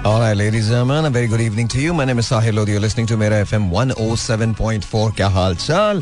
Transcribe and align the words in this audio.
All 0.00 0.19
right, 0.19 0.35
ladies 0.35 0.69
and 0.69 0.73
gentlemen, 0.73 1.05
a 1.05 1.09
very 1.11 1.27
good 1.27 1.41
evening 1.41 1.67
to 1.67 1.79
you. 1.79 1.93
My 1.93 2.05
name 2.05 2.17
is 2.17 2.25
Sahil 2.25 2.55
Lodi. 2.55 2.71
You're 2.71 2.81
listening 2.81 3.05
to 3.07 3.17
Mera 3.17 3.45
FM 3.45 3.69
107.4. 3.71 5.11
क्या 5.17 5.27
हाल 5.29 5.55
चाल 5.57 6.01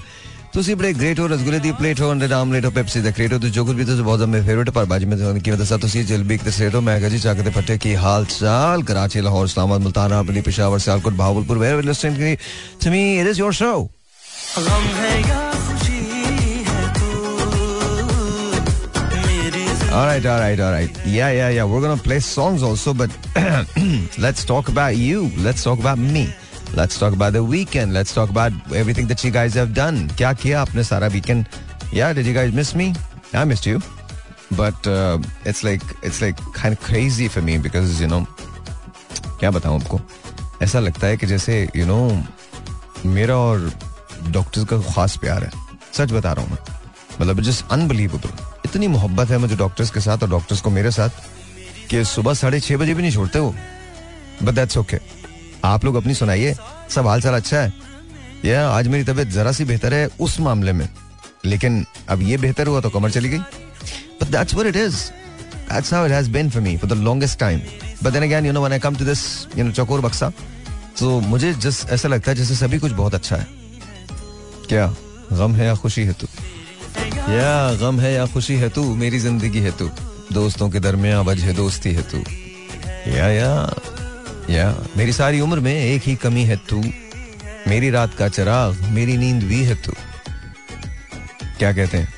ਤੁਸੀਂ 0.53 0.75
ਬੜੇ 0.75 0.91
great 0.93 1.19
ਹੋ 1.19 1.27
ਰਸਗੁੱਲੇ 1.27 1.57
ਦੀ 1.59 1.71
plate 1.79 1.99
ਹੋ 2.01 2.11
ਅੰਡੇ 2.11 2.27
ਆਮਲੇਟ 2.33 2.65
ਹੋ 2.65 2.69
ਪੈਪਸੀ 2.71 3.01
ਦਾ 3.01 3.11
ਕ੍ਰੇਟ 3.11 3.33
ਹੋ 3.33 3.37
ਤੇ 3.39 3.49
ਜੋ 3.57 3.65
ਕੁਝ 3.65 3.75
ਵੀ 3.75 3.85
ਤੁਸੀਂ 3.85 4.03
ਬਹੁਤ 4.03 4.21
ਮੇਰੇ 4.29 4.43
ਫੇਵਰਿਟ 4.43 4.69
ਪਰ 4.77 4.85
ਬਾਜੀ 4.91 5.05
ਮੈਂ 5.05 5.17
ਤੁਹਾਨੂੰ 5.17 5.41
ਕਿਵੇਂ 5.41 5.57
ਦੱਸਾਂ 5.57 5.77
ਤੁਸੀਂ 5.79 6.03
ਜਲਬੀ 6.05 6.37
ਤੇ 6.37 6.51
ਸੇਟ 6.51 6.75
ਹੋ 6.75 6.81
ਮੈਂ 6.81 6.97
ਕਹਾਂ 6.99 7.09
ਜੀ 7.09 7.19
ਚੱਕ 7.19 7.41
ਦੇ 7.41 7.49
ਫੱਟੇ 7.57 7.77
ਕੀ 7.77 7.95
ਹਾਲ 7.95 8.25
ਚਾਲ 8.39 8.83
Karachi 8.83 9.21
Lahore 9.21 9.45
Islamabad 9.45 9.81
Multan 9.81 10.09
ਰਾਵਲੀ 10.11 10.41
Peshawar 10.47 10.83
Sialkot 10.85 11.19
Bahawalpur 11.21 11.61
were 11.65 11.85
listening 11.91 12.17
to 12.83 12.91
me 12.91 13.05
it 13.19 13.31
is 13.33 13.39
your 13.39 13.53
show 13.61 13.71
गम 14.69 14.91
है 14.99 15.13
या 15.21 15.47
All 19.98 20.06
right, 20.06 20.24
all 20.26 20.40
right, 20.40 20.58
all 20.58 20.72
right. 20.72 20.90
Yeah, 21.06 21.30
yeah, 21.30 21.50
yeah. 21.50 21.64
We're 21.64 21.80
gonna 21.80 21.96
play 21.96 22.18
songs 22.18 22.62
also, 22.62 22.92
but 22.92 23.10
let's 24.18 24.44
talk 24.44 24.68
about 24.68 24.96
you. 24.96 25.30
Let's 25.38 25.62
talk 25.62 25.78
about 25.78 25.98
me. 25.98 26.34
Let's 26.74 26.98
talk 26.98 27.12
about 27.12 27.32
the 27.32 27.44
weekend. 27.44 27.92
Let's 27.92 28.12
talk 28.12 28.28
about 28.28 28.52
everything 28.74 29.06
that 29.06 29.22
you 29.22 29.30
guys 29.30 29.54
have 29.54 29.72
done. 29.72 30.08
क्या 30.18 30.32
किया 30.42 30.60
आपने 30.60 30.82
सारा 30.84 31.10
weekend? 31.12 31.46
Yeah, 31.92 32.12
did 32.12 32.26
you 32.26 32.34
guys 32.34 32.52
miss 32.52 32.74
me? 32.74 32.92
I 33.32 33.44
missed 33.44 33.66
you, 33.66 33.80
but 34.56 34.86
uh, 34.86 35.18
it's 35.44 35.62
like 35.62 35.84
it's 36.02 36.20
like 36.20 36.40
kind 36.52 36.74
of 36.76 36.80
crazy 36.80 37.28
for 37.28 37.42
me 37.42 37.58
because 37.58 38.00
you 38.00 38.08
know 38.14 38.24
क्या 39.40 39.50
बताऊं 39.50 39.80
आपको 39.80 40.00
ऐसा 40.62 40.80
लगता 40.80 41.06
है 41.06 41.16
कि 41.16 41.26
जैसे 41.26 41.60
यू 41.76 41.84
you 41.84 41.90
know 41.90 43.06
मेरा 43.14 43.36
और 43.36 43.70
डॉक्टर्स 44.30 44.64
का 44.72 44.78
खास 44.94 45.16
प्यार 45.22 45.44
है 45.44 45.50
सच 45.92 46.12
बता 46.12 46.32
रहा 46.32 46.44
हूँ 46.44 46.50
मैं 46.50 47.18
मतलब 47.20 47.40
जस्ट 47.50 47.72
अनबिलीवेबल 47.72 48.47
इतनी 48.69 48.87
मोहब्बत 48.87 49.29
है 49.29 49.37
मुझे 49.37 49.55
डॉक्टर्स 49.55 49.91
के 49.91 49.99
साथ 49.99 50.17
और 50.17 50.29
डॉक्टर्स 50.29 50.61
को 50.61 50.69
मेरे 50.69 50.91
साथ 50.91 51.09
कि 51.89 52.03
सुबह 52.05 52.33
साढ़े 52.33 52.59
छह 52.59 52.77
बजे 52.77 52.93
भी 52.93 53.01
नहीं 53.01 53.11
छोड़ते 53.11 53.39
वो। 53.39 53.55
बट 54.43 54.53
दैट्स 54.53 54.77
ओके 54.77 54.97
आप 55.65 55.85
लोग 55.85 55.95
अपनी 55.95 56.13
सुनाइए। 56.13 56.55
सब 56.89 57.07
हाल 57.07 57.21
चाल 57.21 57.33
अच्छा 57.33 57.57
है। 57.57 57.73
या 58.45 58.69
आज 58.69 58.87
मेरी 58.87 59.03
तबीयत 59.03 59.27
जरा 59.27 59.51
सी 59.51 59.65
बेहतर 59.65 59.93
है 59.93 60.09
उस 60.19 60.39
मामले 60.39 60.73
में। 60.73 60.89
लेकिन 61.45 61.85
अब 62.09 62.21
ये 62.21 62.37
बेहतर 62.37 62.67
हुआ 62.67 62.81
तो 62.81 62.89
कमर 62.89 63.11
चली 63.11 63.29
गई। 63.29 63.39
But 64.21 64.27
that's 64.27 64.53
what 64.53 64.67
it 64.67 64.75
is 64.75 65.11
That's 65.69 65.89
how 65.93 65.99
it 66.07 66.13
has 66.13 66.27
been 66.35 66.47
for 66.53 66.61
me 66.65 66.71
for 66.81 66.87
the 66.89 66.97
longest 66.97 67.35
time. 67.39 67.59
But 68.03 68.13
then 68.13 68.23
again, 68.27 68.45
you 68.45 68.53
know, 68.53 68.63
when 68.65 68.73
I 68.73 68.79
come 68.85 68.95
to 69.01 69.05
this, 69.09 69.47
you 69.51 69.63
know, 69.63 69.71
चकोर 69.71 70.01
बक्सा, 70.01 70.31
तो 70.99 71.19
मुझे 71.19 71.53
जस्ट 71.53 71.89
ऐसा 71.89 72.07
लगता 72.07 72.31
है 72.31 72.37
जैसे 72.37 72.55
सभी 72.55 72.79
कुछ 72.79 72.91
बहुत 72.91 73.15
अच्छा 73.15 73.35
है। 73.35 73.47
क्या? 74.69 74.95
गम 75.33 75.55
है 75.55 75.65
या 75.65 75.75
खुशी 75.75 76.03
है 76.03 76.13
तू? 76.13 76.27
या 77.29 77.73
गम 77.73 77.99
है 77.99 78.13
या 78.13 78.25
खुशी 78.25 78.55
है 78.55 78.69
तू, 78.69 78.95
मेरी 78.95 79.19
ज़िंदगी 79.19 79.59
है 79.59 79.71
तू। 79.71 79.89
दोस्तों 80.33 80.69
के 80.69 80.79
दरमियान 80.79 81.25
वजह 81.25 81.53
दोस्ती 81.53 81.93
है 81.93 82.01
तू। 82.01 82.17
या 83.11 83.27
या 83.27 83.73
या, 84.49 84.75
मेरी 84.97 85.13
सारी 85.13 85.39
उम्र 85.39 85.59
में 85.59 85.73
एक 85.73 86.01
ही 86.01 86.15
कमी 86.15 86.43
है 86.43 86.55
तू। 86.55 86.83
मेरी 87.67 87.89
रात 87.89 88.13
का 88.13 88.29
चिराग, 88.29 88.81
मेरी 88.81 89.17
नींद 89.17 89.43
भी 89.43 89.63
है 89.63 89.75
तू। 89.75 89.91
क्या 91.57 91.73
कहते 91.73 91.97
हैं? 91.97 92.13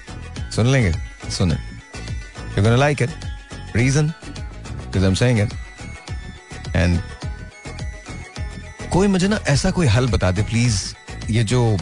सुन 0.51 0.67
लेंगे? 0.67 0.93
सुने। 1.29 1.71
Gonna 2.55 2.77
like 2.77 3.01
it. 3.01 3.09
Reason? 3.75 4.09
Because 4.85 5.03
I'm 5.03 5.15
saying 5.15 5.47
it. 5.47 5.53
And 6.75 6.99
कोई 8.93 9.07
मुझे 9.07 9.27
ना 9.27 9.39
ऐसा 9.47 9.71
कोई 9.71 9.87
हल 9.87 10.07
बता 10.07 10.31
दे 10.31 10.41
प्लीज़ 10.41 10.93
ये 11.29 11.43
जो, 11.43 11.77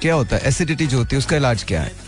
क्या 0.00 0.14
होता 0.14 0.36
है? 0.36 0.42
एसिडिटी 0.42 0.86
जो 0.86 0.98
होती 0.98 1.16
है, 1.16 1.18
उसका 1.18 1.36
इलाज 1.36 1.62
क्या 1.62 1.82
है? 1.82 2.07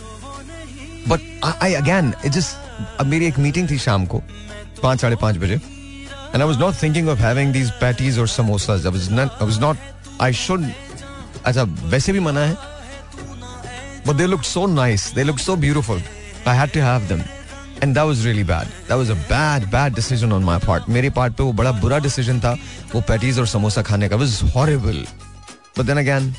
But 1.07 1.45
I 1.61 1.73
again 1.73 2.13
it 2.25 2.31
just 2.31 2.99
अब 2.99 3.05
मेरी 3.07 3.25
एक 3.27 3.39
मीटिंग 3.39 3.69
थी 3.69 3.77
शाम 3.85 4.05
को 4.05 4.21
पाँच 4.83 5.01
साढ़े 5.01 5.15
पाँच 5.21 5.37
बजे 5.37 5.53
and 5.53 6.41
I 6.41 6.47
was 6.47 6.57
not 6.59 6.81
thinking 6.83 7.09
of 7.09 7.19
having 7.19 7.53
these 7.53 7.71
patties 7.81 8.19
और 8.19 8.27
samosas 8.27 8.85
I 8.85 8.91
was 8.91 9.11
not 9.11 9.41
I 9.41 9.47
was 9.47 9.77
I 10.21 10.33
should 10.33 10.65
अच्छा 11.45 11.63
वैसे 11.63 12.13
भी 12.13 12.19
मना 12.19 12.45
है 12.45 12.69
but 14.05 14.17
they 14.17 14.27
looked 14.27 14.45
so 14.45 14.65
nice. 14.65 15.11
They 15.11 15.23
looked 15.23 15.41
so 15.41 15.55
beautiful. 15.55 15.99
I 16.45 16.53
had 16.53 16.73
to 16.73 16.81
have 16.81 17.07
them. 17.07 17.23
And 17.81 17.95
that 17.95 18.03
was 18.03 18.25
really 18.25 18.43
bad. 18.43 18.67
That 18.87 18.95
was 18.95 19.09
a 19.09 19.15
bad, 19.29 19.71
bad 19.71 19.95
decision 19.95 20.31
on 20.31 20.43
my 20.43 20.59
part. 20.59 20.87
मेरे 20.89 21.09
part 21.09 21.33
पे 21.33 21.43
वो 21.43 21.53
बड़ा 21.53 21.71
बुरा 21.81 21.99
डिसीज़न 21.99 22.39
था 22.39 22.51
वो 22.93 23.01
पैटीज 23.07 23.39
और 23.39 23.47
समोसा 23.47 23.81
खाने 23.81 24.09
का 24.09 24.17
was 24.17 24.39
horrible. 24.55 24.99
But 25.77 25.87
then 25.89 26.01
again, 26.03 26.33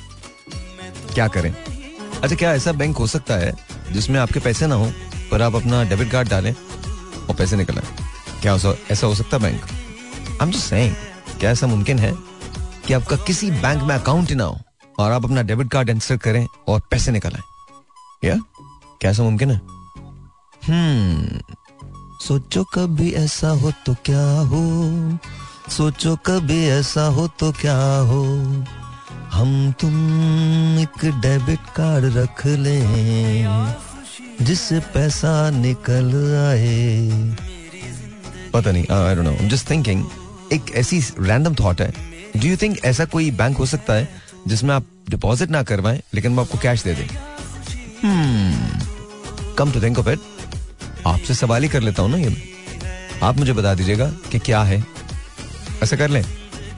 क्या 1.15 1.27
करें 1.29 1.53
अच्छा 2.23 2.37
क्या 2.37 2.53
ऐसा 2.55 2.73
बैंक 2.73 2.97
हो 2.97 3.07
सकता 3.07 3.35
है 3.35 3.53
जिसमें 3.93 4.19
आपके 4.21 4.41
पैसे 4.41 4.67
ना 4.67 4.75
हो, 4.75 4.91
पर 5.31 5.43
आप 5.43 5.55
अपना 5.55 5.83
डेबिट 5.85 6.11
कार्ड 6.11 6.29
डालें 6.29 6.53
और 6.53 7.35
पैसे 7.35 7.57
निकल। 7.57 7.81
क्या 8.43 8.55
ऐसा 8.91 9.07
हो 9.07 9.15
सकता 9.15 9.39
बैंक? 9.39 9.63
एम 10.43 10.51
जस्ट 10.51 10.65
सेइंग 10.65 10.95
क्या 11.41 11.51
ऐसा 11.51 11.67
मुमकिन 11.67 11.99
है 11.99 12.13
कि 12.87 12.95
आपका 12.95 13.17
किसी 13.17 13.51
बैंक 13.51 13.83
में 13.83 13.95
अकाउंट 13.95 14.29
ही 14.29 14.35
ना 14.35 14.45
हो 14.45 14.59
और 14.99 15.13
आप 15.13 15.25
अपना 15.25 15.43
डेबिट 15.43 15.71
कार्ड 15.71 15.91
इंसर्ट 15.91 16.21
करें 16.23 16.47
और 16.69 16.81
पैसे 16.91 17.13
निकल? 17.13 17.37
या 18.25 18.37
क्या 19.01 19.11
ऐसा 19.11 19.23
मुमकिन 19.23 19.51
है? 19.51 19.61
हम्म 20.63 21.41
सोचो 22.25 22.65
कभी 22.75 23.11
ऐसा 23.13 23.49
हो 23.51 23.73
तो 23.87 23.95
क्या 24.05 24.25
हो? 24.49 25.19
सोचो 25.71 26.17
कभी 26.27 26.65
ऐसा 26.69 27.07
हो 27.07 27.27
तो 27.41 27.53
क्या 27.53 27.79
हो? 28.11 28.23
हम 29.33 29.51
तुम 29.81 29.95
एक 30.79 31.05
डेबिट 31.21 31.61
कार्ड 31.77 32.17
रख 32.17 32.45
लें 32.47 33.75
जिससे 34.41 34.79
पैसा 34.95 35.33
निकल 35.51 36.11
आए। 36.39 37.37
पता 38.53 38.71
नहीं 38.71 38.85
I 38.93 39.15
don't 39.15 39.25
know 39.25 39.31
I 39.31 39.37
am 39.37 39.49
just 39.49 39.71
thinking 39.71 40.05
एक 40.53 40.73
ऐसी 40.77 41.01
रैंडम 41.21 41.55
थॉट 41.55 41.81
है। 41.81 41.91
डू 42.37 42.47
यू 42.47 42.57
थिंक 42.57 42.85
ऐसा 42.85 43.05
कोई 43.05 43.31
बैंक 43.33 43.57
हो 43.57 43.67
सकता 43.67 43.93
है, 43.93 44.09
जिसमें 44.49 44.75
आप 44.75 44.87
डिपॉजिट 45.11 45.51
ना 45.51 45.63
करवाएँ, 45.63 46.01
लेकिन 46.15 46.37
वो 46.37 46.43
आपको 46.43 46.59
कैश 46.59 46.83
दे 46.83 46.95
दें? 46.95 47.09
Come 49.59 49.73
to 49.73 49.83
think 49.83 49.99
of 49.99 50.09
it 50.09 50.21
आपसे 51.07 51.35
सवाल 51.35 51.63
ही 51.63 51.69
कर 51.69 51.81
लेता 51.81 52.03
हूँ 52.03 52.11
ना 52.11 52.17
ये। 52.17 52.37
आप 53.23 53.39
मुझे 53.39 53.53
बता 53.53 53.75
दीजिएगा 53.75 54.11
कि 54.31 54.39
क्या 54.39 54.63
है। 54.63 54.85
ऐसा 55.83 55.97
कर 55.97 56.09
लें। 56.11 56.25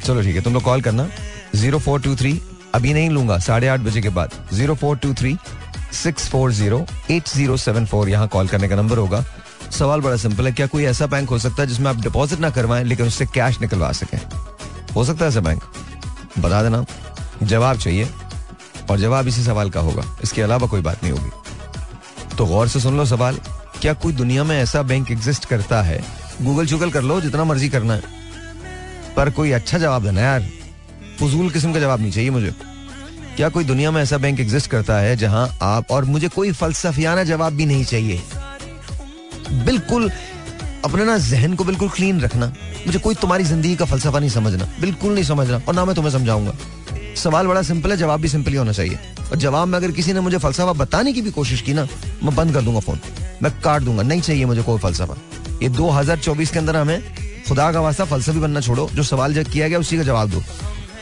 चलो 0.05 0.23
ठीक 0.23 0.37
है, 0.37 0.43
तुम 0.43 0.53
लोग 0.55 0.63
कॉल 0.63 0.83
करना। 0.83 1.09
Zero 1.55 1.79
four 1.79 2.01
two 2.01 2.17
three. 2.17 2.41
अभी 2.75 2.95
नहीं 2.95 3.11
लूँगा, 3.11 3.39
साढ़े 3.39 3.69
आठ 3.69 3.81
बजे 3.81 4.01
के 4.01 4.09
बाद। 4.09 4.31
Zero 4.53 4.75
four 4.75 4.97
two 4.97 5.15
three, 5.15 5.37
six 5.93 6.29
four 6.29 6.53
zero 6.53 6.87
eight 7.11 7.29
zero 7.29 7.57
seven 7.57 7.87
four, 7.87 8.09
यहाँ 8.09 8.29
कॉल 8.29 8.49
करने 8.49 8.69
का 8.69 8.77
नंबर 8.77 8.99
होगा। 8.99 9.25
सवाल 9.71 10.01
बड़ा 10.01 10.17
सिंपल 10.17 10.47
है, 10.47 10.53
क्या 10.53 10.67
कोई 10.67 10.85
ऐसा 10.85 11.07
बैंक 11.07 11.31
हो 11.31 11.39
सकता 11.39 11.63
है 11.63 11.69
जिसमें 11.69 11.91
आप 11.91 11.97
डिपॉजिट 11.97 12.39
ना 12.39 12.51
करवाएँ, 12.51 12.85
लेकिन 12.85 13.07
उससे 13.07 13.27
कैश 13.27 13.61
निकलवा 13.61 13.93
सकें? 13.93 14.19
हो 14.97 15.05
सकता 15.05 15.25
है 15.25 15.31
ऐसा 15.31 15.41
बैंक 15.41 15.63
बता 16.39 16.63
देना। 16.63 16.85
जवाब 17.43 17.79
चाहिए, 17.79 18.09
और 18.91 18.99
जवाब 18.99 19.29
इसी 19.29 19.43
सवाल 19.45 19.71
का 19.71 19.81
होगा। 19.81 20.03
इसके 20.23 20.43
अलावा 20.43 20.67
कोई 20.67 20.81
बात 20.81 21.05
नहीं 21.05 21.13
होगी। 21.13 21.31
तो 22.37 22.47
गौर 22.47 22.69
से 22.69 22.81
सुन 22.81 22.97
लो 22.97 23.05
सवाल, 23.05 23.39
क्या 23.83 23.93
कोई 23.93 24.13
दुनिया 24.13 24.45
में 24.45 24.63
ऐसा 24.63 24.83
बैंक 24.83 25.11
एग्जिस्ट 25.11 25.45
करता 25.45 25.83
है? 25.83 26.05
गूगल 26.43 26.67
चुगल 26.67 26.91
कर 26.91 27.03
लो, 27.03 27.21
जितना 27.21 27.45
मर्ज़ी 27.45 27.69
करना 27.69 27.95
है। 27.95 28.03
पर 29.17 29.31
कोई 29.31 29.53
अच्छा 29.53 29.79
जवाब 29.79 30.03
देना 30.03 30.21
यार। 30.21 30.49
फजूल 31.21 31.51
किस्म 31.51 31.73
का 31.73 31.81
जवाब 31.81 32.01
नहीं 32.01 32.11
चाहिए 32.13 32.31
मुझे। 32.31 32.55
क्या 33.37 33.49
कोई 33.49 33.65
दुनिया 33.65 33.91
में 33.91 34.01
ऐसा 34.03 34.19
बैंक 34.19 34.41
एग्जिस्ट 34.41 34.71
करता 34.71 34.99
है 34.99 35.17
जहाँ 35.17 35.49
आप 35.63 35.91
और 35.91 36.05
मुझे 36.05 36.29
कोई 36.29 36.53
फलसफियाना 36.53 37.25
जवाब 37.25 37.53
भी 37.53 37.67
नहीं 37.67 37.85
चाहिए? 37.85 38.23
बिल्कुल 39.65 40.11
अपने 40.85 41.05
ना 41.05 41.17
जहन 41.19 41.55
को 41.55 41.65
बिल्कुल 41.65 41.89
क्लीन 41.89 42.21
रखना। 42.21 42.53
मुझे 42.87 42.99
कोई 42.99 43.15
तुम्हारी 43.15 43.45
ज़िंदगी 43.45 43.75
का 43.77 43.85
फलसफा 43.85 44.19
नहीं 44.19 44.31
समझना। 44.31 44.69
बिल्कुल 44.81 45.15
नहीं 45.15 45.25
समझना 45.25 45.61
और 45.69 45.75
ना 45.75 45.85
मैं 45.85 45.95
तुम्हें 45.95 46.13
समझाऊँगा। 46.13 46.55
सवाल 47.17 47.47
बड़ा 47.47 47.63
सिंपल 47.63 47.91
है, 47.91 47.97
जवाब 47.97 48.21
भी 48.21 48.29
सिंपल 48.29 48.51
ही 48.51 48.57
होना 48.57 48.73
चाहिए। 48.73 48.99
और 49.31 49.37
जवाब 49.37 49.69
में 49.69 49.79
अगर 49.79 49.91
किसी 49.91 50.13
ने 50.13 50.21
मुझे 50.21 50.39
फलसफा 50.39 50.73
बताने 50.73 51.13
की 51.13 51.23
भी 51.23 51.31
कोशिश 51.31 51.61
की 51.61 51.73
ना, 51.73 51.87
मैं 52.23 52.35
बंद 52.37 52.55
कर 52.55 52.63
दूँगा 52.63 52.81
फ़ोन 52.81 52.99
मैं 53.43 53.53
काट 53.61 53.83
दूँगा, 53.83 54.03
नहीं 54.03 54.21
चाहिए 54.21 54.45
मुझे 54.45 54.63
कोई 54.63 54.79
फलसफा। 54.79 55.17
ये 55.63 55.69
2024 55.69 56.51
के 56.51 56.59
अंदर 56.59 56.77
हमें 56.77 57.03
खुदा 57.49 57.73
का 57.73 57.81
वास्ता 57.81 58.05
फलसफी 58.05 58.39
बनना 58.39 58.61
छोड़ो। 58.61 58.89
जो 58.95 59.03
सवाल 59.03 59.35
जब 59.35 59.51
किया 59.51 59.69
गया, 59.69 59.79
उसी 59.79 59.97
का 59.97 60.03
जवाब 60.03 60.31
दो। 60.31 60.43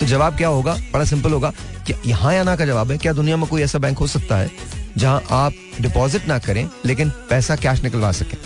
तो 0.03 0.07
जवाब 0.07 0.37
क्या 0.37 0.49
होगा? 0.49 0.73
बड़ा 0.93 1.05
सिंपल 1.05 1.33
होगा 1.33 1.51
कि 1.87 1.95
यहाँ 2.07 2.33
या 2.35 2.43
ना 2.43 2.55
का 2.57 2.65
जवाब 2.67 2.91
है 2.91 2.97
क्या 2.99 3.13
दुनिया 3.13 3.37
में 3.37 3.47
कोई 3.49 3.63
ऐसा 3.63 3.79
बैंक 3.79 3.99
हो 3.99 4.07
सकता 4.07 4.37
है 4.37 4.51
जहाँ 4.99 5.23
आप 5.31 5.53
डिपॉजिट 5.81 6.27
ना 6.29 6.39
करें 6.39 6.69
लेकिन 6.87 7.11
पैसा 7.31 7.57
कैश 7.57 7.83
निकलवा 7.83 8.11
सकें? 8.13 8.37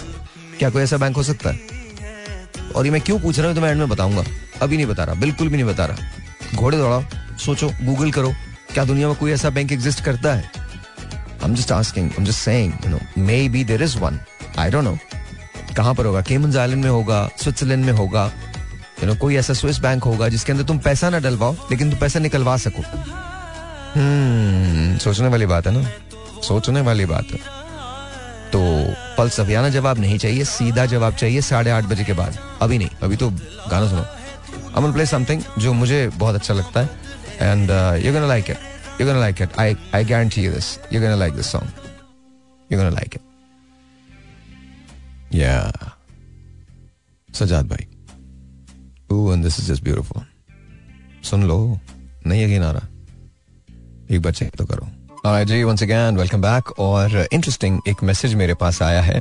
क्या 0.59 0.71
कोई 0.71 0.83
ऐसा 0.83 0.97
बैंक 0.97 1.17
हो 1.17 1.23
सकता 1.23 1.51
है? 1.51 1.61
और 2.77 2.85
ये 2.87 2.91
मैं 2.93 3.01
क्यों 3.01 3.19
पूछ 3.21 3.39
रहा 3.39 3.47
हूँ 3.49 3.55
तो 3.57 3.63
मैं 3.63 3.71
एंड 3.71 3.79
में 3.79 3.89
बताऊँगा। 3.89 4.25
अभी 4.63 4.77
नहीं 4.77 4.87
बता 4.87 5.05
रहा 5.05 5.15
बिल्कुल 5.21 5.49
भी 5.49 5.57
नहीं 5.57 5.67
बता 5.67 5.87
रहा। 5.87 6.57
घोड़े 6.57 6.79
दौड़ाओ 6.79 7.03
सोचो 7.45 7.71
गूगल 7.83 8.11
करो 8.11 8.33
क्या 8.75 8.85
दुनिया 8.85 9.09
में 9.09 9.17
कोई 9.17 9.33
ऐसा 9.33 9.51
बैंक 9.51 9.73
एग्जिस्ट 9.73 10.05
करता 10.05 10.35
है? 10.35 10.51
I'm 11.41 11.57
just 11.57 11.73
asking, 11.73 12.13
I'm 12.19 12.27
just 12.27 12.49
saying, 12.49 12.73
you 12.85 12.93
know, 12.93 13.03
maybe 13.31 13.65
there 13.65 13.85
is 13.89 13.97
one. 14.03 14.21
I 14.59 14.71
don't 14.71 14.85
know. 14.85 14.99
कहाँ 15.77 15.95
पर 15.95 16.07
होगा? 16.07 16.21
केमन्स 16.21 16.57
आइलैंड 16.57 16.83
में 16.85 16.91
होगा 16.91 17.29
स्विट्जरलैंड 17.39 17.85
में 17.85 17.93
होगा 17.93 18.31
यू 19.03 19.07
नो 19.07 19.15
कोई 19.15 19.37
ऐसा 19.37 19.55
स्विस 19.55 19.79
बैंक 19.79 20.05
होगा 20.05 20.29
जिसके 20.29 20.53
अंदर 20.53 20.65
तुम 20.65 20.79
पैसा 20.79 21.11
ना 21.11 21.19
डलवाओ, 21.19 21.53
लेकिन 21.71 21.91
तुम 21.91 22.01
पैसा 22.01 22.19
निकलवा 22.19 22.57
सको। 22.57 22.83
हम्म 23.95 24.97
सोचने 24.99 25.29
वाली 25.29 25.47
बात 25.47 25.67
है 25.67 25.73
ना? 25.73 25.89
सोचने 26.43 26.81
वाली 26.81 27.07
बात 27.07 27.33
है। 27.33 27.39
तो 28.53 28.61
फलसफियाना 29.17 29.69
जवाब 29.69 29.99
नहीं 29.99 30.19
चाहिए, 30.19 30.45
सीधा 30.45 30.87
जवाब 30.87 31.15
चाहिए 31.15 31.41
साढ़े 31.41 31.71
आठ 31.71 31.85
बजे 31.85 32.05
के 32.05 32.13
बाद। 32.13 32.39
अभी 32.63 32.79
नहीं, 32.79 32.89
अभी 33.03 33.17
तो 33.17 33.31
गाना 33.31 33.89
सुनो। 33.89 34.05
आई 34.77 34.93
प्ले 34.93 35.07
समथिंग 35.07 35.43
जो 35.59 35.73
मुझे 35.73 36.09
बहुत 36.09 36.35
अच्छा 36.35 36.55
लगता 36.55 36.81
है। 36.81 36.89
And 37.41 37.71
you 38.05 38.13
gonna 38.13 38.27
like 38.27 38.51
it 38.51 39.01
you 39.01 39.07
gonna 39.07 39.19
like 39.19 39.43
it 39.43 39.59
I 39.61 39.77
I 39.95 40.05
guarantee 40.05 40.45
you 40.45 40.53
this 40.53 40.79
you 40.93 41.01
gonna 41.01 41.15
like 41.15 41.35
this 41.35 41.47
song 41.47 41.69
you 42.71 42.79
gonna 42.79 42.91
like 42.91 43.15
it 43.15 43.21
या 45.35 45.73
सजाद 47.29 47.69
भाई 47.69 47.87
Ooh, 49.13 49.31
and 49.31 49.45
this 49.45 49.59
is 49.59 49.67
just 49.67 49.85
beautiful. 49.85 50.25
सुन 51.25 51.43
लो 51.43 51.57
नहीं 52.27 52.43
यकीन 52.45 52.63
आ 52.65 52.71
रहा 52.71 54.15
एक 54.15 54.21
बार 54.23 54.33
चेक 54.33 54.57
तो 54.59 54.65
करो 54.65 55.45
जी 55.51 55.63
once 55.65 55.83
again 55.87 56.19
welcome 56.21 56.43
back 56.45 56.71
और 56.79 57.27
interesting 57.35 57.79
एक 57.89 58.03
मैसेज 58.03 58.35
मेरे 58.43 58.55
पास 58.61 58.83
आया 58.83 59.01
है 59.03 59.21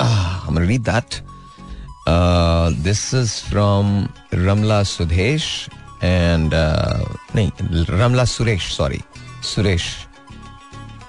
ah, 0.00 0.48
uh, 2.06 2.70
this 2.86 3.12
is 3.12 3.40
from 3.40 4.08
Ramla 4.32 4.78
Sudhesh 4.92 5.68
and 6.02 6.54
uh, 6.54 7.04
नहीं 7.36 7.50
Suresh 8.26 8.70
sorry 8.72 9.02
Suresh 9.42 10.06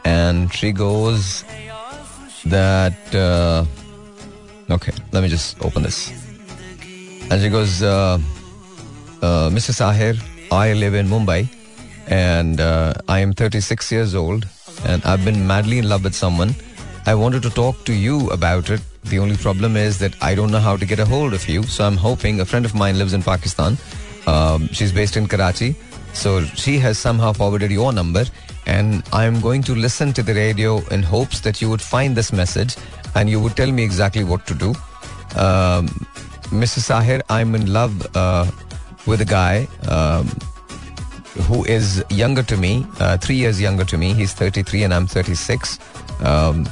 and 0.03 0.53
she 0.53 0.73
goes 0.73 1.45
that 2.45 3.15
uh, 3.15 3.65
okay 4.69 4.93
let 5.13 5.23
me 5.23 5.29
just 5.29 5.63
open 5.63 5.83
this 5.83 6.32
and 7.29 7.41
she 7.41 7.49
goes, 7.49 7.81
uh, 7.81 8.19
uh, 9.21 9.49
Mr. 9.49 9.71
Sahir, 9.71 10.21
I 10.51 10.73
live 10.73 10.93
in 10.93 11.07
Mumbai 11.07 11.47
and 12.07 12.59
uh, 12.59 12.93
I 13.07 13.19
am 13.19 13.33
36 13.33 13.91
years 13.91 14.15
old 14.15 14.47
and 14.85 15.03
I've 15.05 15.23
been 15.23 15.45
madly 15.47 15.79
in 15.79 15.89
love 15.89 16.03
with 16.03 16.15
someone. 16.15 16.55
I 17.05 17.15
wanted 17.15 17.41
to 17.43 17.49
talk 17.49 17.85
to 17.85 17.93
you 17.93 18.29
about 18.29 18.69
it. 18.69 18.81
The 19.05 19.19
only 19.19 19.37
problem 19.37 19.75
is 19.75 19.99
that 19.99 20.15
I 20.21 20.35
don't 20.35 20.51
know 20.51 20.59
how 20.59 20.77
to 20.77 20.85
get 20.85 20.99
a 20.99 21.05
hold 21.05 21.33
of 21.33 21.47
you. 21.49 21.63
So 21.63 21.85
I'm 21.85 21.97
hoping 21.97 22.39
a 22.39 22.45
friend 22.45 22.65
of 22.65 22.73
mine 22.75 22.97
lives 22.97 23.13
in 23.13 23.23
Pakistan. 23.23 23.77
Um, 24.27 24.67
she's 24.69 24.91
based 24.91 25.17
in 25.17 25.27
Karachi. 25.27 25.75
So 26.13 26.41
she 26.41 26.77
has 26.79 26.97
somehow 26.97 27.33
forwarded 27.33 27.71
your 27.71 27.91
number 27.91 28.25
and 28.65 29.03
I'm 29.11 29.41
going 29.41 29.63
to 29.63 29.75
listen 29.75 30.13
to 30.13 30.23
the 30.23 30.33
radio 30.33 30.79
in 30.89 31.03
hopes 31.03 31.41
that 31.41 31.61
you 31.61 31.69
would 31.69 31.81
find 31.81 32.15
this 32.15 32.31
message 32.31 32.75
and 33.15 33.29
you 33.29 33.39
would 33.39 33.55
tell 33.55 33.71
me 33.71 33.83
exactly 33.83 34.23
what 34.23 34.45
to 34.47 34.53
do. 34.53 34.73
Um, 35.35 35.87
Mr. 36.53 36.79
Sahir, 36.79 37.21
I'm 37.31 37.55
in 37.55 37.73
love 37.73 38.15
uh, 38.15 38.45
with 39.07 39.21
a 39.21 39.25
guy 39.25 39.67
um, 39.89 40.27
who 41.47 41.65
is 41.65 42.05
younger 42.11 42.43
to 42.43 42.55
me, 42.55 42.85
uh, 42.99 43.17
three 43.17 43.35
years 43.35 43.59
younger 43.59 43.83
to 43.85 43.97
me. 43.97 44.13
He's 44.13 44.33
33 44.33 44.83
and 44.83 44.93
I'm 44.93 45.07
36. 45.07 45.79
Um, 46.23 46.69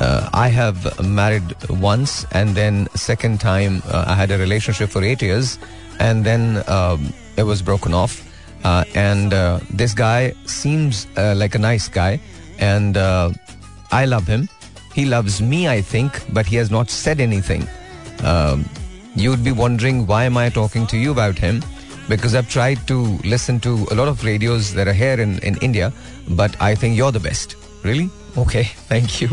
uh, 0.00 0.30
I 0.32 0.48
have 0.48 1.06
married 1.06 1.54
once, 1.68 2.24
and 2.32 2.56
then 2.56 2.88
second 2.94 3.40
time 3.40 3.82
I 3.92 4.14
had 4.14 4.30
a 4.30 4.38
relationship 4.38 4.88
for 4.88 5.04
eight 5.04 5.20
years, 5.20 5.58
and 5.98 6.24
then 6.24 6.64
um, 6.66 7.12
it 7.36 7.42
was 7.42 7.60
broken 7.60 7.92
off. 7.92 8.26
And 8.64 9.32
this 9.68 9.92
guy 9.92 10.32
seems 10.46 11.06
like 11.16 11.54
a 11.54 11.58
nice 11.58 11.88
guy, 11.88 12.20
and 12.58 12.96
I 12.96 14.06
love 14.06 14.26
him. 14.26 14.48
He 14.94 15.04
loves 15.04 15.42
me, 15.42 15.68
I 15.68 15.82
think, 15.82 16.24
but 16.32 16.46
he 16.46 16.56
has 16.56 16.70
not 16.70 16.88
said 16.88 17.20
anything. 17.20 17.68
You 19.20 19.30
would 19.30 19.44
be 19.44 19.52
wondering 19.52 20.06
why 20.06 20.24
am 20.24 20.36
I 20.36 20.48
talking 20.48 20.86
to 20.88 20.96
you 20.96 21.10
about 21.12 21.38
him? 21.38 21.62
Because 22.08 22.34
I've 22.34 22.48
tried 22.48 22.86
to 22.88 23.18
listen 23.24 23.60
to 23.60 23.86
a 23.90 23.94
lot 23.94 24.08
of 24.08 24.24
radios 24.24 24.72
that 24.74 24.88
are 24.88 24.92
here 24.92 25.20
in, 25.20 25.38
in 25.40 25.56
India, 25.58 25.92
but 26.30 26.60
I 26.60 26.74
think 26.74 26.96
you're 26.96 27.12
the 27.12 27.20
best. 27.20 27.56
Really? 27.84 28.08
Okay, 28.36 28.64
thank 28.88 29.20
you. 29.20 29.28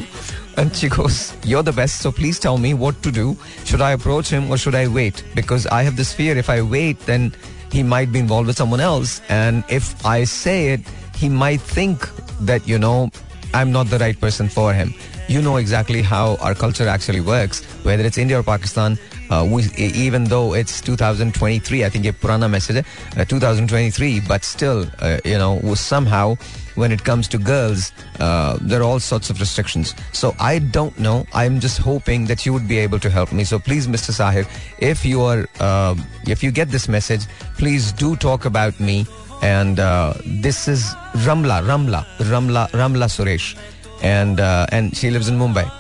And 0.58 0.76
she 0.76 0.90
goes, 0.90 1.36
You're 1.44 1.64
the 1.64 1.72
best, 1.72 2.02
so 2.02 2.12
please 2.12 2.40
tell 2.40 2.58
me 2.58 2.74
what 2.74 3.02
to 3.04 3.12
do. 3.12 3.38
Should 3.64 3.82
I 3.82 3.92
approach 3.92 4.30
him 4.30 4.52
or 4.52 4.58
should 4.58 4.76
I 4.76 4.88
wait? 4.88 5.24
Because 5.36 5.68
I 5.68 5.84
have 5.84 5.96
this 5.96 6.14
fear 6.14 6.38
if 6.38 6.50
I 6.50 6.62
wait, 6.62 7.00
then 7.02 7.34
he 7.72 7.84
might 7.84 8.12
be 8.12 8.20
involved 8.20 8.48
with 8.48 8.58
someone 8.58 8.80
else. 8.80 9.22
And 9.30 9.64
if 9.70 10.06
I 10.06 10.24
say 10.24 10.74
it, 10.74 10.82
he 11.16 11.30
might 11.30 11.62
think 11.62 12.10
that, 12.42 12.68
you 12.68 12.78
know, 12.78 13.10
I'm 13.54 13.72
not 13.72 13.88
the 13.88 14.00
right 14.00 14.20
person 14.20 14.50
for 14.50 14.74
him. 14.74 14.94
You 15.28 15.42
know 15.42 15.58
exactly 15.58 16.02
how 16.02 16.36
our 16.38 16.56
culture 16.56 16.88
actually 16.88 17.22
works, 17.22 17.64
whether 17.84 18.04
it's 18.04 18.18
India 18.18 18.40
or 18.40 18.44
Pakistan. 18.44 18.98
Uh, 19.30 19.60
even 19.78 20.24
though 20.26 20.54
it's 20.54 20.82
2023, 20.82 21.84
I 21.84 21.90
think 21.90 22.06
a 22.06 22.14
purana 22.14 22.48
message, 22.48 22.86
uh, 23.18 23.26
2023, 23.26 24.22
but 24.22 24.44
still, 24.44 24.86
uh, 25.00 25.20
you 25.26 25.38
know, 25.38 25.60
somehow 25.76 26.36
when 26.76 26.92
it 26.92 27.04
comes 27.04 27.28
to 27.28 27.38
girls, 27.38 27.92
uh, 28.20 28.58
there 28.62 28.82
are 28.82 28.84
all 28.84 29.00
sorts 29.00 29.30
of 29.30 29.40
restrictions. 29.40 29.96
So 30.14 30.36
I 30.40 30.60
don't 30.60 30.98
know. 31.00 31.26
I'm 31.34 31.60
just 31.60 31.80
hoping 31.80 32.26
that 32.26 32.46
you 32.46 32.54
would 32.54 32.68
be 32.68 32.78
able 32.78 33.00
to 33.00 33.10
help 33.10 33.32
me. 33.34 33.44
So 33.44 33.60
please, 33.60 33.88
Mr. 33.88 34.12
Sahir, 34.12 34.48
if 34.80 35.04
you 35.04 35.22
are, 35.22 35.48
uh, 35.60 35.96
if 36.28 36.44
you 36.44 36.52
get 36.52 36.70
this 36.70 36.88
message, 36.88 37.26
please 37.58 37.92
do 37.92 38.16
talk 38.16 38.46
about 38.46 38.80
me. 38.80 39.06
And 39.42 39.80
uh, 39.80 40.14
this 40.26 40.68
is 40.68 40.96
Ramla, 41.26 41.62
Ramla, 41.64 42.06
Ramla, 42.32 42.70
Ramla 42.72 43.06
Suresh, 43.06 43.56
and 44.02 44.40
and 44.40 44.98
she 44.98 45.12
lives 45.12 45.30
in 45.30 45.38
Mumbai. 45.38 45.72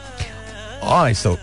All 0.83 1.03
right, 1.03 1.17
so 1.17 1.39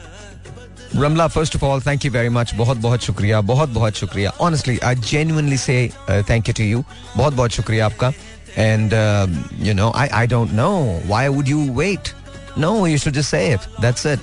Ramla, 0.94 1.32
first 1.32 1.56
of 1.56 1.64
all, 1.64 1.80
thank 1.80 2.04
you 2.04 2.12
very 2.12 2.30
much. 2.30 2.56
बहुत 2.58 2.78
बहुत 2.78 3.04
शुक्रिया 3.04 3.42
बहुत 3.42 3.70
बहुत 3.70 3.96
शुक्रिया 3.96 4.32
Honestly, 4.40 4.82
I 4.82 4.96
genuinely 4.96 5.58
say 5.58 5.92
uh, 6.08 6.24
thank 6.24 6.48
you 6.48 6.54
to 6.54 6.64
you. 6.64 6.84
बहुत 7.18 7.34
बहुत 7.34 7.52
शुक्रिया 7.52 7.86
आपका. 7.86 8.14
And 8.58 8.94
uh, 8.94 9.28
you 9.60 9.74
know, 9.74 9.92
I 9.94 10.24
I 10.24 10.26
don't 10.26 10.54
know 10.54 11.00
why 11.14 11.30
would 11.30 11.48
you 11.48 11.72
wait? 11.72 12.14
No, 12.58 12.86
you 12.86 12.98
should 12.98 13.14
just 13.14 13.30
say 13.30 13.52
it. 13.52 13.68
That's 13.80 14.06
it. 14.06 14.20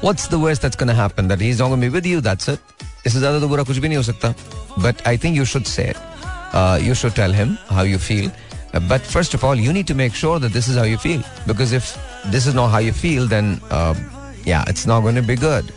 What's 0.00 0.28
the 0.28 0.38
worst 0.38 0.62
that's 0.62 0.76
going 0.76 0.88
to 0.88 0.94
happen? 0.94 1.28
That 1.28 1.40
he's 1.40 1.58
not 1.58 1.68
going 1.68 1.80
to 1.80 1.86
be 1.86 1.92
with 1.98 2.06
you. 2.06 2.20
That's 2.20 2.48
it. 2.48 2.60
इससे 3.06 3.20
ज्यादा 3.20 3.40
तो 3.40 3.48
बुरा 3.48 3.62
कुछ 3.64 3.78
भी 3.78 3.88
नहीं 3.88 3.96
हो 3.96 4.02
सकता. 4.02 4.34
But 4.78 5.06
I 5.06 5.16
think 5.16 5.36
you 5.36 5.44
should 5.44 5.66
say 5.66 5.88
it. 5.90 5.96
Uh, 6.52 6.78
you 6.80 6.94
should 6.94 7.14
tell 7.14 7.32
him 7.32 7.58
how 7.68 7.82
you 7.82 7.98
feel. 7.98 8.30
Uh, 8.72 8.80
but 8.80 9.02
first 9.02 9.34
of 9.34 9.44
all, 9.44 9.54
you 9.54 9.72
need 9.72 9.86
to 9.86 9.94
make 9.94 10.14
sure 10.14 10.38
that 10.38 10.52
this 10.52 10.68
is 10.68 10.76
how 10.76 10.84
you 10.84 10.98
feel. 10.98 11.22
Because 11.46 11.72
if 11.72 11.96
this 12.26 12.46
is 12.46 12.54
not 12.54 12.68
how 12.68 12.78
you 12.78 12.92
feel, 12.92 13.26
then 13.26 13.60
uh, 13.70 13.94
yeah, 14.44 14.64
it's 14.66 14.86
not 14.86 15.00
going 15.02 15.14
to 15.14 15.22
be 15.22 15.36
good. 15.36 15.72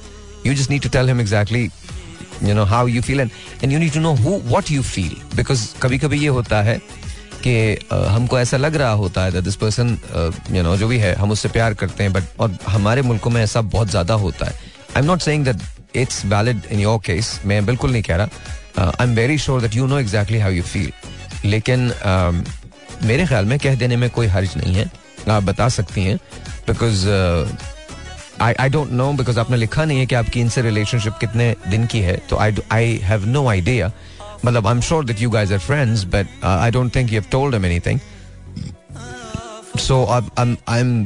You 0.47 0.55
just 0.61 0.73
need 0.73 0.87
to 0.87 0.93
tell 0.97 1.13
him 1.13 1.27
exactly 1.27 1.65
you 2.49 2.55
know 2.57 2.65
how 2.71 2.85
you 2.95 3.03
feel 3.05 3.23
and 3.25 3.31
and 3.63 3.75
you 3.75 3.79
need 3.83 3.95
to 3.95 4.05
know 4.07 4.15
who 4.25 4.33
what 4.55 4.73
you 4.77 4.83
feel. 4.89 5.15
Because 5.41 5.63
कभी 5.83 5.99
कभी 5.99 6.19
ये 6.21 6.29
होता 6.39 6.61
है 6.63 6.79
कि 7.45 7.55
हमको 7.93 8.39
ऐसा 8.39 8.57
लग 8.57 8.77
रहा 8.77 8.91
होता 9.01 9.25
है 9.25 9.43
दिस 9.43 9.57
पर्सन 9.57 9.97
यू 10.53 10.63
नो 10.63 10.77
जो 10.77 10.89
भी 10.89 10.99
है 10.99 11.15
हम 11.15 11.31
उससे 11.31 11.49
प्यार 11.57 11.75
करते 11.83 12.03
हैं 12.03 12.13
बट 12.13 12.25
और 12.41 12.57
हमारे 12.69 13.03
मुल्कों 13.03 13.31
में 13.31 13.43
ऐसा 13.43 13.61
बहुत 13.75 13.91
ज़्यादा 13.91 14.15
होता 14.25 14.47
है। 14.47 14.53
I 14.53 15.01
am 15.01 15.07
not 15.07 15.21
saying 15.23 15.45
that 15.45 15.97
it's 15.97 16.25
valid 16.27 16.61
in 16.73 16.81
your 16.81 16.99
case 17.07 17.41
मैं 17.47 17.65
बिल्कुल 17.67 17.93
नहीं 17.93 18.03
कह 18.03 18.17
रहा। 18.17 18.85
I 18.85 19.07
am 19.07 19.15
very 19.15 19.39
sure 19.39 19.61
that 19.61 19.75
you 19.75 19.87
know 19.87 19.99
exactly 19.99 20.39
how 20.41 20.51
you 20.53 20.63
feel 20.63 20.93
लेकिन 21.45 21.89
uh, 21.91 23.05
मेरे 23.05 23.27
ख्याल 23.27 23.45
में 23.45 23.59
कह 23.59 23.75
देने 23.75 23.97
में 23.97 24.09
कोई 24.11 24.27
हर्ज 24.27 24.57
नहीं 24.57 24.75
है। 24.75 24.91
आप 25.31 25.43
बता 25.43 25.69
सकती 25.69 26.05
हैं 26.05 26.17
because 26.69 27.07
I 28.41 28.55
I 28.61 28.69
don't 28.69 28.91
know 28.91 29.13
because 29.13 29.39
आपने 29.41 29.57
लिखा 29.57 29.85
नहीं 29.85 29.99
है 29.99 30.07
कि 30.07 30.15
आपकी 30.15 30.41
इनसे 30.41 30.63
रिलेशनशिप 30.63 31.13
कितने 31.21 31.55
दिन 31.69 31.87
की 31.87 32.01
है 32.01 32.17
तो 32.31 32.37
I 32.37 32.57
I 32.73 32.97
have 33.03 33.27
no 33.27 33.47
idea 33.49 33.91
मतलब 34.45 34.67
I 34.67 34.75
am 34.75 34.81
sure 34.81 35.05
that 35.05 35.21
you 35.23 35.31
guys 35.31 35.53
are 35.53 35.59
friends 35.59 36.05
but 36.15 36.45
I 36.45 36.71
don't 36.71 36.95
think 36.97 37.13
you 37.13 37.21
have 37.21 37.31
told 37.31 37.55
him 37.55 37.67
anything 37.67 38.01
so 39.79 40.05
I 40.69 40.81
am 40.81 41.03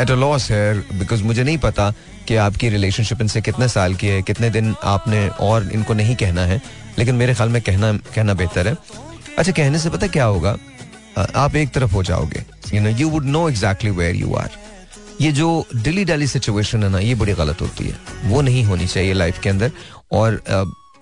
at 0.00 0.10
a 0.10 0.14
loss 0.14 0.50
है 0.50 0.98
बिकॉज़ 0.98 1.22
मुझे 1.24 1.42
नहीं 1.44 1.58
पता 1.58 1.92
कि 2.28 2.36
आपकी 2.36 2.68
रिलेशनशिप 2.68 3.20
इनसे 3.20 3.40
कितने 3.40 3.68
साल 3.68 3.94
की 3.94 4.06
है, 4.06 4.22
कितने 4.22 4.48
दिन 4.50 4.74
आपने 4.84 5.28
और 5.40 5.68
इनको 5.72 5.94
नहीं 5.94 6.14
कहना 6.16 6.44
है, 6.46 6.60
लेकिन 6.98 7.14
मेरे 7.14 7.34
ख्याल 7.34 7.48
में 7.48 7.60
कहना 7.62 7.92
कहना 8.14 8.34
बेहतर 8.34 8.68
है। 8.68 8.74
अच्छा 9.38 9.52
कहने 9.52 9.78
से 9.78 9.90
पता 9.90 10.06
क्या 10.06 10.24
होगा? 10.24 10.56
आप 11.36 11.56
एक 11.56 11.70
तरफ़ 11.74 11.92
हो 11.94 12.02
जाओगे। 12.02 12.44
You 12.74 12.80
know 12.80 12.90
you 12.90 13.08
would 13.10 13.24
know 13.26 13.48
exactly 13.48 13.90
where 13.90 14.14
you 14.16 14.34
are 14.34 14.50
ये 15.20 15.32
जो 15.32 15.66
डिली 15.74 16.04
डेली 16.04 16.26
सिचुएशन 16.26 16.82
है 16.82 16.88
ना, 16.90 16.98
ये 16.98 17.14
बड़ी 17.14 17.32
गलत 17.34 17.60
होती 17.60 17.84
है। 17.84 17.98
वो 18.30 18.40
नहीं 18.42 18.64
होनी 18.64 18.86
चाहिए 18.86 19.12
लाइफ 19.12 19.40
के 19.42 19.48
अंदर। 19.48 19.72
और 20.12 20.40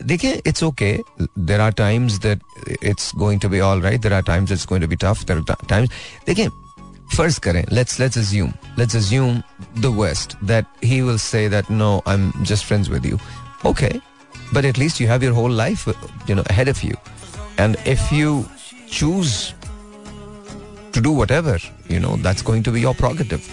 देखिए 0.03 0.41
it's 0.47 0.63
okay 0.63 0.93
there 1.39 1.61
are 1.61 1.73
times 1.79 2.19
that 2.23 2.41
it's 2.85 3.11
going 3.17 3.41
to 3.41 3.49
be 3.49 3.61
all 3.61 3.83
right 3.83 4.01
there 4.03 4.13
are 4.13 4.23
times 4.23 4.53
it's 4.53 4.67
going 4.69 4.85
to 4.85 4.89
be 4.91 4.97
tough 5.05 5.25
there 5.31 5.43
times 5.69 5.91
देखिए 6.27 6.49
फ़र्ज़ 7.17 7.39
करें। 7.41 7.65
Let's 7.73 7.99
let's 8.01 8.19
assume 8.19 8.53
let's 8.79 8.97
assume 8.97 9.43
the 9.81 9.95
worst 10.01 10.37
that 10.45 10.67
he 10.85 11.01
will 11.01 11.19
say 11.19 11.49
that 11.49 11.71
no 11.71 11.91
I 12.09 12.15
am 12.15 12.33
just 12.45 12.65
friends 12.67 12.89
with 12.91 13.07
you 13.07 13.19
okay 13.67 13.93
but 14.57 14.67
at 14.69 14.79
least 14.81 14.99
you 15.01 15.05
have 15.09 15.23
your 15.25 15.35
whole 15.35 15.55
life, 15.59 15.83
you 16.29 16.35
know, 16.39 16.43
ahead 16.55 16.71
of 16.71 16.81
you. 16.87 16.97
And 17.63 17.77
if 17.93 18.01
you 18.17 18.33
choose 18.97 19.37
to 20.97 21.03
do 21.07 21.13
whatever, 21.19 21.55
you 21.93 22.01
know, 22.07 22.11
that's 22.27 22.45
going 22.49 22.67
to 22.67 22.75
be 22.75 22.83
your 22.83 22.93
prerogative. 22.99 23.47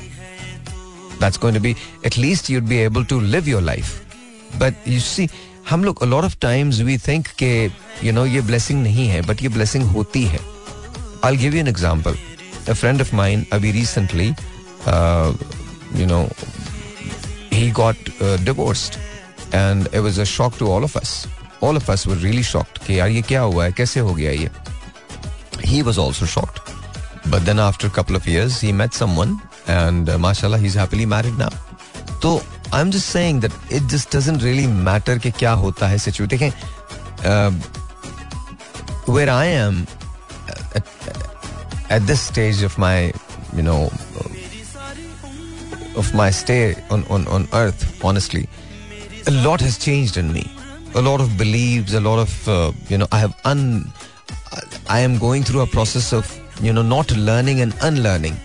That's 1.19 1.41
going 1.45 1.57
to 1.59 1.63
be 1.67 1.75
at 2.09 2.17
least 2.17 2.49
you'd 2.49 2.69
be 2.69 2.79
able 2.89 3.05
to 3.13 3.19
live 3.35 3.51
your 3.51 3.61
life 3.69 3.93
but 4.63 4.87
you 4.93 4.99
see 4.99 5.29
हम 5.69 5.83
लोग 5.83 6.03
a 6.03 6.09
lot 6.13 6.27
of 6.29 6.39
times 6.45 6.81
we 6.89 6.97
think 7.07 7.33
के 7.41 7.51
you 8.03 8.13
know 8.17 8.25
ये 8.35 8.41
blessing 8.51 8.83
नहीं 8.83 9.07
है 9.07 9.21
but 9.21 9.43
ये 9.43 9.49
blessing 9.57 9.91
होती 9.93 10.23
है 10.33 10.39
I'll 11.23 11.39
give 11.43 11.53
you 11.53 11.65
an 11.65 11.73
example 11.73 12.15
a 12.67 12.75
friend 12.83 13.05
of 13.05 13.13
mine 13.21 13.45
अभी 13.53 13.73
recently 13.73 14.29
uh, 14.85 15.33
you 15.95 16.07
know 16.13 16.23
he 17.51 17.69
got 17.81 17.95
uh, 18.21 18.37
divorced 18.37 18.99
and 19.51 19.87
it 19.93 20.01
was 20.07 20.17
a 20.17 20.25
shock 20.25 20.57
to 20.57 20.71
all 20.71 20.83
of 20.83 20.97
us 21.03 21.27
all 21.63 21.75
of 21.75 21.91
us 21.91 22.07
were 22.07 22.17
really 22.17 22.43
shocked 22.43 22.77
कि 22.85 22.99
यार 22.99 23.09
ये 23.09 23.21
क्या 23.21 23.41
हुआ 23.41 23.65
है 23.65 23.71
कैसे 23.77 23.99
हो 23.99 24.13
गया 24.13 24.31
ये 24.31 24.49
he 25.71 25.81
was 25.87 25.97
also 26.03 26.27
shocked 26.33 26.59
but 27.31 27.45
then 27.47 27.59
after 27.63 27.87
a 27.87 27.93
couple 27.97 28.19
of 28.19 28.27
years 28.33 28.59
he 28.65 28.71
met 28.81 28.99
someone 28.99 29.33
and 29.68 30.08
uh, 30.08 30.18
mashallah 30.18 30.58
he's 30.58 30.74
happily 30.74 31.06
married 31.06 31.38
now 31.38 31.52
तो 32.22 32.40
I'm 32.72 32.90
just 32.90 33.08
saying 33.10 33.40
that 33.40 33.52
it 33.70 33.86
just 33.86 34.10
doesn't 34.10 34.42
really 34.42 34.66
matter 34.66 35.18
कि 35.18 35.30
क्या 35.30 35.52
होता 35.64 35.88
है 35.88 35.98
सिचुएशन 35.98 36.28
देखें 36.28 36.50
uh, 37.24 37.52
where 39.06 39.30
I 39.30 39.46
am 39.46 39.86
at, 40.74 40.86
at 41.90 42.06
this 42.06 42.20
stage 42.20 42.62
of 42.62 42.76
my, 42.78 43.12
you 43.54 43.62
know, 43.62 43.90
of 45.96 46.12
my 46.14 46.30
stay 46.30 46.74
on, 46.90 47.04
on, 47.04 47.26
on 47.28 47.48
earth, 47.52 48.04
honestly, 48.04 48.48
a 49.26 49.30
lot 49.30 49.60
has 49.60 49.78
changed 49.78 50.16
in 50.16 50.32
me. 50.32 50.50
A 50.94 51.02
lot 51.02 51.20
of 51.20 51.36
beliefs, 51.36 51.94
a 51.94 52.00
lot 52.00 52.18
of, 52.18 52.48
uh, 52.48 52.72
you 52.88 52.98
know, 52.98 53.06
I 53.10 53.18
have 53.18 53.34
un, 53.44 53.92
I 54.88 55.00
am 55.00 55.18
going 55.18 55.42
through 55.42 55.60
a 55.60 55.66
process 55.66 56.12
of, 56.12 56.40
you 56.62 56.72
know, 56.72 56.82
not 56.82 57.10
learning 57.16 57.60
and 57.60 57.74
unlearning. 57.82 58.36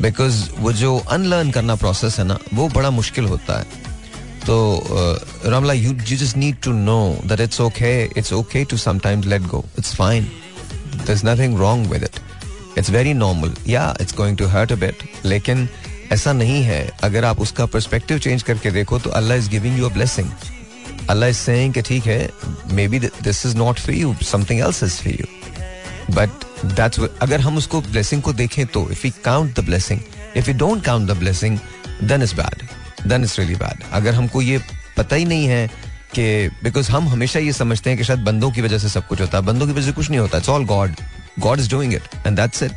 because 0.00 0.36
वो 0.58 0.72
जो 0.72 0.96
unlearn 1.10 1.50
करना 1.50 1.74
process 1.76 2.18
है 2.18 2.24
ना, 2.24 2.38
वो 2.54 2.68
बड़ा 2.68 2.90
मुश्किल 2.90 3.24
होता 3.26 3.58
है। 3.58 3.86
तो 4.46 4.56
Ramla 5.46 5.72
you 5.72 5.92
you 5.92 6.16
just 6.16 6.36
need 6.36 6.56
to 6.64 6.72
know 6.72 7.00
that 7.26 7.40
it's 7.40 7.60
okay 7.60 7.90
it's 8.04 8.32
okay 8.32 8.64
to 8.64 8.76
sometimes 8.76 9.26
let 9.26 9.42
go 9.46 9.64
it's 9.78 9.94
fine 9.96 10.24
there 10.94 11.10
is 11.12 11.26
nothing 11.26 11.58
wrong 11.58 11.90
with 11.92 12.02
it 12.04 12.20
it's 12.78 12.90
very 12.90 13.14
normal 13.14 13.54
या 13.68 13.94
it's 14.00 14.14
going 14.16 14.36
to 14.38 14.46
hurt 14.48 14.72
a 14.72 14.76
bit 14.76 15.02
लेकिन 15.24 15.68
ऐसा 16.12 16.32
नहीं 16.32 16.62
है। 16.64 16.80
अगर 17.04 17.24
आप 17.24 17.40
उसका 17.40 17.66
perspective 17.66 18.18
change 18.18 18.42
करके 18.42 18.70
देखो 18.70 18.98
तो 18.98 19.10
Allah 19.10 19.38
is 19.38 19.48
giving 19.50 19.78
you 19.78 19.88
a 19.88 19.92
blessing 19.94 20.30
Allah 21.10 21.28
is 21.28 21.38
saying 21.38 21.74
कि 21.74 21.82
ठीक 21.82 22.06
है 22.06 22.28
may 22.72 22.86
be 22.88 22.98
this 22.98 23.44
is 23.46 23.56
not 23.56 23.80
for 23.80 23.94
you 23.94 24.14
something 24.30 24.60
else 24.60 24.82
is 24.82 24.96
for 25.02 25.12
you 25.12 25.26
but 26.10 26.30
that's 26.64 27.00
अगर 27.22 27.40
हम 27.40 27.56
उसको 27.56 27.80
ब्लेसिंग 27.80 28.22
को 28.22 28.32
देखें 28.32 28.66
तो 28.66 28.90
if 28.90 29.06
you 29.06 29.12
count 29.24 29.60
the 29.60 29.64
blessing 29.64 30.00
if 30.36 30.50
you 30.50 30.56
don't 30.58 30.84
count 30.84 31.08
the 31.08 31.16
blessing 31.16 31.58
then 32.02 32.22
is 32.22 32.34
bad 32.34 32.62
then 33.08 33.24
it's 33.24 33.38
really 33.38 33.54
bad 33.54 33.82
अगर 33.92 34.14
हमको 34.14 34.42
ये 34.42 34.60
पता 34.96 35.16
ही 35.16 35.24
नहीं 35.24 35.46
है 35.46 35.66
कि 36.14 36.48
बिकॉज़ 36.62 36.90
हम 36.92 37.08
हमेशा 37.08 37.38
ये 37.38 37.52
समझते 37.52 37.90
हैं 37.90 37.98
कि 37.98 38.04
शायद 38.04 38.20
बंदों 38.24 38.50
की 38.50 38.62
वजह 38.62 38.78
से 38.78 38.88
सब 38.88 39.06
कुछ 39.06 39.20
होता 39.20 39.38
है। 39.38 39.44
बंदों 39.44 39.66
की 39.66 39.72
वजह 39.72 39.86
से 39.86 39.92
कुछ 39.92 40.10
नहीं 40.10 40.20
होता। 40.20 40.38
It's 40.38 40.48
all 40.48 40.64
God 40.64 40.94
God 41.38 41.60
is 41.60 41.70
doing 41.70 41.94
it 41.94 42.02
and 42.26 42.36
that's 42.36 42.62
it 42.62 42.72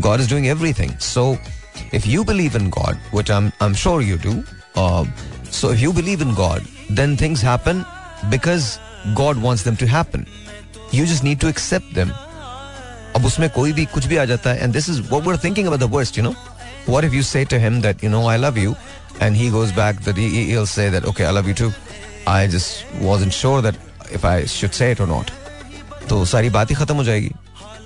God 0.00 0.20
is 0.20 0.30
doing 0.30 0.46
everything 0.46 0.98
so 1.10 1.36
if 1.96 2.06
you 2.10 2.22
believe 2.28 2.54
in 2.58 2.68
God, 2.74 3.02
which 3.16 3.30
I'm 3.34 3.48
I'm 3.64 3.74
sure 3.80 3.98
you 4.04 4.16
do, 4.22 4.30
uh, 4.82 5.04
so 5.56 5.68
if 5.74 5.82
you 5.82 5.90
believe 5.98 6.22
in 6.26 6.32
God, 6.38 6.70
then 7.00 7.16
things 7.22 7.42
happen 7.48 7.82
because 8.32 8.68
God 9.20 9.42
wants 9.46 9.64
them 9.66 9.76
to 9.82 9.88
happen. 9.92 10.24
You 10.92 11.04
just 11.12 11.26
need 11.28 11.44
to 11.44 11.50
accept 11.54 11.92
them. 11.98 12.14
अब 13.16 13.26
उसमें 13.26 13.48
कोई 13.50 13.72
भी 13.72 13.84
कुछ 13.94 14.06
भी 14.06 14.16
आ 14.16 14.24
जाता 14.24 14.50
है। 14.50 14.62
And 14.62 14.72
this 14.72 14.88
is 14.90 15.00
वो 15.10 15.20
were 15.20 15.38
thinking 15.44 15.66
about 15.66 15.80
the 15.80 15.92
worst 15.92 16.18
you 16.18 16.24
know 16.24 16.34
what 16.88 17.04
if 17.04 17.14
you 17.14 17.22
say 17.22 17.44
to 17.44 17.58
him 17.58 17.80
that 17.82 18.04
you 18.04 18.10
know 18.10 18.26
I 18.28 18.38
love 18.38 18.58
you 18.58 18.74
and 19.22 19.36
he 19.36 19.48
goes 19.50 19.70
back 19.76 20.00
that 20.04 20.18
he 20.18 20.44
will 20.54 20.66
say 20.66 20.90
that 20.90 21.04
okay 21.04 21.24
I 21.24 21.32
love 21.32 21.48
you 21.48 21.54
too 21.54 21.72
I 22.28 22.48
just 22.48 23.02
wasn't 23.02 23.32
sure 23.32 23.62
that 23.62 23.76
if 24.12 24.26
I 24.26 24.46
should 24.48 24.70
say 24.70 24.90
it 24.92 25.00
और 25.00 25.08
not 25.08 25.30
तो 26.08 26.24
सारी 26.26 26.50
बात 26.50 26.70
ही 26.70 26.74
खत्म 26.74 26.94
हो 26.96 27.04
जाएगी। 27.04 27.30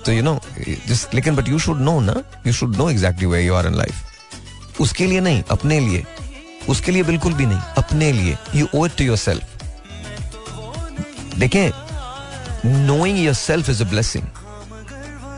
तो 0.05 0.11
you 0.11 0.21
know 0.23 0.39
just 0.87 1.13
लेकिन 1.15 1.35
बट 1.35 1.49
यू 1.49 1.59
शुड 1.59 1.79
नो 1.81 1.99
ना? 1.99 2.15
You 2.47 2.53
should 2.53 2.75
know 2.75 2.89
exactly 2.89 3.27
where 3.27 3.45
you 3.45 3.53
are 3.55 3.67
in 3.67 3.75
life 3.75 4.81
उसके 4.81 5.05
लिए 5.07 5.19
नहीं, 5.19 5.43
अपने 5.51 5.79
लिए। 5.79 6.03
उसके 6.69 6.91
लिए 6.91 7.03
बिल्कुल 7.03 7.33
भी 7.33 7.45
नहीं, 7.45 7.59
अपने 7.77 8.11
लिए। 8.11 8.37
You 8.55 8.67
owe 8.75 8.85
it 8.85 8.95
to 8.97 9.03
yourself 9.17 9.43
देखें 11.39 11.71
knowing 12.87 13.19
yourself 13.35 13.69
is 13.69 13.83
a 13.83 13.87
blessing 13.89 14.23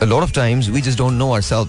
lot 0.02 0.22
of 0.22 0.32
times 0.32 0.68
we 0.68 0.80
just 0.82 0.98
don't 0.98 1.12
know 1.12 1.32
are 1.34 1.66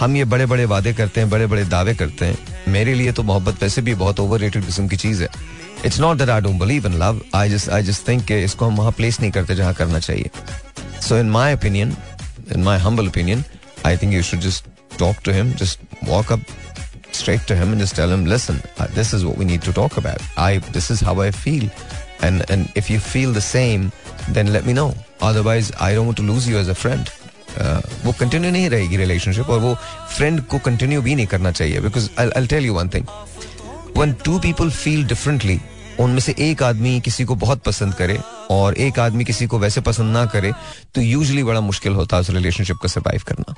हम 0.00 0.16
ये 0.16 0.24
बड़े 0.24 0.46
बड़े 0.46 0.64
वादे 0.64 0.92
करते 0.94 1.20
हैं 1.20 1.30
बड़े 1.30 1.46
बड़े 1.46 1.64
दावे 1.64 1.94
करते 1.94 2.26
हैं। 2.26 2.62
मेरे 2.68 2.94
लिए 2.94 3.12
तो 3.12 3.22
मोहब्बत 3.22 3.62
वैसे 3.62 3.82
भी 3.82 3.94
बहुत 3.94 4.20
ओवर 4.20 4.40
रेटेड 4.40 4.64
किस्म 4.66 4.86
की 4.88 4.96
चीज़ 4.96 5.22
है। 5.22 5.28
It's 5.86 5.98
not 6.00 6.18
that 6.18 6.28
I 6.30 6.40
don't 6.40 6.60
believe 6.60 6.86
in 6.86 6.94
love 6.98 7.20
I 7.34 7.48
just 7.48 7.68
I 7.68 7.82
just 7.82 8.06
think 8.08 8.24
कि 8.24 8.38
इसको 8.44 8.66
हम 8.66 8.76
वहाँ 8.76 8.92
प्लेस 8.92 9.20
नहीं 9.20 9.30
करते 9.30 9.54
जहाँ 9.54 9.74
करना 9.74 9.98
चाहिए। 9.98 10.30
So 11.08 11.16
in 11.16 11.30
my 11.30 11.54
opinion 11.54 11.96
in 12.54 12.62
my 12.62 12.78
humble 12.78 13.08
opinion 13.08 13.44
I 13.86 13.96
think 13.96 14.12
you 14.14 14.22
should 14.22 14.40
just 14.40 14.64
talk 14.98 15.16
to 15.24 15.32
him 15.32 15.52
just 15.52 15.80
walk 16.04 16.32
up 16.32 16.42
straight 17.12 17.46
to 17.48 17.54
him 17.54 17.72
and 17.72 17.82
just 17.82 17.96
tell 17.96 18.10
him 18.10 18.28
this 18.94 19.14
is 19.14 19.24
we 19.24 19.44
need 19.44 19.62
to 19.62 19.72
talk 19.72 19.98
about 19.98 20.38
I 20.38 20.58
this 20.58 20.90
is 20.90 21.04
how 21.04 21.22
I 21.22 21.30
feel 21.30 21.70
and 22.24 22.44
and 22.50 22.66
if 22.76 22.92
you 22.92 23.00
feel 23.00 23.34
the 23.34 23.40
same 23.40 23.90
then 24.30 24.48
let 24.48 24.66
me 24.66 24.72
know 24.72 24.94
otherwise 25.22 25.72
I 25.80 25.94
don't 25.94 26.16
to 26.16 26.22
lose 26.22 26.48
you 26.48 26.58
as 26.58 26.68
a 26.68 26.72
friend 26.72 27.08
Uh, 27.52 28.04
वो 28.04 28.12
continue 28.20 28.50
नहीं 28.50 28.68
रहेगी 28.70 28.96
relationship 28.96 29.50
और 29.50 29.58
वो 29.60 29.74
friend 30.10 30.40
को 30.46 30.58
continue 30.58 31.00
भी 31.02 31.14
नहीं 31.14 31.26
करना 31.26 31.50
चाहिए। 31.50 31.80
Because 31.80 32.08
I 32.20 32.46
tell 32.46 32.64
you 32.66 32.74
one 32.74 32.88
thing 32.88 33.06
one 33.96 34.12
two 34.24 34.38
people 34.38 34.70
feel 34.70 35.04
differently 35.06 35.60
उनमें 36.00 36.20
से 36.20 36.34
एक 36.38 36.62
आदमी 36.62 37.00
किसी 37.00 37.24
को 37.24 37.34
बहुत 37.34 37.62
पसंद 37.62 37.94
करे 37.94 38.18
और 38.50 38.74
एक 38.74 38.98
आदमी 38.98 39.24
किसी 39.24 39.46
को 39.46 39.58
वैसे 39.58 39.80
पसंद 39.80 40.12
ना 40.12 40.24
करे 40.26 40.52
तो 40.94 41.00
यूजली 41.00 41.42
बड़ा 41.44 41.60
मुश्किल 41.60 41.92
होता 41.92 42.16
है 42.16 42.20
उस 42.20 42.30
रिलेशनशिप 42.30 42.76
को 42.76 42.88
सर्वाइव 42.88 43.22
करना। 43.26 43.54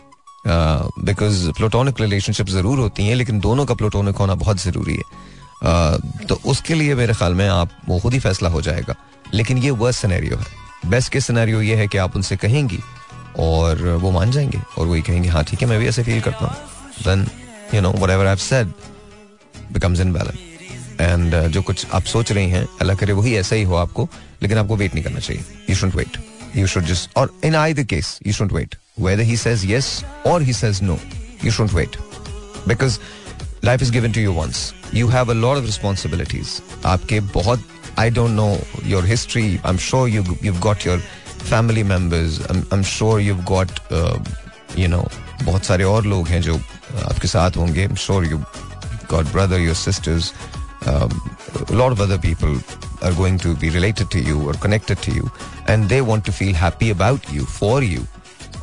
बिकॉज़ 1.05 1.51
प्लोटोनिक 1.51 2.01
रिलेशनशिप 2.01 2.47
ज़रूर 2.47 2.79
होती 2.79 3.07
हैं 3.07 3.15
लेकिन 3.15 3.39
दोनों 3.41 3.67
का 3.67 3.75
प्लोटोनिक 3.75 4.17
होना 4.17 4.35
बहुत 4.35 4.63
ज़रूरी 4.63 4.95
है। 4.95 5.03
Uh, 5.65 6.27
तो 6.27 6.41
उसके 6.47 6.75
लिए 6.75 6.95
मेरे 6.95 7.15
ख्याल 7.15 7.35
में 7.35 7.49
आप 7.49 7.71
वो 7.89 7.99
खुद 8.01 8.13
ही 8.13 8.19
फैसला 8.21 8.49
हो 8.49 8.63
जाएगा। 8.63 8.95
लेकिन 9.35 9.59
ये 9.59 9.71
वर्स्ट 9.71 10.01
सिनेरियो 10.01 10.37
है। 10.37 10.91
बेस्ट 10.91 11.13
के 11.13 11.21
सिनेरियो 11.21 11.61
ये 11.63 11.77
है 11.77 11.87
कि 11.89 11.99
आप 11.99 12.17
उनसे 12.17 12.37
कहेंगी 12.37 12.79
और 13.39 13.83
वो 14.03 14.11
मान 14.11 14.31
जाएँगे 14.31 14.61
और 14.79 14.87
वही 14.87 15.03
कहेंगे 15.03 15.29
हाँ 15.29 15.45
ठीक 15.45 15.63
है, 15.63 15.69
मैं 15.69 15.79
भी 15.79 15.89
ऐसे 15.89 16.03
फील 16.03 16.21
करता 16.21 16.47
हूँ. 16.47 16.55
Then 17.05 17.27
you 17.75 17.81
know 17.81 17.93
whatever 18.11 18.37
said 18.37 18.73
becomes 19.73 20.01
in 20.01 20.13
balance 20.13 20.39
and 21.01 21.35
जो 21.53 21.63
कुछ 21.63 21.87
आप 21.95 22.03
सोच 22.05 22.33
रही 22.33 22.51
हैं, 22.51 22.67
अल्लाह 22.81 22.97
करे, 22.97 23.13
वही 23.13 23.35
ऐसा 23.37 23.57
ही 23.57 23.63
हो 23.63 23.75
आपको, 23.77 24.09
लेकिन 24.43 24.59
आपको 24.59 24.77
वेट 24.77 24.95
नहीं 24.95 25.05
करना 25.05 25.19
चाहिए। 25.19 25.45
You 25.71 25.77
should 25.77 25.95
wait 25.95 26.19
you 26.57 26.67
should 26.67 26.85
just 26.87 27.17
और 27.19 27.33
in 27.45 27.55
I 27.57 27.75
the 27.75 27.85
case 27.87 28.19
you 28.27 28.33
should 28.33 28.53
wait 28.53 28.77
whether 29.01 29.23
he 29.23 29.37
says 29.37 29.65
yes 29.71 29.89
और 30.27 30.43
he 30.43 30.53
says 30.53 30.83
no 30.83 30.99
you 31.45 31.53
should 31.53 31.71
wait 31.71 31.97
because 32.69 32.99
life 33.65 33.83
is 33.83 33.93
given 33.93 34.13
to 34.13 34.21
you 34.21 34.33
once 34.33 34.73
you 34.95 35.09
have 35.09 35.31
a 35.31 35.35
lot 35.35 35.57
of 35.57 35.65
responsibilities 35.65 36.61
आपके 36.87 37.21
बहुत 37.35 37.65
I 37.99 38.11
don't 38.11 38.31
know 38.31 38.57
your 38.87 39.07
history 39.07 39.45
I 39.57 39.71
am 39.71 39.79
sure 39.79 40.09
you 40.09 40.25
you 40.45 40.53
got 40.61 40.87
your 40.87 41.03
family 41.51 41.83
members 41.93 42.41
I 42.51 42.63
am 42.73 42.83
sure 42.97 43.21
you 43.21 43.35
got 43.53 43.81
you 44.79 44.89
know 44.89 45.07
बहुत 45.43 45.65
सारे 45.65 45.85
और 45.85 46.07
लोग 46.07 46.29
हैं 46.29 46.41
जो 46.43 46.57
आपके 47.11 47.29
साथ 47.29 47.57
होंगे 47.57 47.81
I 47.81 47.87
am 47.87 47.95
sure 48.07 48.27
you 48.27 48.39
got 49.11 49.33
brother 49.33 49.61
your 49.61 49.75
sisters 49.89 50.33
lot 51.71 51.93
of 51.93 52.01
other 52.01 52.17
people 52.19 52.57
are 53.03 53.13
going 53.13 53.39
to 53.39 53.55
be 53.57 53.69
related 53.71 54.11
to 54.11 54.21
you 54.21 54.41
or 54.49 54.55
connected 54.55 54.99
to 54.99 55.13
you 55.13 55.31
and 55.67 55.89
they 55.89 56.01
want 56.03 56.25
to 56.25 56.33
feel 56.33 56.53
happy 56.55 56.91
about 56.91 57.29
you 57.33 57.45
for 57.45 57.83
you 57.83 58.03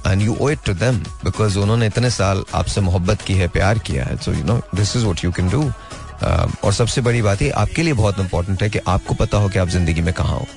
and 0.05 0.21
you 0.21 0.35
owe 0.39 0.47
it 0.47 0.63
to 0.65 0.73
them 0.73 0.99
because 1.23 1.57
उन्होंने 1.57 1.85
इतने 1.87 2.09
साल 2.09 2.43
आपसे 2.55 2.81
मोहब्बत 2.81 3.21
की 3.27 3.33
है 3.33 3.47
प्यार 3.55 3.79
किया 3.87 4.05
है 4.05 4.17
you 4.17 4.45
know 4.49 4.59
this 4.73 4.95
is 4.95 5.05
what 5.05 5.23
you 5.23 5.31
can 5.31 5.49
do 5.49 5.61
uh, 5.63 6.63
और 6.63 6.73
सबसे 6.73 7.01
बड़ी 7.01 7.21
बात 7.21 7.41
ये 7.41 7.49
आपके 7.63 7.83
लिए 7.83 7.93
बहुत 7.93 8.19
इंपॉर्टेंट 8.19 8.63
है 8.63 8.69
कि 8.69 8.79
आपको 8.87 9.13
पता 9.23 9.37
हो 9.37 9.49
कि 9.49 9.59
आप 9.59 9.67
ज़िंदगी 9.69 10.01
में 10.01 10.13
कहाँ 10.13 10.37
हो 10.37 10.47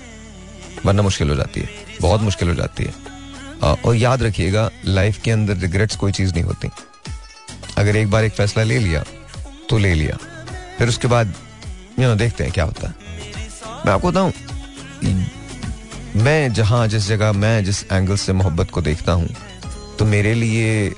वरना 0.86 1.02
मुश्किल 1.02 1.28
हो 1.30 1.34
जाती 1.36 1.60
है। 1.60 1.68
बहुत 2.00 2.20
मुश्किल 2.22 2.48
हो 2.48 2.54
जाती 2.54 2.84
है। 2.84 2.92
और 3.64 3.94
याद 3.96 4.22
रखिएगा 4.22 4.68
लाइफ 4.86 5.20
के 5.22 5.30
अंदर 5.30 5.56
रिग्रेट्स 5.58 5.96
कोई 5.96 6.12
चीज़ 6.12 6.32
नहीं 6.34 6.44
होती। 6.44 6.68
अगर 7.78 7.96
एक 7.96 8.10
बार 8.10 8.24
एक 8.24 8.32
फैसला 8.32 8.62
ले 8.62 8.78
लिया 8.78 9.04
तो 9.70 9.78
ले 9.78 9.94
लिया। 9.94 10.16
फिर 10.78 10.88
उसके 10.88 11.08
बाद 11.08 11.34
यू 11.98 12.08
नो 12.08 12.14
देखते 12.16 12.44
हैं 12.44 12.52
क्या 12.52 12.64
होता 12.64 12.88
है। 12.88 12.94
मैं 13.86 13.92
आपको 13.92 14.10
बताऊँ, 14.10 14.32
मैं 16.16 16.52
जहाँ, 16.52 16.86
जिस 16.88 17.06
जगह, 17.08 17.32
मैं 17.32 17.64
जिस 17.64 17.82
एंगल 17.84 18.16
से 18.16 18.32
मोहब्बत 18.32 18.70
को 18.70 18.80
देखता 18.82 19.12
हूँ 19.12 19.28
तो 19.98 20.04
मेरे 20.04 20.34
लिए 20.34 20.92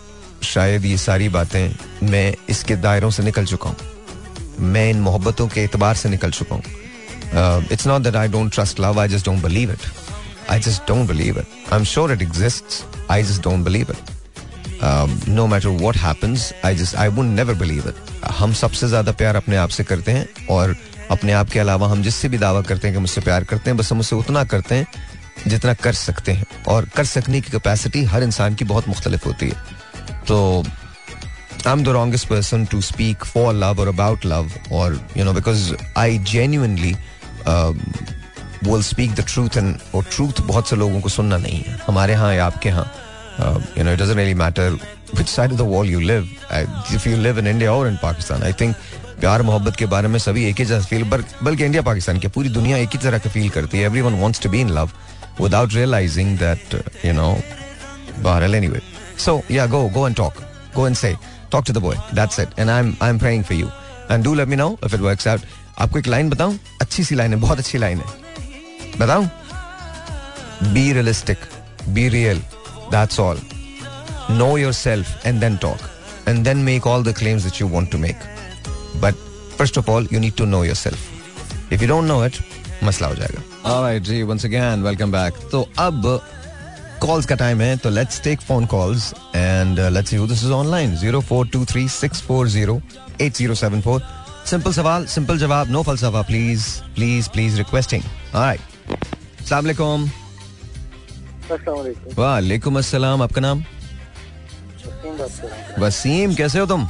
शायद 0.45 0.85
ये 0.85 0.97
सारी 0.99 1.29
बातें 1.29 2.09
मैं 2.11 2.35
इसके 2.49 2.77
दायरों 2.77 3.11
से 3.11 3.23
निकल 3.23 3.45
चुका 3.47 3.71
हूँ। 3.71 3.77
मैं 4.65 4.89
इन 4.91 5.01
मोहब्बतों 5.01 5.47
के 5.49 5.61
एतबार 5.61 5.95
से 5.95 6.09
निकल 6.09 6.31
चुका 6.31 6.55
हूँ। 6.55 6.63
It's 7.73 7.87
not 7.87 8.03
that 8.03 8.17
I 8.17 8.29
don't 8.29 8.53
trust 8.55 8.81
love 8.81 9.01
I 9.01 9.09
just 9.09 9.27
don't 9.27 9.43
believe 9.43 9.73
it 9.73 9.91
I 10.51 10.61
just 10.61 10.89
don't 10.89 11.09
believe 11.09 11.39
it 11.39 11.73
I 11.73 11.79
am 11.79 11.85
sure 11.85 12.13
it 12.13 12.23
exist 12.23 12.85
I 13.11 13.23
just 13.23 13.43
don't 13.43 13.65
believe 13.65 13.87
it 13.91 15.29
no 15.29 15.47
matter 15.47 15.69
what 15.69 15.97
happens 15.97 16.53
I 16.65 16.77
just 16.77 16.97
I 16.97 17.09
would 17.09 17.27
never 17.27 17.55
believe 17.55 17.89
it 17.89 18.25
हम 18.39 18.53
सबसे 18.55 18.89
ज़्यादा 18.89 19.13
प्यार 19.13 19.37
अपने 19.37 19.57
आप 19.57 19.69
से 19.69 19.85
करते 19.85 20.13
हैं 20.13 20.47
और 20.51 20.77
अपने 21.11 21.33
आप 21.33 21.51
के 21.51 21.59
अलावा 21.59 21.89
हम 21.89 22.03
जिससे 22.03 22.29
भी 22.29 22.39
दावा 22.39 22.61
करते 22.61 22.89
हैं 22.89 22.97
कि 22.97 23.01
मुझसे 23.01 23.21
प्यार 23.21 23.45
करते 23.45 23.71
हैं, 23.71 23.77
बस 23.77 23.93
हम 23.93 24.01
उससे 24.01 24.17
उतना 24.17 24.43
करते 24.45 24.75
हैं 24.75 24.87
जितना 25.47 25.75
कर 25.75 25.93
सकते 25.93 26.33
हैं। 26.33 26.47
और 26.69 26.89
कर 26.97 27.05
सकने 27.05 27.41
की 27.41 27.51
कैपेसिटी 27.51 28.05
हर 28.05 28.23
इंसान 28.23 28.55
की 28.55 28.65
बहुत 28.65 28.89
मुख्तलिफ़ 28.89 29.27
होती 29.27 29.47
है। 29.47 30.23
तो 30.29 30.65
I 31.67 31.73
am 31.73 31.85
the 31.85 31.89
wrongest 31.89 32.29
person 32.29 32.65
to 32.65 32.81
speak 32.81 33.25
for 33.25 33.55
love 33.55 33.81
और 33.81 33.89
अबाउट 33.89 34.27
लव 34.27 34.51
और 34.73 35.01
you 35.17 35.25
know 35.25 35.33
because 35.33 35.73
I 35.97 36.19
genuinely 36.19 36.95
will 37.49 38.83
speak 38.83 39.15
the 39.15 39.25
truth 39.29 39.57
and 39.57 39.77
और 39.95 40.05
ट्रूथ 40.13 40.41
बहुत 40.47 40.69
से 40.69 40.77
लोगों 40.77 41.01
को 41.01 41.09
सुनना 41.09 41.37
नहीं 41.39 41.63
है। 41.63 41.79
हमारे 41.87 42.13
यहाँ 42.13 42.35
या 42.35 42.47
आपके 42.47 42.69
यहाँ 42.69 42.85
you 43.79 43.85
know 43.85 43.93
it 43.93 43.99
doesn't 43.99 44.17
really 44.17 44.35
matter 44.35 44.79
which 45.15 45.29
side 45.29 45.53
the 45.53 45.61
wall 45.63 45.89
you 45.89 46.01
live 46.01 46.29
if 46.95 47.09
you 47.09 47.17
live 47.17 47.39
in 47.39 47.47
India 47.47 47.73
और 47.73 47.89
इन 47.89 47.97
पाकिस्तान 48.03 48.43
आई 48.43 48.53
थिंक 48.61 48.77
प्यार 49.21 49.43
मोहब्बत 49.43 49.77
के 49.77 49.87
बारे 49.87 50.09
में 50.09 50.19
सभी 50.19 50.45
एक 50.45 50.59
ही 50.61 50.65
तरह 50.67 50.85
फील 50.85 51.05
बल्कि 51.05 51.65
इंडिया 51.65 51.83
पाकिस्तान 51.83 52.19
की 52.19 52.29
पूरी 52.29 52.49
दुनिया 52.49 52.77
एक 52.77 52.89
ही 52.93 52.99
तरह 52.99 53.19
का 53.19 53.31
फील 53.31 53.49
करती 53.51 53.79
है। 53.79 53.85
Everyone 54.01 54.15
wants 54.21 54.41
to 54.41 54.49
be 54.51 54.61
in 54.61 54.71
love 54.71 54.91
without 55.41 55.75
realizing 55.75 56.37
that 56.39 56.75
you 57.05 57.13
know 57.13 57.37
bar 58.23 58.43
L 58.43 58.55
any 58.55 58.69
way 58.69 58.81
so 59.25 59.41
या 59.51 59.67
go 59.67 59.83
go 59.95 60.07
and 60.07 60.17
talk 60.17 60.43
go 60.75 60.87
and 60.87 60.97
say 60.97 61.15
talk 61.53 61.65
to 61.67 61.73
the 61.73 61.79
boy 61.79 61.97
that's 62.15 62.41
it 62.41 62.59
and 62.59 62.71
I 62.71 62.81
am 62.81 62.95
I 63.03 63.11
am 63.11 63.19
praying 63.19 63.45
for 63.45 63.59
you 63.59 63.71
and 64.11 64.25
do 64.25 64.35
let 64.35 64.49
me 64.49 64.57
now 64.57 64.77
if 64.87 64.95
it 64.95 65.01
works 65.01 65.29
out 65.29 65.41
आपको 65.79 65.99
एक 65.99 66.07
line 66.07 66.31
बताऊँ? 66.31 66.59
अच्छी 66.81 67.05
सी 67.05 67.15
line 67.15 67.35
है 67.35 67.39
बहुत 67.41 67.59
अच्छी 67.59 67.79
line 67.79 67.99
है। 67.99 68.99
बताऊँ? 69.01 69.29
Be 70.73 70.93
realistic 70.93 71.39
be 71.95 72.09
real 72.09 72.39
that's 72.91 73.21
all 73.21 73.41
know 74.31 74.57
yourself 74.73 75.27
and 75.27 75.41
then 75.41 75.57
talk 75.57 75.79
and 76.29 76.45
then 76.45 76.57
make 76.69 76.87
all 76.87 77.05
the 77.05 77.15
claims 77.19 77.43
which 77.45 77.61
you 77.61 77.69
want 77.69 77.91
to 77.93 77.99
make 77.99 78.17
but 79.03 79.15
first 79.59 79.79
of 79.79 79.91
all 79.91 80.09
you 80.13 80.21
need 80.21 80.35
to 80.37 80.45
know 80.45 80.65
yourself 80.77 81.73
if 81.73 81.83
you 81.83 81.89
don't 81.89 82.09
know 82.09 82.25
it 82.27 82.37
मसला 82.85 83.09
हो 83.09 83.15
जाएगा 83.15 83.43
All 83.69 83.83
right, 83.83 84.03
जी, 84.09 84.17
once 84.27 84.45
again, 84.49 84.83
welcome 84.87 85.13
back. 85.13 85.39
तो 85.53 85.61
अब 85.79 86.03
calls 87.01 87.27
का 87.27 87.35
time 87.35 87.61
है 87.61 87.77
तो 87.77 87.91
let's 87.91 88.21
take 88.23 88.41
phone 88.41 88.67
calls 88.67 89.13
and 89.37 89.81
let's 89.93 90.13
you 90.15 90.27
this 90.27 90.45
is 90.45 90.53
online 90.53 90.97
zero 90.97 91.21
four 91.21 91.49
two 91.49 91.65
three 91.65 91.89
six 91.89 92.23
four 92.23 92.49
zero 92.49 92.81
eight 93.21 93.37
zero 93.37 93.55
seven 93.55 93.81
four 93.81 94.03
simple 94.51 94.73
सवाल 94.73 95.07
simple 95.13 95.39
जवाब 95.39 95.71
no 95.71 95.83
फलसफा 95.83 96.23
please 96.27 96.67
please 96.95 97.29
please 97.31 97.57
requesting 97.59 98.03
alright 98.35 98.61
वालेकुम 99.53 100.05
अस्सलाम 101.51 101.77
वालेकुम 101.79 102.23
वालेकुम 102.23 102.79
अस्सलाम 102.79 103.23
आपका 103.23 103.41
नाम 103.41 103.65
वसीम 105.79 106.29
हूँ। 106.29 106.37
कैसे 106.37 106.59
हो 106.59 106.67
तुम? 106.67 106.87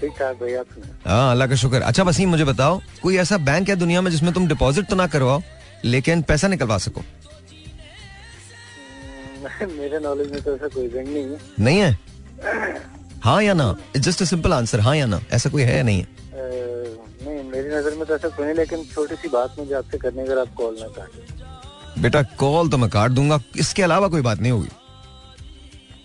ठीक 0.00 0.10
ठाक 0.18 0.36
भैया 0.42 0.62
हाँ 1.06 1.30
अल्लाह 1.30 1.48
का 1.48 1.54
शुक्र। 1.56 1.80
अच्छा 1.82 2.02
वसीम 2.04 2.28
मुझे 2.30 2.44
बताओ 2.44 2.80
कोई 3.02 3.16
ऐसा 3.18 3.36
बैंक 3.48 3.68
है 3.68 3.76
दुनिया 3.76 4.00
में 4.02 4.10
जिसमें 4.10 4.32
तुम 4.34 4.46
डिपॉजिट 4.48 4.88
तो 4.90 4.96
ना 4.96 5.06
करवाओ 5.14 5.42
लेकिन 5.84 6.22
पैसा 6.30 6.48
निकलवा 6.48 6.78
सको? 6.86 7.00
मेरे 9.78 9.98
नॉलेज 10.00 10.30
में 10.32 10.40
तो 10.42 10.54
ऐसा 10.54 10.68
कोई 10.74 10.88
बैंक 10.88 11.08
नहीं 11.08 11.24
है। 11.24 11.38
नहीं 11.64 11.78
है? 11.78 11.98
हाँ 13.24 13.42
या 13.42 13.54
ना? 13.54 13.74
जस्ट 13.96 14.22
अ 14.22 14.24
सिंपल 14.24 14.52
आंसर 14.52 14.80
हाँ 14.80 14.96
या 14.96 15.06
ना? 15.06 15.20
ऐसा 15.32 15.50
कोई 15.50 15.62
है 15.62 15.76
या 15.76 15.82
नहीं 15.82 16.00
है? 16.00 16.06
नहीं 17.26 17.42
मेरी 17.50 17.68
नज़र 17.68 17.94
में 17.96 18.04
तो 18.06 18.14
ऐसा 18.14 18.28
कोई 18.28 18.46
नहीं 18.46 18.54
लेकिन 18.54 18.84
छोटी 18.94 19.14
सी 19.14 19.28
बात 19.28 19.54
मुझे 19.58 19.74
आपसे 19.74 19.98
करनी 19.98 20.22
अगर 20.22 20.38
आप 20.38 20.54
कॉल 20.56 20.76
ना 20.80 20.88
काटें। 20.96 22.02
बेटा 22.02 22.22
कॉल 22.38 22.68
तो 22.70 22.78
मैं 22.78 22.88
काट 22.90 23.10
दूँगा। 23.10 23.40
इसके 23.58 23.82
अलावा 23.82 24.08
कोई 24.08 24.22
बात 24.22 24.40
नहीं 24.40 24.52
होगी। 24.52 24.68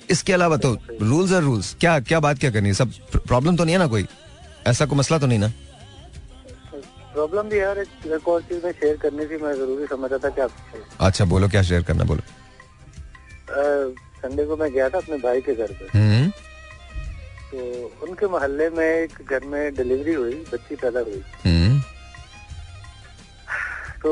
इसके 0.10 0.34
अलावा 0.34 0.58
तो 0.58 0.74
रूल्स 1.02 1.32
और 1.32 1.44
रूल्स 1.44 1.76
क्या 1.80 2.00
क्या 2.00 2.20
बात 2.20 2.40
क्या 2.40 2.52
करनी 2.52 2.70
है? 2.70 2.74
सब 2.76 2.92
प्रॉब्लम 3.18 3.58
तो 3.58 3.64
नहीं 3.64 3.76
है 3.76 3.80
ना 3.80 3.88
कोई? 3.88 4.06
ऐसा 4.68 4.86
कोई 4.86 4.98
मसला 4.98 5.18
तो 5.18 5.28
नहीं 5.28 5.40
ना? 5.40 5.52
प्रॉब्लम 7.14 7.50
भी 7.50 7.58
है 7.58 7.68
और 7.68 7.80
एक 7.80 8.28
और 8.28 8.42
चीज़ 8.42 8.66
में 8.66 8.72
शेयर 8.72 8.98
करनी 8.98 9.26
थी 9.26 9.38
मैं 9.44 9.54
ज़रूरी 9.54 9.86
समझ 9.88 10.10
रहा 10.12 10.20
था 10.24 10.30
कि 10.36 10.42
आपसे 10.42 10.84
अच्छा 11.06 11.26
बोलो 11.26 11.50
क्या 11.50 11.62
शेयर 11.70 11.84
करना 11.84 12.04
बोलो। 12.04 12.22
संडे 14.22 14.46
को 14.46 14.58
मैं 14.58 14.72
गया 14.74 14.88
था 14.90 14.98
अपने 14.98 15.18
भाई 15.18 15.42
के 15.42 15.56
घर 15.56 15.72
पे। 15.72 15.98
हम्म। 15.98 16.32
तो 17.52 17.60
उनके 18.04 18.28
मोहल्ले 18.28 18.70
में 18.70 18.86
एक 18.86 19.14
घर 19.30 19.44
में 19.52 19.74
डिलीवरी 19.76 20.14
हुई 20.14 20.36
बच्ची 20.54 20.76
पैदा 20.76 21.00
हुई। 21.00 21.22
हम्म। 21.46 21.80
तो 24.04 24.12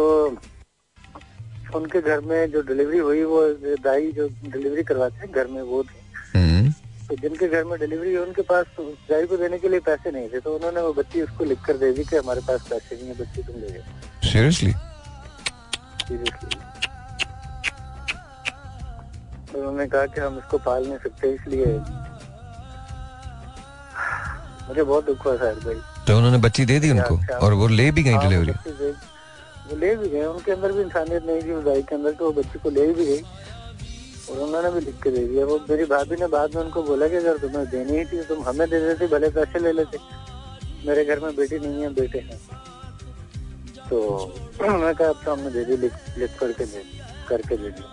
उनके 1.76 2.02
घर 2.02 2.20
में 2.22 2.52
जो 2.52 2.62
डिलीवरी 2.68 2.98
हुई 2.98 3.24
वो 3.24 3.42
दाई 3.84 4.12
जो 4.12 4.28
डिलीवरी 4.28 4.84
करवाते 4.84 5.18
हैं 5.18 5.32
घर 5.32 5.48
में 5.48 5.62
वो 5.62 5.84
थे। 5.84 6.38
हम्म। 6.38 6.72
तो 7.08 7.16
जिनके 7.22 7.48
घर 7.48 7.64
में 7.64 7.80
डिलीवरी 7.80 8.14
हुई 8.16 8.26
उनके 8.26 8.42
पास 8.52 8.66
उस 8.80 9.28
को 9.30 9.38
देने 9.38 9.58
के 9.60 9.70
लिए 9.70 9.80
पैसे 9.88 10.12
नहीं 10.12 10.30
थे 10.30 10.40
तो 10.40 10.56
उन्होंने 10.56 10.82
वो 10.82 10.94
बच्ची 10.94 11.22
उसको 11.22 11.44
लिख 11.46 11.62
कर 11.66 11.78
दे 11.78 11.92
दी 11.94 12.04
कि 12.04 12.16
हमारे 12.16 12.42
पास 12.48 12.68
पैसे 12.70 12.96
नहीं 12.96 13.08
है 13.08 13.16
बच्ची 13.20 13.44
तुम 13.44 13.56
ले 13.62 13.70
जाओ 13.70 14.30
सीरियसली 14.30 14.74
सीरियसली 16.08 16.60
तो 19.52 19.60
उन्होंने 19.60 19.88
कहा 19.88 20.06
कि 20.06 20.22
हम 20.22 20.38
इसको 20.38 20.58
पाल 20.66 20.88
नहीं 20.88 20.98
सकते 21.04 21.34
इसलिए 21.34 21.66
मुझे 24.68 24.84
बहुत 24.84 25.06
दुख 25.06 25.26
हुआ 25.26 25.36
शायद 25.38 25.58
भाई। 25.66 25.76
तो 26.08 26.18
उन्होंने 26.18 26.38
बच्ची 26.48 26.66
दे 26.66 26.80
दी 26.80 26.90
उनको? 26.92 27.20
और 27.46 27.54
वो 27.62 27.68
ले 27.68 27.90
भी 27.92 28.04
गई 28.04 28.14
हाँ, 28.14 28.22
डिलीवरी 28.24 28.52
वो 29.70 29.76
ले 29.78 29.96
भी 29.96 30.10
गए 30.10 30.24
उनके 30.26 30.52
अंदर 30.52 30.72
भी 30.72 30.82
इंसानियत 30.82 31.26
नहीं 31.26 31.42
थी 31.42 31.62
गाय 31.66 31.82
के 31.90 31.96
अंदर 31.96 32.12
तो 32.20 32.26
वो 32.26 32.32
बच्ची 32.42 32.60
को 32.60 32.70
ले 32.70 32.86
भी 32.94 33.06
गई। 33.06 33.22
और 34.30 34.40
उन्होंने 34.46 34.70
भी 34.72 34.80
लिख 34.86 34.96
के 35.04 35.12
दे 35.12 35.26
दिया। 35.28 35.46
वो 35.46 35.58
मेरी 35.70 35.86
भाभी 35.92 36.16
ने 36.20 36.28
बाद 36.34 36.56
में 36.56 36.62
उनको 36.64 36.84
बोला 36.84 37.08
कि 37.08 37.16
अगर 37.16 37.38
तुम्हें 37.38 37.66
देनी 37.70 37.98
ही 37.98 38.06
थी 38.06 38.22
तुम 38.30 38.44
हमें 38.48 38.68
दे 38.70 38.80
देते 38.80 39.08
भले 39.14 39.30
पैसे 39.38 39.60
ले 39.60 39.72
लेते। 39.80 39.98
मेरे 40.88 41.06
घर 41.06 41.20
में 41.20 41.36
बेटी 41.36 41.60
नहीं 41.60 41.82
है 41.82 41.94
बेटे 41.94 42.20
हैं। 42.30 42.40
तो 43.90 44.00
मैं 44.62 44.94
कहा 44.96 45.08
अब 45.10 45.22
तो 45.26 45.32
हमने 45.32 45.50
दे 45.52 45.64
दी 45.66 45.78
लिख 45.78 45.94
लिख 46.18 46.38
करके 46.40 46.66
दे 46.66 46.84
करके 47.30 47.58
दे 47.58 47.70
दी 47.70 47.84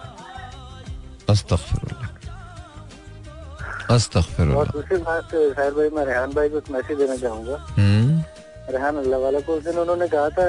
अस्तगफिरुल्लाह। 3.90 4.58
और 4.58 4.68
दूसरी 4.68 4.96
बात 4.98 5.30
शायर 5.30 5.72
भाई 5.74 5.88
मैं 5.96 6.04
रेहान 6.06 6.32
भाई 6.34 6.48
को 6.48 6.58
एक 6.58 6.70
मैसेज 6.70 6.98
देना 6.98 7.16
चाहूँगा। 7.16 7.56
हम्म। 7.78 8.22
रेहान 8.70 8.96
अल्लाह 8.96 9.20
वाला 9.20 9.40
को 9.40 9.54
उस 9.56 9.64
दिन 9.64 9.78
उन्होंने 9.78 10.08
कहा 10.08 10.28
था 10.30 10.46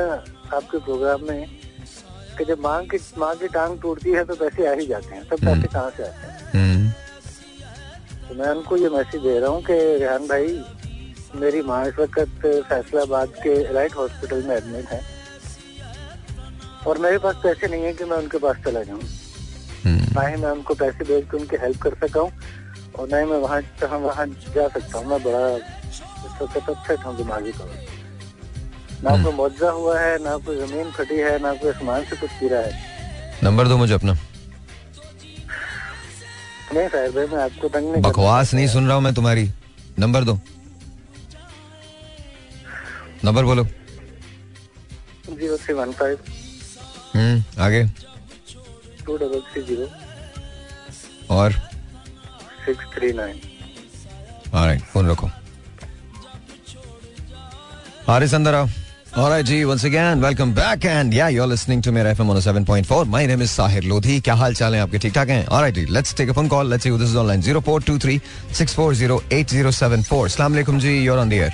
आपके 0.57 0.77
प्रोग्राम 0.77 1.27
में 1.27 1.45
कि 2.37 2.45
जब 2.45 2.59
माँ 2.61 2.83
की 2.85 2.97
माँ 3.17 3.35
की 3.35 3.47
टांग 3.47 3.79
टूटती 3.81 4.11
है 4.11 4.23
तो 4.25 4.35
पैसे 4.35 4.67
आ 4.67 4.73
ही 4.79 4.87
जाते 4.87 5.15
हैं 5.15 5.23
सब 5.23 5.45
पैसे 5.45 5.67
कहाँ 5.67 5.89
से 5.97 6.03
आते 6.03 6.27
हैं? 6.27 6.37
हम्म। 6.53 6.89
तो 8.27 8.35
मैं 8.35 8.49
उनको 8.55 8.77
ये 8.77 8.89
मैसेज 8.89 9.21
दे 9.21 9.39
रहा 9.39 9.49
हूँ 9.49 9.61
कि 9.63 9.73
रेहान 9.73 10.27
भाई 10.27 10.59
मेरी 11.35 11.61
माँ 11.61 11.85
इस 11.87 11.99
वक्त 11.99 12.45
फैसलाबाद 12.69 13.29
के 13.43 13.53
राइट 13.73 13.95
हॉस्पिटल 13.95 14.43
में 14.43 14.55
एडमिट 14.55 14.89
है। 14.89 15.01
और 16.87 16.97
मेरे 16.97 17.17
पास 17.17 17.35
पैसे 17.43 17.67
नहीं 17.67 17.83
है 17.83 17.93
कि 17.93 18.03
मैं 18.03 18.17
उनके 18.17 18.37
पास 18.37 18.57
चला 18.65 18.83
जाऊँ। 18.83 19.01
हम्म। 19.83 20.13
ना 20.15 20.27
ही 20.27 20.35
मैं 20.41 20.51
उनको 20.51 20.73
पैसे 20.73 21.03
भेज 21.05 21.25
के 21.31 21.37
उनकी 21.37 21.55
हेल्प 21.61 21.81
कर 21.81 21.95
सका 22.03 22.21
हूँ। 22.21 22.31
और 22.99 23.07
ना 23.09 23.17
ही 23.17 23.25
मैं 23.25 23.37
वहाँ 23.37 23.61
वहाँ 23.97 24.25
जा 24.27 24.67
सकता 24.67 24.97
हूँ 24.97 25.05
मैं 25.07 25.21
बड़ा 25.23 25.41
हूँ 27.09 27.17
दिमागी 27.17 27.51
तौर 27.51 27.69
ना 29.03 29.11
कोई 29.23 29.33
मुआवजा 29.33 29.69
हुआ 29.71 29.99
है 29.99 30.17
ना 30.23 30.35
कोई 30.45 30.55
ज़मीन 30.57 30.91
फटी 30.91 31.17
है। 31.17 31.37
ना 31.41 31.53
कोई 31.53 31.69
आसमान 31.71 32.03
से 32.03 32.15
कुछ 32.15 32.29
गिरा 32.39 32.59
है 32.59 32.71
नंबर 33.43 33.67
दो 33.67 33.77
मुझे 33.77 33.93
अपना। 33.93 34.13
नहीं 36.73 36.87
भाई 36.87 37.25
मैं 37.27 37.43
आपको 37.43 37.67
तंग 37.69 37.91
नहीं 37.91 38.01
बकवास 38.01 38.53
नहीं 38.53 38.67
सुन 38.67 38.87
रहा 38.87 38.95
हूँ 38.95 39.03
मैं 39.03 39.13
तुम्हारी 39.13 39.49
नंबर 39.99 40.23
दो। 40.23 40.39
नंबर 43.25 43.43
बोलो। 43.43 43.63
Zero 45.29 45.57
three 45.57 45.73
one 45.73 45.91
five. 45.91 46.17
हम्म 47.15 47.61
आगे। 47.63 47.83
Two 49.05 49.17
double 49.17 49.41
three 49.53 49.61
zero. 49.63 49.87
और? 51.35 51.53
सिक्स 52.67 52.85
थ्री 52.95 53.11
नाइन 53.21 54.79
फ़ोन 54.93 55.09
रखो 55.09 55.29
हारिस 58.07 58.33
अंदर 58.33 58.55
आओ 58.55 58.67
Alright, 59.17 59.45
जी 59.45 59.57
once 59.65 59.83
again 59.87 60.19
welcome 60.23 60.51
back 60.57 60.83
and 60.85 61.13
yeah 61.17 61.29
you're 61.35 61.47
listening 61.51 61.79
to 61.85 61.91
मेरा 61.91 62.09
FM 62.15 62.27
107.4 62.33 63.05
my 63.13 63.21
name 63.29 63.43
is 63.45 63.53
Sahir 63.59 63.81
Lodhi 63.91 64.17
क्या 64.23 64.33
हाल 64.41 64.53
चाल 64.55 64.75
है 64.75 64.81
आपके 64.81 64.97
ठीक 65.05 65.13
ठाक 65.13 65.29
हैं 65.29 65.45
Alright, 65.47 65.75
ji 65.75 65.85
let's 65.95 66.13
take 66.19 66.33
a 66.33 66.35
phone 66.39 66.49
call 66.53 66.69
let's 66.73 66.87
see 66.87 66.91
who 66.93 66.99
this 67.03 67.09
is 67.09 67.17
online 67.21 67.41
0423 67.47 68.19
640 68.59 70.25
अस्सलाम 70.25 70.51
वालेकुम 70.53 70.79
जी 70.79 70.93
you're 71.07 71.19
on 71.23 71.33
the 71.33 71.39
air 71.45 71.53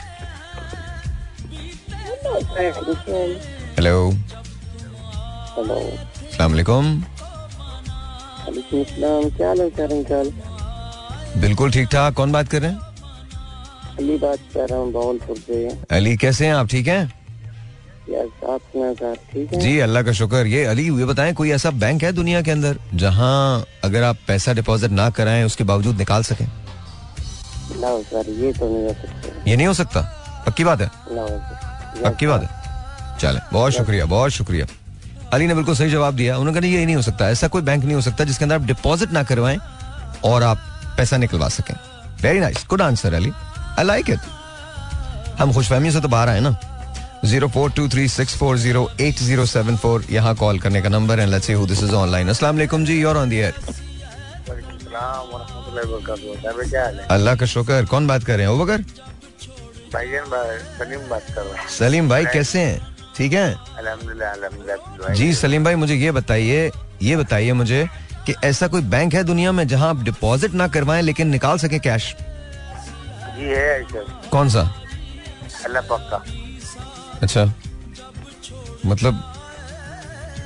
hello 3.77 3.97
hello 5.55 5.79
अस्सलाम 5.79 6.51
वालेकुम 6.51 6.85
वालेकुम 8.45 8.79
इस्लाम 8.81 9.29
क्या 9.37 9.47
हाल 9.47 9.61
है 9.61 9.87
अंकल 9.87 10.33
बिल्कुल 11.41 11.71
ठीक 11.71 11.87
ठाक 11.91 12.13
कौन 12.13 12.31
बात 12.31 12.47
कर 12.47 12.61
रहे 12.61 12.71
हैं? 12.71 12.79
अली 13.99 14.17
बात 14.17 14.39
कर 14.53 14.67
रहा 14.69 14.79
हूँ 14.79 14.91
भावलपुर 14.93 15.37
से 15.37 15.67
अली 15.95 16.15
कैसे 16.17 16.45
हैं 16.45 16.53
आप? 16.53 16.67
ठीक 16.67 16.87
हैं? 16.87 17.11
है? 18.09 19.59
जी 19.59 19.77
अल्लाह 19.79 20.03
का 20.03 20.11
शुक्र 20.11 20.45
ये 20.47 20.63
अली 20.65 20.83
ये 20.99 21.05
बताएँ 21.05 21.33
कोई 21.33 21.51
ऐसा 21.51 21.71
बैंक 21.83 22.03
है 22.03 22.11
दुनिया 22.13 22.41
के 22.41 22.51
अंदर 22.51 22.77
जहाँ 23.03 23.65
अगर 23.83 24.03
आप 24.03 24.17
पैसा 24.27 24.53
डिपॉजिट 24.53 24.91
ना 24.91 25.09
कराएँ 25.19 25.43
उसके 25.43 25.63
बावजूद 25.63 25.97
निकाल 25.97 26.23
सकें? 26.23 26.45
सर 27.75 28.29
ये 28.29 28.51
तो 28.53 28.67
नहीं 28.69 28.83
हो 28.83 28.93
सकता। 28.93 29.49
ये 29.49 29.55
नहीं 29.55 29.67
हो 29.67 29.73
सकता? 29.73 30.01
पक्की 30.47 30.63
बात 30.63 30.81
है? 30.81 30.89
पक्की 32.03 32.27
बात 32.27 32.41
है। 32.43 33.17
चले 33.19 33.39
बहुत 33.53 33.73
शुक्रिया 33.73 34.05
बहुत 34.05 34.31
शुक्रिया। 34.31 34.65
अली 35.33 35.47
ने 35.47 35.55
बिल्कुल 35.55 35.75
सही 35.75 35.89
जवाब 35.91 36.15
दिया 36.15 36.37
उन्होंने 36.37 36.59
कहा 36.59 36.69
ये 36.69 36.85
नहीं 36.85 36.95
हो 36.95 37.01
सकता 37.01 37.29
ऐसा 37.29 37.47
कोई 37.47 37.61
बैंक 37.61 37.83
नहीं 37.83 37.95
हो 37.95 38.01
सकता 38.01 38.23
जिसके 38.23 38.45
अंदर 38.45 38.55
आप 38.55 38.65
डिपॉजिट 38.67 39.11
ना 39.11 39.23
करवाएँ 39.23 39.57
और 40.25 40.43
आप 40.43 40.57
पैसा 40.97 41.17
निकलवा 41.17 41.49
सकें। 41.49 41.75
Very 42.21 42.39
nice 42.39 42.65
good 42.69 42.81
answer 42.81 43.13
Ali 43.13 43.31
I 43.79 43.83
like 43.85 44.09
it 44.09 44.19
हम 45.39 45.53
खुशफहमी 45.53 45.91
से 45.91 46.01
तो 46.01 46.07
बाहर 46.07 46.29
आए 46.29 46.39
ना। 46.39 46.55
Zero 47.25 47.47
four 47.47 47.71
two 47.71 47.87
three 47.89 48.07
six 48.09 48.35
four 48.37 48.57
zero 48.57 48.89
eight 49.01 49.19
zero 49.19 49.45
seven 49.45 49.77
four 49.77 50.05
यहाँ 50.11 50.35
कॉल 50.35 50.59
करने 50.59 50.81
का 50.81 50.89
नंबर 50.89 51.19
है। 51.19 51.25
Let's 51.25 51.47
see 51.47 51.53
who 51.53 51.65
this 51.67 51.83
is 51.83 51.93
online 51.95 52.29
अस्सलाम 52.29 52.55
वालेकुम 52.55 52.85
जी 52.85 52.99
योर 53.01 53.17
ऑन 53.17 53.29
द 53.29 53.33
एयर 53.33 53.53
अल्लाह 57.11 57.35
का 57.35 57.45
शुक्र। 57.45 57.85
कौन 57.85 58.07
बात 58.07 58.23
कर 58.23 58.37
रहे 58.37 58.45
हैं? 58.45 58.53
ओबकर 58.53 58.81
सलीम 59.93 61.09
बात 61.09 61.25
कर 61.35 61.41
रहा 61.41 61.61
हूँ। 61.61 61.69
सलीम 61.69 62.09
भाई 62.09 62.25
कैसे 62.25 62.59
हैं? 62.59 62.79
ठीक 63.17 63.33
हैं? 63.33 63.55
जी 65.15 65.33
सलीम 65.35 65.63
भाई 65.63 65.75
मुझे 65.75 65.95
ये 65.95 66.11
बताइए 66.11 66.71
ये 67.01 67.15
बताइए 67.17 67.53
मुझे 67.53 67.87
कि 68.25 68.35
ऐसा 68.43 68.67
कोई 68.67 68.81
बैंक 68.81 69.13
है 69.13 69.23
दुनिया 69.23 69.51
में 69.51 69.67
जहाँ 69.67 69.89
आप 69.89 70.03
डिपॉजिट 70.03 70.53
ना 70.53 70.67
करवाएँ 70.67 71.01
लेकिन 71.01 71.27
निकाल 71.27 71.57
सके 71.57 71.79
कैश 71.79 72.15
जी 73.37 73.45
है 73.45 73.83
कौन 74.31 74.49
सा? 74.49 74.75
अल्लाह 75.65 75.81
पक्का 75.81 76.23
अच्छा। 77.21 77.53
मतलब 78.85 79.33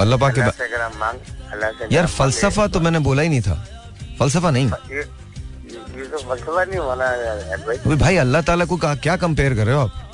अल्लाह 0.02 0.20
पाक 0.20 0.36
के 0.40 1.96
यार 1.96 2.06
फलसफा 2.06 2.68
तो 2.68 2.80
मैंने 2.80 3.00
बोला 3.00 3.22
ही 3.22 3.30
नहीं 3.30 3.42
था। 3.42 3.68
फलसफा 4.20 4.52
नहीं। 4.52 4.68
मांगे- 4.68 4.94
ये 4.94 6.00
ये 6.00 6.06
तो 6.06 6.18
फलसफा 6.18 6.64
नहीं 6.64 6.80
होना 6.80 7.06
भाई। 7.66 7.96
भाई 7.96 8.18
अल्लाह 8.18 8.42
ताला 8.42 8.66
को 8.66 8.78
का- 8.78 9.00
क्या 9.00 9.16
कंपेयर 9.16 9.56
कर 9.56 9.66
रहे 9.66 9.76
हो 9.76 9.82
आप? 9.82 10.12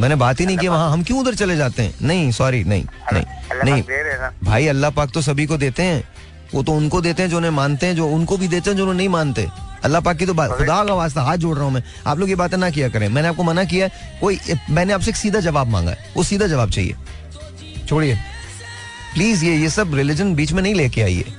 मैंने 0.00 0.14
बात 0.14 0.40
ही 0.40 0.46
नहीं 0.46 0.58
की 0.58 0.68
वहाँ। 0.68 0.92
हम 0.92 1.02
क्यों 1.02 1.20
उधर 1.20 1.34
चले 1.34 1.56
जाते 1.56 1.82
हैं? 1.82 1.94
नहीं 2.02 2.32
सॉरी 2.32 2.64
नहीं 2.64 2.84
नहीं 3.12 3.24
नहीं। 3.64 3.82
पाक 3.82 4.34
भाई 4.44 4.66
अल्लाह 4.66 4.90
पाक 4.90 5.10
तो 5.10 5.22
सभी 5.22 5.46
को 5.46 5.56
देते 5.56 5.82
हैं। 5.82 6.08
वो 6.54 6.62
तो 6.62 6.72
उनको 6.72 7.00
देते 7.00 7.22
हैं 7.22 7.30
जो 7.30 7.36
उन्हें 7.36 7.50
मानते 7.52 7.86
हैं, 7.86 7.96
जो 7.96 8.06
उनको 8.08 8.36
भी 8.36 8.48
देते 8.48 8.70
हैं, 8.70 8.76
जो 8.76 8.82
उन्हें 8.82 8.96
नहीं 8.96 9.08
मानते। 9.08 9.48
अल्लाह 9.84 10.00
पाक 10.00 10.16
की 10.18 10.26
तो 10.26 10.34
बात 10.34 10.50
खुदा 10.50 10.82
का 10.84 10.94
वास्ता 10.94 11.22
हाथ 11.22 11.36
जोड़ 11.38 11.56
रहा 11.56 11.64
हूँ 11.64 11.72
मैं। 11.72 11.82
आप 12.06 12.18
लोग 12.18 12.28
ये 12.28 12.34
बातें 12.36 12.56
ना 12.58 12.70
किया 12.70 12.88
करें। 12.88 13.08
मैंने 13.08 13.28
आपको 13.28 13.42
मना 13.44 13.64
किया 13.64 13.88
कोई 14.20 14.38
मैंने 14.70 14.92
आपसे 14.92 15.10
एक 15.10 15.16
सीधा 15.16 15.40
जवाब 15.40 15.68
मांगा 15.68 15.90
है। 15.90 16.12
वो 16.16 16.22
सीधा 16.24 16.46
जवाब 16.46 16.70
चाहिए। 16.70 16.94
छोड़िए। 17.88 18.14
प्लीज़ 19.14 19.44
ये 19.44 19.56
ये 19.56 19.68
सब 19.70 19.94
रिलीजन 19.94 20.34
बीच 20.34 20.52
में 20.52 20.62
नहीं 20.62 20.74
लेके 20.74 21.02
आइए। 21.02 21.34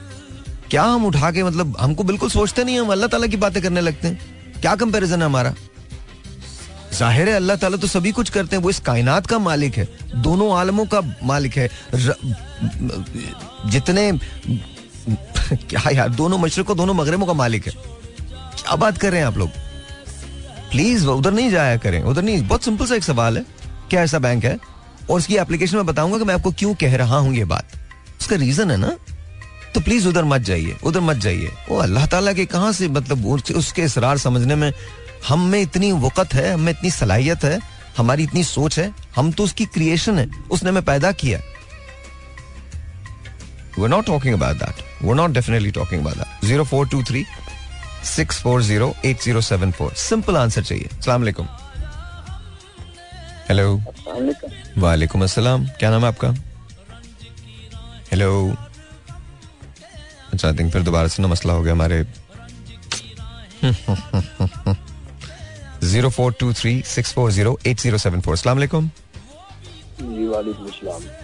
क्या 0.69 0.83
हम 0.83 1.05
उठा 1.05 1.31
के 1.31 1.43
मतलब 1.43 1.75
हमको 1.79 2.03
बिल्कुल 2.03 2.29
सोचते 2.29 2.63
नहीं 2.63 2.79
हम 2.79 2.91
अल्लाह 2.91 3.07
ताला 3.09 3.27
की 3.27 3.37
बातें 3.37 3.61
करने 3.63 3.81
लगते 3.81 4.07
हैं? 4.07 4.19
क्या 4.61 4.75
कंपैरिजन 4.75 5.19
है 5.19 5.25
हमारा? 5.25 5.53
ज़ाहिर 6.93 7.29
है 7.29 7.35
अल्लाह 7.35 7.55
ताला 7.57 7.77
तो 7.77 7.87
सभी 7.87 8.11
कुछ 8.11 8.29
करते 8.29 8.55
हैं। 8.55 8.63
वो 8.63 8.69
इस 8.69 8.79
कायनात 8.81 9.27
का 9.27 9.39
मालिक 9.39 9.77
है। 9.77 9.87
दोनों 10.17 10.51
आलमों 10.57 10.85
का 10.85 11.01
मालिक 11.23 11.57
है। 11.57 11.69
जितने 13.67 14.11
क्या 15.53 15.89
यार, 15.91 16.09
दोनों 16.09 16.37
मशरकों 16.37 16.77
दोनों 16.77 16.93
मगरबों 16.93 17.25
का 17.25 17.33
मालिक 17.33 17.67
है। 17.67 17.73
क्या 18.57 18.75
बात 18.75 18.97
कर 18.97 19.11
रहे 19.11 19.19
हैं 19.19 19.27
आप 19.27 19.37
लोग? 19.37 19.49
प्लीज़ 20.71 21.05
उधर 21.07 21.31
नहीं 21.31 21.51
जाया 21.51 21.77
करें। 21.77 22.01
उधर 22.03 22.21
नहीं, 22.21 22.47
बहुत 22.47 22.63
सिंपल 22.63 22.85
सा 22.85 22.95
एक 22.95 23.03
सवाल 23.03 23.37
है। 23.37 23.45
क्या 23.89 24.01
ऐसा 24.01 24.19
बैंक 24.19 24.45
है? 24.45 24.57
और 25.09 25.17
उसकी 25.17 25.35
एप्लीकेशन 25.35 25.77
में 25.77 25.85
बताऊँगा 25.85 26.17
कि 26.17 26.23
मैं 26.23 26.33
आपको 26.33 26.51
क्यों 26.51 26.73
कह 26.73 26.95
रहा 26.97 27.17
हूँ 27.17 27.33
ये 27.35 27.45
बात। 27.45 27.65
उसका 28.21 28.35
रीजन 28.35 28.71
है 28.71 28.77
ना? 28.77 28.91
तो 29.75 29.81
प्लीज़ 29.81 30.07
उधर 30.07 30.23
मत 30.23 30.41
जाइए, 30.41 30.77
उधर 30.83 30.99
मत 30.99 31.17
जाइए। 31.17 31.51
वो 31.69 31.77
अल्लाह 31.77 32.05
ताला 32.05 32.33
के 32.33 32.45
कहाँ 32.45 32.71
से 32.71 32.87
मतलब 32.87 33.25
उसके 33.55 33.81
इसरार 33.81 34.17
समझने 34.17 34.55
में 34.55 34.71
हम 35.27 35.45
में 35.45 35.61
इतनी 35.61 35.91
वक़्त 35.91 36.33
है, 36.33 36.53
हम 36.53 36.59
में 36.59 36.71
इतनी 36.71 36.91
सलाहियत 36.91 37.43
है, 37.43 37.59
हमारी 37.97 38.23
इतनी 38.23 38.43
सोच 38.43 38.79
है, 38.79 38.91
हम 39.15 39.31
तो 39.31 39.43
उसकी 39.43 39.65
क्रिएशन 39.65 40.19
है, 40.19 40.29
उसने 40.51 40.69
हमें 40.69 40.83
पैदा 40.85 41.11
किया। 41.11 41.39
We're 43.77 43.87
not 43.87 44.05
talking 44.05 44.33
about 44.33 44.59
that. 44.59 44.75
We're 45.01 45.15
not 45.15 45.33
definitely 45.33 45.71
talking 45.71 46.01
about 46.01 46.15
that. 46.15 46.27
0423 46.41 47.25
640 48.03 48.95
8074. 49.03 49.91
Simple 49.95 50.37
answer 50.37 50.61
चाहिए. 50.61 50.89
Assalamu 50.99 51.23
alaikum. 51.25 51.47
हेलो 53.49 53.69
वालेकुम 54.77 55.23
अस्सलाम 55.23 55.65
क्या 55.79 55.89
नाम 55.89 56.01
है 56.01 56.07
आपका 56.07 56.27
हेलो 58.11 58.27
अच्छा 60.33 60.47
आई 60.47 60.53
थिंक 60.57 60.71
फिर 60.73 60.81
दोबारा 60.83 61.07
से 61.07 61.21
ना 61.23 61.27
मसला 61.27 61.53
हो 61.53 61.61
गया 61.63 61.73
हमारे 61.73 62.05
zero 65.83 66.09
four 66.17 66.33
two 66.39 66.51
three 66.61 66.73
six 66.93 67.13
four 67.13 67.31
zero 67.31 67.57
eight 67.67 67.79
zero 67.79 67.97
seven 68.05 68.21
four 68.21 68.33
अस्सलाम 68.33 68.57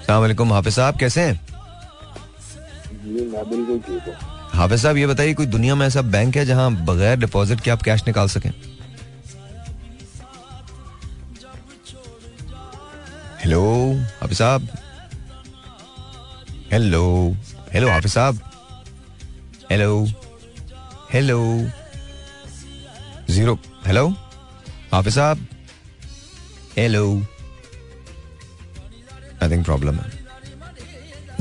वालेकुम 0.10 0.54
हाफिज 0.54 0.74
साहब 0.74 0.98
कैसे 1.00 1.22
हैं 1.22 1.36
हाफिज 3.06 4.82
साहब, 4.82 4.98
ये 4.98 5.08
बताइए, 5.08 5.34
कोई 5.34 5.46
दुनिया 5.46 5.76
में 5.76 5.86
ऐसा 5.88 6.02
बैंक 6.02 6.38
है 6.38 6.46
जहाँ 6.46 6.72
बगैर 6.86 7.18
डिपॉजिट 7.20 7.62
के 7.62 7.72
आप 7.72 7.82
कैश 7.84 8.04
निकाल 8.08 8.28
सकें? 8.30 8.52
हेलो 13.44 13.62
हाफिज 14.22 14.38
साहब। 14.38 14.68
हेलो 16.72 17.36
हेलो 17.74 17.89
हाफिज 17.89 18.12
साहब। 18.12 18.39
Hello 19.72 20.06
hello 21.13 21.39
zero 23.30 23.58
hello 23.86 24.08
Hafiz 24.91 25.15
साहब। 25.15 25.48
हेलो 26.78 27.06
आई 29.44 29.50
थिंक 29.52 29.65
प्रॉब्लम 29.65 29.96
है। 29.96 30.25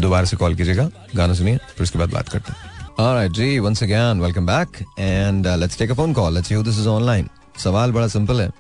दोबारा 0.01 0.25
से 0.25 0.37
कॉल 0.37 0.55
कीजिएगा 0.57 0.89
गाना 1.17 1.35
सुनिए 1.35 1.57
फिर 1.57 1.83
उसके 1.83 1.99
बाद 1.99 2.11
बात 2.13 2.29
करते 2.29 2.53
हैं। 2.53 2.59
Alright, 3.05 3.33
जी 3.37 3.49
once 3.61 3.83
again 3.87 4.21
welcome 4.25 4.47
back 4.47 4.69
and 5.05 5.47
uh, 5.47 5.57
let's 5.61 5.77
take 5.81 5.91
a 5.91 5.97
phone 6.01 6.13
call 6.19 6.31
let's 6.37 6.49
see 6.51 6.57
who 6.59 6.65
this 6.69 6.79
is 6.83 6.89
online. 6.99 7.29
सवाल 7.65 7.93
बड़ा 7.93 8.09
सिंपल 8.09 8.41
है 8.41 8.51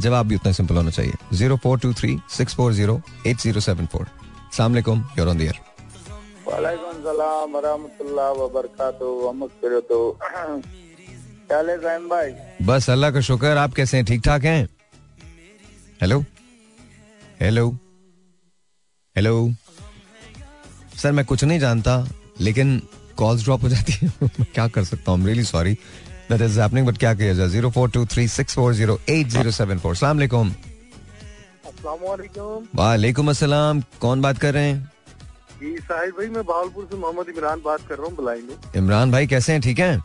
जवाब 0.00 0.26
भी 0.26 0.34
उतना 0.34 0.52
सिंपल 0.52 0.76
होना 0.76 0.90
चाहिए। 0.90 1.12
Zero 1.36 1.56
four 1.62 1.78
two 1.78 1.92
three 1.94 2.18
six 2.36 2.54
four 2.56 2.72
zero 2.72 3.00
eight 3.26 3.36
zero 3.40 3.60
seven 3.60 3.86
four 3.92 4.06
सलामकुम 4.56 5.04
योर 5.18 5.28
ऑन 5.28 5.38
दियर 5.38 5.58
वालेकुम 6.48 6.96
सलाम 7.04 7.56
वरहमतुल्लाह 7.56 8.30
वबरकातुहू 8.42 10.02
भाई? 12.08 12.32
बस 12.66 12.90
अल्लाह 12.90 13.10
का 13.10 13.20
शुक्र 13.28 13.56
आप 13.56 13.74
कैसे 13.74 13.96
हैं? 13.96 14.06
ठीक 14.06 14.22
ठाक 14.24 14.44
हैं? 14.44 14.68
हेलो 16.00 16.24
हेलो 17.40 17.68
हेलो 19.16 19.34
सर 21.02 21.12
मैं 21.12 21.24
कुछ 21.24 21.44
नहीं 21.44 21.58
जानता 21.60 22.04
लेकिन 22.40 22.80
कॉल्स 23.16 23.44
ड्रॉप 23.44 23.62
हो 23.62 23.68
जाती 23.68 23.92
है। 23.92 24.08
मैं 24.22 24.46
क्या 24.54 24.66
कर 24.68 24.84
सकता 24.84 25.12
हूँ? 25.12 25.26
Really 25.26 25.44
sorry 25.44 25.72
that 26.30 26.40
is 26.42 26.60
happening 26.60 26.86
but 26.86 26.98
क्या 26.98 27.14
किया 27.14 27.34
जाए? 27.34 27.48
Zero 27.48 27.70
four 27.70 27.90
two 27.90 28.04
three 28.06 28.26
six 28.28 28.54
four 28.54 28.74
zero 28.74 28.98
eight 29.08 29.28
zero 29.28 29.50
seven 29.50 29.78
four 29.78 29.96
सलाम 29.96 30.16
वालेकुम 30.16 30.52
वालेकुम 32.76 33.30
अस्सलाम 33.30 33.82
कौन 34.00 34.20
बात 34.22 34.38
कर 34.38 34.54
रहे 34.54 34.68
हैं? 34.68 34.90
जी 35.60 35.76
साहिब 35.78 36.14
भाई 36.18 36.26
मैं 36.28 36.42
भावलपुर 36.46 36.88
से 36.90 36.96
मोहम्मद 36.96 37.28
इमरान 37.28 37.60
बात 37.64 37.80
कर 37.88 37.94
रहा 37.94 38.06
हूँ 38.06 38.14
बुलाएँगे 38.16 38.78
इमरान 38.78 39.10
भाई 39.12 39.26
कैसे 39.26 39.52
हैं? 39.52 39.60
ठीक 39.62 39.78
हैं? 39.78 39.98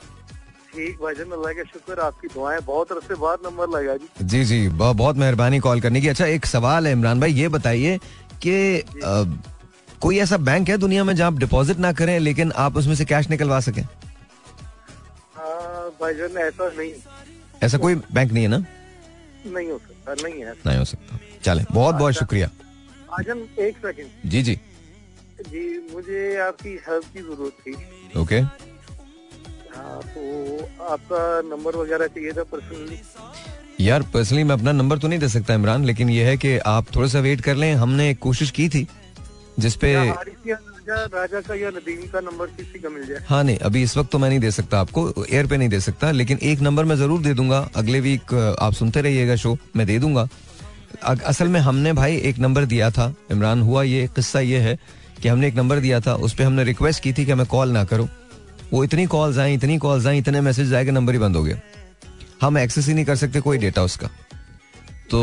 ठीक 0.76 0.98
भाईजान 1.02 1.32
अल्लाह 1.32 1.54
का 1.54 1.64
शुक्र 1.64 2.00
आपकी 2.02 2.28
दुआएँ 2.28 2.60
बहुत 2.68 2.92
अरसे 2.92 3.16
बाद 3.22 3.40
नंबर 3.46 3.70
लगा 3.70 3.96
जी। 3.98 4.26
जी 4.26 4.44
जी 4.46 4.68
बहुत 4.70 5.16
मेहरबानी 5.18 5.60
कॉल 5.60 5.82
करने 5.82 6.02
की। 6.02 6.08
अच्छा 6.08 6.26
एक 6.28 6.46
सवाल 6.46 6.88
है 6.88 6.94
इमरान 6.94 7.20
भाई 7.20 7.34
ये 7.34 7.48
बताइए 7.58 7.98
कि 8.46 8.56
कोई 10.04 10.18
ऐसा 10.20 10.38
बैंक 10.48 10.70
है 10.70 10.78
दुनिया 10.78 11.04
में 11.04 11.16
जहाँ 11.16 11.32
आप 11.32 11.38
डिपॉजिट 11.40 11.78
ना 11.80 11.92
करें 11.94 12.18
लेकिन 12.20 12.52
आप 12.58 12.78
उसमें 12.78 12.96
से 12.96 13.06
कैश 13.06 13.30
निकलवा 13.30 13.60
सकें? 13.60 13.82
हाँ, 15.36 15.90
भाईजान 16.02 16.38
ऐसा 16.40 16.70
नहीं। 16.78 16.92
ऐसा 17.64 17.78
कोई 17.78 17.96
बैंक 17.96 18.32
नहीं 18.32 18.44
है 18.44 18.50
ना? 18.50 18.58
नहीं 19.46 19.70
हो 19.70 19.78
सकता 19.78 20.14
नहीं 20.24 20.42
है 20.42 20.52
नहीं 20.68 20.78
हो 20.78 20.86
सकता। 20.86 21.20
चले 21.44 21.64
बहुत 21.72 21.96
बहुत 21.96 22.14
शुक्रिया। 22.14 22.48
भाईजान 23.12 23.48
एक 23.60 23.78
सेकंड 23.78 24.30
जी 24.32 24.42
जी। 24.44 24.56
जी 25.50 25.64
मुझे 25.94 26.36
आपकी 26.40 26.70
हेल्प 26.88 27.06
की 27.14 27.22
ज़रूरत 27.22 27.54
थी। 27.68 28.20
ओके 28.20 28.40
हाँ 29.76 30.02
तो 30.06 30.22
आपका 30.86 31.20
नंबर 31.50 31.76
वगैरह 31.76 32.08
चाहिए 32.08 32.32
था 32.32 32.44
पर्सनली 32.52 33.86
यार 33.86 34.02
पर्सनली 34.14 34.44
मैं 34.44 34.56
अपना 34.56 34.72
नंबर 34.72 34.98
तो 35.00 35.08
नहीं 35.08 35.20
दे 35.20 35.30
सकता 35.30 35.54
इमरान 35.54 35.86
लेकिन 35.86 36.10
यह 36.10 36.28
है 36.28 36.36
कि 36.38 36.58
आप 36.74 36.96
थोड़ा 36.96 37.08
सा 37.08 37.20
वेट 37.20 37.42
कर 37.42 37.56
लें। 37.56 37.74
हमने 37.76 38.10
एक 38.10 38.20
कोशिश 38.20 38.52
की 38.52 38.68
थी। 38.70 38.88
जिसपे 39.60 39.94
राजा 40.86 41.40
का 41.42 41.56
या 41.56 41.70
नदीम 41.70 42.08
का 42.12 42.20
नंबर 42.22 42.46
किसी 42.48 42.80
का 42.80 42.90
मिल 42.90 43.06
जाए। 43.08 43.20
हाँ 43.28 43.44
नहीं 43.44 43.58
अभी 43.60 43.84
इस 43.84 43.96
वक्त 43.98 44.12
तो 44.12 44.20
मैं 44.20 44.30
नहीं 44.30 44.40
दे 44.40 44.52
सकता 44.52 44.80
आपको 44.80 45.26
एयर 45.26 45.48
पे 45.48 45.58
नहीं 45.58 45.70
दे 45.70 45.80
सकता 45.82 46.12
लेकिन 46.12 46.38
एक 46.44 46.62
नंबर 46.62 46.86
मैं 46.86 46.96
ज़रूर 46.98 47.22
दे 47.22 47.34
दूँगा। 47.34 47.60
अगले 47.76 48.00
वीक 48.00 48.34
आप 48.62 48.74
सुनते 48.74 49.02
रहिएगा 49.02 49.36
शो 49.36 49.58
मैं 49.76 49.86
दे 49.88 50.00
दूँगा। 50.00 50.28
असल 51.04 51.48
में 51.48 51.60
हमने 51.60 51.94
भाई 51.94 52.18
एक 52.20 52.40
नंबर 52.40 52.66
दिया 52.66 52.90
था 52.92 53.14
इमरान 53.32 53.62
हुआ 53.62 53.84
ये 53.84 54.08
किस्सा 54.16 54.40
ये 54.40 54.60
है 54.60 54.78
कि 55.22 55.28
हमने 55.30 55.48
एक 55.48 55.56
नंबर 55.56 55.80
दिया 55.80 56.00
था 56.00 56.16
उस 56.18 56.34
पर 56.34 56.44
हमने 56.44 56.64
रिक्वेस्ट 56.64 57.04
की 57.04 57.14
थी 57.14 57.26
कि 57.26 57.34
मैं 57.34 57.46
कॉल 57.48 57.72
ना 57.72 57.84
करूँ। 57.84 58.08
वो 58.74 58.84
इतनी 58.84 59.06
कॉल्स 59.06 59.38
आई 59.38 59.54
इतनी 59.54 59.78
कॉल्स 59.78 60.06
आई 60.08 60.18
इतने 60.18 60.42
मैसेज 60.42 60.74
आए 60.74 60.86
कि 60.86 60.92
नंबर 60.92 61.14
ही 61.14 61.20
बंद 61.20 61.36
हो 61.36 61.44
गया। 61.44 61.58
हम 62.42 62.58
एक्सेस 62.58 62.88
ही 62.88 62.94
नहीं 62.94 63.06
कर 63.06 63.16
सकते 63.16 63.40
कोई 63.42 63.58
डेटा 63.58 63.84
उसका। 63.84 64.10
तो 65.14 65.22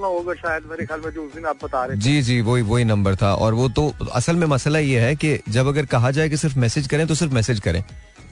होगा 0.00 0.34
शायद 0.34 0.62
मेरे 0.70 0.86
ख्याल 0.86 1.00
में 1.00 1.10
जो 1.10 1.24
उस 1.24 1.34
दिन 1.34 1.46
आप 1.46 1.64
बता 1.64 1.84
रहे 1.84 1.96
जी 1.98 2.20
जी 2.22 2.40
वही 2.42 2.62
वही 2.64 2.84
नंबर 2.84 3.16
था। 3.16 3.32
और 3.36 3.54
वो 3.54 3.68
तो 3.70 3.92
असल 4.14 4.36
में 4.36 4.46
मसला 4.48 4.78
ये 4.78 5.00
है 5.00 5.14
कि 5.16 5.38
जब 5.48 5.66
अगर 5.68 5.86
कहा 5.88 6.10
जाए 6.10 6.28
कि 6.28 6.36
सिर्फ़ 6.36 6.58
मैसेज 6.58 6.86
करें 6.86 7.06
तो 7.06 7.14
सिर्फ़ 7.14 7.34
मैसेज 7.34 7.60
करें। 7.60 7.82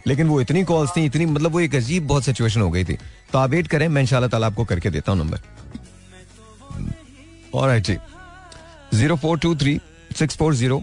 लेकिन 0.07 0.27
वो 0.29 0.41
इतनी 0.41 0.63
कॉल्स 0.65 0.91
थी 0.97 1.05
इतनी 1.05 1.27
मतलब 1.27 1.53
वो 1.53 1.61
एक 1.61 1.75
अजीब 1.75 2.07
बहुत 2.09 2.25
सिचुएशन 2.25 2.61
हो 2.61 2.71
गई 2.71 2.85
थी। 2.85 2.97
तो 3.33 3.39
आप 3.39 3.51
वेट 3.51 3.67
करें 3.69 3.89
मैं 3.89 4.03
इंशाल्लाह 4.03 4.31
ताला 4.31 4.47
आपको 4.47 4.65
करके 4.65 4.91
देता 4.91 5.13
हूँ 5.13 5.19
नंबर 5.19 5.41
और 7.55 7.79
जी। 7.81 7.97
Zero 8.95 9.17
four 9.17 9.39
two 9.39 9.55
three 9.57 9.81
six 10.19 10.37
four 10.37 10.55
zero 10.55 10.83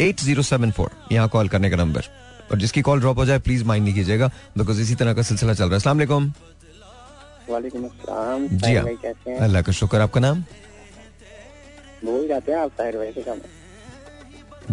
eight 0.00 0.20
zero 0.20 0.42
seven 0.44 0.70
four 0.70 0.90
यहाँ 1.12 1.28
कॉल 1.28 1.48
करने 1.48 1.70
का 1.70 1.76
नंबर 1.76 2.08
और 2.52 2.58
जिसकी 2.58 2.82
कॉल 2.82 3.00
ड्रॉप 3.00 3.18
हो 3.18 3.24
जाए 3.26 3.38
प्लीज़ 3.40 3.64
माइंड 3.64 3.84
नहीं 3.84 3.94
कीजिएगा 3.94 4.30
बिकॉज़ 4.58 4.80
इसी 4.82 4.94
तरह 4.94 5.14
का 5.14 5.22
सिलसिला 5.22 5.54
चल 5.54 5.64
रहा 5.64 5.70
है। 5.70 5.76
अस्सलाम 5.76 6.32
वालेकुम 7.50 7.84
अस्सलाम 7.84 8.46
जी 8.48 8.74
हाँ। 8.74 8.84
भाई 8.84 8.94
कैसे 9.02 9.30
हैं? 9.30 9.38
अल्लाह 9.40 9.62
का 9.62 9.72
शुक्र 9.72 10.00
आपका 10.00 10.20
नाम? 10.20 10.42
भूल 12.04 12.26
जाते 12.28 12.52
हैं 12.52 12.58
आप 12.58 12.70
साहिर 12.78 12.96
भाई 12.96 13.12
से 13.12 13.22
कम। 13.28 13.40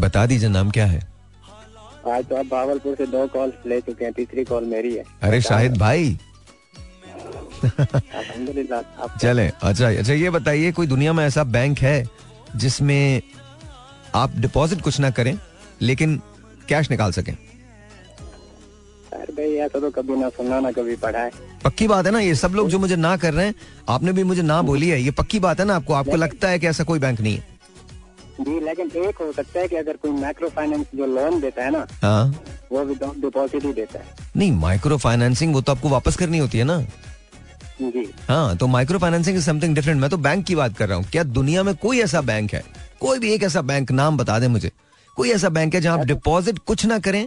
बता 0.01 0.25
दीजिए 0.25 0.49
नाम 0.49 0.71
क्या 0.77 0.85
है? 0.85 0.99
आज 2.13 2.25
तो 2.29 2.35
आप 2.35 2.45
भावलपुर 2.45 2.95
से 2.95 3.05
दो 3.11 3.25
कॉल 3.35 3.53
ले 3.67 3.79
चुके 3.81 4.05
हैं 4.05 4.13
तीसरी 4.13 4.43
कॉल 4.45 4.65
मेरी 4.73 4.93
है। 4.95 5.03
अरे 5.23 5.41
शाहिद 5.41 5.77
भाई। 5.77 6.17
चले 9.21 9.47
अच्छा 9.47 9.87
अच्छा 9.89 10.13
ये 10.13 10.29
बताइए 10.29 10.71
कोई 10.71 10.87
दुनिया 10.87 11.13
में 11.13 11.25
ऐसा 11.25 11.43
बैंक 11.55 11.79
है 11.79 11.97
जिसमें 12.63 13.21
आप 14.15 14.35
डिपॉजिट 14.39 14.81
कुछ 14.81 14.99
ना 14.99 15.09
करें 15.19 15.37
लेकिन 15.81 16.21
कैश 16.69 16.89
निकाल 16.91 17.11
सकें? 17.11 17.33
भाई 19.35 19.55
ऐसा 19.57 19.79
तो 19.79 19.89
कभी 19.91 20.15
ना 20.15 20.29
सुना 20.29 20.59
ना 20.59 20.71
कभी 20.71 20.95
पढ़ा 20.95 21.19
है 21.19 21.31
पक्की 21.63 21.87
बात 21.87 22.05
है 22.05 22.11
ना 22.11 22.19
ये 22.19 22.35
सब 22.35 22.53
लोग 22.55 22.69
जो 22.69 22.79
मुझे 22.79 22.95
ना 22.95 23.15
कर 23.17 23.33
रहे 23.33 23.45
हैं 23.45 23.55
आपने 23.89 24.11
भी 24.11 24.23
मुझे 24.23 24.41
ना 24.41 24.61
बोली 24.61 24.89
है 24.89 25.01
ये 25.01 25.11
पक्की 25.11 25.39
बात 25.39 25.59
है 25.59 25.65
ना 25.65 25.75
आपको? 25.75 25.93
आपको 25.93 26.15
लगता 26.15 26.49
है 26.49 26.59
कि 26.59 26.67
ऐसा 26.67 26.83
कोई 26.83 26.99
बैंक 26.99 27.21
नहीं 27.21 27.35
है? 27.35 27.53
जी 28.41 28.59
लेकिन 28.59 28.91
एक 29.03 29.17
हो 29.17 29.31
सकता 29.31 29.59
है 29.59 29.67
कि 29.67 29.75
अगर 29.75 29.97
कोई 29.97 30.11
माइक्रो 30.11 30.49
फाइनेंस 30.49 30.85
जो 30.95 31.05
लोन 31.05 31.39
देता 31.41 31.63
है 31.63 31.71
ना 31.71 31.85
हाँ। 32.01 32.25
वो 32.71 32.83
विदाउट 32.83 33.17
डिपॉजिट 33.21 33.65
ही 33.65 33.73
देता 33.73 33.99
है। 33.99 34.15
नहीं 34.37 34.51
माइक्रो 34.51 34.97
फाइनेंसिंग 34.97 35.53
वो 35.53 35.61
तो 35.61 35.71
आपको 35.71 35.89
वापस 35.89 36.15
करनी 36.15 36.37
होती 36.37 36.57
है 36.57 36.63
ना? 36.63 36.79
जी। 37.81 38.09
हाँ 38.27 38.55
तो 38.57 38.67
micro 38.67 38.99
financing 38.99 39.37
is 39.37 39.45
something 39.45 39.75
different 39.75 40.01
मैं 40.01 40.09
तो 40.09 40.17
बैंक 40.17 40.45
की 40.45 40.55
बात 40.55 40.77
कर 40.77 40.89
रहा 40.89 40.97
हूँ। 40.97 41.05
क्या 41.11 41.23
दुनिया 41.23 41.63
में 41.63 41.73
कोई 41.75 41.99
ऐसा 42.01 42.21
बैंक 42.21 42.53
है? 42.53 42.63
कोई 42.99 43.19
भी 43.19 43.33
एक 43.33 43.43
ऐसा 43.43 43.61
बैंक 43.61 43.91
नाम 43.91 44.17
बता 44.17 44.39
दे 44.39 44.47
मुझे। 44.47 44.71
कोई 45.17 45.31
ऐसा 45.31 45.49
बैंक 45.49 45.75
है 45.75 45.81
जहाँ 45.81 45.99
आप 45.99 46.05
डिपॉजिट 46.05 46.59
कुछ 46.59 46.85
ना 46.85 46.99
करें 46.99 47.25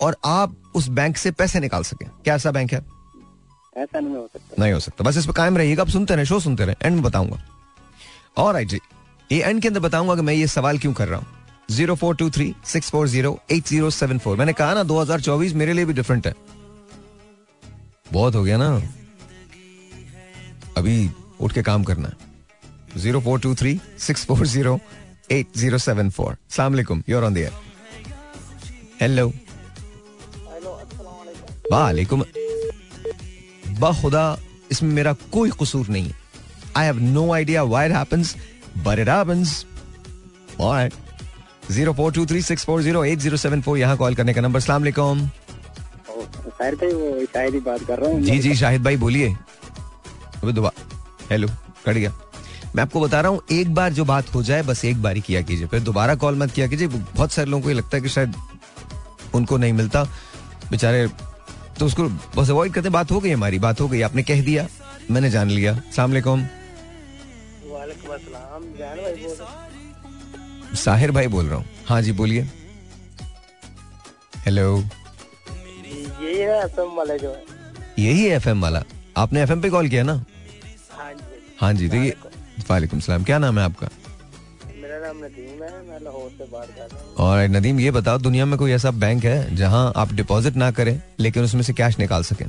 और 0.00 0.16
आप 0.26 0.56
उस 0.76 0.88
बैंक 0.90 1.16
से 1.16 1.30
पैसे 1.32 1.60
निकाल 1.60 1.82
सकें। 1.84 2.06
क्या 2.24 2.34
ऐसा 2.34 2.50
बैंक 2.50 2.72
है? 2.72 2.84
ऐसा 3.76 4.00
नहीं 4.00 4.14
हो 4.14 4.28
सकता। 4.32 4.62
नहीं 4.62 4.72
हो 4.72 4.80
सकता। 4.80 5.04
बस 5.04 5.16
इस 5.16 5.26
पर 5.26 5.32
कायम 5.32 5.56
रहिएगा 5.58 5.82
आप 5.82 5.88
सुनते 5.88 6.14
रहे 6.16 6.24
शो 6.26 6.38
सुनते 6.40 6.64
रहे 6.64 6.76
एंड 6.82 6.94
में 6.94 7.02
बताऊँगा। 7.02 7.42
और 8.38 8.52
राइट 8.54 8.68
जी। 8.68 8.80
ये 9.30 9.42
एंड 9.42 9.60
के 9.62 9.68
अंदर 9.68 9.80
बताऊँगा 9.80 10.14
कि 10.14 10.22
मैं 10.22 10.34
ये 10.34 10.46
सवाल 10.48 10.78
क्यों 10.78 10.92
कर 10.92 11.08
रहा 11.08 11.18
हूँ। 11.18 11.26
Zero 11.70 11.94
four 11.94 12.14
two 12.16 12.28
three 12.30 12.54
six 12.66 12.90
four 12.90 13.08
zero 13.08 13.38
eight 13.52 13.66
zero 13.68 13.90
seven 13.90 14.18
four 14.18 14.36
मैंने 14.36 14.52
कहा 14.52 14.74
ना 14.74 14.82
दो 14.82 15.00
हज़ार 15.00 15.20
चौबीस 15.20 15.54
मेरे 15.54 15.72
लिए 15.72 15.84
भी 15.84 15.92
डिफरेंट 15.92 16.26
है। 16.26 16.34
बहुत 18.12 18.34
हो 18.34 18.42
गया 18.42 18.56
ना। 18.56 18.68
अभी 20.76 21.10
उठ 21.40 21.52
के 21.52 21.62
काम 21.62 21.84
करना 21.84 22.08
है। 22.08 23.00
Zero 23.00 23.20
four 23.20 23.40
two 23.40 23.54
three 23.54 23.80
six 23.98 24.24
four 24.26 24.46
zero 24.46 24.78
eight 25.32 25.56
zero 25.56 25.78
seven 25.78 26.10
four 26.10 26.36
सलामकुम 26.50 27.02
you're 27.08 27.24
on 27.24 27.34
the air 27.34 27.52
hello 29.00 29.32
वालेकुम। 31.72 32.22
खुदा 33.94 34.38
इसमें 34.70 34.94
मेरा 34.94 35.12
कोई 35.32 35.50
कसूर 35.60 35.88
नहीं। 35.88 36.04
है 36.04 36.12
I 36.76 36.86
have 36.86 36.98
no 37.02 37.32
idea 37.32 37.62
it 37.84 37.92
happens 37.92 38.34
but 38.84 38.98
it 38.98 39.08
happens 39.08 39.64
alright 40.60 40.92
zero 41.72 41.92
four 41.92 42.12
two 42.12 42.24
three 42.26 42.42
six 42.42 42.64
four 42.64 42.82
zero 42.82 43.04
eight 43.04 43.18
zero 43.18 43.36
seven 43.36 43.62
four 43.62 43.78
यहाँ 43.78 43.96
कॉल 43.96 44.14
करने 44.14 44.34
का 44.34 44.40
नंबर 44.40 44.60
सलाम 44.60 44.82
अलैकुम 44.82 45.28
बात 47.60 47.80
कर 47.86 47.98
रहा 47.98 48.10
हूँ। 48.10 48.20
जी 48.22 48.38
जी 48.38 48.54
शाहिद 48.56 48.82
भाई 48.84 48.96
बोलिए। 48.96 49.28
हेलो 51.30 51.48
कट 51.86 51.92
गया। 51.92 52.12
मैं 52.76 52.82
आपको 52.82 53.00
बता 53.00 53.20
रहा 53.20 53.30
हूँ 53.30 53.40
एक 53.52 53.74
बार 53.74 53.92
जो 53.92 54.04
बात 54.04 54.34
हो 54.34 54.42
जाए 54.42 54.62
बस 54.62 54.84
एक 54.84 55.02
बार 55.02 55.14
ही 55.16 55.20
किया 55.20 55.42
कीजिए। 55.42 55.66
फिर 55.66 55.80
दोबारा 55.80 56.14
कॉल 56.14 56.38
मत 56.38 56.50
किया 56.52 56.66
कीजिए। 56.66 56.88
बहुत 56.88 57.32
सारे 57.32 57.50
लोगों 57.50 57.62
को 57.62 57.68
ये 57.68 57.74
लगता 57.76 57.96
है 57.96 58.02
कि 58.02 58.08
शायद 58.08 58.34
उनको 59.34 59.56
नहीं 59.56 59.72
मिलता। 59.72 60.04
बेचारे 60.70 61.06
तो 61.78 61.86
उसको 61.86 62.08
बस 62.36 62.50
अवॉइड 62.50 62.72
करते 62.72 62.88
बात 62.90 63.10
हो 63.10 63.20
गई 63.20 63.30
हमारी 63.30 63.58
बात 63.58 63.80
हो 63.80 63.88
गई 63.88 64.00
आपने 64.02 64.22
कह 64.22 64.42
दिया 64.44 64.66
मैंने 65.10 65.30
जान 65.30 65.50
लिया। 65.50 65.74
सलाम 65.74 66.10
वालेकुम। 66.10 66.42
अस्सलाम 68.08 68.62
जान 68.78 68.96
भाई 68.96 69.16
बोल 69.16 69.36
रहा 69.36 70.74
साहिर 70.74 71.10
भाई 71.10 71.26
बोल 71.26 71.46
रहा 71.46 71.56
हूँ। 71.58 71.64
हाँ 71.86 72.00
जी 72.02 72.12
बोलिए। 72.12 72.42
हेलो 74.46 74.76
यही 74.78 76.38
है 76.38 76.60
असम 76.60 76.96
वाले 76.96 77.18
जो 77.18 77.30
है। 77.30 77.44
यही 77.98 78.24
है 78.24 78.36
एफएम 78.36 78.62
वाला। 78.62 78.82
आपने 79.16 79.42
एफएम 79.42 79.60
पे 79.60 79.70
कॉल 79.70 79.88
किया 79.88 80.02
ना? 80.02 80.14
हाँ 80.92 81.12
जी। 81.14 81.56
हाँ 81.60 81.72
जी 81.74 81.88
तो 81.88 81.96
ये 81.96 82.14
वालेकुम 82.70 83.00
सलाम। 83.00 83.24
क्या 83.24 83.38
नाम 83.38 83.58
है 83.58 83.64
आपका? 83.64 83.88
मेरा 84.98 85.12
नाम 85.12 85.24
नदीम 85.24 85.62
है 85.62 85.70
मैं 85.88 85.98
लाहौर 86.04 86.30
से 86.38 86.44
बात 86.52 86.68
कर 86.68 86.86
रहा 86.92 87.00
हूँ 87.00 87.14
और 87.24 87.48
नदीम 87.48 87.80
ये 87.80 87.90
बताओ 87.90 88.18
दुनिया 88.18 88.46
में 88.46 88.58
कोई 88.58 88.72
ऐसा 88.72 88.90
बैंक 89.02 89.24
है 89.24 89.54
जहाँ 89.56 89.92
आप 89.96 90.12
डिपॉजिट 90.12 90.56
ना 90.56 90.70
करें 90.70 91.00
लेकिन 91.20 91.44
उसमें 91.44 91.62
से 91.62 91.72
कैश 91.72 91.98
निकाल 91.98 92.22
सकें? 92.22 92.46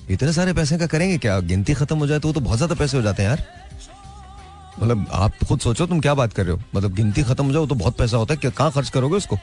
इतने 0.10 0.34
सारे 0.34 0.54
पैसे 0.54 0.78
का 0.78 0.88
करेंगे 0.88 1.18
क्या? 1.18 1.40
गिनती 1.42 1.74
खत्म 1.76 1.98
हो 1.98 2.08
जाए 2.08 2.20
तो 2.20 2.32
तो 2.34 2.40
बहुत 2.40 2.58
ज़्यादा 2.58 2.76
पैसे 2.76 2.98
हो 2.98 3.04
जाते 3.04 3.24
हैं 3.24 3.30
यार। 3.30 3.44
मतलब 4.80 5.06
आप 5.14 5.44
खुद 5.48 5.60
सोचो 5.60 5.86
तुम 5.88 6.00
क्या 6.00 6.14
बात 6.16 6.34
कर 6.34 6.46
रहे 6.46 6.54
हो? 6.54 6.62
मतलब 6.76 6.94
गिनती 6.96 7.24
खत्म 7.24 7.46
हो 7.46 7.52
जाए 7.52 7.66
तो 7.68 7.76
बहुत 7.76 7.98
पैसा 7.98 8.18
होता 8.18 8.34
है। 8.34 8.40
क्या 8.40 8.52
कहाँ 8.52 8.72
खर्च 8.72 8.90
करोगे 8.90 9.16
उसको? 9.18 9.38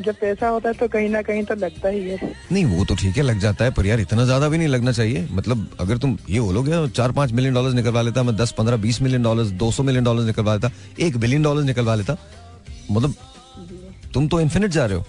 जब 0.00 0.14
पैसा 0.16 0.48
होता 0.48 0.68
है 0.68 0.74
तो 0.74 0.88
कहीं 0.88 1.08
ना 1.10 1.20
कहीं 1.22 1.42
तो 1.44 1.54
लगता 1.54 1.88
ही 1.88 2.00
है। 2.00 2.32
नहीं 2.52 2.64
वो 2.66 2.84
तो 2.84 2.94
ठीक 2.96 3.16
है 3.16 3.22
लग 3.22 3.38
जाता 3.40 3.64
है 3.64 3.70
पर 3.70 3.86
यार 3.86 4.00
इतना 4.00 4.24
ज़्यादा 4.24 4.48
भी 4.48 4.58
नहीं 4.58 4.68
लगना 4.68 4.92
चाहिए। 4.92 5.26
मतलब 5.32 5.68
अगर 5.80 5.98
तुम 5.98 6.16
ये 6.30 6.40
बोलोगे 6.40 6.88
चार 6.90 7.12
पाँच 7.12 7.32
मिलियन 7.32 7.54
डॉलर 7.54 7.72
निकलवा 7.74 8.02
लेता 8.02 8.22
मैं 8.22 8.36
दस 8.36 8.52
पंद्रह 8.58 8.76
बीस 8.76 9.00
मिलियन 9.02 9.22
डॉलर 9.22 9.50
दो 9.56 9.70
सौ 9.70 9.82
मिलियन 9.82 10.04
डॉलर 10.04 10.24
निकलवा 10.24 10.54
लेता 10.54 10.70
एक 11.00 11.16
बिलियन 11.16 11.42
डॉलर 11.42 11.62
निकलवा 11.64 11.94
लेता 11.94 12.16
मतलब 12.90 13.14
तुम 14.14 14.28
तो 14.28 14.40
इन्फिनिट 14.40 14.70
जा 14.70 14.86
रहे 14.86 14.98
हो। 14.98 15.04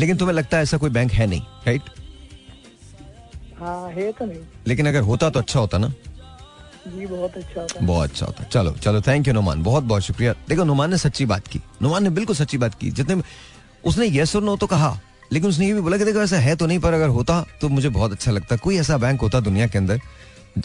लेकिन 0.00 0.16
तुम्हें 0.16 0.36
लगता 0.36 0.56
है 0.56 0.62
ऐसा 0.62 0.76
कोई 0.76 0.90
बैंक 0.90 1.12
है 1.12 1.26
नहीं 1.26 1.40
राइट 1.66 1.82
हाँ 3.60 3.90
है 3.90 4.12
तो 4.12 4.24
नहीं। 4.24 4.40
लेकिन 4.66 4.88
अगर 4.88 5.00
होता 5.00 5.30
तो 5.30 5.40
अच्छा 5.40 5.60
होता 5.60 5.78
ना। 5.78 5.88
जी 6.88 7.06
बहुत 7.06 7.36
अच्छा 7.36 7.60
होता। 7.60 7.86
बहुत 7.86 8.10
अच्छा 8.10 8.26
होता। 8.26 8.44
चलो 8.44 8.70
चलो 8.72 9.00
थैंक 9.00 9.28
यू 9.28 9.34
नुमान 9.34 9.62
बहुत 9.62 9.84
बहुत 9.84 10.02
शुक्रिया। 10.02 10.34
देखो 10.48 10.64
नुमान 10.64 10.90
ने 10.90 10.98
सच्ची 10.98 11.26
बात 11.26 11.46
की। 11.46 11.60
नुमान 11.82 12.02
ने 12.02 12.10
बिल्कुल 12.10 12.36
सच्ची 12.36 12.58
बात 12.58 12.74
की। 12.74 12.90
जितने 12.90 13.22
उसने 13.84 14.06
यस 14.18 14.36
और 14.36 14.42
नो 14.42 14.56
तो 14.56 14.66
कहा 14.66 14.98
लेकिन 15.32 15.48
उसने 15.48 15.66
ये 15.66 15.74
भी 15.74 15.80
बोला 15.80 15.96
कि 15.96 16.04
देखो 16.04 16.22
ऐसा 16.22 16.36
है 16.36 16.56
तो 16.56 16.66
नहीं 16.66 16.78
पर 16.78 16.92
अगर 16.92 17.08
होता 17.08 17.44
तो 17.60 17.68
मुझे 17.68 17.88
बहुत 17.88 18.12
अच्छा 18.12 18.30
लगता। 18.30 18.56
कोई 18.56 18.78
ऐसा 18.78 18.96
बैंक 18.98 19.20
होता 19.20 19.40
दुनिया 19.40 19.66
के 19.66 19.78
अंदर। 19.78 20.00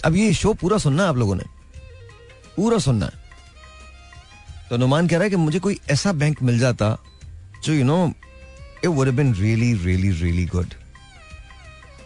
अब 0.06 0.16
ये 0.16 0.34
शो 0.34 0.54
पूरा 0.54 0.78
सुनना 0.78 1.08
आप 1.10 1.18
लोगों 1.18 1.36
ने। 1.36 1.44
पूरा 2.58 2.78
सुनना। 2.78 3.06
है 3.06 3.23
तो 4.70 4.76
अनुमान 4.76 5.08
कह 5.08 5.16
रहा 5.16 5.24
है 5.24 5.30
कि 5.30 5.36
मुझे 5.36 5.60
कोई 5.60 5.80
ऐसा 5.90 6.12
बैंक 6.12 6.42
मिल 6.42 6.60
जाता 6.60 6.98
जो 7.64 7.74
you 7.74 7.84
know 7.84 8.14
it 8.84 8.86
would 8.86 9.20
really 9.20 9.74
really 9.74 10.12
really 10.12 10.46
good 10.46 10.74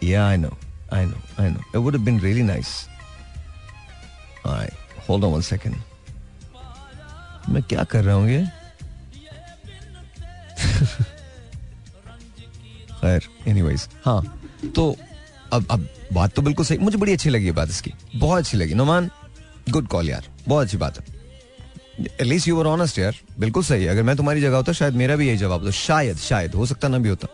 या 0.04 0.28
I 0.28 0.36
know 0.36 0.58
I 0.92 1.04
know 1.04 1.44
I 1.44 1.50
know 1.50 1.60
it 1.60 1.76
would 1.76 2.08
really 2.08 2.42
nice 2.42 2.88
I 4.46 4.66
hold 5.08 5.24
on 5.24 5.32
one 5.32 5.40
second 5.40 5.76
मैं 7.48 7.62
क्या 7.62 7.84
कर 7.84 8.04
रहा 8.04 8.14
हूँ 8.14 8.30
ये? 8.30 8.48
खैर 13.00 13.22
एनीवेज 13.46 13.88
हाँ 14.04 14.42
तो 14.74 14.96
अब 15.52 15.66
अब 15.70 15.88
बात 16.12 16.32
तो 16.32 16.42
बिल्कुल 16.42 16.66
सही, 16.66 16.78
मुझे 16.78 16.98
बड़ी 16.98 17.12
अच्छी 17.12 17.30
लगी 17.30 17.50
बात 17.50 17.68
इसकी, 17.68 17.94
बहुत 18.16 18.38
अच्छी 18.38 18.56
लगी। 18.56 18.74
नुमान 18.74 19.10
गुड 19.70 19.86
कॉल 19.86 20.10
यार, 20.10 20.24
बहुत 20.48 20.64
अच्छी 20.64 20.76
बात 20.76 21.00
है। 21.00 21.17
एटलीस्ट 22.00 22.48
यू 22.48 22.58
आर 22.60 22.66
ऑनेस्ट 22.66 22.98
यार 22.98 23.16
बिल्कुल 23.40 23.62
सही 23.64 23.84
है 23.84 23.90
अगर 23.90 24.02
मैं 24.02 24.16
तुम्हारी 24.16 24.40
जगह 24.40 24.56
होता 24.56 24.72
शायद 24.72 24.94
मेरा 24.96 25.16
भी 25.16 25.28
यही 25.28 25.36
जवाब 25.36 25.60
होता 25.60 25.70
शायद 25.72 26.16
शायद 26.18 26.54
हो 26.54 26.66
सकता 26.66 26.88
ना 26.88 26.98
भी 26.98 27.08
होता 27.08 27.28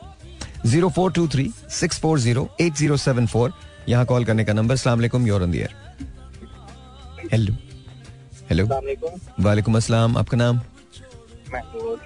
zero 0.66 0.88
four 0.90 1.12
two 1.12 1.26
three 1.28 1.50
six 1.72 2.00
four 2.00 2.18
zero 2.20 2.48
eight 2.60 2.74
zero 2.74 2.96
seven 2.98 3.26
four 3.26 3.52
यहाँ 3.88 4.06
कॉल 4.06 4.24
करने 4.24 4.44
का 4.44 4.52
नंबर 4.52 4.76
सलाम 4.76 5.04
you're 5.26 5.42
on 5.42 5.50
the 5.50 5.54
air 5.54 5.74
hello 7.32 7.54
hello 8.50 8.66
वालेकुम 9.40 9.76
अस्सलाम 9.76 10.16
आपका 10.18 10.36
नाम 10.36 10.60
महमूद 11.52 12.00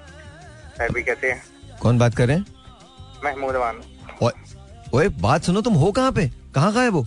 कहते 0.79 1.31
हैं 1.31 1.43
कौन 1.83 1.99
बात 1.99 2.15
कर 2.15 2.27
रहे 2.27 2.37
हैं 2.37 2.45
महमूद 3.25 3.57
ओए 4.95 5.09
बात 5.21 5.43
सुनो 5.43 5.61
तुम 5.61 5.75
हो 5.75 5.91
कहाँ 5.93 6.13
पे 6.13 6.31
कहाँ 6.55 6.73
गायब 6.75 6.95
वो 6.95 7.03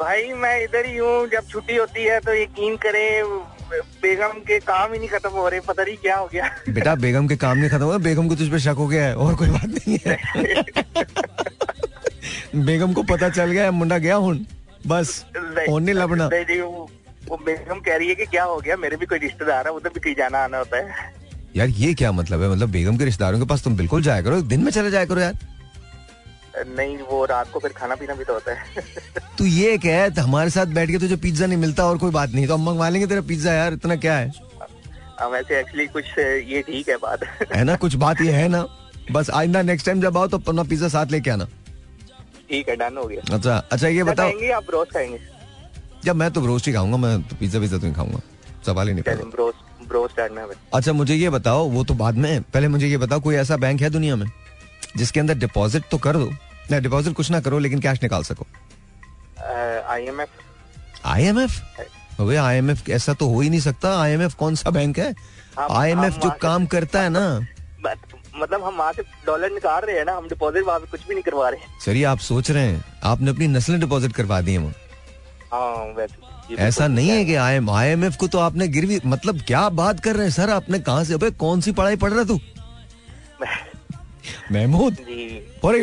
भाई 0.00 0.32
मैं 0.34 0.60
इधर 0.60 0.86
ही 0.86 0.96
हूँ 0.96 1.26
जब 1.28 1.48
छुट्टी 1.48 1.76
होती 1.76 2.04
है 2.04 2.20
तो 2.20 2.34
यकीन 2.34 2.76
करें 2.76 3.59
बेगम 4.02 4.38
के 4.46 4.58
काम 4.60 4.92
ही 4.92 4.98
नहीं 4.98 5.08
खत्म 5.08 5.30
हो 5.30 5.48
रहे 5.48 5.60
पता 5.60 5.82
नहीं 5.82 5.96
क्या 5.96 6.16
हो 6.16 6.26
गया। 6.32 6.48
बेटा 6.68 6.94
बेगम 6.94 7.26
के 7.28 7.36
काम 7.36 7.58
नहीं 7.58 7.70
खत्म 7.70 7.84
हुआ 7.84 7.98
बेगम 7.98 8.28
को 8.28 8.34
तुझ 8.36 8.48
पे 8.50 8.58
शक 8.58 8.74
हो 8.78 8.86
गया 8.88 9.04
है 9.04 9.14
और 9.16 9.34
कोई 9.34 9.48
बात 9.48 9.66
नहीं 9.66 9.98
है। 10.06 10.16
बेगम 12.66 12.92
को 12.92 13.02
पता 13.02 13.28
चल 13.28 13.50
गया 13.50 13.64
है, 13.64 13.70
मुंडा 13.70 13.98
गया 13.98 14.16
हूँ 14.16 14.34
बस 14.86 15.24
होने 15.68 15.92
लबना 15.92 16.28
नहीं, 16.28 16.44
नहीं, 16.44 16.60
वो, 16.60 16.90
वो 17.28 17.36
बेगम 17.46 17.80
कह 17.80 17.96
रही 17.96 18.08
है 18.08 18.14
कि 18.14 18.26
क्या 18.26 18.44
हो 18.44 18.58
गया 18.58 18.76
मेरे 18.76 18.96
भी 18.96 19.06
कोई 19.06 19.18
रिश्तेदार 19.18 19.66
है 19.66 19.72
उधर 19.72 19.88
भी 19.94 20.00
कहीं 20.00 20.14
जाना 20.14 20.38
आना 20.44 20.58
होता 20.58 20.76
है। 20.76 21.12
यार 21.56 21.68
ये 21.68 21.92
क्या 21.94 22.12
मतलब 22.12 22.42
है? 22.42 22.48
मतलब 22.50 22.70
बेगम 22.70 22.96
के 22.96 23.04
रिश्तेदारों 23.04 23.38
के 23.38 23.44
पास 23.46 23.62
तुम 23.64 23.76
बिल्कुल 23.76 24.02
जाया 24.02 24.22
करो 24.22 24.40
दिन 24.42 24.64
में 24.64 24.70
चले 24.72 24.90
जाया 24.90 25.04
करो 25.04 25.20
यार। 25.20 25.34
नहीं 26.68 26.98
वो 26.98 27.24
रात 27.24 27.50
को 27.52 27.58
फिर 27.58 27.72
खाना 27.72 27.94
पीना 27.94 28.14
भी 28.14 28.24
तो 28.24 28.32
होता 28.32 28.52
है। 28.52 28.84
तू 29.38 29.44
ये 29.44 29.78
कह 29.78 30.08
तो 30.08 30.22
हमारे 30.22 30.50
साथ 30.50 30.66
बैठ 30.66 30.90
के 30.90 30.98
तुझे 30.98 31.16
पिज्जा 31.16 31.46
नहीं 31.46 31.58
मिलता 31.58 31.86
और 31.86 31.98
कोई 31.98 32.10
बात 32.10 32.30
नहीं 32.30 32.46
तो 32.46 32.54
हम 32.54 32.64
मंगवा 32.66 32.88
लेंगे 32.88 33.06
तेरा 33.06 33.20
पिज्जा 33.20 33.52
यार 33.52 33.72
इतना 33.72 33.96
क्या 33.96 34.16
है? 34.16 34.32
हाँ, 35.20 35.28
वैसे 35.28 35.60
एक्चुअली 35.60 35.86
कुछ 35.86 36.04
ये 36.18 36.62
ठीक 36.62 36.88
है 36.88 36.96
बात। 36.96 37.20
है 37.54 37.64
ना 37.64 37.76
कुछ 37.76 37.94
बात 37.94 38.20
ये 38.20 38.32
है 38.32 38.48
ना। 38.48 38.66
बस 39.12 39.30
आइंदा 39.30 39.62
नेक्स्ट 39.62 39.86
टाइम 39.86 40.00
जब 40.00 40.18
आओ 40.18 40.26
तो 40.26 40.38
अपना 40.38 40.62
पिज्जा 40.62 40.88
साथ 40.88 41.06
लेके 41.06 41.30
आना। 41.30 41.44
ठीक 42.50 42.68
है 42.68 42.76
डन 42.76 42.96
हो 42.96 43.04
गया। 43.04 43.34
अच्छा 43.34 43.56
अच्छा 43.72 43.88
ये 43.88 44.02
बताओ। 44.02 44.28
आप 44.28 44.70
रोज 44.70 44.88
खाएँगे? 44.88 45.20
जब 46.04 46.16
मैं 46.16 46.30
तो 46.30 46.46
रोस्ट 46.46 46.66
ही 46.66 46.72
खाऊँगा 46.72 46.96
मैं 46.96 47.22
तो 47.22 47.36
पिज्जा 47.36 47.60
पिज्जा 47.60 47.76
तो 47.76 47.82
नहीं 47.82 47.94
खाऊँगा। 47.94 48.20
सवाल 48.66 48.88
ही 48.88 48.94
नहीं 48.94 50.38
है 50.38 50.48
अच्छा 50.74 50.92
मुझे 50.92 51.14
ये 51.14 51.30
बताओ 51.30 51.68
वो 51.68 51.84
तो 51.84 51.94
बाद 51.94 52.14
में 52.14 52.42
पहले 52.42 52.68
मुझे 52.68 52.86
ये 52.86 52.96
बताओ 52.96 53.20
कोई 53.20 53.34
ऐसा 53.34 53.56
बैंक 53.56 53.80
है 53.80 53.90
दुनिया 53.90 54.16
में 54.16 54.26
जिसके 54.96 55.20
अंदर 55.20 55.34
डिपॉजिट 55.34 55.82
तो 55.90 55.98
कर 55.98 56.16
दो? 56.16 56.30
ना 56.70 56.78
डिपॉजिट 56.78 57.14
कुछ 57.14 57.30
ना 57.30 57.40
करो 57.40 57.58
लेकिन 57.58 57.80
कैश 57.80 58.02
निकाल 58.02 58.22
सको। 58.22 58.46
आई 59.88 60.04
एम 60.04 60.20
एफ़ 60.20 60.30
आईएमएफ 61.06 62.20
अबे 62.20 62.36
आईएमएफ 62.36 62.88
ऐसा 62.90 63.12
तो 63.14 63.28
हो 63.28 63.40
ही 63.40 63.50
नहीं 63.50 63.60
सकता। 63.60 64.00
आईएमएफ 64.00 64.34
कौन 64.34 64.54
सा 64.54 64.70
बैंक 64.70 64.98
है? 64.98 65.14
आईएमएफ 65.60 66.12
हम 66.14 66.20
जो 66.20 66.30
काम 66.42 66.66
करता 66.66 67.02
है 67.02 67.08
ना। 67.08 67.46
मतलब 68.36 68.64
हम 68.64 68.76
वहाँ 68.76 68.92
से 68.92 69.02
डॉलर 69.26 69.50
निकाल 69.52 69.80
रहे 69.80 69.96
हैं 69.98 70.04
ना 70.04 70.12
हम 70.16 70.28
डिपॉजिट 70.28 70.64
वहाँ 70.64 70.80
कुछ 70.80 71.06
भी 71.08 71.14
नहीं 71.14 71.22
करवा 71.24 71.48
रहे 71.48 71.80
सर 71.84 72.04
आप 72.06 72.18
सोच 72.20 72.50
रहे 72.50 72.66
हैं। 72.66 72.84
आपने 73.04 73.30
अपनी 73.30 73.46
नस्लें 73.48 73.80
डिपॉजिट 73.80 74.12
करवा 74.12 74.40
दी 74.40 74.52
है 74.52 74.58
वहाँ 74.58 74.74
हाँ 75.52 76.06
ऐसा 76.58 76.86
नहीं 76.88 77.08
है 77.08 77.24
कि 77.24 77.34
आई 77.36 77.60
आईएमएफ 77.70 78.16
को 78.16 78.26
तो 78.26 78.38
आपने 78.38 78.68
गिरवी 78.68 79.00
मतलब 79.06 79.40
क्या 79.46 79.68
बात 79.68 80.00
कर 80.00 80.16
रहे 80.16 80.24
हैं 80.24 80.32
सर? 80.32 80.50
आपने 80.50 80.78
कहा 80.80 81.04
से 81.04 81.14
अबे 81.14 81.30
कौन 81.40 81.60
सी 81.60 81.72
पढ़ाई 81.72 81.96
पढ़ 81.96 82.12
रहा 82.12 82.24
तू? 82.24 82.40
Mahmood 84.52 84.94
ji. 85.00 85.46
What 85.64 85.74
are 85.74 85.80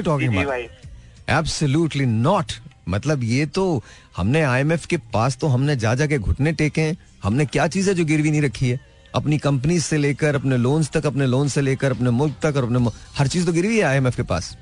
absolutely 1.30 2.06
not 2.06 2.52
मतलब 2.90 3.24
ये 3.24 3.46
तो 3.46 3.84
हमने 4.18 4.42
आईएमएफ 4.42 4.86
के 4.86 4.98
पास 5.14 5.38
तो 5.38 5.48
हमने 5.48 5.76
जा 5.76 5.94
जा 5.96 6.06
के 6.08 6.18
घुटने 6.18 6.52
टेके 6.52 6.82
हैं। 6.82 6.98
हमने 7.24 7.46
क्या 7.46 7.68
चीज़ 7.68 7.90
है 7.90 7.96
जो 7.96 8.06
गिरवी 8.06 8.32
नहीं 8.32 8.42
रखी 8.42 8.70
है? 8.70 8.80
अपनी 9.16 9.38
कंपनी 9.38 9.80
से 9.80 9.98
लेकर 9.98 10.36
अपने 10.36 10.58
लोन्स 10.58 10.90
तक 10.92 11.06
अपने 11.06 11.26
लोन 11.26 11.48
से 11.48 11.62
लेकर 11.62 11.92
अपने 11.92 12.10
मुल्क 12.12 12.36
तक 12.42 12.58
और 12.58 12.64
अपने 12.64 12.90
हर 13.18 13.28
चीज़ 13.28 13.46
तो 13.46 13.52
गिरवी 13.52 13.78
है 13.78 13.84
आईएमएफ 13.84 14.16
के 14.16 14.24
पास। 14.24 14.56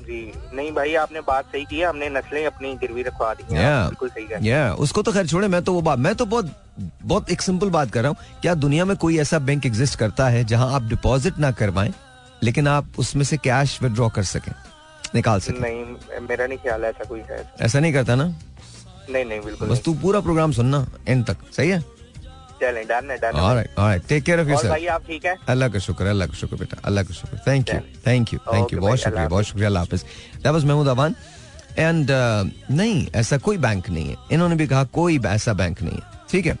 जी 0.00 0.20
नहीं 0.54 0.70
भाई 0.72 0.94
आपने 0.94 1.20
बात 1.20 1.46
सही 1.46 1.64
की 1.64 1.78
है। 1.78 1.86
हमने 1.86 2.08
नस्लें 2.08 2.44
अपनी 2.46 2.74
गिरवी 2.76 3.02
रखवा 3.02 3.32
दी 3.34 3.54
हैं। 3.54 3.64
आप 3.64 3.86
बिल्कुल 3.86 4.08
सही 4.08 4.26
है। 4.32 4.44
या 4.46 4.72
उसको 4.74 5.02
तो 5.02 5.12
खैर 5.12 5.26
छोड़े 5.26 5.48
मैं 5.48 5.62
तो 5.62 5.72
वो 5.72 5.82
बात 5.82 5.98
मैं 5.98 6.14
तो 6.14 6.26
बहुत 6.26 6.52
बहुत 7.04 7.30
एक 7.30 7.42
सिंपल 7.42 7.70
बात 7.70 7.90
कर 7.90 8.02
रहा 8.02 8.08
हूँ। 8.08 8.40
क्या 8.42 8.54
दुनिया 8.54 8.84
में 8.84 8.96
कोई 8.96 9.18
ऐसा 9.18 9.38
बैंक 9.40 9.66
एग्जिस्ट 9.66 9.98
करता 9.98 10.28
है 10.28 10.44
जहाँ 10.44 10.72
आप 10.74 10.88
डिपॉजिट 10.88 11.38
ना 11.38 11.50
करवाएँ 11.52 11.92
लेकिन 12.42 12.68
आप 12.68 12.98
उसमें 12.98 13.24
से 13.24 13.36
कैश 13.36 13.78
विड्रॉ 13.82 14.08
कर 14.08 14.22
सकें? 14.24 14.52
निकाल 15.14 15.40
सकें। 15.40 15.60
नहीं 15.60 15.84
मेरा 16.28 16.46
नहीं 16.46 16.58
ख्याल 16.58 16.84
ऐसा 16.84 17.04
कोई 17.04 17.20
है। 17.30 17.44
ऐसा 17.60 17.80
नहीं 17.80 17.92
करता 17.92 18.14
ना? 18.14 18.24
नहीं 19.10 19.24
नहीं 19.24 19.40
बिल्कुल 19.40 19.68
बस 19.68 19.82
तू 19.84 19.94
पूरा 20.00 20.20
प्रोग्राम 20.20 20.52
सुनना 20.52 20.86
एंड 21.08 21.24
तक। 21.26 21.36
सही 21.56 21.70
है? 21.70 21.80
चलें 22.60 22.84
डन 22.86 23.10
है 23.10 23.16
डन 23.16 23.36
है। 23.36 23.42
Alright 23.42 23.78
alright 23.78 24.06
take 24.08 24.24
care 24.24 24.40
of 24.40 24.48
yourself 24.48 24.70
भाई 24.70 24.86
आप 24.86 25.02
ठीक 25.06 25.24
है? 25.26 25.34
अल्लाह 25.48 25.68
का 25.68 25.78
शुक्र 25.78 26.06
अल्लाह 26.06 26.28
का 26.28 26.34
शुक्र 26.34 26.56
बेटा 26.56 26.76
अल्लाह 26.84 27.04
का 27.04 27.14
शुक्र। 27.14 27.40
Thank 27.46 27.68
you 27.68 27.80
thank 28.06 28.32
you 28.32 28.38
thank 28.52 28.72
you 28.72 28.80
बहुत 28.80 28.98
शुक्रिया 28.98 29.28
बहुत 29.28 29.44
शुक्रिया 29.44 29.68
अल्लाह 29.68 29.82
हाफिज। 29.82 30.04
That 30.34 30.46
was 30.46 30.64
Mahmood 30.64 30.88
Awan 30.88 31.14
and 31.78 32.10
नहीं 32.70 33.06
ऐसा 33.16 33.38
कोई 33.38 33.56
बैंक 33.58 33.88
नहीं 33.90 34.08
है। 34.08 34.16
इन्होंने 34.32 34.56
भी 34.56 34.66
कहा 34.66 34.84
कोई 34.94 35.18
ऐसा 35.26 35.52
बैंक 35.52 35.82
नहीं 35.82 35.96
है। 35.96 36.26
ठीक 36.30 36.46
है? 36.46 36.58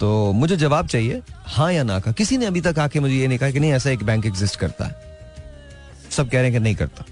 तो 0.00 0.32
मुझे 0.32 0.56
जवाब 0.56 0.86
चाहिए 0.86 1.22
हाँ 1.46 1.72
या 1.72 1.82
ना 1.82 1.98
का 2.00 2.12
किसी 2.12 2.36
ने 2.38 2.46
अभी 2.46 2.60
तक 2.60 2.78
आके 2.78 3.00
मुझे 3.00 3.14
ये 3.14 3.26
नहीं 3.28 3.38
कहा 3.38 3.50
कि 3.50 3.60
नहीं 3.60 3.72
ऐसा 3.72 3.90
एक 3.90 4.02
बैंक 4.04 4.26
एग्जिस्ट 4.26 4.56
करता 4.60 4.84
है। 4.84 5.02
सब 6.10 6.28
कह 6.28 6.38
रहे 6.38 6.44
हैं 6.44 6.52
कि 6.52 6.58
नहीं 6.58 6.74
करता। 6.76 7.04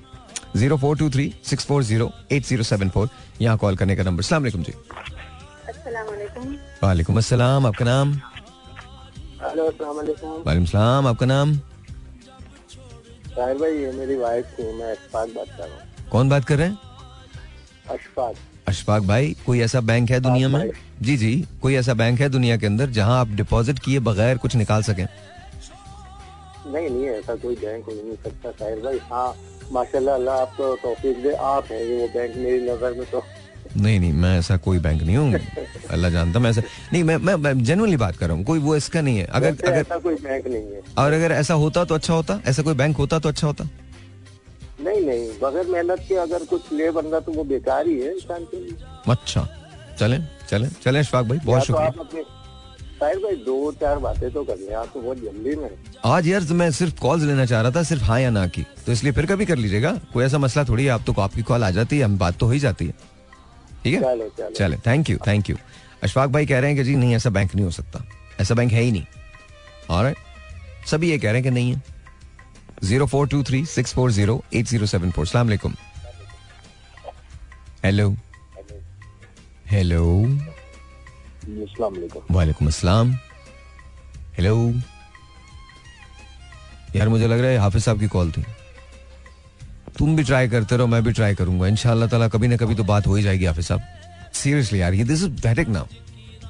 Zero 0.56 0.76
four 0.76 0.96
two 0.98 1.08
three 1.10 1.32
six 1.44 1.64
four 1.66 1.82
zero 1.84 2.10
eight 2.32 2.44
zero 2.46 2.62
seven 2.62 2.88
four. 2.90 3.08
यहाँ 3.40 3.56
कॉल 3.58 3.76
करने 3.76 3.96
का 3.96 4.02
नंबर। 4.02 4.22
सलाम 4.22 4.48
जी। 4.48 4.72
वालेकुम 6.82 7.16
अस्सलाम। 7.18 7.66
आपका 7.66 7.84
नाम? 7.84 8.12
हेलो 9.42 9.64
वालेकुम 9.64 10.30
वालेकुम 10.46 10.64
सलाम। 10.66 11.06
आपका 11.06 11.26
नाम? 11.26 11.56
साहिर 13.28 13.56
भाई 13.58 13.72
ये 13.72 13.92
मेरी 13.92 14.16
वाइफ 14.16 14.46
थी 14.58 14.72
मैं 14.78 14.90
अशफाक 14.90 15.28
बात 15.28 15.46
कर 15.48 15.64
रहा 15.64 15.74
हूँ। 15.74 16.08
कौन 16.10 16.28
बात 16.28 16.44
कर 16.44 16.56
रहे 16.58 16.68
हैं? 16.68 16.78
अशफाक। 17.90 18.34
अशफाक 18.68 19.02
भाई 19.02 19.36
कोई 19.46 19.60
ऐसा 19.60 19.80
बैंक 19.82 20.10
है 20.10 20.20
दुनिया 20.20 20.48
में? 20.48 20.70
जी 21.02 21.16
जी 21.16 21.32
कोई 21.62 21.74
ऐसा 21.74 21.94
बैंक 21.94 22.20
है 22.20 22.28
दुनिया 22.28 22.56
के 22.56 22.66
अंदर 22.66 22.90
जहाँ 22.90 23.18
आप 23.20 23.28
डिपॉजिट 23.36 23.78
किए 23.78 23.98
बगैर 24.00 24.38
कुछ 24.38 24.56
निकाल 24.56 24.82
सकें? 24.82 25.06
नहीं 26.66 26.88
नहीं 26.90 27.06
ऐसा 27.08 27.34
कोई 27.42 27.54
बैंक 27.56 27.84
हो 27.84 27.92
नहीं 27.92 28.16
सकता 28.24 28.50
साहिर 28.50 28.80
भाई। 28.80 28.98
हाँ 29.10 29.34
माशाल्लाह 29.72 30.14
अल्लाह 30.14 30.40
आपको 30.40 30.74
तौफीक 30.82 31.22
दे। 31.22 31.32
आप 31.32 31.70
हैं 31.70 31.80
ये 31.80 32.00
वो 32.00 32.08
बैंक 32.14 32.36
मेरी 32.36 32.60
नज़र 32.70 32.92
में 32.98 33.06
तो। 33.10 33.22
नहीं 33.76 33.98
नहीं 34.00 34.12
मैं 34.12 34.38
ऐसा 34.38 34.56
कोई 34.56 34.78
बैंक 34.78 35.02
नहीं 35.02 35.16
हूँ। 35.16 35.40
अल्लाह 35.90 36.10
जानता 36.10 36.38
मैं 36.38 36.50
ऐसा 36.50 36.62
नहीं 36.92 37.02
मैं 37.04 37.16
मैं, 37.16 37.34
मैं 37.34 37.62
जेनुअनली 37.64 37.96
बात 37.96 38.16
कर 38.16 38.26
रहा 38.26 38.36
हूँ। 38.36 38.44
कोई 38.44 38.58
वो 38.58 38.76
इसका 38.76 39.00
नहीं 39.00 39.18
है। 39.18 39.24
अगर 39.24 39.48
अगर 39.48 39.72
ऐसा 39.74 39.98
कोई 39.98 40.14
बैंक 40.14 40.46
नहीं 40.46 40.72
है। 40.72 40.82
और 40.98 41.12
अगर 41.12 41.32
ऐसा 41.32 41.54
होता 41.54 41.84
तो 41.84 41.94
अच्छा 41.94 42.14
होता? 42.14 42.40
ऐसा 42.46 42.62
कोई 42.62 42.74
बैंक 42.74 42.96
होता 42.96 43.18
तो 43.18 43.28
अच्छा 43.28 43.46
होता? 43.46 43.68
नहीं 44.80 45.00
नहीं 45.06 45.30
बगैर 45.42 45.66
मेहनत 45.66 46.04
के 46.08 46.14
अगर 46.16 46.44
कुछ 46.44 46.72
ले 46.72 46.90
बंदा 46.90 47.20
तो 47.20 47.32
वो 47.32 47.44
बेकार 47.44 47.86
ही 47.86 47.98
है 48.00 48.14
इंसान 48.14 48.44
के 48.44 48.60
लिए। 48.60 48.76
अच्छा। 49.08 49.48
चले 49.98 50.18
चले 50.50 50.68
चले 50.84 50.98
अशफाक 50.98 51.26
भाई 51.26 51.38
बहुत 51.44 51.60
तो 51.60 51.66
शुक्रिया। 51.66 52.40
साहिर 53.02 53.18
भाई 53.18 53.36
दो 53.44 53.54
चार 53.80 53.98
बातें 53.98 54.30
तो 54.32 54.42
कर 54.44 54.56
लें 54.56 54.74
आप 54.76 54.90
तो 54.94 55.00
बहुत 55.02 55.18
जल्दी 55.20 55.54
में 55.56 55.70
आज 56.06 56.26
यार 56.28 56.42
मैं 56.58 56.70
सिर्फ़ 56.72 56.94
कॉल 57.00 57.20
लेना 57.20 57.46
चाह 57.46 57.60
रहा 57.62 57.70
था 57.70 57.82
सिर्फ़ 57.82 58.02
हाँ 58.04 58.18
या 58.20 58.30
ना 58.30 58.46
की। 58.46 58.62
तो 58.86 58.92
इसलिए 58.92 59.12
फिर 59.12 59.26
कभी 59.26 59.46
कर 59.46 59.56
लीजिएगा 59.56 59.92
कोई 60.12 60.24
ऐसा 60.24 60.38
मसला 60.38 60.64
थोड़ी 60.64 60.84
है 60.84 60.90
आप 60.90 61.02
तो 61.06 61.12
आपकी 61.22 61.42
कॉल 61.48 61.64
आ 61.64 61.70
जाती 61.70 61.98
है 61.98 62.04
हम 62.04 62.16
बात 62.18 62.38
तो 62.38 62.46
हो 62.46 62.52
ही 62.52 62.58
जाती 62.58 62.86
है। 62.86 62.92
ठीक 63.84 63.94
है? 63.94 64.00
चलो 64.00 64.28
चलो। 64.38 64.50
चले 64.54 64.76
thank 64.86 65.10
you 65.10 65.18
thank 65.26 65.50
you 65.50 65.56
Ashfaq 66.02 66.30
भाई 66.30 66.46
कह 66.46 66.58
रहे 66.58 66.70
हैं 66.70 66.78
कि 66.78 66.84
जी 66.84 66.94
नहीं 66.96 67.14
ऐसा 67.14 67.30
बैंक 67.30 67.54
नहीं 67.54 67.64
हो 67.64 67.70
सकता। 67.70 68.04
ऐसा 68.40 68.54
बैंक 68.54 68.72
है 68.72 68.82
ही 68.82 68.92
नहीं। 68.92 69.04
और 69.90 70.14
सभी 70.90 71.10
ये 71.10 71.18
कह 71.18 71.30
रहे 71.30 71.34
हैं 71.34 71.42
कि 71.42 71.50
नहीं 71.50 71.74
है। 71.74 71.82
Zero 72.84 73.06
four 73.06 73.28
two 73.28 73.42
three 73.50 73.64
six 73.66 73.94
four 73.94 74.12
zero 74.12 74.42
eight 74.54 74.66
zero 74.66 74.86
seven 74.86 75.10
four. 75.10 75.26
सलाम 75.26 75.50
हेलो 77.84 78.10
हेलो 79.66 80.06
वालेकुम 81.44 82.68
अस्सलाम। 82.68 83.12
हेलो 84.36 84.56
यार 86.96 87.08
मुझे 87.08 87.26
लग 87.26 87.40
रहा 87.40 87.50
है 87.50 87.58
हाफिज 87.58 87.82
साहब 87.84 88.00
की 88.00 88.08
कॉल 88.08 88.30
थी। 88.32 88.44
तुम 89.98 90.16
भी 90.16 90.24
ट्राई 90.24 90.48
करते 90.48 90.76
रहो 90.76 90.86
मैं 90.86 91.02
भी 91.04 91.12
ट्राई 91.12 91.34
करूँगा। 91.34 91.66
इंशाल्लाह 91.66 92.08
ताला 92.08 92.28
कभी 92.28 92.48
ना 92.48 92.56
कभी 92.56 92.74
तो 92.74 92.84
बात 92.84 93.06
हो 93.06 93.14
ही 93.14 93.22
जाएगी 93.22 93.44
हाफिज 93.44 93.66
साहब। 93.66 93.80
सीरियसली 94.34 94.80
यार 94.80 94.94
ये 94.94 95.04
दिस 95.04 95.22
इज़ 95.24 95.68
नाउ 95.70 95.86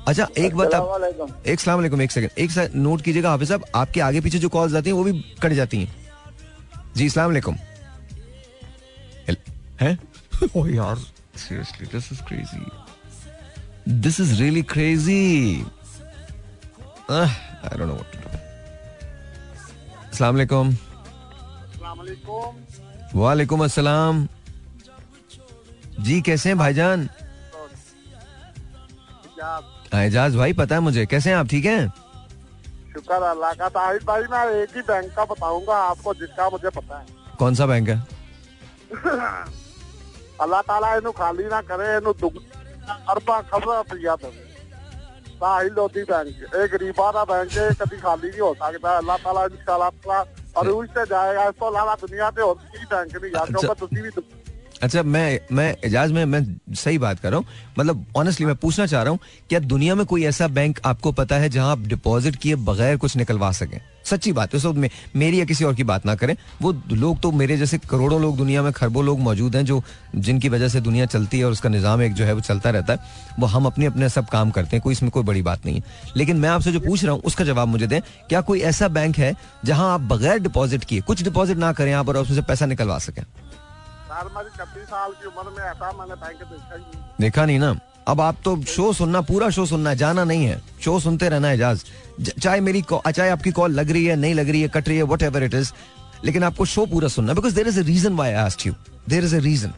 अच्छा 0.09 0.27
एक 0.39 0.55
बात 0.57 0.75
आप 0.75 1.43
एक 1.47 1.61
सलाम 1.61 2.03
एक 2.03 2.11
सेकंड 2.11 2.31
एक 2.39 2.51
साथ 2.51 2.75
नोट 2.77 3.03
कीजिएगा 3.03 3.31
हाफिज 3.31 3.49
साहब 3.49 3.65
आपके 3.75 4.01
आगे 4.01 4.21
पीछे 4.21 4.39
जो 4.39 4.49
कॉल्स 4.49 4.75
आती 4.75 4.91
हैं 4.91 4.97
वो 4.97 5.05
भी 5.05 5.13
कट 5.43 5.53
जाती 5.53 5.79
हैं। 5.79 5.95
जी 6.97 7.07
अस्सलाम 7.07 7.27
वालेकुम 7.27 7.57
हैं? 9.81 9.99
ओ 10.57 10.67
यार 10.67 10.97
seriously 10.97 11.87
this 11.93 12.13
is 12.13 12.23
crazy 12.23 12.65
this 13.89 14.21
is 14.21 14.33
really 14.41 14.63
crazy 14.73 15.23
I 17.11 17.79
don't 17.79 17.81
know 17.81 17.95
what 17.95 18.13
to 18.13 18.19
do 18.19 18.29
अस्सलाम 20.11 20.35
वालेकुम 20.37 20.77
वालेकुम 23.15 23.65
अस्सलाम 23.65 24.27
जी 26.01 26.21
कैसे 26.27 26.49
हैं 26.49 26.59
भाईजान? 26.59 27.09
हाँ, 29.93 30.03
एजाज 30.05 30.37
भाई 30.37 30.53
पता 30.53 30.75
है 30.75 30.81
मुझे। 30.81 31.05
कैसे 31.07 31.31
हैं 31.31 31.37
आप? 31.37 31.47
ठीक 31.49 31.65
हैं? 31.65 31.89
शुक्र 32.93 33.23
अल्लाह 33.23 33.53
का। 33.55 33.69
ताहिर 33.69 34.05
भाई 34.07 34.23
मैं 34.31 34.45
एक 34.63 34.77
ही 34.77 34.83
बैंक 34.83 35.13
का 35.17 35.25
बताऊँगा 35.25 35.77
आपको 35.91 36.15
जिसका 36.15 36.49
मुझे 36.51 36.71
पता 36.77 36.99
है। 36.99 37.07
कौन 37.39 37.55
सा 37.55 37.67
बैंक 37.67 37.89
है? 37.89 37.97
अल्लाह 40.43 40.61
ताला 40.71 40.95
इन्हू 40.97 41.13
खाली 41.21 41.45
ना 41.53 41.61
करे 41.71 41.97
इन्हू 41.97 42.13
अरबा 42.83 43.41
खबरा 43.43 43.83
पिया 43.85 44.17
तो 44.17 44.33
लोधी 45.71 46.03
बैंक 46.05 46.55
एक 46.55 46.71
गरीबा 46.73 47.11
का 47.13 47.25
बैंक 47.25 47.51
है 47.53 47.71
कभी 47.75 47.97
खाली 47.99 48.29
नहीं 48.29 48.41
हो 48.41 48.55
सकता 48.55 48.97
अल्लाह 48.97 49.17
ताला 49.19 49.45
इंशाल्लाह 49.47 50.59
और 50.59 50.69
उससे 50.71 51.05
जाएगा 51.07 51.49
इसको 51.49 51.67
अलावा 51.67 51.95
दुनिया 52.01 52.31
पे 52.31 52.43
और 52.43 52.55
कोई 52.55 52.85
बैंक 52.87 53.17
नहीं 53.17 53.33
यार 53.33 53.47
क्योंकि 53.49 53.75
तुम 53.81 54.03
भी 54.03 54.42
अच्छा 54.83 55.03
मैं 55.03 55.39
मैं 55.53 55.75
एजाज 55.85 56.13
में 56.13 56.25
मैं 56.25 56.43
सही 56.75 56.99
बात 56.99 57.21
कर 57.21 57.31
रहा 57.31 57.39
हूँ। 57.39 57.47
मतलब 57.79 58.05
ऑनेस्टली 58.17 58.47
मैं 58.47 58.55
पूछना 58.57 58.87
चाह 58.87 59.03
रहा 59.03 59.11
हूँ 59.11 59.19
क्या 59.49 59.59
दुनिया 59.61 59.95
में 59.95 60.05
कोई 60.07 60.25
ऐसा 60.25 60.49
बैंक 60.49 60.81
आपको 60.85 61.13
पता 61.13 61.37
है 61.37 61.49
जहाँ 61.49 61.71
आप 61.73 61.87
डिपॉजिट 61.89 62.37
किए 62.37 62.55
बगैर 62.59 62.97
कुछ 62.97 63.17
निकलवा 63.17 63.51
सकें? 63.53 63.79
सच्ची 64.05 64.33
बात 64.33 64.55
है 64.55 64.73
मे, 64.73 64.91
मेरी 65.17 65.41
या 65.41 65.45
किसी 65.45 65.65
और 65.65 65.75
की 65.75 65.85
बात 65.85 66.07
ना 66.07 66.15
करें। 66.15 66.35
वो 66.63 66.73
लोग 66.93 67.21
तो 67.23 67.31
मेरे 67.33 67.57
जैसे 67.57 67.79
करोड़ों 67.81 68.21
लोग 68.23 68.37
दुनिया 68.37 68.63
में 68.63 68.73
खरबों 68.73 69.05
लोग 69.05 69.21
मौजूद 69.21 69.57
हैं 69.57 69.65
जो 69.65 69.83
जिनकी 70.17 70.49
वजह 70.49 70.69
से 70.69 70.81
दुनिया 70.81 71.07
चलती 71.07 71.39
है 71.39 71.45
और 71.45 71.53
उसका 71.53 71.69
निज़ाम 71.69 72.03
एक 72.03 72.13
जो 72.13 72.25
है 72.25 72.33
वो 72.33 72.41
चलता 72.41 72.71
रहता 72.71 72.93
है 72.93 72.99
वो 73.39 73.47
हम 73.47 73.67
अपने 73.67 73.87
अपने 73.87 74.09
सब 74.09 74.29
काम 74.29 74.51
करते 74.51 74.77
हैं 74.77 74.83
कोई 74.83 74.93
इसमें 74.93 75.11
कोई 75.11 75.23
बड़ी 75.23 75.43
बात 75.43 75.67
नहीं 75.67 75.77
है। 75.77 76.13
लेकिन 76.17 76.37
मैं 76.37 76.49
आपसे 76.49 76.73
जो 76.73 76.81
पूछ 76.81 77.05
रहा 77.05 77.13
हूँ 77.13 77.23
उसका 77.23 77.45
जवाब 77.45 77.69
मुझे 77.69 77.87
दें 77.87 78.01
क्या 78.29 78.41
कोई 78.41 78.61
ऐसा 78.63 78.89
बैंक 78.91 79.19
है 79.19 79.35
जहाँ 79.65 79.93
आप 79.95 80.01
बगैर 80.13 80.39
डिपॉजिट 80.41 80.85
किए 80.85 81.01
कुछ 81.01 81.23
डिपॉजिट 81.23 81.59
ना 81.59 81.73
करें 81.73 81.93
आप 81.93 82.09
और 82.09 82.19
उसमें 82.19 82.37
से 82.37 82.43
पैसा 82.43 82.67
निकलवा 82.67 82.99
सकें? 82.99 83.23
देखा 87.21 87.45
नहीं 87.47 87.59
ना। 87.59 87.79
अब 88.09 88.21
आप 88.21 88.37
तो 88.45 88.57
शो 88.65 88.93
सुनना, 88.93 89.21
पूरा 89.21 89.49
शो 89.51 89.65
सुनना 89.67 89.91
है, 89.91 89.97
जाना 89.97 90.25
नहीं 90.25 90.45
है। 90.47 90.61
शो 90.83 90.99
सुनते 91.01 91.29
रहना 91.29 91.49
है 91.49 91.55
एजाज 91.55 91.85
चाहे 92.41 92.61
मेरी 92.61 92.83
चाहे 92.93 93.29
आपकी 93.31 93.51
कॉल 93.53 93.73
लग 93.73 93.91
रही 93.91 94.05
है, 94.05 94.17
नहीं 94.17 94.35
लग 94.35 94.49
रही 94.51 94.63
है, 94.63 94.69
कट 94.69 94.89
रही 94.89 94.97
है 94.97 95.03
वट 95.03 95.23
एवर 95.23 95.43
इट 95.43 95.55
इज़ 95.55 95.73
लेकिन 96.25 96.45
आपको 96.45 96.65
शो 96.65 96.87
पूरा 96.87 97.09
सुनना 97.09 97.35
because 97.35 97.55
there 97.55 97.69
is 97.69 97.81
a 97.81 97.83
reason 97.83 98.13
why 98.13 98.33
asked 98.33 98.67
you 98.67 98.75
there 99.09 99.25
is 99.25 99.37
a 99.37 99.39
reason 99.39 99.73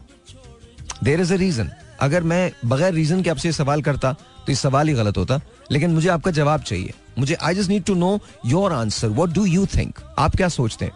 there 1.05 1.21
is 1.21 1.33
a 1.35 1.37
reason 1.37 1.71
अगर 2.01 2.23
मैं 2.23 2.53
बगैर 2.67 2.93
रीजन 2.93 3.23
के 3.23 3.31
आपसे 3.31 3.53
सवाल 3.53 3.83
करता 3.83 4.13
तो 4.13 4.53
ये 4.53 4.57
सवाल 4.57 4.89
ही 4.89 4.95
गलत 4.95 5.17
होता। 5.17 5.41
लेकिन 5.71 5.91
मुझे 5.91 6.09
आपका 6.09 6.31
जवाब 6.31 6.63
चाहिए। 6.63 6.93
मुझे 7.19 7.35
I 7.35 7.55
just 7.55 7.69
need 7.69 7.85
to 7.85 7.95
know 7.95 8.19
your 8.47 8.73
answer 8.73 9.09
what 9.09 9.31
do 9.31 9.45
you 9.45 9.67
think 9.67 9.99
आप 10.19 10.37
क्या 10.37 10.49
सोचते 10.49 10.85
हैं? 10.85 10.93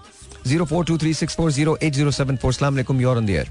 Zero 0.47 0.65
four 0.65 0.85
two 0.85 0.99
three 0.99 1.15
six 1.15 1.37
four 1.37 1.51
zero 1.53 1.77
eight 1.83 1.95
zero 1.95 2.11
seven 2.11 2.37
four. 2.37 2.53
सलाम 2.53 2.79
योर 3.01 3.17
ऑन 3.17 3.27
द 3.27 3.45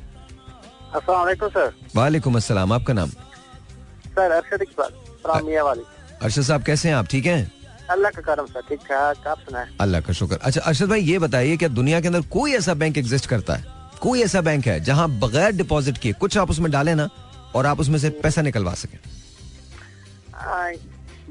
वालेकुम 1.10 1.50
सर। 1.50 1.74
वालेकुम 1.96 2.36
अस्सलाम 2.38 2.74
आपका 2.74 2.94
नाम? 2.94 3.10
सर 3.10 4.32
अरशद 4.32 4.62
इकबाल 4.62 5.84
अरशद 6.24 6.42
साहब 6.42 6.64
कैसे 6.64 6.90
हैं 6.90 6.96
आप? 6.96 7.08
ठीक 7.08 7.26
हैं? 7.26 7.52
अल्लाह 7.92 8.12
का 8.12 8.22
करम 8.22 8.46
सर 8.46 8.62
ठीक 8.70 8.80
ठाक 8.88 9.28
आप 9.28 9.40
सुनाए। 9.40 9.68
अल्लाह 9.82 10.02
का 10.02 10.14
शुक्र। 10.14 10.38
अच्छा 10.42 10.62
अरशद 10.62 10.90
भाई 10.90 11.02
ये 11.02 11.20
बताइए 11.20 11.58
क्या 11.58 11.70
दुनिया 11.72 12.02
के 12.02 12.08
अंदर 12.08 12.22
कोई 12.30 12.54
ऐसा 12.56 12.74
बैंक 12.74 12.98
एग्जिस्ट 12.98 13.26
करता 13.30 13.56
है? 13.56 13.64
कोई 14.02 14.22
ऐसा 14.24 14.42
बैंक 14.42 14.68
है 14.68 14.80
जहाँ 14.84 15.10
बगैर 15.20 15.52
डिपॉजिट 15.56 15.98
किए 15.98 16.14
कुछ 16.14 16.38
आप 16.38 16.50
उसमें 16.50 16.72
डालें 16.72 16.96
ना 16.96 17.10
और 17.56 17.66
आप 17.66 17.80
उसमें 17.80 17.98
से 18.00 18.10
पैसा 18.24 18.42
निकलवा 18.42 18.74
सकें? 18.82 19.00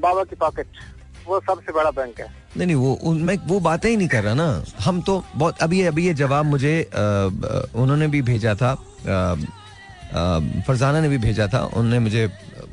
बाबा 0.01 0.23
की 0.23 0.35
पॉकेट 0.37 0.67
वो 1.27 1.39
सबसे 1.41 1.71
बड़ा 1.73 1.91
बैंक 1.91 2.19
है। 2.19 2.27
नहीं 2.57 2.67
नहीं 2.67 2.75
वो 2.75 2.93
उन- 3.03 3.21
मैं 3.23 3.37
वो 3.45 3.59
बातें 3.59 3.89
ही 3.89 3.97
नहीं 3.97 4.07
कर 4.07 4.23
रहा 4.23 4.33
ना। 4.33 4.63
हम 4.79 5.01
तो 5.01 5.23
बहुत 5.35 5.61
अभी 5.61 5.81
अभी 5.83 6.05
ये 6.07 6.13
जवाब 6.13 6.45
मुझे 6.45 6.73
उन्होंने 7.75 8.07
भी 8.07 8.21
भेजा 8.21 8.55
था 8.55 8.73
फरजाना 10.67 11.01
ने 11.01 11.09
भी 11.09 11.17
भेजा 11.17 11.47
था 11.47 11.59
उन्होंने 11.63 11.99
मुझे 11.99 12.25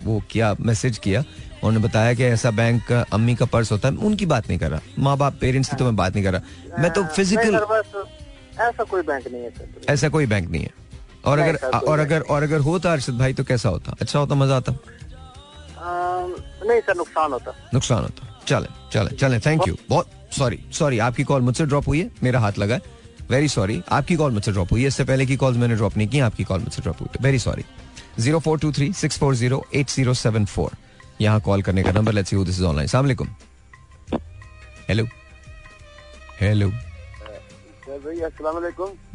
वो 0.04 0.22
किया 0.30 0.54
मैसेज 0.60 0.98
किया 0.98 1.20
उन्होंने 1.64 1.78
बताया 1.88 2.14
कि 2.14 2.24
ऐसा 2.24 2.50
बैंक 2.50 2.92
अम्मी 2.92 3.34
का 3.34 3.46
पर्स 3.46 3.72
होता 3.72 3.88
है 3.88 3.96
उनकी 3.96 4.26
बात 4.26 4.48
नहीं 4.48 4.58
कर 4.58 4.70
रहा। 4.70 4.80
माँ 4.98 5.16
बाप 5.16 5.36
पेरेंट्स 5.40 5.68
की 5.68 5.76
तो 5.76 5.84
मैं 5.84 5.96
बात 5.96 6.14
नहीं 6.14 6.24
कर 6.24 6.32
रहा। 6.32 6.78
मैं 6.78 6.90
तो 6.90 7.04
फ़िज़िकल 7.04 7.54
ऐसा 8.60 8.84
कोई 8.84 9.02
बैंक 9.02 9.28
नहीं 9.32 9.42
है 9.42 9.52
ऐसा 9.88 10.08
कोई 10.08 10.26
बैंक 10.26 10.50
नहीं 10.50 10.62
है। 10.62 10.70
और 11.24 11.38
अगर 11.38 11.56
और 11.78 11.98
अगर 11.98 12.20
और 12.20 12.42
अगर 12.42 12.58
होता 12.60 12.92
अरशद 12.92 13.18
भाई 13.18 13.32
तो 13.32 13.44
कैसा 13.44 13.68
होता? 13.68 13.96
अच्छा 14.00 14.18
होता 14.18 14.34
मज़ा 14.34 14.56
आता? 14.56 14.72
नहीं 16.68 16.80
सर 16.80 16.96
नुकसान 16.96 17.32
होता। 17.32 17.52
नुकसान 17.74 18.02
होता। 18.02 18.33
चले 18.48 18.68
चले 18.92 19.16
चले 19.16 19.38
थैंक 19.46 19.68
यू 19.68 19.76
बहुत 19.88 20.10
सॉरी 20.38 20.58
सॉरी 20.78 20.98
आपकी 21.08 21.24
कॉल 21.24 21.42
मुझसे 21.42 21.64
ड्रॉप 21.66 21.86
हुई 21.88 22.00
है 22.00 22.10
मेरा 22.22 22.40
हाथ 22.40 22.58
लगा 22.58 22.78
वेरी 23.30 23.48
सॉरी 23.48 23.80
आपकी 23.92 24.16
कॉल 24.16 24.32
मुझसे 24.32 24.52
ड्रॉप 24.52 24.72
हुई 24.72 24.82
है 24.82 24.88
इससे 24.88 25.04
पहले 25.04 25.26
की 25.26 25.36
कॉल 25.42 25.54
मैंने 25.58 25.74
ड्रॉप 25.76 25.96
नहीं 25.96 26.08
की 26.08 26.20
आपकी 26.20 26.44
कॉल 26.44 26.60
मुझसे 26.60 26.82
ड्रॉप 26.82 27.00
हुई 27.00 27.08
very 27.22 27.38
sorry 27.38 27.64
zero 28.20 28.38
four 28.40 28.58
two 28.58 28.72
three 28.72 28.92
six 28.92 29.18
four 29.18 29.34
zero 29.36 29.64
eight 29.74 29.90
zero 29.90 30.14
seven 30.14 30.44
four 30.54 30.70
यहाँ 31.20 31.40
कॉल 31.40 31.62
करने 31.62 31.82
का 31.82 31.92
number 31.92 32.12
let's 32.12 32.32
you 32.32 32.44
this 32.44 32.58
is 32.58 32.64
online 32.64 32.88
सलाम 32.88 33.04
वालेकुम 33.04 33.28
हेलो 34.88 35.04
हेलो 36.40 36.68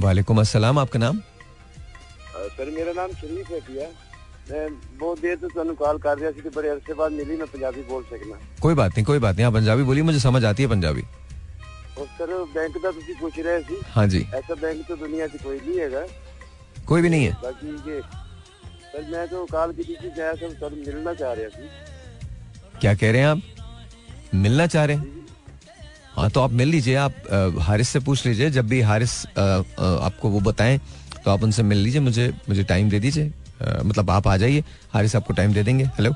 वालेकुम। 0.01 0.39
अस्सलाम 0.41 0.79
आपका 0.79 0.99
नाम? 0.99 1.19
सर 2.57 2.69
मेरा 2.75 2.93
नाम 2.95 3.11
शरीफ 3.13 3.51
है 3.51 3.59
ਬਹੁਤ 4.98 5.18
ਦੇਰ 5.20 5.36
ਤੋਂ 5.36 5.48
ਤੁਹਾਨੂੰ 5.50 5.74
ਕਾਲ 5.76 5.98
ਕਰ 5.98 6.16
ਰਿਹਾ 6.18 6.30
ਸੀ 6.32 6.40
ਤੇ 6.40 6.50
ਬੜੇ 6.56 6.70
ਅਰਸੇ 6.70 6.92
ਬਾਅਦ 6.94 7.12
ਮਿਲੀ 7.12 7.36
ਮੈਂ 7.36 7.46
ਪੰਜਾਬੀ 7.46 7.82
ਬੋਲ 7.88 8.02
ਸਕਣਾ 8.10 8.36
कोई 8.64 8.74
बात 8.74 8.94
नहीं 8.96 9.04
कोई 9.08 9.20
बात 9.22 9.38
नहीं 9.38 9.46
आप 9.46 9.54
पंजाबी 9.54 9.84
बोलिए 9.88 10.04
मुझे 10.08 10.20
समझ 10.22 10.40
आती 10.50 10.64
है 10.64 10.68
पंजाबी 10.70 11.02
ਔਰ 11.96 12.06
ਸਰ 12.18 12.30
ਬੈਂਕ 12.54 12.76
ਦਾ 12.82 12.90
ਤੁਸੀਂ 12.92 13.14
ਪੁੱਛ 13.16 13.38
ਰਹੇ 13.38 13.60
ਸੀ 13.62 13.76
हाँ 13.96 14.04
जी 14.12 14.20
ਐਸਾ 14.36 14.54
ਬੈਂਕ 14.62 14.82
ਤਾਂ 14.88 14.96
ਦੁਨੀਆ 14.96 15.26
'ਚ 15.28 15.36
ਕੋਈ 15.42 15.58
ਨਹੀਂ 15.58 15.78
ਹੈਗਾ 15.80 16.04
कोई 16.88 17.02
भी 17.04 17.10
नहीं 17.12 17.26
है 17.26 17.34
ਬਾਕੀ 17.42 17.68
ਇਹ 17.90 18.00
ਸਰ 18.92 19.02
ਮੈਂ 19.10 19.26
ਤਾਂ 19.26 19.44
ਕਾਲ 19.52 19.72
ਕੀਤੀ 19.72 19.94
ਸੀ 20.00 20.08
ਮੈਂ 20.16 20.32
ਸਭ 20.34 20.52
ਤੁਹਾਨੂੰ 20.54 20.78
ਮਿਲਣਾ 20.80 21.14
ਚਾਹ 21.14 21.34
ਰਿਹਾ 21.36 21.48
ਸੀ 21.50 21.68
क्या 22.82 22.92
कह 23.00 23.10
रहे 23.14 23.20
हैं 23.20 23.28
आप 23.28 23.42
मिलना 24.38 24.64
चाह 24.68 24.84
रहे 24.84 24.96
हैं 24.96 25.12
हाँ 26.14 26.24
तो 26.30 26.40
आप 26.40 26.52
मिल 26.54 26.68
लीजिए 26.68 26.94
आप 26.98 27.14
अ, 27.28 27.38
हारिस 27.66 27.88
से 27.88 28.00
पूछ 28.06 28.24
लीजिए 28.26 28.48
जब 28.52 28.66
भी 28.68 28.80
हारिस 28.88 29.14
अ, 29.26 29.44
अ, 29.78 29.86
आपको 30.08 30.30
वो 30.30 30.40
बताएं 30.48 30.74
तो 31.16 31.30
आप 31.30 31.44
उनसे 31.44 31.62
मिल 31.70 31.78
लीजिए 31.80 32.02
मुझे 32.02 32.26
मुझे 32.48 32.64
टाइम 32.72 32.90
दे 32.90 33.00
दीजिए 33.00 33.26
अ, 33.26 33.47
मतलब 33.61 34.09
आप 34.09 34.27
आ 34.27 34.35
जाइए, 34.37 34.63
हारिस 34.93 35.15
आपको 35.15 35.33
टाइम 35.33 35.53
दे 35.53 35.63
देंगे। 35.63 35.85
हेलो 35.85 36.11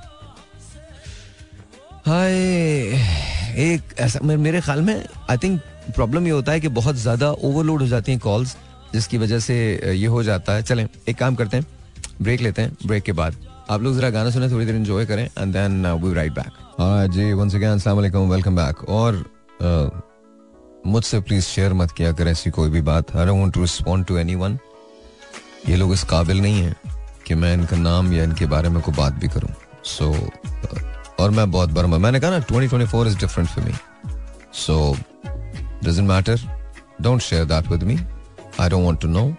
हाय, 2.05 2.33
एक 3.63 3.95
ऐसा 3.99 4.19
मेरे 4.23 4.61
ख्याल 4.61 4.81
में 4.81 4.95
आई 5.29 5.37
थिंक 5.37 5.61
प्रॉब्लम 5.95 6.25
ये 6.27 6.31
होता 6.31 6.51
है 6.51 6.59
कि 6.59 6.67
बहुत 6.71 6.95
ज़्यादा 6.97 7.31
ओवरलोड 7.31 7.81
हो 7.81 7.87
जाती 7.87 8.11
हैं 8.11 8.19
कॉल्स 8.21 8.55
जिसकी 8.93 9.17
वजह 9.17 9.39
से 9.39 9.55
ये 9.91 10.07
हो 10.07 10.23
जाता 10.23 10.53
है। 10.53 10.61
चलें, 10.63 10.87
एक 11.09 11.17
काम 11.17 11.35
करते 11.35 11.57
हैं 11.57 11.65
ब्रेक 12.21 12.41
लेते 12.41 12.61
हैं 12.61 12.77
ब्रेक 12.85 13.03
के 13.03 13.11
बाद। 13.13 13.35
आप 13.69 13.81
लोग 13.81 13.95
जरा 13.95 14.09
गाना 14.09 14.29
सुने, 14.29 14.49
थोड़ी 14.49 14.65
देर 14.65 14.75
एंजॉय 14.75 15.05
करें 15.05 15.23
and 15.25 15.53
then 15.53 15.85
we 15.93 16.13
right 16.13 16.31
back 16.33 17.11
ji 17.11 17.31
once 17.33 17.55
again 17.55 17.69
अस्सलाम 17.69 17.97
वेलकम 18.29 18.55
बैक 18.55 18.83
और 18.89 19.23
मुझसे 20.85 21.19
प्लीज़ 21.21 21.45
शेयर 21.45 21.73
मत 21.73 21.91
किया 21.97 22.11
करें 22.11 22.31
ऐसी 22.31 22.49
कोई 22.51 22.69
भी 22.69 22.81
बात। 22.83 23.15
I 23.15 23.25
don't 23.25 23.39
want 23.39 23.53
to 23.53 23.61
respond 23.61 24.05
to 24.05 24.17
anyone 24.17 24.57
ये 25.69 25.75
लोग 25.75 25.93
इस 25.93 26.03
काबिल 26.05 26.41
नहीं 26.41 26.61
है। 26.61 26.75
कि 27.27 27.35
मैं 27.35 27.53
इनका 27.53 27.77
नाम 27.77 28.13
या 28.13 28.23
इनके 28.23 28.45
बारे 28.45 28.69
में 28.69 28.81
कोई 28.81 28.95
बात 28.95 29.13
भी 29.13 29.27
करूँ। 29.27 29.49
सो 29.83 30.13
so, 30.13 30.81
और 31.19 31.31
मैं 31.31 31.51
बहुत 31.51 31.69
बर्मा 31.69 31.97
मैंने 31.97 32.19
कहा 32.19 32.31
ना 32.31 32.45
2024 32.45 33.07
is 33.07 33.17
different 33.17 33.49
for 33.49 33.63
me 33.63 33.73
so 34.53 34.97
doesn't 35.83 36.09
matter 36.09 36.39
don't 37.01 37.21
share 37.21 37.45
that 37.45 37.67
with 37.67 37.83
me 37.83 37.99
I 38.59 38.69
don't 38.69 38.85
want 38.85 39.01
to 39.01 39.07
know 39.07 39.35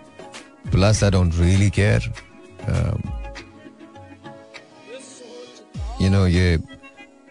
plus 0.73 1.05
I 1.05 1.11
don't 1.11 1.35
really 1.35 1.71
care 1.71 2.15
you 6.03 6.11
know 6.11 6.27
ये 6.27 6.59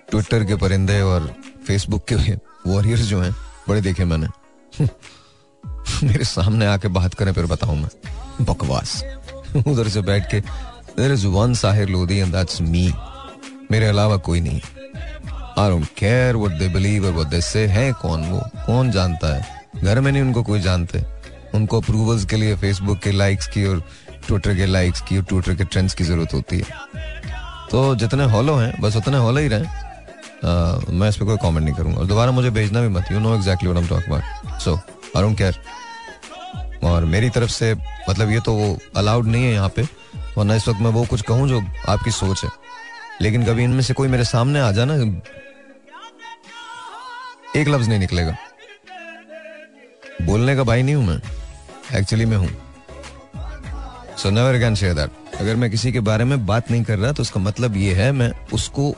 ट्विटर 0.10 0.46
के 0.46 0.56
परिंदे 0.56 1.02
और 1.02 1.36
फेसबुक 1.68 2.06
के 2.14 2.16
वॉरियर्स 2.68 3.02
जो 3.02 3.22
हैं 3.22 3.36
बड़े 3.70 3.82
देखे 3.82 4.06
मैंने। 4.06 4.28
मेरे 6.04 6.24
सामने 6.24 6.66
आके 6.66 6.88
बात 6.88 7.14
करें 7.14 7.34
फिर 7.34 7.46
बताऊँ 7.46 7.78
मैं। 7.78 7.90
बकवास। 8.42 9.04
उधर 9.68 9.88
से 9.88 10.02
बैठ 10.02 10.32
के 10.32 10.40
there 10.98 11.12
is 11.12 11.28
one 11.28 11.54
Sahir 11.54 11.90
Lodhi 11.90 12.18
and 12.18 12.34
that's 12.34 12.62
me 12.62 12.94
मेरे 13.72 13.86
अलावा 13.86 14.18
कोई 14.18 14.42
नहीं. 14.42 14.62
I 15.60 15.70
don't 15.70 15.86
care 15.86 16.36
what 16.36 16.60
they 16.60 16.68
believe 16.70 17.06
और 17.06 17.14
व्हाट 17.14 17.28
दे 17.28 17.42
से 17.42 17.68
है 17.68 17.94
कौन 17.94 18.24
वो? 18.24 18.44
कौन 18.56 18.92
जानता 18.92 19.36
है? 19.36 19.66
घर 19.84 20.00
में 20.00 20.12
नहीं 20.12 20.22
उनको 20.22 20.44
कोई 20.44 20.60
जानते। 20.60 21.04
उनको 21.56 21.82
अप्रूवल्स 21.82 22.26
के 22.26 22.36
लिए 22.36 22.56
फेसबुक 22.56 23.00
के 23.00 23.12
लाइक्स 23.12 23.48
की 23.48 23.66
और 23.66 23.84
ट्विटर 24.28 24.56
के 24.56 24.66
लाइक्स 24.66 25.02
की 25.02 25.18
और 25.18 25.24
ट्विटर 25.24 25.56
के 25.56 25.64
ट्रेंड्स 25.64 25.94
की 25.94 26.04
ज़रूरत 26.04 26.34
होती 26.34 26.58
है। 26.58 26.64
तो 27.72 27.96
जितने 27.96 28.24
हॉलो 28.24 28.56
हैं 28.56 28.82
बस 28.82 28.96
उतने 28.96 29.18
हॉलो 29.18 29.40
ही 29.40 29.48
रहें। 29.48 29.66
अ, 29.66 30.82
मैं 30.90 31.10
इस 31.10 31.18
पर 31.18 31.26
कोई 31.26 31.38
कमेंट 31.38 31.66
नहीं 31.66 31.76
करूँगा। 31.76 32.00
और 32.00 32.06
दोबारा 32.06 32.32
मुझे 32.32 32.50
भेजना 32.50 32.82
भी 32.82 32.88
मत। 32.88 33.06
You 33.12 33.20
know 33.20 33.36
exactly 33.36 33.70
what 33.70 33.94
I 33.94 34.16
am 34.16 34.60
so 34.60 34.76
I 35.18 35.24
don't 35.24 35.38
care 35.38 35.60
और 36.84 37.06
मेरी 37.06 37.30
तरफ़ 37.30 37.52
से 37.52 37.74
मतलब 38.10 38.30
ये 38.32 38.40
तो 38.40 38.54
अलाउड 38.98 39.28
नहीं 39.28 39.44
है 39.44 39.54
यहाँ 39.54 39.70
पे, 39.70 39.84
वरना 40.38 40.56
इस 40.56 40.68
वक्त 40.68 40.82
मैं 40.82 40.90
वो 40.92 41.04
कुछ 41.06 41.22
कहूँ 41.22 41.48
जो 41.50 41.62
आपकी 41.90 42.12
सोच 42.12 42.44
है। 42.44 42.50
लेकिन 43.22 43.46
कभी 43.46 43.64
इनमें 43.64 43.82
से 43.82 43.94
कोई 43.94 44.08
मेरे 44.08 44.24
सामने 44.26 44.60
आ 44.60 44.72
जाना, 44.72 44.94
एक 47.56 47.68
लफ्ज 47.68 47.90
नहीं 47.90 48.00
निकलेगा। 48.00 48.36
बोलने 50.22 50.56
का 50.56 50.64
भाई 50.64 50.84
नहीं 50.84 50.96
हूँ 50.96 51.06
मैं 51.06 51.20
एक्चुअली 52.00 52.26
मैं 52.26 52.38
हूँ। 52.38 52.50
So 54.18 54.30
never 54.30 54.60
can 54.60 54.76
share 54.76 54.94
that 54.94 55.40
अगर 55.40 55.56
मैं 55.56 55.70
किसी 55.72 55.92
के 55.92 56.00
बारे 56.02 56.24
में 56.24 56.46
बात 56.46 56.72
नहीं 56.72 56.84
कर 56.84 57.00
रहा 57.00 57.12
तो 57.12 57.22
उसका 57.22 57.40
मतलब 57.40 57.78
ये 57.78 57.94
है, 57.96 58.12
मैं 58.12 58.32
उसको 58.54 58.94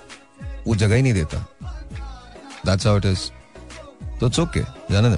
वो 0.67 0.75
जगह 0.75 0.95
ही 0.95 1.01
नहीं 1.01 1.13
देता। 1.13 1.45
दैट्स 2.65 2.87
हाउ 2.87 2.97
इट 2.97 3.05
इज़ 3.05 3.29
तो 4.19 4.27
इट्स 4.27 4.39
ओके 4.39 4.61
जाने 4.91 5.17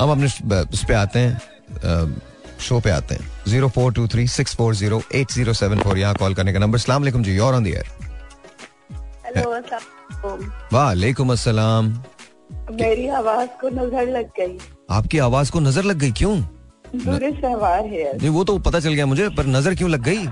हम 0.00 0.10
अपने 0.10 0.26
उस 0.64 0.84
पे 0.84 0.94
आते 0.94 1.18
हैं। 1.18 1.40
शो 2.60 2.80
पे 2.80 2.90
आते 2.90 3.14
हैं। 3.14 3.30
Zero 3.48 3.68
four 3.68 3.92
two 3.92 4.06
three 4.08 4.26
six 4.28 4.54
four 4.56 4.74
zero 4.74 5.02
eight 5.14 5.32
zero 5.32 5.52
seven 5.54 5.78
four 5.80 5.98
यहाँ 5.98 6.14
कॉल 6.14 6.34
करने 6.34 6.52
का 6.52 6.58
नंबर 6.58 6.78
सलाम 6.78 7.08
जी 7.08 7.38
और 7.38 7.54
ऑन 7.54 7.64
दी 7.64 7.70
एयर 7.70 7.86
हेलो 9.26 9.50
अस्सलाम 9.50 10.50
वालेकुम 10.72 11.32
अस्सलाम 11.32 11.86
मेरी 12.72 13.08
आवाज़ 13.10 13.48
को 13.60 13.68
नज़र 13.70 14.08
लग 14.08 14.28
गई। 14.38 14.58
आपकी 14.90 15.18
आवाज़ 15.18 15.50
को 15.52 15.60
नज़र 15.60 15.84
लग 15.84 15.98
गई? 15.98 16.12
क्यों? 16.12 16.40
सहवार 17.32 17.86
है। 17.86 18.18
जी 18.18 18.28
वो 18.28 18.44
तो 18.44 18.58
पता 18.60 18.80
चल 18.80 18.92
गया 18.94 19.06
मुझे 19.06 19.28
पर 19.36 19.46
नज़र 19.46 19.74
क्यों 19.74 19.90
लग 19.90 20.02
गई? 20.02 20.26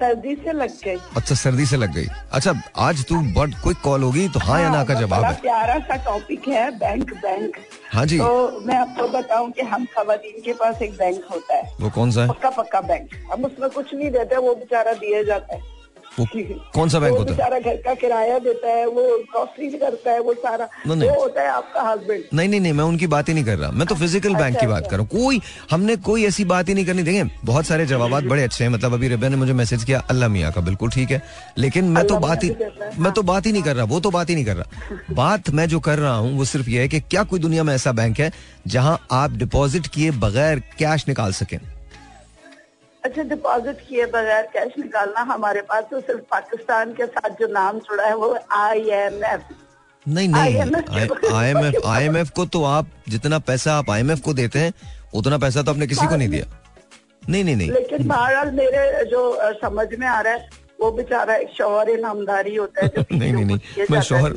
सर्दी 0.00 0.34
से 0.36 0.52
लग 0.52 0.70
गई। 0.84 0.96
अच्छा 1.16 1.34
सर्दी 1.34 1.66
से 1.66 1.76
लग 1.76 1.94
गई। 1.94 2.06
अच्छा 2.32 2.52
आज 2.78 3.04
तू 3.08 3.20
बट 3.36 3.54
क्विक 3.62 3.76
कॉल 3.84 4.02
होगी 4.02 4.28
तो 4.28 4.40
हाँ 4.40 4.60
या 4.60 4.70
ना 4.70 4.82
का 4.84 4.94
जवाब 4.94 5.24
है। 5.24 5.32
प्यारा 5.40 5.78
सा 5.88 5.96
टॉपिक 6.04 6.48
है 6.48 6.70
बैंक 6.78 7.12
बैंक 7.14 7.56
हाँ 7.92 8.04
जी। 8.06 8.18
तो 8.18 8.60
मैं 8.66 8.76
आपको 8.76 9.08
बताऊँ 9.08 9.50
कि 9.50 9.62
हम 9.62 9.84
खबीन 9.96 10.40
के 10.44 10.52
पास 10.52 10.82
एक 10.82 10.92
बैंक 10.92 11.24
होता 11.30 11.54
है। 11.54 11.72
वो 11.80 11.90
कौन 11.90 12.10
सा 12.10 12.22
है? 12.22 12.28
पक्का 12.28 12.50
पक्का 12.50 12.80
बैंक 12.80 13.08
हम 13.32 13.44
उसमें 13.44 13.68
कुछ 13.70 13.94
नहीं 13.94 14.10
देते 14.10 14.36
वो 14.38 14.54
बेचारा 14.54 14.92
दिया 14.94 15.22
जाता 15.22 15.54
है। 15.54 15.74
वो 16.18 16.26
कौन 16.74 16.88
सा 16.88 16.98
बैंक 17.00 17.16
होता 17.16 17.32
है? 17.32 17.36
बेचारा 17.36 17.58
घर 17.60 17.76
का 17.76 17.94
किराया 17.94 18.38
देता 18.38 18.68
है 18.68 18.86
वो 18.86 19.02
ग्रोसरी 19.32 19.68
करता 19.78 20.10
है 20.10 20.20
वो 20.20 20.34
सारा। 20.34 20.68
नहीं, 20.86 20.96
नहीं। 20.96 21.08
वो 21.10 21.20
होता 21.20 21.42
है 21.42 21.48
आपका 21.48 21.82
हस्बैंड 21.90 22.22
नहीं 22.34 22.48
नहीं 22.48 22.60
नहीं 22.60 22.72
मैं 22.72 22.84
उनकी 22.84 23.06
बात 23.06 23.28
ही 23.28 23.34
नहीं 23.34 23.44
कर 23.44 23.58
रहा। 23.58 23.70
मैं 23.70 23.86
तो 23.86 23.94
फ़िज़िकल 23.94 24.28
अच्छा, 24.28 24.38
बैंक 24.40 24.54
की 24.54 24.66
अच्छा, 24.66 24.68
बात 24.70 24.90
कर 24.90 24.96
रहा 24.96 25.00
हूँ। 25.00 25.08
कोई 25.22 25.40
हमने 25.70 25.96
कोई 26.08 26.24
ऐसी 26.26 26.44
बात 26.44 26.68
ही 26.68 26.74
नहीं 26.74 26.86
करनी। 26.86 27.02
देखें 27.02 27.28
बहुत 27.44 27.66
सारे 27.66 27.86
जवाब 27.86 28.28
बड़े 28.28 28.42
अच्छे 28.42 28.64
हैं। 28.64 28.70
मतलब 28.70 28.94
अभी 28.94 29.08
रिबा 29.08 29.28
ने 29.28 29.36
मुझे 29.36 29.52
मैसेज 29.52 29.84
किया 29.84 29.98
अल्लाह 30.10 30.28
मियाँ 30.28 30.52
का 30.52 30.60
बिल्कुल 30.60 30.90
ठीक 30.90 31.10
है। 31.10 31.22
लेकिन 31.58 31.84
मैं 31.90 32.06
तो 32.06 32.16
बात 32.18 32.44
है, 32.44 32.70
मैं 32.98 33.12
तो 33.12 33.22
बात 33.22 33.46
ही 33.46 33.52
नहीं 33.52 33.62
कर 33.62 33.76
रहा 33.76 33.84
वो 33.84 34.00
तो 34.00 34.10
बात 34.10 34.30
ही 34.30 34.34
नहीं 34.34 34.44
कर 34.44 34.56
रहा। 34.56 34.96
बात 35.14 35.50
मैं 35.50 35.68
जो 35.68 35.80
कर 35.80 35.98
रहा 35.98 36.14
हूँ 36.14 36.36
वो 36.38 36.44
सिर्फ़ 36.44 36.70
ये 36.70 36.80
है 36.80 36.88
कि 36.88 37.00
क्या 37.00 37.22
कोई 37.24 37.40
दुनिया 37.40 37.62
में 37.62 37.74
ऐसा 37.74 37.92
बैंक 37.92 38.20
है 38.20 38.32
जहाँ 38.66 38.98
आप 39.12 39.36
डिपॉजिट 39.36 39.86
किए 39.86 40.10
बगैर 40.18 40.62
कैश 40.78 41.04
निकाल 41.08 41.32
सकें। 41.32 41.58
अच्छा 43.06 43.22
डिपॉजिट 43.22 43.80
किए 43.88 44.06
बगैर 44.06 44.48
कैश 44.52 44.72
निकालना 44.78 45.20
हमारे 45.32 45.60
पास 45.70 45.84
तो 45.90 46.00
सिर्फ़ 46.00 46.20
पाकिस्तान 46.30 46.92
के 46.92 47.06
साथ 47.06 47.30
जो 47.40 47.46
नाम 47.52 47.78
जुड़ा 47.78 48.04
है 48.04 48.16
वो 48.16 48.36
आई 48.58 48.88
एम 48.98 49.24
एफ़ 49.24 49.54
नहीं 50.06 50.28
नहीं 50.28 50.56
M 50.56 50.76
F 51.64 51.86
I 51.86 52.04
M 52.04 52.16
F 52.16 52.30
को 52.30 52.46
तो 52.46 52.62
आप 52.64 52.90
जितना 53.08 53.38
पैसा 53.48 53.74
आप 53.74 53.90
आई 53.90 54.00
एम 54.00 54.10
एफ़ 54.10 54.20
को 54.20 54.34
देते 54.34 54.58
हैं 54.58 54.72
उतना 55.14 55.38
पैसा 55.38 55.62
तो 55.62 55.70
आपने 55.70 55.86
किसी 55.86 56.06
को 56.06 56.16
नहीं 56.16 56.28
दिया। 56.28 56.46
नहीं 57.30 57.44
नहीं 57.44 57.56
नहीं। 57.56 57.70
लेकिन 57.70 58.08
बहरहाल 58.08 58.50
मेरे 58.52 59.04
जो 59.04 59.20
समझ 59.62 59.86
में 59.98 60.06
आ 60.06 60.20
रहा 60.20 60.32
है 60.32 60.48
वो 60.80 60.90
बेचारा 60.92 61.34
एक 61.34 61.48
शौहर 61.58 61.90
नामदारी 62.00 62.54
होता 62.54 62.84
है 62.84 63.04
नहीं 63.12 63.32
नहीं 63.32 63.44
नहीं। 63.44 63.86
मैं 63.90 64.00
शोहर 64.00 64.34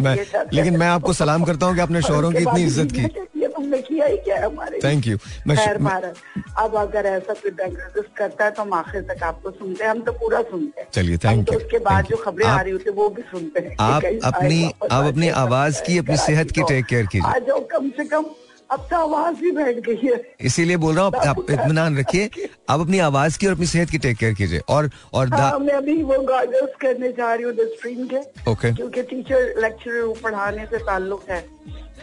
मैं। 0.00 0.16
लेकिन 0.52 0.76
मैं 0.76 0.88
आपको 0.88 1.12
सलाम 1.12 1.44
करता 1.44 1.66
हूँ 1.66 1.74
कि 1.74 1.80
आपने 1.80 2.02
शोहरों 2.02 2.32
की 2.32 2.38
इतनी 2.38 2.64
इज़्ज़त 2.64 2.92
की। 2.92 3.04
तुमने 3.56 3.78
किया 3.78 4.06
ही 4.06 4.16
क्या 4.16 4.44
हमारे 4.46 4.80
थैंक 4.84 5.06
यू 5.06 5.16
खैर 5.18 5.78
महाराज 5.78 6.42
अब 6.58 6.76
अगर 6.76 7.06
ऐसा 7.06 7.32
कोई 7.32 7.50
बैंक 7.50 7.78
करता 8.16 8.44
है 8.44 8.50
तो 8.50 8.62
हम 8.62 8.72
आखिर 8.74 9.02
तक 9.02 9.22
आपको 9.22 9.50
सुनते 9.50 9.84
हैं। 9.84 9.90
हम 9.90 10.00
तो 10.00 10.12
पूरा 10.12 10.42
सुनते 10.42 10.80
हैं। 10.80 10.88
चलिए, 10.92 11.14
हम 11.14 11.18
thank 11.18 11.50
तो 11.50 11.56
उसके 11.56 11.78
बाद 11.78 12.04
जो 12.04 12.16
खबरें 12.16 12.46
आ 12.46 12.60
रही 12.60 12.72
होती 12.72 12.84
है 12.88 12.96
वो 12.96 13.08
भी 13.08 13.22
सुनते 13.22 13.60
हैं। 13.60 13.76
आप 13.80 14.04
अपनी 14.24 14.64
आप 14.90 15.04
अपनी 15.04 15.28
आवाज़ 15.28 15.82
की 15.82 15.98
अपनी 15.98 16.16
सेहत 16.16 16.50
की 16.50 16.62
टेक 16.62 16.84
केयर 16.84 17.06
कीजिए। 17.06 17.30
आ 17.30 17.38
जाओ 17.38 17.60
कम 17.60 17.90
से 17.90 18.04
कम 18.04 18.24
अब 18.70 18.88
तो 18.90 18.96
आवाज़ 18.96 19.36
भी 19.36 19.50
बैठ 19.50 19.76
गई 19.76 20.00
है। 20.04 20.34
इसीलिए 20.40 20.76
बोल 20.76 20.94
रहा 20.94 21.04
हूँ 21.04 21.12
आप- 21.16 21.50
इत्मीनान 21.50 21.98
रखिए 21.98 22.30
आप 22.70 22.80
अपनी 22.80 22.98
आवाज़ 22.98 23.38
की 23.38 23.46
और 23.46 23.52
अपनी 23.52 23.66
सेहत 23.66 23.90
की 23.90 23.98
टेक 23.98 24.16
केयर 24.16 24.34
कीजिए। 24.34 24.60
और 24.68 24.90
और 25.14 25.28
दा- 25.28 25.40
हाँ, 25.40 25.58
मैं 25.58 25.74
अभी 25.74 26.02
वो 26.02 26.18
गार्डर्स 26.18 26.72
करने 26.80 27.08
जा 27.08 27.34
रही 27.34 27.44
हूँ 27.44 27.54
के। 27.56 28.50
ओके 28.50 28.72
क्योंकि 28.72 29.02
टीचर 29.02 29.54
लेक्चरर 29.60 30.20
पढ़ाने 30.22 30.66
से 30.66 30.78
ताल्लुक 30.78 31.24
है। 31.30 31.44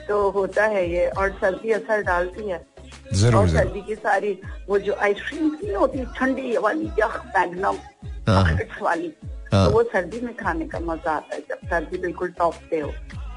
तो 0.08 0.30
होता 0.32 0.64
है 0.66 0.90
ये 0.92 1.08
और 1.08 1.30
सर्दी 1.42 1.72
असर 1.72 2.02
डालती 2.04 2.50
है। 2.50 2.62
ज़रूर 3.14 3.36
और 3.42 3.50
सर्दी 3.50 3.82
की 3.88 3.96
सारी 3.96 4.32
वो 4.70 4.80
जो 4.80 4.94
आइसक्रीम 5.04 5.46
नहीं 5.64 5.74
होती 5.76 6.06
ठंडी 6.18 6.58
वाली 6.58 6.86
यख 7.00 7.22
मैग्नम 7.38 7.76
हाँ। 8.28 8.44
वाली 8.82 9.14
हाँ। 9.54 9.66
तो 9.66 9.72
वो 9.72 9.84
सर्दी 9.84 10.22
में 10.22 10.34
खाने 10.38 10.66
का 10.66 10.80
मज़ा 10.80 11.12
आता 11.12 11.36
है 11.36 11.42
जब 11.50 11.68
सर्दी 11.70 11.98
बिल्कुल 11.98 12.30
टॉप 12.38 12.56
पे 12.72 12.80
हो। 12.80 12.92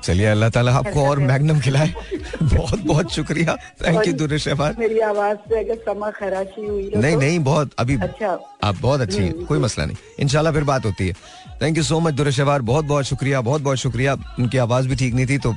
चलिए 0.05 0.27
अल्लाह 0.27 0.51
ताला 0.51 0.73
आपको 0.77 1.07
और 1.09 1.19
मैग्नम 1.19 1.61
खिलाए। 1.61 1.93
बहुत 2.43 2.81
बहुत 2.87 3.13
शुक्रिया। 3.13 3.57
थैंक 3.87 4.07
यू 4.07 4.13
दुरुश 4.13 4.49
मेरी 4.49 4.99
आवाज़ 4.99 5.37
से 5.49 5.59
अगर 5.61 5.75
समा 5.87 6.11
खराशी 6.11 6.67
हुई 6.67 6.91
हो 6.95 7.01
नहीं 7.01 7.15
तो- 7.15 7.23
नहीं 7.23 7.39
बहुत 7.39 7.71
अभी 7.79 7.97
अच्छा। 8.03 8.39
आप 8.65 8.77
बहुत 8.81 9.01
अच्छी 9.01 9.23
हैं 9.23 9.45
कोई 9.47 9.59
मसला 9.59 9.85
नहीं। 9.85 9.97
इनशाला 10.19 10.53
फिर 10.53 10.65
बात 10.65 10.87
होती 10.87 11.09
है। 11.09 11.15
Thank 11.63 11.77
you 11.77 11.83
so 11.83 12.01
much 12.01 12.15
Durshawar 12.15 12.63
बहुत 12.63 12.85
बहुत 12.85 13.05
शुक्रिया 13.05 13.41
बहुत 13.41 13.63
बहुत 13.63 13.79
शुक्रिया। 13.79 14.15
उनकी 14.39 14.59
आवाज़ 14.59 14.89
भी 14.89 14.97
ठीक 14.97 15.15
नहीं 15.15 15.27
थी 15.27 15.39
तो 15.39 15.55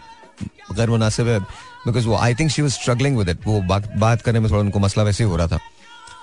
गैर 0.75 0.89
मुनासिब 0.89 1.27
है 1.27 1.39
बिकॉज़ 1.39 2.07
वो 2.07 2.15
I 2.17 2.35
think 2.35 2.51
she 2.51 2.61
was 2.61 2.71
struggling 2.71 3.17
with 3.17 3.29
it 3.29 3.47
वो 3.47 3.61
बात 3.63 3.91
बात 3.97 4.21
करने 4.21 4.39
में 4.39 4.49
थोड़ा 4.51 4.61
उनको 4.61 4.79
मसला 4.79 5.03
वैसे 5.03 5.23
ही 5.23 5.29
हो 5.29 5.35
रहा 5.35 5.47
था। 5.47 5.59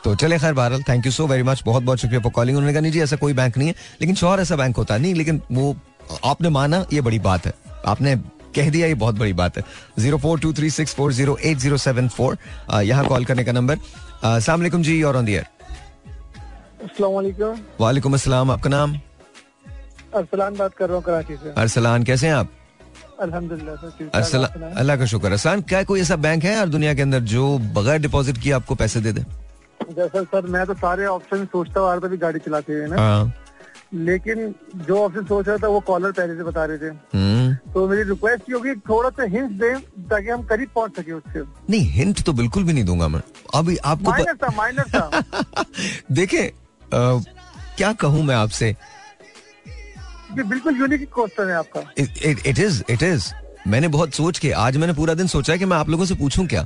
तो 0.05 0.14
चले 0.14 0.39
खैर 0.39 0.53
बहरहाल 0.55 0.83
thank 0.89 1.07
you 1.07 1.12
so 1.12 1.27
very 1.27 1.43
much 1.43 1.62
बहुत 1.67 1.83
बहुत 1.83 1.99
शुक्रिया 1.99 2.21
फॉर 2.23 2.33
कॉलिंग 2.33 2.57
उन्होंने 2.59 2.73
कहा 2.73 2.81
नहीं 2.81 2.93
जी 2.93 3.01
ऐसा 3.03 3.17
कोई 3.17 3.33
बैंक 3.35 3.59
नहीं 3.59 3.69
है. 3.69 3.75
लेकिन 4.01 4.14
शोर 4.17 4.41
ऐसा 4.41 4.57
बैंक 4.57 4.77
होता 4.77 4.97
नहीं 4.99 5.14
लेकिन 5.14 5.43
वो 5.53 5.77
आपने 6.25 6.49
माना 6.49 6.85
ये 6.93 7.01
बड़ी 7.01 7.19
बात 7.21 7.47
है। 7.47 7.53
आपने 7.87 8.17
कह 8.57 8.71
दिया 8.71 8.87
ये 8.87 8.95
बहुत 8.97 9.14
बड़ी 9.14 9.33
बात 9.35 9.57
है। 9.59 9.62
Zero 9.99 10.19
four 10.19 10.41
two 10.41 10.53
three 10.53 10.71
six 10.71 10.95
four 10.95 11.12
zero 11.12 11.37
eight 11.39 11.59
zero 11.59 11.77
seven 11.79 12.09
four 12.09 12.37
यहाँ 12.83 13.07
कॉल 13.07 13.25
करने 13.25 13.45
का 13.45 13.53
नंबर 13.53 13.79
सलामकुम 14.25 14.83
जी 14.83 15.03
और 15.03 15.17
ऑन 15.17 15.25
दी 15.25 15.35
एयर 15.35 15.47
वालेकुम 17.81 18.14
अस्सलाम 18.14 18.51
आपका 18.51 18.71
नाम? 18.71 18.95
अरसलान 20.14 20.57
बात 20.57 20.75
कर 20.75 20.87
रहा 20.87 20.97
हूँ 20.97 21.05
कराची 21.05 21.37
से। 21.37 21.53
अरसलान 21.53 22.05
कैसे 22.05 22.27
हैं 22.27 22.35
आप? 22.35 22.51
अल्हम्दुलिल्लाह? 23.23 24.47
अल्लाह 24.81 24.97
का 24.97 25.07
शुक्र। 25.07 25.27
अरसलान 25.27 25.62
क्या 25.62 25.83
कोई 25.85 26.01
ऐसा 26.01 26.17
बैंक 26.19 26.45
है 26.45 26.53
यार 26.53 26.69
दुनिया 26.69 26.95
के 26.95 27.03
अंदर 27.03 27.21
जो 27.33 27.47
बगैर 27.75 27.99
डिपॉजिट 28.01 28.39
किए 28.39 28.53
आपको 28.53 28.75
पैसे 28.75 29.01
दे 29.01 29.12
दे? 29.12 29.25
जैसा 29.81 30.23
सर 30.23 30.47
मैं 30.47 30.67
तो 30.67 30.75
सारे 30.77 31.07
ऑप्शन 31.07 31.45
सोचता 31.47 31.81
हुआ 31.81 31.99
था 31.99 32.09
भी 32.09 32.17
गाड़ी 32.17 32.39
चलाते 32.47 32.73
हुए 32.73 32.87
ना। 32.87 32.97
हाँ। 32.99 33.33
लेकिन 33.95 34.55
जो 34.87 34.97
ऑप्शन 34.99 35.25
सोच 35.25 35.49
रहा 35.49 35.57
था 35.57 35.69
वो 35.69 35.81
कॉलर 35.89 36.12
पहले 36.12 36.37
से 36.37 36.43
बता 36.45 36.64
रहे 36.64 36.79
थे। 36.79 36.89
हम्म। 37.17 37.73
तो 37.73 37.87
मेरी 37.89 38.03
रिक्वेस्ट 38.09 38.53
होगी 38.55 38.75
थोड़ा 38.89 39.11
सा 39.11 39.25
हिंट 39.35 39.51
दें 39.61 39.79
ताकि 40.09 40.29
हम 40.31 40.43
करीब 40.47 40.69
पहुँच 40.75 40.97
सके 40.97 41.12
उससे। 41.12 41.41
नहीं 41.71 41.81
हिंट 41.93 42.23
तो 42.27 42.33
बिल्कुल 42.33 42.64
भी 42.64 42.73
नहीं 42.73 42.85
दूँगा 42.85 43.09
मैं। 43.09 43.21
अभी 43.55 43.77
आपको 43.77 44.11
माइनस 44.11 44.37
था 44.43 44.51
माइनर 44.57 44.89
था। 44.95 45.64
देखें 46.12 46.45
क्या 47.77 47.93
कहूँ 48.01 48.23
मैं 48.25 48.35
आपसे? 48.35 48.75
बिल्कुल 50.43 50.76
यूनिक 50.78 51.09
क्वेश्चन 51.14 51.49
है 51.49 51.55
आपका। 51.57 51.80
इट 51.99 52.59
इज़ 52.59 52.82
इट 52.91 53.03
इज़ 53.03 53.32
मैंने 53.66 53.89
बहुत 53.89 54.14
सोच 54.14 54.39
के 54.39 54.51
आज 54.64 54.76
मैंने 54.76 54.93
पूरा 54.95 55.14
दिन 55.14 55.26
सोचा 55.26 55.53
है 55.53 55.59
कि 55.59 55.64
मैं 55.64 55.76
आप 55.76 55.89
लोगों 55.91 56.05
से 56.05 56.14
पूछूँ 56.14 56.47
क्या? 56.47 56.62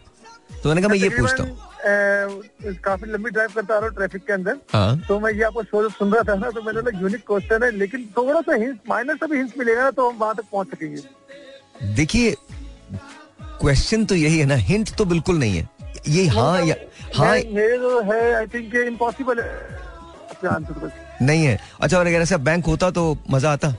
तो 0.63 0.69
मैंने 0.69 0.81
कहा 0.81 0.89
मैं 0.91 0.97
ये 0.97 1.09
पूछता 1.11 1.43
हूँ. 1.43 1.57
काफ़ी 2.85 3.11
लंबी 3.13 3.31
ड्राइव 3.31 3.51
करता 3.55 3.75
रहा 3.75 3.87
हूँ 3.87 3.95
ट्रैफ़िक 3.97 4.25
के 4.27 4.33
अंदर। 4.33 4.57
हाँ। 4.73 5.01
तो 5.09 5.19
मैं 5.21 5.33
ये 5.33 5.43
आपको 5.43 5.63
शो 5.63 5.89
सुन 5.89 6.13
रहा 6.13 6.23
था 6.29 6.35
ना 6.39 6.51
तो 6.51 6.63
मैंने 6.63 6.81
बोला 6.81 6.99
यूनिक 7.01 7.21
क्वेश्चन 7.27 7.63
है 7.65 7.71
लेकिन 7.71 8.05
थोड़ा 8.17 8.41
सा 8.41 8.55
हिंट 8.55 8.81
माइनर 8.89 9.17
सा 9.17 9.27
भी 9.27 9.37
हिंट 9.37 9.59
मिलेगा 9.59 9.83
ना 9.83 9.91
तो 9.91 10.09
हम 10.11 10.19
वहाँ 10.19 10.35
तक 10.35 10.45
पहुँच 10.53 10.69
सकेंगे। 10.69 11.95
देखिए 11.95 12.35
क्वेश्चन 13.61 14.05
तो 14.05 14.15
यही 14.15 14.39
है 14.39 14.47
ना 14.47 14.55
हिंट 14.69 14.95
तो 14.99 15.05
बिल्कुल 15.05 15.39
नहीं 15.39 15.57
है। 15.57 15.69
ये 16.09 16.27
हाँ 16.29 16.61
या 16.67 16.75
हाँ। 17.15 17.35
मेरे 17.35 17.79
जो 17.79 18.01
है 18.03 18.21
आई 18.35 18.47
थिंक 18.47 18.75
इम्पॉसिबल 18.77 19.41
है। 19.41 19.49
आंसर 20.49 20.93
नहीं 21.23 21.45
है। 21.45 21.59
अच्छा 21.81 21.99
और 21.99 22.07
अगर 22.07 22.21
ऐसा 22.21 22.37
बैंक 22.39 22.67
होता 22.67 22.91
तो 22.91 23.17
मज़ा 23.31 23.53
आता? 23.53 23.75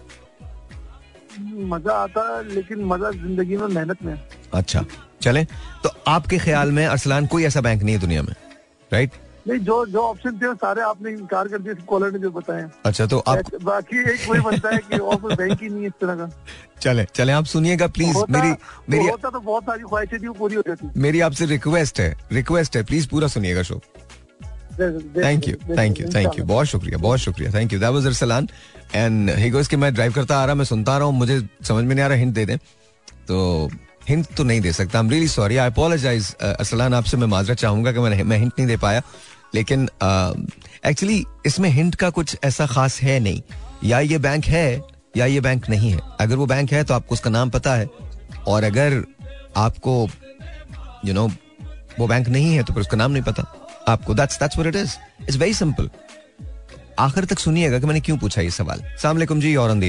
मज़ा 1.41 1.93
आता 1.93 2.39
लेकिन 2.43 2.83
मज़ा 2.85 3.11
ज़िंदगी 3.11 3.57
में 3.57 3.67
मेहनत 3.69 4.03
में। 4.03 4.17
अच्छा 4.53 4.85
चले। 5.21 5.43
तो 5.83 5.89
आपके 6.07 6.37
ख्याल 6.39 6.71
में 6.71 6.85
अरसलान 6.85 7.27
कोई 7.27 7.43
ऐसा 7.45 7.61
बैंक 7.61 7.83
नहीं 7.83 7.95
है 7.95 8.01
दुनिया 8.01 8.21
में 8.21 8.33
राइट 8.91 9.11
नहीं 9.47 9.59
जो 9.59 9.85
जो 9.85 9.99
ऑप्शन 9.99 10.37
थे 10.37 10.53
सारे 10.55 10.81
आपने 10.83 11.11
इनकार 11.11 11.47
कर 11.47 11.59
दिए 11.59 11.73
कॉलर 11.87 12.11
ने 12.11 12.19
जो 12.19 12.29
बताए 12.31 12.67
अच्छा 12.85 13.05
तो 13.05 13.19
आप 13.19 13.55
बाकी 13.63 13.99
एक 14.11 14.27
वही 14.29 14.41
बनता 14.41 14.69
है 14.69 14.77
कि 14.79 14.97
और 14.97 15.15
कोई 15.15 15.35
बैंक 15.35 15.61
ही 15.61 15.69
नहीं 15.69 15.81
है 15.81 15.87
इस 15.87 15.93
तरह 16.01 16.15
का। 16.15 16.29
चले 16.81 17.05
चले 17.15 17.31
आप 17.31 17.45
सुनिएगा 17.45 17.87
प्लीज़ 17.87 18.13
होता, 18.15 18.33
मेरी 18.33 18.53
मेरी 18.89 19.07
होता 19.07 19.29
तो 19.29 19.39
बहुत 19.39 19.63
सारी 19.63 19.83
ख्वाहिशें 19.83 20.21
थी 20.21 20.27
वो 20.27 20.33
पूरी 20.33 20.55
हो 20.55 20.61
जाती। 20.67 20.99
मेरी 20.99 21.19
आपसे 21.21 21.45
रिक्वेस्ट 21.47 21.99
है 21.99 22.15
रिक्वेस्ट 22.31 22.77
है 22.77 22.83
प्लीज़ 22.83 23.07
पूरा 23.09 23.27
सुनिएगा 23.29 23.63
show 23.63 23.81
thank 24.79 25.47
you 25.47 25.55
thank 25.77 25.99
you 25.99 26.07
thank 26.15 26.39
you 26.39 26.45
बहुत 26.45 26.67
शुक्रिया. 26.67 26.97
बहुत 26.97 27.19
शुक्रिया. 27.19 27.51
Thank 27.53 27.73
you 27.73 27.79
that 27.79 27.89
was 27.89 28.05
Arsalan 28.05 28.47
and 28.95 29.29
he 29.29 29.49
goes 29.49 29.67
कि 29.67 29.75
मैं 29.75 29.93
ड्राइव 29.93 30.13
करता 30.13 30.37
आ 30.37 30.45
रहा 30.45 30.55
मैं 30.55 30.65
सुनता 30.65 30.93
आ 30.93 30.97
रहा 30.97 31.07
हूँ 31.07 31.15
मुझे 31.15 31.39
समझ 31.63 31.83
में 31.83 31.95
नहीं 31.95 32.05
आ 32.05 32.07
रहा 32.07 32.17
हिंट 32.17 32.33
दे 32.33 32.45
दें. 32.45 32.57
तो 33.27 33.69
हिंट 34.09 34.25
तो 34.37 34.43
नहीं 34.43 34.61
दे 34.61 34.71
सकता. 34.73 34.99
I 34.99 35.05
am 35.05 35.09
really 35.11 35.27
sorry 35.27 35.57
I 35.57 35.69
apologize 35.69 36.33
Arsalan 36.35 36.93
आपसे 36.93 37.17
मैं 37.17 37.27
माजरत 37.27 37.57
चाहूँगा 37.57 37.91
कि 37.91 37.99
मैं 37.99 38.23
मैं 38.23 38.37
हिंट 38.37 38.51
नहीं 38.57 38.67
दे 38.67 38.77
पाया. 38.77 39.01
लेकिन 39.55 39.87
एक्चुअली 40.85 41.23
इसमें 41.45 41.69
हिंट 41.69 41.95
का 41.95 42.09
कुछ 42.09 42.37
ऐसा 42.43 42.65
खास 42.65 42.99
है 43.01 43.19
नहीं. 43.19 43.41
या 43.83 43.99
ये 43.99 44.17
बैंक 44.17 44.45
है 44.45 44.81
या 45.17 45.25
ये 45.25 45.39
बैंक 45.41 45.69
नहीं 45.69 45.91
है. 45.91 45.99
अगर 46.19 46.35
वो 46.35 46.45
बैंक 46.45 46.71
है 46.73 46.83
तो 46.83 46.93
आपको 46.93 47.15
उसका 47.15 47.29
नाम 47.29 47.49
पता 47.49 47.75
है. 47.75 47.89
और 48.47 48.63
अगर 48.63 49.03
आपको 49.57 50.01
यू 50.01 51.07
you 51.07 51.15
नो 51.15 51.27
know, 51.27 51.37
वो 51.99 52.07
बैंक 52.07 52.27
नहीं 52.29 52.53
है 52.55 52.63
तो 52.63 52.73
फिर 52.73 52.81
उसका 52.81 52.97
नाम 52.97 53.11
नहीं 53.11 53.23
पता. 53.23 53.43
आपको। 53.87 54.13
That's 54.13 54.39
that's 54.39 54.57
what 54.57 54.75
it 54.75 54.81
is 54.81 54.95
it's 55.21 55.37
very 55.37 55.53
simple 55.53 55.89
आखिर 56.99 57.25
तक 57.25 57.39
सुनिएगा 57.39 57.79
कि 57.79 57.85
मैंने 57.85 57.99
क्यों 58.01 58.17
पूछा 58.17 58.41
ये 58.41 58.51
सवाल। 58.51 58.81
सलाम 59.01 59.15
अलैकुम 59.17 59.41
जी 59.41 59.55
और 59.55 59.71
ऑन 59.71 59.83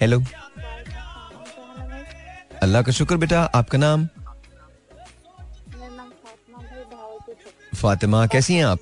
हेलो 0.00 0.22
अल्लाह 2.62 2.82
का 2.82 2.92
शुक्र 2.92 3.16
बेटा 3.16 3.40
आपका 3.54 3.78
नाम? 3.78 4.08
फातिमा 7.76 8.26
कैसी 8.26 8.54
हैं 8.54 8.64
आप? 8.64 8.78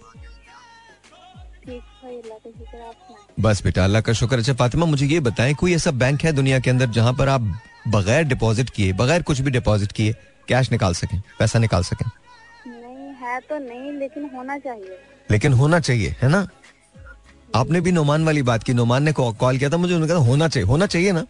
बस 3.40 3.62
बेटा 3.64 3.84
अल्लाह 3.84 4.02
का 4.02 4.12
शुक्र। 4.12 4.38
अच्छा 4.38 4.54
फातिमा 4.54 4.86
मुझे 4.86 5.06
ये 5.06 5.20
बताएँ 5.20 5.54
कोई 5.54 5.74
ऐसा 5.74 5.90
बैंक 6.02 6.24
है 6.24 6.32
दुनिया 6.32 6.58
के 6.60 6.70
अंदर 6.70 6.86
जहाँ 6.90 7.12
पर 7.14 7.28
आप 7.28 7.40
बगैर 7.88 8.22
डिपॉजिट 8.24 8.70
किए 8.70 8.92
बगैर 9.00 9.22
कुछ 9.22 9.40
भी 9.40 9.50
डिपॉजिट 9.50 9.92
किए 9.92 10.14
कैश 10.48 10.70
निकाल 10.72 10.94
सकें 10.94 11.20
पैसा 11.38 11.58
निकाल 11.58 11.82
सकें? 11.82 12.08
है 13.26 13.40
तो 13.40 13.58
नहीं 13.58 13.92
लेकिन 13.92 14.30
होना 14.34 14.58
चाहिए। 14.58 14.98
लेकिन 15.30 15.52
होना 15.52 15.80
चाहिए 15.80 16.14
है 16.22 16.28
ना? 16.28 16.46
आपने 17.54 17.80
भी 17.80 17.92
नोमान 17.92 18.24
वाली 18.24 18.42
बात 18.42 18.62
की 18.62 18.74
नोमान 18.74 19.02
ने 19.02 19.12
कॉल 19.12 19.58
किया 19.58 19.70
था 19.70 19.76
मुझे 19.76 19.94
उन्होंने 19.94 20.12
कहा 20.12 20.24
होना 20.24 20.48
चाहिए 20.48 20.66
होना 20.66 20.86
चाहिए 20.86 21.12
ना? 21.12 21.20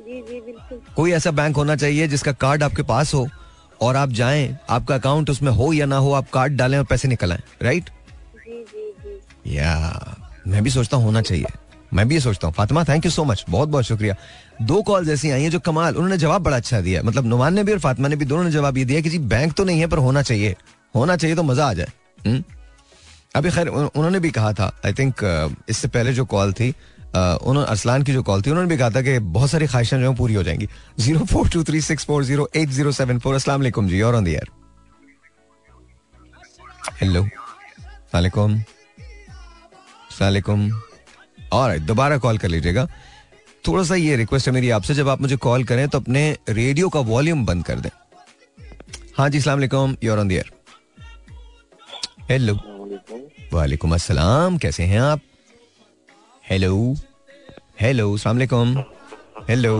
जी 0.00 0.20
जी 0.22 0.40
बिल्कुल। 0.40 0.80
कोई 0.96 1.12
ऐसा 1.12 1.30
बैंक 1.30 1.56
होना 1.56 1.76
चाहिए 1.76 2.08
जिसका 2.08 2.32
कार्ड 2.42 2.62
आपके 2.62 2.82
पास 2.84 3.14
हो 3.14 3.26
और 3.80 3.96
आप 3.96 4.10
जाएँ 4.10 4.56
आपका 4.70 4.94
अकाउंट 4.94 5.30
उसमें 5.30 5.50
हो 5.52 5.72
या 5.72 5.86
ना 5.86 5.96
हो 5.96 6.12
आप 6.12 6.30
कार्ड 6.30 6.56
डालें 6.56 6.78
और 6.78 6.84
पैसे 6.84 7.08
निकल 7.08 7.32
राइट 7.62 7.90
जी 8.36 8.62
जी 8.64 8.92
जी। 9.02 9.56
या 9.56 10.16
मैं 10.46 10.62
भी 10.62 10.70
सोचता 10.70 10.96
हूँ 10.96 11.04
होना 11.04 11.22
चाहिए। 11.22 11.46
मैं 11.94 12.06
भी 12.08 12.14
ये 12.14 12.20
सोचता 12.20 12.46
हूँ। 12.46 12.54
Fatima 12.54 12.82
thank 12.84 13.04
you 13.04 13.10
so 13.10 13.24
much 13.24 13.44
बहुत 13.50 13.68
बहुत 13.68 13.84
शुक्रिया। 13.84 14.14
दो 14.62 14.80
कॉल 14.82 15.08
ऐसी 15.10 15.30
आई 15.30 15.42
हैं 15.42 15.50
जो 15.50 15.58
कमाल 15.60 15.94
उन्होंने 15.94 16.16
जवाब 16.18 16.42
बड़ा 16.42 16.56
अच्छा 16.56 16.80
दिया। 16.80 17.02
मतलब 17.02 17.26
नुमान 17.26 17.54
ने 17.54 17.64
भी 17.64 17.72
और 17.72 17.78
फातिमा 17.78 18.08
ने 18.08 18.16
भी 18.16 18.24
दोनों 18.24 18.44
ने 18.44 18.50
जवाब 18.50 18.78
ये 18.78 18.84
दिया 18.84 19.00
कि 19.00 19.10
जी 19.10 19.18
बैंक 19.18 19.52
तो 19.52 19.64
नहीं 19.64 19.80
है 19.80 19.86
पर 19.86 19.98
होना 19.98 20.22
चाहिए। 20.22 20.56
होना 20.94 21.16
चाहिए 21.16 21.36
तो 21.36 21.42
मज़ा 21.44 21.66
आ 21.66 21.72
जाए। 21.72 21.92
हम्म? 22.26 22.42
अभी 23.36 23.50
खैर 23.50 23.68
उन्होंने 23.68 24.20
भी 24.20 24.30
कहा 24.30 24.52
था 24.52 24.72
आई 24.86 24.92
थिंक 24.92 25.14
इससे 25.68 25.88
पहले 25.88 26.12
जो 26.12 26.24
कॉल 26.26 26.52
थी 26.52 26.74
उन्होंने 27.08 27.64
अरसलान 27.64 28.02
की 28.02 28.12
जो 28.12 28.22
कॉल 28.22 28.42
थी, 28.42 28.50
उन्होंने 28.50 28.68
भी 28.68 28.76
कहा 28.78 28.90
था 28.90 29.02
कि 29.02 29.18
बहुत 29.18 29.50
सारी 29.50 29.66
ख्वाहिशें 29.66 30.00
जो 30.00 30.12
पूरी 30.14 30.34
हो 30.34 30.42
जाएँगी। 30.42 30.68
Zero 31.00 31.24
four 31.24 31.48
two 31.48 31.62
three 31.64 31.80
six 31.80 32.04
four 32.06 32.24
zero 32.24 32.48
eight 32.56 32.68
zero 32.70 32.92
seven 32.92 33.18
four 33.18 33.34
असला 33.34 33.56
जी, 33.58 34.00
और 34.02 34.14
ऑन 34.14 34.26
हेलो 37.00 37.26
सलाम 38.12 38.58
सलाम 40.10 40.70
और 41.52 41.78
दोबारा 41.80 42.18
कॉल 42.18 42.38
कर 42.38 42.48
लीजिएगा। 42.48 42.86
थोड़ा 43.68 43.82
सा 43.84 43.94
ये 43.94 44.16
रिक्वेस्ट 44.16 44.48
है 44.48 44.54
मेरी 44.54 44.70
आपसे, 44.70 44.94
जब 44.94 45.08
आप 45.08 45.20
मुझे 45.20 45.36
कॉल 45.38 45.64
करें 45.64 45.88
तो 45.88 46.00
अपने 46.00 46.36
रेडियो 46.48 46.88
का 46.88 47.00
वॉल्यूम 47.08 47.44
बंद 47.46 47.64
कर 47.64 47.80
दें। 47.80 47.90
हाँ 49.18 49.28
जी 49.28 49.40
सलाम 49.40 49.96
you're 50.02 50.18
on 50.18 50.28
the 50.28 50.32
air 50.32 50.50
hello 52.30 52.54
वालेकुम 53.52 53.94
अस्सलाम, 53.94 54.56
कैसे 54.58 54.82
हैं 54.84 54.98
आप? 55.00 55.20
हेलो 56.50 56.96
हेलो 57.80 58.16
सलामकुम 58.18 58.76
हेलो 59.48 59.72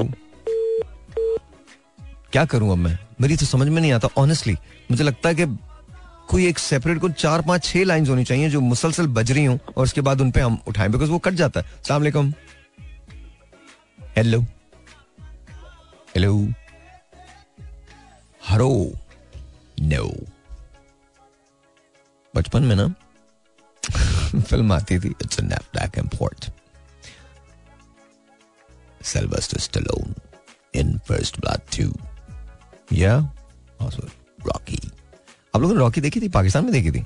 क्या 2.32 2.44
करूँ 2.44 2.70
अब 2.72 2.78
मैं? 2.78 2.98
मेरी 3.20 3.36
तो 3.36 3.46
समझ 3.46 3.68
में 3.68 3.80
नहीं 3.80 3.92
आता 3.92 4.08
ऑनेस्टली 4.18 4.54
मुझे 4.90 5.04
लगता 5.04 5.28
है 5.28 5.34
कि 5.34 5.46
कोई 6.28 6.46
एक 6.46 6.58
सेपरेट 6.58 6.98
को 7.00 7.08
चार, 7.08 7.42
पाँच, 7.42 7.64
छह 7.64 7.84
लाइंस 7.84 8.08
होनी 8.08 8.24
चाहिए 8.24 8.48
जो 8.50 8.60
मुसलसल 8.60 9.06
बज 9.18 9.32
रही 9.32 9.44
हूँ 9.44 9.58
और 9.76 9.84
उसके 9.84 10.00
बाद 10.08 10.20
उन 10.20 10.30
पे 10.30 10.40
हम 10.40 10.58
उठाएँ 10.68 10.90
बिकॉज़ 10.92 11.10
वो 11.10 11.18
कट 11.18 11.34
जाता 11.42 11.60
है. 11.60 11.66
सलाम 11.88 12.00
अलैकुम 12.02 12.32
हेलो 14.16 14.40
हेलो 16.14 16.34
हरो 18.48 18.70
नो 19.82 20.08
बचपन 22.36 22.62
में 22.62 22.76
ना 22.76 22.94
फ़िल्म 24.40 24.72
आती 24.72 24.98
थी 24.98 25.08
it's 25.08 25.40
black 25.40 25.98
and 25.98 26.08
port 26.08 26.50
Sylvester 29.00 29.58
Stallone 29.58 30.14
in 30.74 30.88
First 31.00 31.40
Blood 31.40 31.62
2. 31.70 31.84
Yeah? 32.90 33.22
Also 33.80 34.02
Rocky. 34.44 34.80
आप 35.54 35.60
लोगों 35.60 35.74
ने 35.74 35.80
रॉकी 35.80 36.00
देखी 36.00 36.20
थी? 36.20 36.28
पाकिस्तान 36.28 36.64
में 36.64 36.72
देखी 36.72 36.90
थी? 36.90 37.04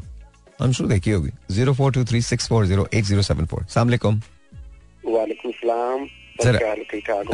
हम 0.61 0.73
शुरू 0.73 0.89
देखी 0.89 1.11
होगी। 1.11 1.31
Zero 1.51 1.73
four 1.75 1.93
two 1.93 2.05
three 2.05 2.23
six 2.23 2.49
four 2.49 2.67
zero 2.67 2.89
eight 2.95 3.05
zero 3.05 3.23
seven 3.23 3.47
four 3.47 3.65
सलामकुम 3.65 4.21
वालेकुम 5.05 5.53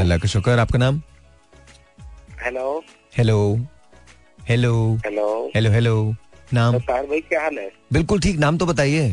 अल्लाह 0.01 0.18
का 0.18 0.28
शुक्र 0.28 0.59
आपका 0.59 0.78
नाम? 0.78 1.03
Hello. 2.43 2.84
Hello 3.16 3.39
hello 4.49 4.99
hello. 5.07 5.51
Hello 5.57 5.70
hello 5.70 6.14
नाम? 6.55 6.78
तार 6.80 7.07
भाई 7.07 7.20
क्या 7.20 7.42
हाल 7.42 7.59
है? 7.59 7.70
बिल्कुल 7.92 8.20
ठीक 8.20 8.38
नाम 8.38 8.59
तो 8.59 8.66
बताइए। 8.66 9.12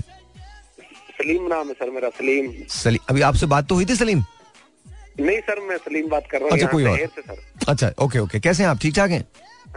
सलीम 1.17 1.47
नाम 1.47 1.67
है 1.67 1.73
सर 1.73 1.89
मेरा 1.91 2.09
सलीम। 2.17 2.51
सलीम 2.69 3.05
अभी 3.09 3.21
आपसे 3.21 3.45
बात 3.45 3.67
तो 3.67 3.75
हुई 3.75 3.86
थी 3.86 3.95
सलीम? 3.95 4.23
नहीं 5.19 5.39
सर 5.39 5.59
मैं 5.67 5.77
सलीम 5.77 6.09
बात 6.09 6.27
कर 6.31 6.39
रहा 6.39 6.47
हूँ 6.47 6.57
अच्छा, 6.57 6.67
कोई 6.71 6.83
और। 6.83 6.97
से 6.97 7.21
सर। 7.21 7.38
अच्छा 7.69 7.91
ओके 8.03 8.19
ओके 8.19 8.39
कैसे 8.39 8.63
हैं 8.63 8.69
आप? 8.69 8.79
ठीक 8.81 8.95
ठाक 8.95 9.11
हैं? 9.11 9.23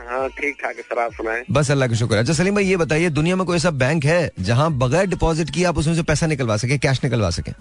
हाँ 0.09 0.29
ठीक 0.31 0.57
ठाक 0.63 0.77
है 0.77 0.83
सर 0.83 0.99
आप 0.99 1.13
सुनाए। 1.13 1.45
बस 1.51 1.71
अल्लाह 1.71 1.89
का 1.89 1.95
शुक्र 1.95 2.17
अच्छा 2.17 2.33
सलीम 2.33 2.55
भाई 2.55 2.65
ये 2.65 2.77
बताइए 2.77 3.09
दुनिया 3.11 3.37
में 3.37 3.45
कोई 3.47 3.57
ऐसा 3.57 3.71
बैंक 3.83 4.05
है 4.05 4.31
जहाँ 4.41 4.71
बगैर 4.79 5.07
डिपॉजिट 5.07 5.51
किए 5.51 5.65
आप 5.65 5.79
उसमें 5.79 5.95
से 5.95 6.03
पैसा 6.11 6.27
निकलवा 6.27 6.57
सके 6.57 6.79
कैश 6.79 7.01
निकलवा 7.05 7.31
सके? 7.31 7.53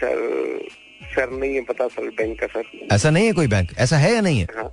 सर 0.00 0.68
सर 1.14 1.30
नहीं 1.30 1.54
है 1.54 1.60
पता 1.64 1.86
सर 1.88 2.08
बैंक 2.18 2.38
का 2.40 2.46
सर। 2.46 2.88
ऐसा 2.92 3.10
नहीं 3.10 3.26
है 3.26 3.32
कोई 3.32 3.46
बैंक? 3.46 3.70
ऐसा 3.78 3.96
है 3.98 4.12
या 4.14 4.20
नहीं 4.20 4.40
है? 4.40 4.46
हाँ। 4.56 4.70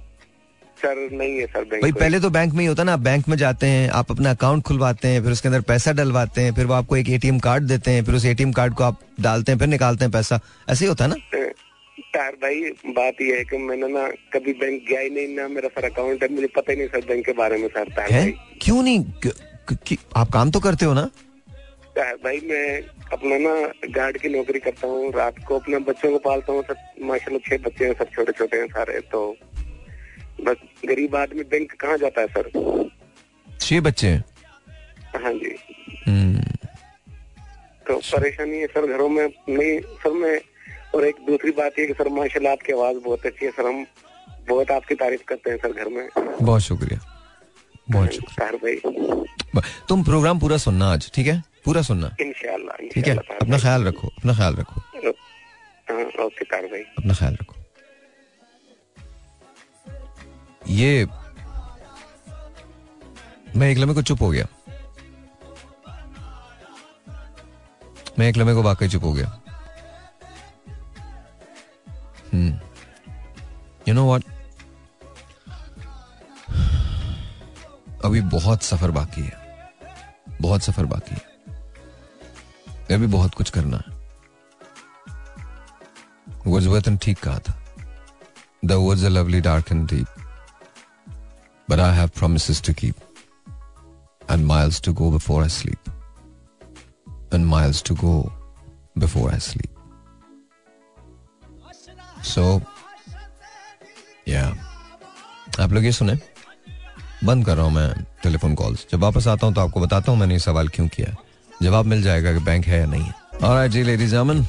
सर 0.82 1.09
नहीं 1.11 1.39
है 1.39 1.45
सर 1.47 1.63
बैंक 1.63 1.82
भाई 1.82 1.91
पहले 1.91 2.19
तो 2.19 2.30
बैंक 2.30 2.53
में 2.53 2.59
ही 2.59 2.65
होता 2.65 2.84
ना 2.84 2.93
आप 2.93 2.99
बैंक 2.99 3.28
में 3.30 3.38
जाते 3.38 3.67
हैं 3.67 3.89
आप 3.89 4.11
अपना 4.11 4.32
अकाउंट 4.32 4.63
खुलवाते 4.63 5.07
हैं 5.07 5.23
फिर 5.23 5.32
उसके 5.32 5.47
अंदर 5.47 5.61
पैसा 5.61 5.91
डलवाते 5.91 6.41
हैं 6.41 6.53
फिर 6.53 6.65
वो 6.65 6.73
आपको 6.73 6.97
एक 6.97 7.09
एटीएम 7.09 7.39
कार्ड 7.39 7.63
देते 7.63 7.91
हैं 7.91 8.03
फिर 8.05 8.15
उस 8.15 8.25
एटीएम 8.25 8.51
कार्ड 8.51 8.73
को 8.73 8.84
आप 8.84 8.99
डालते 9.21 9.51
हैं 9.51 9.59
फिर 9.59 9.67
निकालते 9.67 10.05
हैं 10.05 10.11
पैसा। 10.11 10.39
ऐसे 10.69 10.86
ही 10.86 10.89
होता 10.89 11.05
है 11.05 11.09
ना? 11.09 11.45
तार 11.99 12.32
भाई 12.32 12.61
बात 12.88 13.21
यह 13.21 13.36
है 13.36 13.43
कि 13.43 13.57
मैंने 13.57 13.88
ना 13.88 14.07
कभी 14.34 14.53
बैंक 14.53 14.84
गया 14.89 14.99
ही 14.99 15.09
नहीं 15.09 15.36
ना 15.36 15.47
मेरा 15.47 15.69
सर 15.69 15.86
अकाउंट 15.86 16.23
है 16.23 16.34
मुझे 16.34 16.47
पता 16.47 16.71
ही 16.71 16.78
नहीं 16.78 16.88
सर 16.88 16.99
बैंक 16.99 17.25
के 17.25 17.32
बारे 17.32 17.57
में 17.57 17.67
सर 17.67 18.01
है? 18.01 18.21
भाई। 18.21 18.34
क्यों 18.61 18.84
नहीं? 18.84 19.03
क- 19.03 19.34
क- 19.69 19.78
कि- 19.88 19.99
आप 20.15 20.30
काम 20.32 20.51
तो 20.51 20.59
करते 20.59 20.86
हो 20.86 20.93
ना? 20.93 21.09
भाई 21.97 22.39
मैं 22.45 22.82
अपना 23.13 23.38
ना 23.38 23.53
गार्ड 23.89 24.17
की 24.17 24.30
नौकरी 24.30 24.59
करता 24.59 24.88
हूँ 24.88 25.11
रात 25.13 25.36
को 25.47 25.59
अपने 25.59 25.78
बच्चों 25.80 26.11
को 26.11 26.17
पालता 26.17 26.53
हूँ 26.53 26.63
सब 26.63 27.05
माशाल्लाह 27.05 27.49
छह 27.49 27.63
बच्चे 27.63 27.86
हैं 27.86 27.93
सब 27.93 28.07
छोटे 28.15 28.32
छोटे 28.32 28.57
हैं 28.57 28.67
सारे 28.67 28.99
तो 28.99 29.38
बस 30.45 30.55
गरीब 30.85 31.15
आदमी 31.15 31.43
बैंक 31.53 31.71
कहाँ 31.81 31.97
जाता 31.97 32.21
है 32.21 32.27
सर? 32.27 32.49
छह 33.61 33.79
बच्चे 33.81 34.09
हाँ? 35.15 35.33
जी। 35.33 35.55
हम्म, 36.07 36.41
तो 37.88 37.97
परेशानी 37.97 38.57
है 38.59 38.67
सर 38.67 38.85
घरों 38.93 39.09
में 39.09 39.25
नहीं 39.49 39.79
सर 40.03 40.11
मैं 40.23 40.39
और 40.95 41.05
एक 41.07 41.15
दूसरी 41.27 41.51
बात 41.59 41.79
ये 41.79 41.85
कि 41.88 41.93
सर 41.93 42.09
माशाल्लाह 42.17 42.53
आपकी 42.53 42.73
आवाज़ 42.73 42.97
बहुत 43.05 43.25
अच्छी 43.25 43.45
है 43.45 43.51
सर 43.51 43.65
हम 43.67 43.85
बहुत 44.49 44.71
आपकी 44.71 44.95
तारीफ़ 44.95 45.23
करते 45.27 45.49
हैं 45.51 45.57
सर 45.57 45.71
घर 45.73 45.89
में। 45.95 46.07
बहुत 46.41 46.61
शुक्रिया। 46.61 46.99
बहुत 47.91 48.13
शुक्रिया। 48.13 48.51
भाई। 48.63 49.61
तुम 49.89 50.03
प्रोग्राम 50.03 50.39
पूरा 50.39 50.57
सुनना 50.57 50.91
आज 50.93 51.11
ठीक 51.15 51.27
है? 51.27 51.41
पूरा 51.65 51.81
सुनना। 51.81 52.15
इंशाल्लाह 52.21 52.88
ठीक 52.93 53.07
है? 53.07 53.15
अपना 53.41 53.57
ख्याल 53.59 53.83
रखो 53.88 54.07
अपना 54.07 54.33
ख्याल 54.33 54.55
रखो। 54.55 54.81
हाँ 55.89 56.25
ओके 56.25 56.45
अपना 56.55 57.13
ख्याल 57.13 57.33
रखो। 57.41 57.55
ये 60.68 61.07
मैं 63.55 63.70
एक 63.70 63.78
लम्हे 63.78 63.95
को 63.95 64.01
चुप 64.01 64.22
हो 64.22 64.30
गया। 64.30 64.47
मैं 68.20 68.28
एक 68.30 68.38
लम्हे 68.38 68.53
को 68.55 68.61
वाकई 68.61 68.88
चुप 68.89 69.03
हो 69.03 69.13
गया। 69.13 69.39
यू 73.88 73.93
नो 73.93 74.07
व्हाट 74.07 74.24
अभी 78.05 78.22
बहुत 78.22 78.63
सफ़र 78.63 78.91
बाकी 78.91 79.22
है। 79.22 79.47
बहुत 80.41 80.61
सफ़र 80.61 80.86
बाकी 80.86 81.15
है। 81.15 81.28
अभी 82.95 83.07
बहुत 83.07 83.34
कुछ 83.34 83.49
करना 83.49 83.78
है। 83.78 83.97
वर्dsworth 86.47 86.97
ठीक 87.03 87.20
कहा 87.20 87.39
था। 87.39 87.63
Woods 88.65 89.03
are 89.03 89.11
lovely, 89.11 89.45
dark 89.45 89.74
and 89.74 89.89
deep. 89.93 90.16
But 91.68 91.80
I 91.80 91.91
have 91.93 92.13
promises 92.13 92.61
to 92.61 92.74
keep. 92.74 92.95
And 94.30 94.45
miles 94.45 94.80
to 94.82 94.93
go 94.93 95.11
before 95.11 95.43
I 95.43 95.47
sleep. 95.49 95.89
And 97.32 97.45
miles 97.45 97.82
to 97.84 97.93
go 97.95 98.32
before 98.97 99.30
I 99.32 99.39
sleep. 99.39 99.72
So, 102.24 102.43
या 104.28 104.45
आप 105.59 105.74
लोग 105.74 105.86
ये 105.86 105.91
सुने 105.91 106.18
बंद 107.24 107.45
कर 107.45 107.55
रहा 107.55 107.65
हूँ 107.65 107.74
मैं 107.74 107.89
टेलीफोन 108.24 108.55
कॉल्स 108.55 108.86
जब 108.91 108.99
वापस 108.99 109.28
आता 109.28 109.47
हूँ 109.47 109.53
तो 109.55 109.61
आपको 109.61 109.80
बताता 109.80 110.11
हूँ 110.11 110.20
मैंने 110.20 110.34
ये 110.34 110.39
सवाल 110.39 110.68
क्यों 110.76 110.88
किया 110.95 111.15
जवाब 111.61 111.86
मिल 111.86 112.01
जाएगा 112.03 112.34
कि 112.34 112.39
बैंक 112.45 112.65
है 112.65 112.80
या 112.80 112.86
नहीं 112.86 113.11
और 113.47 113.68
जी 113.68 113.84
लेडीज़ 113.84 114.15
अमन 114.15 114.45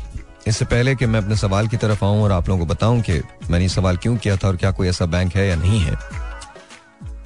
इससे 0.47 0.65
पहले 0.65 0.95
कि 0.97 1.07
मैं 1.07 1.21
अपने 1.23 1.37
सवाल 1.37 1.69
की 1.69 1.77
तरफ़ 1.77 2.05
आऊँ 2.05 2.23
और 2.23 2.33
आप 2.33 2.49
लोगों 2.49 2.67
को 2.67 2.75
बताऊँ 2.75 3.01
कि 3.09 3.21
मैंने 3.51 3.65
ये 3.65 3.69
सवाल 3.69 3.97
क्यों 3.97 4.17
किया 4.17 4.37
था 4.37 4.49
और 4.49 4.57
क्या 4.57 4.71
कोई 4.73 4.89
ऐसा 4.89 5.07
बैंक 5.15 5.37
है 5.37 5.47
या 5.49 5.57
नहीं 5.57 5.81
है 5.81 5.97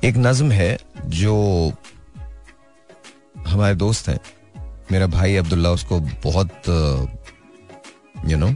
एक 0.04 0.16
नज्म 0.16 0.50
है 0.50 0.78
जो 1.14 1.34
हमारे 3.46 3.74
दोस्त 3.74 4.08
हैं। 4.08 4.18
मेरा 4.92 5.06
भाई 5.06 5.36
अब्दुल्ला 5.36 5.70
उसको 5.70 5.98
बहुत 6.24 6.68
यू 8.28 8.36
नो 8.36 8.48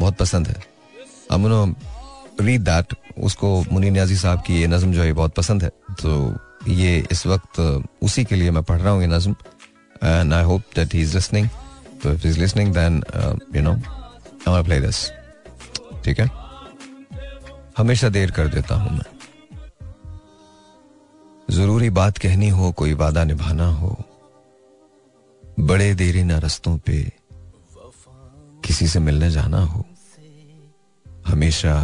बहुत 0.00 0.16
पसंद 0.16 0.48
है। 0.48 0.54
अब 1.30 1.76
रीड 2.40 2.62
दैट 2.62 2.94
उसको 3.18 3.48
मुनी 3.72 3.90
न्याजी 3.90 4.16
साहब 4.16 4.42
की 4.46 4.60
ये 4.60 4.66
नज्म 4.66 4.92
जो 4.92 5.02
है 5.02 5.12
बहुत 5.12 5.34
पसंद 5.34 5.62
है। 5.62 5.68
तो 6.02 6.10
ये 6.68 6.96
इस 7.12 7.26
वक्त 7.26 7.60
उसी 8.02 8.24
के 8.24 8.36
लिए 8.36 8.50
मैं 8.50 8.62
पढ़ 8.62 8.80
रहा 8.80 8.92
हूँ 8.92 9.00
ये 9.02 9.08
नज्म। 9.08 9.34
And 10.04 10.32
I 10.32 10.44
hope 10.44 10.62
that 10.76 10.94
he 10.94 11.00
is 11.00 11.14
listening 11.14 11.48
तो 12.02 12.12
if 12.12 12.26
is 12.26 12.38
listening 12.40 12.72
then 12.74 13.02
you 13.56 13.62
know 13.62 13.74
I 14.48 14.62
play 14.64 14.80
this 14.80 15.04
ठीक 16.04 16.20
है? 16.20 16.30
हमेशा 17.78 18.08
देर 18.08 18.30
कर 18.30 18.48
देता 18.48 18.74
हूँ 18.74 18.92
मैं। 18.92 19.17
ज़रूरी 21.48 21.88
बात 21.90 22.18
कहनी 22.18 22.48
हो, 22.48 22.70
कोई 22.72 22.92
वादा 22.94 23.24
निभाना 23.24 23.66
हो, 23.72 23.96
बड़े 25.60 25.94
देरी 25.94 26.22
न 26.22 26.32
रस्तों 26.40 26.76
पे 26.78 26.98
किसी 28.64 28.86
से 28.88 28.98
मिलने 29.00 29.30
जाना 29.30 29.60
हो, 29.62 29.84
हमेशा 31.26 31.74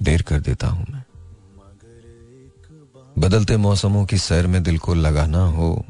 देर 0.00 0.22
कर 0.22 0.40
देता 0.40 0.68
हूँ 0.68 0.86
मैं। 0.90 1.02
बदलते 3.18 3.56
मौसमों 3.56 4.04
की 4.06 4.18
सैर 4.18 4.46
में 4.46 4.62
दिल 4.62 4.78
को 4.78 4.94
लगाना 4.94 5.44
हो, 5.50 5.84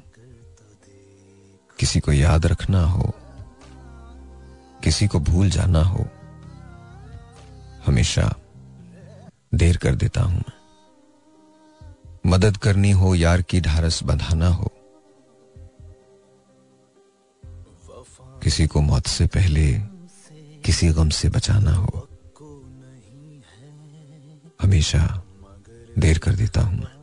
किसी 1.78 2.01
को 2.01 2.12
याद 2.12 2.47
रखना 2.47 2.82
हो, 2.87 3.12
किसी 4.84 5.07
को 5.07 5.20
भूल 5.22 5.51
जाना 5.51 5.82
हो, 5.84 6.07
हमेशा 7.87 8.34
देर 9.55 9.76
कर 9.76 9.95
देता 9.95 10.22
हूँ 10.22 10.37
मैं। 10.37 10.56
मदद 12.27 12.57
करनी 12.57 12.91
हो, 12.91 13.14
यार 13.14 13.43
की 13.43 13.61
ढारस 13.61 14.03
बंधाना 14.03 14.49
हो। 14.49 14.72
किसी 18.43 18.66
को 18.66 18.81
मौत 18.81 19.07
से 19.07 19.27
पहले 19.27 19.81
किसी 20.64 20.89
गम 20.89 21.09
से 21.09 21.29
बचाना 21.29 21.72
हो। 21.72 22.09
हमेशा 24.62 25.22
देर 25.99 26.18
कर 26.18 26.35
देता 26.35 26.61
हूँ 26.61 26.79
मैं। 26.79 26.97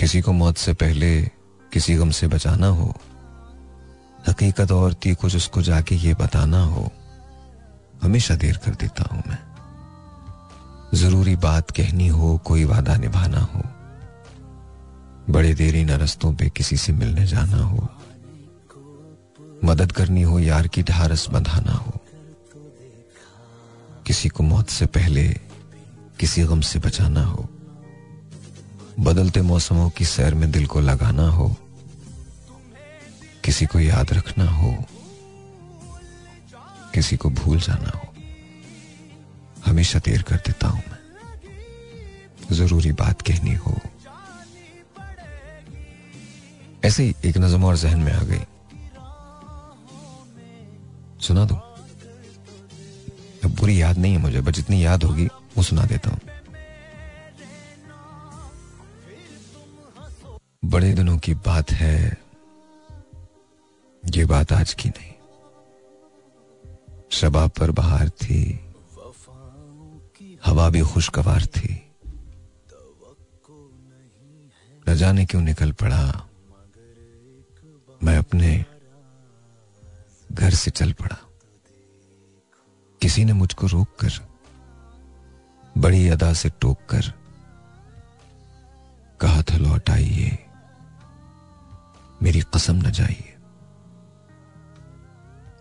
किसी 0.00 0.20
को 0.20 0.32
मौत 0.32 0.56
से 0.56 0.74
पहले 0.74 1.22
किसी 1.72 1.94
गम 1.94 2.10
से 2.10 2.26
बचाना 2.26 2.66
हो। 2.66 2.94
हकीकत 4.28 4.72
और 4.72 4.94
थी 4.94 5.14
कुछ 5.14 5.36
उसको 5.36 5.62
जाके 5.62 5.94
ये 5.94 6.14
बताना 6.14 6.64
हो। 6.64 6.92
हमेशा 8.02 8.34
देर 8.34 8.56
कर 8.56 8.74
देता 8.74 9.08
हूँ 9.12 9.22
मैं। 9.28 9.49
ज़रूरी 10.94 11.34
बात 11.36 11.70
कहनी 11.70 12.06
हो, 12.08 12.36
कोई 12.44 12.64
वादा 12.64 12.96
निभाना 12.96 13.40
हो, 13.40 13.62
बड़े 15.30 15.52
देरी 15.54 15.84
न 15.84 15.90
रस्तों 16.00 16.32
पे 16.34 16.48
किसी 16.50 16.76
से 16.76 16.92
मिलने 16.92 17.26
जाना 17.26 17.62
हो, 17.62 17.88
मदद 19.64 19.92
करनी 19.92 20.22
हो, 20.22 20.38
यार 20.40 20.68
की 20.68 20.82
ढारस 20.82 21.28
बंधाना 21.30 21.72
हो, 21.72 21.92
किसी 24.06 24.28
को 24.28 24.42
मौत 24.42 24.68
से 24.70 24.86
पहले 24.88 25.28
किसी 26.20 26.44
गम 26.44 26.60
से 26.60 26.78
बचाना 26.78 27.24
हो, 27.24 27.48
बदलते 29.00 29.42
मौसमों 29.42 29.88
की 29.90 30.04
सैर 30.04 30.34
में 30.34 30.50
दिल 30.50 30.66
को 30.66 30.80
लगाना 30.80 31.28
हो, 31.30 31.48
किसी 33.44 33.66
को 33.66 33.80
याद 33.80 34.12
रखना 34.12 34.50
हो, 34.50 34.76
किसी 36.94 37.16
को 37.16 37.30
भूल 37.30 37.60
जाना 37.60 37.98
हो। 37.98 38.09
हमेशा 39.70 39.98
देर 39.98 40.22
कर 40.22 40.36
देता 40.36 40.68
हूँ 40.68 40.82
मैं। 40.90 40.98
ज़रूरी 42.52 42.92
बात 42.92 43.22
कहनी 43.22 43.54
हो। 43.54 43.80
ऐसे 46.84 47.02
ही 47.02 47.14
एक 47.24 47.38
नजम 47.38 47.64
और 47.64 47.76
जहन 47.76 48.00
में 48.00 48.12
आ 48.12 48.22
गई। 48.22 48.44
सुना 51.20 51.44
दो। 51.44 51.54
अब 53.44 53.56
पूरी 53.56 53.82
याद 53.82 53.98
नहीं 53.98 54.12
है 54.12 54.18
मुझे, 54.18 54.40
बस 54.40 54.52
जितनी 54.52 54.84
याद 54.84 55.04
होगी, 55.04 55.26
वो 55.26 55.62
सुना 55.62 55.84
देता 55.84 56.10
हूँ। 56.10 56.20
बड़े 60.64 60.92
दिनों 60.92 61.18
की 61.18 61.34
बात 61.34 61.72
है, 61.72 62.18
ये 64.04 64.24
बात 64.24 64.52
आज 64.52 64.74
की 64.74 64.88
नहीं। 64.88 65.12
शबाब 67.10 67.50
पर 67.50 67.70
बाहर 67.70 68.08
थी। 68.08 68.69
हवा 70.50 70.70
भी 70.70 70.80
खुशगवार 70.80 71.46
थी। 71.46 71.92
न 74.88 74.94
जाने 74.94 75.26
क्यों 75.26 75.42
निकल 75.42 75.72
पड़ा। 75.72 76.28
मैं 78.04 78.18
अपने 78.18 78.64
घर 80.32 80.50
से 80.50 80.70
चल 80.70 80.92
पड़ा। 80.92 81.16
किसी 83.02 83.24
ने 83.24 83.32
मुझको 83.32 83.66
रोक 83.66 83.88
कर 84.04 84.10
बड़ी 85.78 86.08
अदा 86.08 86.32
से 86.32 86.48
टोक 86.48 86.78
कर 86.90 87.02
कहा 89.20 89.42
था, 89.42 89.56
लौट 89.56 89.90
आइए। 89.90 90.38
मेरी 92.22 92.40
कसम 92.40 92.76
न 92.76 92.90
जाइए। 92.90 93.36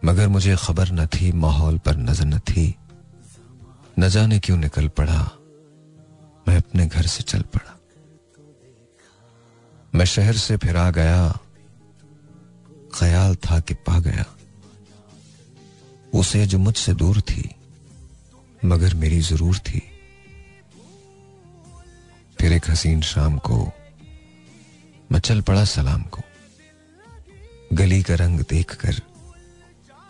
मगर 0.05 0.27
मुझे 0.27 0.55
खबर 0.55 0.91
न 0.91 1.07
थी, 1.07 1.31
माहौल 1.31 1.77
पर 1.77 1.95
नज़र 1.95 2.25
न 2.25 2.39
थी। 2.39 2.78
न 3.99 4.09
जाने 4.09 4.39
क्यों 4.39 4.57
निकल 4.57 4.87
पड़ा। 4.87 5.31
मैं 6.47 6.57
अपने 6.57 6.87
घर 6.87 7.05
से 7.05 7.23
चल 7.23 7.41
पड़ा। 7.41 7.79
मैं 9.95 10.05
शहर 10.05 10.33
से 10.33 10.57
फिर 10.57 10.77
आ 10.77 10.91
गया। 10.91 11.39
ख्याल 12.93 13.35
था 13.35 13.59
कि 13.59 13.73
पा 13.73 13.99
गया। 13.99 14.25
उसे 16.13 16.45
जो 16.47 16.59
मुझसे 16.59 16.93
दूर 16.93 17.21
थी, 17.21 17.55
मगर 18.65 18.93
मेरी 18.93 19.19
ज़रूर 19.19 19.57
थी। 19.57 19.81
फिर 22.39 22.53
एक 22.53 22.69
हसीन 22.69 23.01
शाम 23.01 23.37
को 23.37 23.71
मैं 25.11 25.19
चल 25.19 25.41
पड़ा 25.41 25.65
सलाम 25.65 26.03
को। 26.03 26.21
गली 27.73 28.03
का 28.03 28.15
रंग 28.15 28.39
देखकर, 28.39 29.01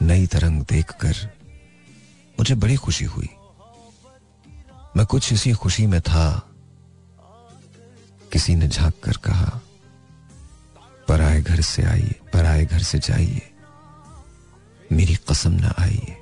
नई 0.01 0.27
तरंग 0.27 0.61
देखकर 0.61 1.29
मुझे 2.39 2.55
बड़ी 2.55 2.75
खुशी 2.75 3.05
हुई। 3.05 3.29
मैं 4.97 5.05
कुछ 5.05 5.31
इसी 5.33 5.51
खुशी 5.53 5.85
में 5.87 5.99
था, 6.01 6.27
किसी 8.31 8.55
ने 8.55 8.67
झाँक 8.67 8.93
कर 9.03 9.17
कहा, 9.17 9.59
पराए 11.07 11.41
घर 11.41 11.61
से 11.61 11.83
आइए 11.83 12.15
पर 12.33 12.45
आए 12.45 12.65
घर 12.65 12.79
से 12.79 12.99
जाइए, 12.99 13.41
मेरी 14.91 15.15
कसम 15.29 15.53
न 15.53 15.73
आइए। 15.79 16.15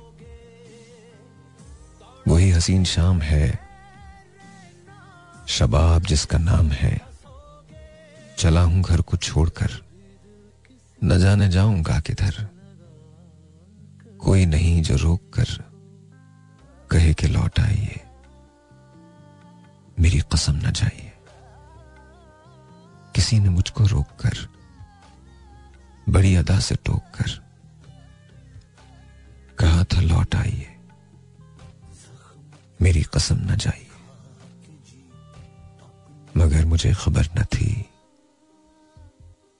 वही 2.28 2.50
हसीन 2.50 2.84
शाम 2.84 3.20
है, 3.20 3.58
शबाब 5.48 6.02
जिसका 6.02 6.38
नाम 6.38 6.70
है, 6.70 7.00
चला 8.38 8.62
हूँ 8.62 8.82
घर 8.82 9.00
को 9.00 9.16
छोड़कर, 9.16 9.70
न 11.04 11.18
जाने 11.18 11.48
जाऊँगा 11.48 12.00
किधर। 12.00 12.46
कोई 14.20 14.46
नहीं 14.46 14.82
जो 14.82 14.96
रोक 14.96 15.32
कर 15.34 15.48
कहे 16.90 17.14
कि 17.14 17.26
लौट 17.26 17.60
आइए। 17.60 18.00
मेरी 19.98 20.20
कसम 20.32 20.52
न 20.52 20.72
जाइए। 20.72 21.12
किसी 23.14 23.38
ने 23.40 23.48
मुझको 23.48 23.86
रोक 23.86 24.06
कर 24.06 24.36
बड़ी 26.08 26.34
अदा 26.36 26.58
से 26.60 26.74
टोक 26.74 27.02
कर 27.14 27.30
कहा 29.58 29.84
था, 29.84 30.00
लौट 30.00 30.34
आइए। 30.34 30.76
मेरी 32.82 33.02
कसम 33.02 33.38
न 33.42 33.56
जाइए। 33.56 33.86
मगर 36.36 36.64
मुझे 36.64 36.92
खबर 36.94 37.28
न 37.38 37.44
थी, 37.44 37.90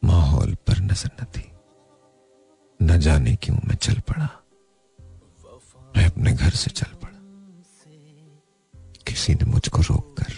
माहौल 0.04 0.54
पर 0.54 0.80
नज़र 0.80 1.10
न 1.22 1.24
थी। 1.24 1.50
न 2.82 2.98
जाने 3.00 3.36
क्यों 3.36 3.56
मैं 3.64 3.74
चल 3.74 4.00
पड़ा। 4.00 4.28
मैं 5.96 6.06
अपने 6.06 6.32
घर 6.32 6.50
से 6.50 6.70
चल 6.70 6.97
किसी 9.18 9.34
ने 9.34 9.44
मुझको 9.44 9.82
रोक 9.82 10.14
कर 10.18 10.34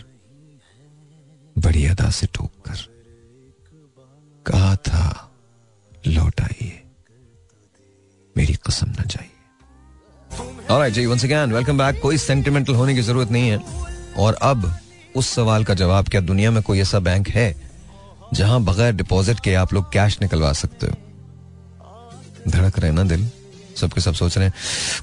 बड़ी 1.59 1.85
अदा 1.87 2.11
से 2.11 2.26
टोक 2.26 2.53
कर 2.66 2.78
कहा 4.47 4.76
था, 4.76 5.33
लौट 6.07 6.41
आइए, 6.41 6.83
मेरी 8.37 8.55
कसम 8.55 8.87
न 8.87 9.05
जाइए। 9.07 9.37
Alright 10.66 10.95
जी 10.95 11.07
once 11.07 11.24
again, 11.24 11.53
welcome 11.53 11.78
back. 11.81 12.01
कोई 12.01 12.18
सेंटिमेंटल 12.18 12.74
होने 12.74 12.95
की 12.95 13.03
ज़रूरत 13.03 13.31
नहीं 13.31 13.49
है। 13.49 13.59
और 14.18 14.35
अब 14.35 14.76
उस 15.16 15.28
सवाल 15.28 15.64
का 15.64 15.74
जवाब, 15.74 16.09
क्या 16.09 16.20
दुनिया 16.20 16.51
में 16.51 16.62
कोई 16.62 16.81
ऐसा 16.81 16.99
बैंक 16.99 17.28
है, 17.28 17.55
जहाँ 18.35 18.61
बगैर 18.61 18.93
डिपॉजिट 18.93 19.41
के 19.41 19.55
आप 19.55 19.72
लोग 19.74 19.93
कैश 19.93 20.20
निकलवा 20.22 20.53
सकते 20.53 20.87
हो? 20.87 20.95
धड़क 22.49 22.78
रहे 22.78 22.91
ना 22.91 23.05
दिल? 23.05 23.31
सबके 23.76 24.01
सब 24.01 24.14
सोच 24.14 24.39
रहे 24.39 24.47
हैं, 24.47 24.55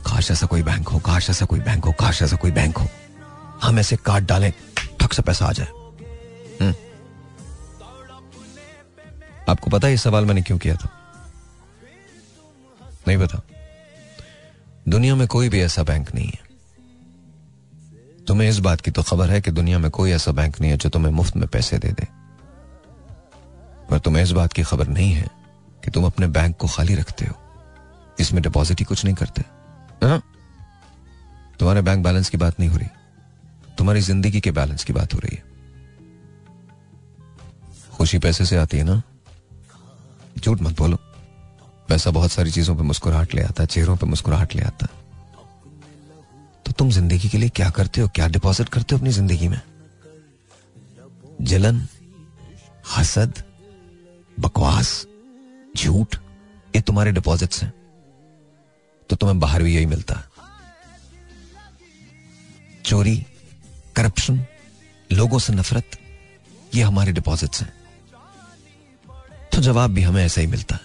काश 0.05 0.31
ऐसा 0.31 0.45
कोई 0.45 0.63
बैंक 0.63 0.87
हो, 0.87 0.99
काश 0.99 1.29
ऐसा 1.29 1.45
कोई 1.45 1.59
बैंक 1.59 1.85
हो, 1.85 1.91
काश 1.91 2.21
ऐसा 2.21 2.35
कोई 2.35 2.51
बैंक 2.51 2.77
हो। 2.77 2.87
हम 3.63 3.79
ऐसे 3.79 3.95
काट 3.95 4.23
डालें 4.23 4.53
ठक 4.99 5.13
से 5.13 5.21
पैसा 5.21 5.45
आ 5.45 5.51
जाए। 5.51 5.67
हम्म। 6.61 6.73
आपको 9.49 9.69
पता 9.69 9.87
है 9.87 9.97
सवाल 9.97 10.25
मैंने 10.25 10.41
क्यों 10.41 10.57
किया 10.57 10.75
था? 10.75 10.89
नहीं 13.07 13.17
पता। 13.17 13.41
दुनिया 14.89 15.15
में 15.15 15.27
कोई 15.27 15.49
भी 15.49 15.61
ऐसा 15.61 15.83
बैंक 15.83 16.15
नहीं 16.15 16.27
है। 16.27 16.47
तुम्हें 18.27 18.49
इस 18.49 18.59
बात 18.59 18.81
की 18.81 18.91
तो 18.91 19.03
खबर 19.03 19.29
है 19.29 19.41
कि 19.41 19.51
दुनिया 19.51 19.79
में 19.79 19.91
कोई 19.91 20.11
ऐसा 20.11 20.31
बैंक 20.31 20.61
नहीं 20.61 20.71
है 20.71 20.77
जो 20.77 20.89
तुम्हें 20.89 21.13
मुफ़्त 21.13 21.35
में 21.35 21.47
पैसे 21.47 21.77
दे 21.77 21.87
दे। 21.87 22.07
पर 23.89 23.99
तुम्हें 23.99 24.23
इस 24.23 24.31
बात 24.31 24.53
की 24.53 24.63
खबर 24.63 24.87
नहीं 24.87 25.11
है 25.11 25.27
कि 25.85 25.91
तुम 25.91 26.05
अपने 26.05 26.27
बैंक 26.27 26.57
को 26.57 26.67
खाली 26.67 26.95
रखते 26.95 27.25
हो। 27.25 27.33
इसमें 28.19 28.43
डिपॉजिट 28.43 28.79
ही 28.79 28.85
कुछ 28.85 29.05
नहीं 29.05 29.15
करते। 29.15 29.41
हाँ? 30.07 30.23
तुम्हारे 31.59 31.81
बैंक 31.81 32.03
बैलेंस 32.03 32.29
की 32.29 32.37
बात 32.37 32.59
नहीं 32.59 32.69
हो 32.69 32.77
रही। 32.77 32.87
तुम्हारी 33.77 34.01
ज़िंदगी 34.01 34.39
के 34.41 34.51
बैलेंस 34.51 34.83
की 34.83 34.93
बात 34.93 35.13
हो 35.13 35.19
रही 35.19 35.35
है। 35.35 35.43
खुशी 37.97 38.19
पैसे 38.19 38.45
से 38.45 38.57
आती 38.57 38.77
है 38.77 38.83
ना? 38.83 39.01
झूठ 40.39 40.61
मत 40.61 40.77
बोलो। 40.77 40.97
पैसा 41.89 42.11
बहुत 42.11 42.31
सारी 42.31 42.51
चीज़ों 42.51 42.75
पे 42.75 42.83
मुस्कुराहट 42.83 43.33
ले 43.35 43.41
आता 43.41 43.63
है, 43.63 43.67
चेहरों 43.67 43.95
पे 43.97 44.05
मुस्कुराहट 44.05 44.55
ले 44.55 44.61
आता 44.61 44.85
है। 44.85 44.95
तो 46.65 46.71
तुम 46.71 46.89
ज़िंदगी 46.89 47.29
के 47.29 47.37
लिए 47.37 47.49
क्या 47.49 47.69
करते 47.69 48.01
हो, 48.01 48.07
क्या 48.07 48.27
डिपॉजिट 48.27 48.69
करते 48.69 48.95
हो 48.95 48.99
अपनी 48.99 49.11
ज़िंदगी 49.11 49.47
में? 49.47 49.61
जलन, 51.41 51.87
हसद, 52.97 53.43
बकवास, 54.39 55.07
झूठ, 55.77 56.15
ये 56.75 56.81
तुम्हारे 56.81 57.11
डिपॉजिट्स 57.11 57.63
हैं। 57.63 57.73
तो 59.09 59.15
तुम्हें 59.15 59.39
बाहर 59.39 59.63
भी 59.63 59.75
यही 59.75 59.85
मिलता 59.85 60.15
है। 60.15 60.23
चोरी 62.85 63.25
करप्शन, 63.97 64.45
लोगों 65.11 65.39
से 65.39 65.53
नफरत, 65.53 65.91
ये 66.75 66.83
हमारे 66.83 67.11
डिपॉजिट्स 67.11 67.61
हैं। 67.61 67.73
तो 69.53 69.61
जवाब 69.61 69.91
भी 69.91 70.01
हमें 70.01 70.25
ऐसा 70.25 70.41
ही 70.41 70.47
मिलता 70.47 70.75
है। 70.75 70.81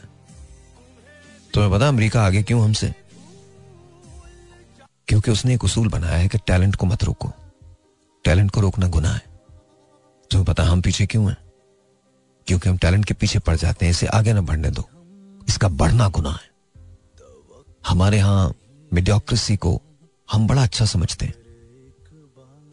तुम्हें 1.54 1.72
पता 1.72 1.88
अमेरिका 1.88 2.24
आगे 2.24 2.42
क्यों 2.42 2.64
हमसे? 2.64 2.94
क्योंकि 5.08 5.30
उसने 5.30 5.54
एक 5.54 5.64
उसूल 5.64 5.88
बनाया 5.88 6.16
है 6.16 6.28
कि 6.28 6.38
टैलेंट 6.38 6.76
को 6.76 6.86
मत 6.86 7.04
रोको। 7.04 7.32
टैलेंट 8.24 8.50
को 8.50 8.60
रोकना 8.60 8.88
गुनाह 8.88 9.12
है। 9.12 9.22
तुम्हें 10.30 10.44
पता 10.44 10.62
हम 10.62 10.80
पीछे 10.80 11.06
क्यों 11.06 11.28
हैं? 11.28 11.36
क्योंकि 12.46 12.68
हम 12.68 12.76
टैलेंट 12.76 13.04
के 13.04 13.14
पीछे 13.14 13.38
पड़ 13.38 13.56
जाते 13.56 13.86
हैं, 13.86 13.90
इसे 13.90 14.06
आगे 14.06 14.32
ना 14.32 14.40
बढ़ने 14.40 14.70
दो। 14.70 14.88
इसका 15.48 15.68
बढ़ना 15.68 16.08
गुनाह 16.08 16.32
है। 16.32 16.50
हमारे 17.86 18.16
यहाँ 18.16 18.54
मिडियोक्रेसी 18.92 19.56
को 19.56 19.82
हम 20.32 20.46
बड़ा 20.46 20.62
अच्छा 20.62 20.84
समझते 20.84 21.26
हैं। 21.26 21.41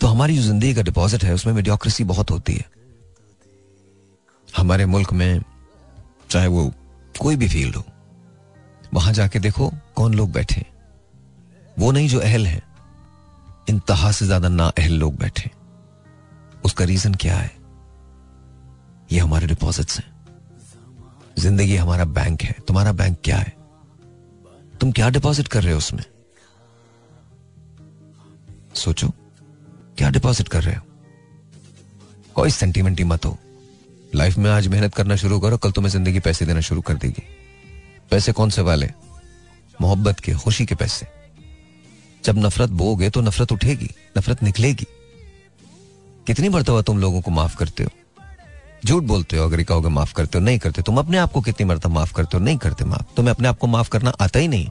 तो 0.02 0.08
हमारी 0.08 0.36
जो 0.36 0.42
ज़िंदगी 0.42 0.74
का 0.74 0.82
डिपॉजिट 0.82 1.24
है, 1.24 1.34
उसमें 1.34 1.54
मिडियोक्रेसी 1.54 2.04
बहुत 2.04 2.32
होती 2.32 2.54
है। 2.54 2.66
हमारे 4.50 4.86
मुल्क 4.86 5.14
में, 5.14 5.42
चाहे 6.30 6.48
वो 6.48 6.72
कोई 7.20 7.36
भी 7.36 7.48
फ़ील्ड 7.48 7.76
हो, 7.76 7.84
वहाँ 8.94 9.14
जाके 9.14 9.40
देखो 9.40 9.72
कौन 9.96 10.14
लोग 10.14 10.32
बैठे 10.32 10.66
वो 11.80 11.92
नहीं 11.92 12.08
जो 12.10 12.20
अहल 12.20 12.46
है, 12.48 12.62
इंतहा 13.70 14.12
से 14.12 14.26
ज़्यादा 14.26 14.50
ना 14.50 14.68
अहल 14.68 14.94
लोग 14.94 15.16
बैठे 15.18 15.50
उसका 16.66 16.86
रीजन 16.86 17.14
क्या 17.14 17.36
है? 17.36 17.52
ये 19.12 19.20
हमारे 19.20 19.48
डिपॉजिट्स 19.48 20.00
हैं। 20.00 20.06
ज़िंदगी 21.38 21.76
हमारा 21.76 22.06
बैंक 22.06 22.42
है। 22.42 22.56
तुम्हारा 22.68 22.92
बैंक 22.92 23.18
क्या 23.24 23.38
है? 23.38 23.54
तुम 24.82 24.92
क्या 24.92 25.10
डिपॉजिट 25.10 25.48
कर 25.48 25.64
रहे 25.64 25.72
हो 25.72 25.78
उसमें? 25.78 26.04
सोचो। 28.76 29.12
क्या 30.00 30.10
डिपॉजिट 30.10 30.48
कर 30.48 30.64
रहे 30.64 30.76
हो? 30.76 30.82
कोई 32.36 32.50
सेंटीमेंट 32.50 33.02
मत 33.02 33.26
हो। 33.26 33.38
लाइफ 34.16 34.38
में 34.38 34.52
आज 34.52 34.68
मेहनत 34.68 34.96
करना 34.96 35.16
शुरू 35.16 35.40
करो, 35.40 35.58
कल 35.58 35.72
तुम्हें 35.72 35.92
ज़िंदगी 35.92 36.20
पैसे 36.20 36.46
देना 36.46 36.60
शुरू 36.60 36.82
कर 36.82 36.94
देगी। 36.94 37.24
पैसे 38.12 38.32
कौन 38.32 38.50
से 38.50 38.62
वाले? 38.62 38.90
मोहब्बत 39.82 40.20
के, 40.20 40.34
खुशी 40.34 40.66
के 40.66 40.76
पैसे। 40.76 41.08
जब 42.26 42.38
नफरत 42.38 42.70
बोगे 42.70 43.10
तो 43.10 43.22
नफरत 43.22 43.52
उठेगी, 43.52 43.90
नफरत 44.18 44.44
निकलेगी। 44.44 44.88
कितनी 46.28 46.50
मरतबा 46.50 46.82
तुम 46.82 46.98
लोगों 46.98 47.22
को 47.22 47.32
माफ़ 47.32 47.58
करते 47.58 47.84
हो? 47.84 47.90
झूठ 48.86 49.04
बोलते 49.04 49.38
हो, 49.38 49.46
अगर 49.46 49.64
कहोगे 49.64 49.90
माफ़ 49.90 50.14
करते 50.14 50.38
हो, 50.38 50.44
नहीं 50.44 50.60
करते। 50.60 50.82
तुम 50.82 50.98
अपने 50.98 51.18
आप 51.18 51.32
को 51.32 51.42
कितनी 51.42 51.66
मरतबा 51.66 51.94
माफ़ 51.94 52.14
करते 52.14 52.38
हो, 52.38 52.44
नहीं 52.44 52.58
करते 52.58 52.86
माफ़। 52.86 53.16
तुम्हें 53.16 53.34
अपने 53.34 53.48
आप 53.48 53.58
को 53.58 53.68
माफ़ 53.68 53.90
करना 53.90 54.10
आता 54.22 54.40
ही 54.40 54.48
नहीं। 54.48 54.70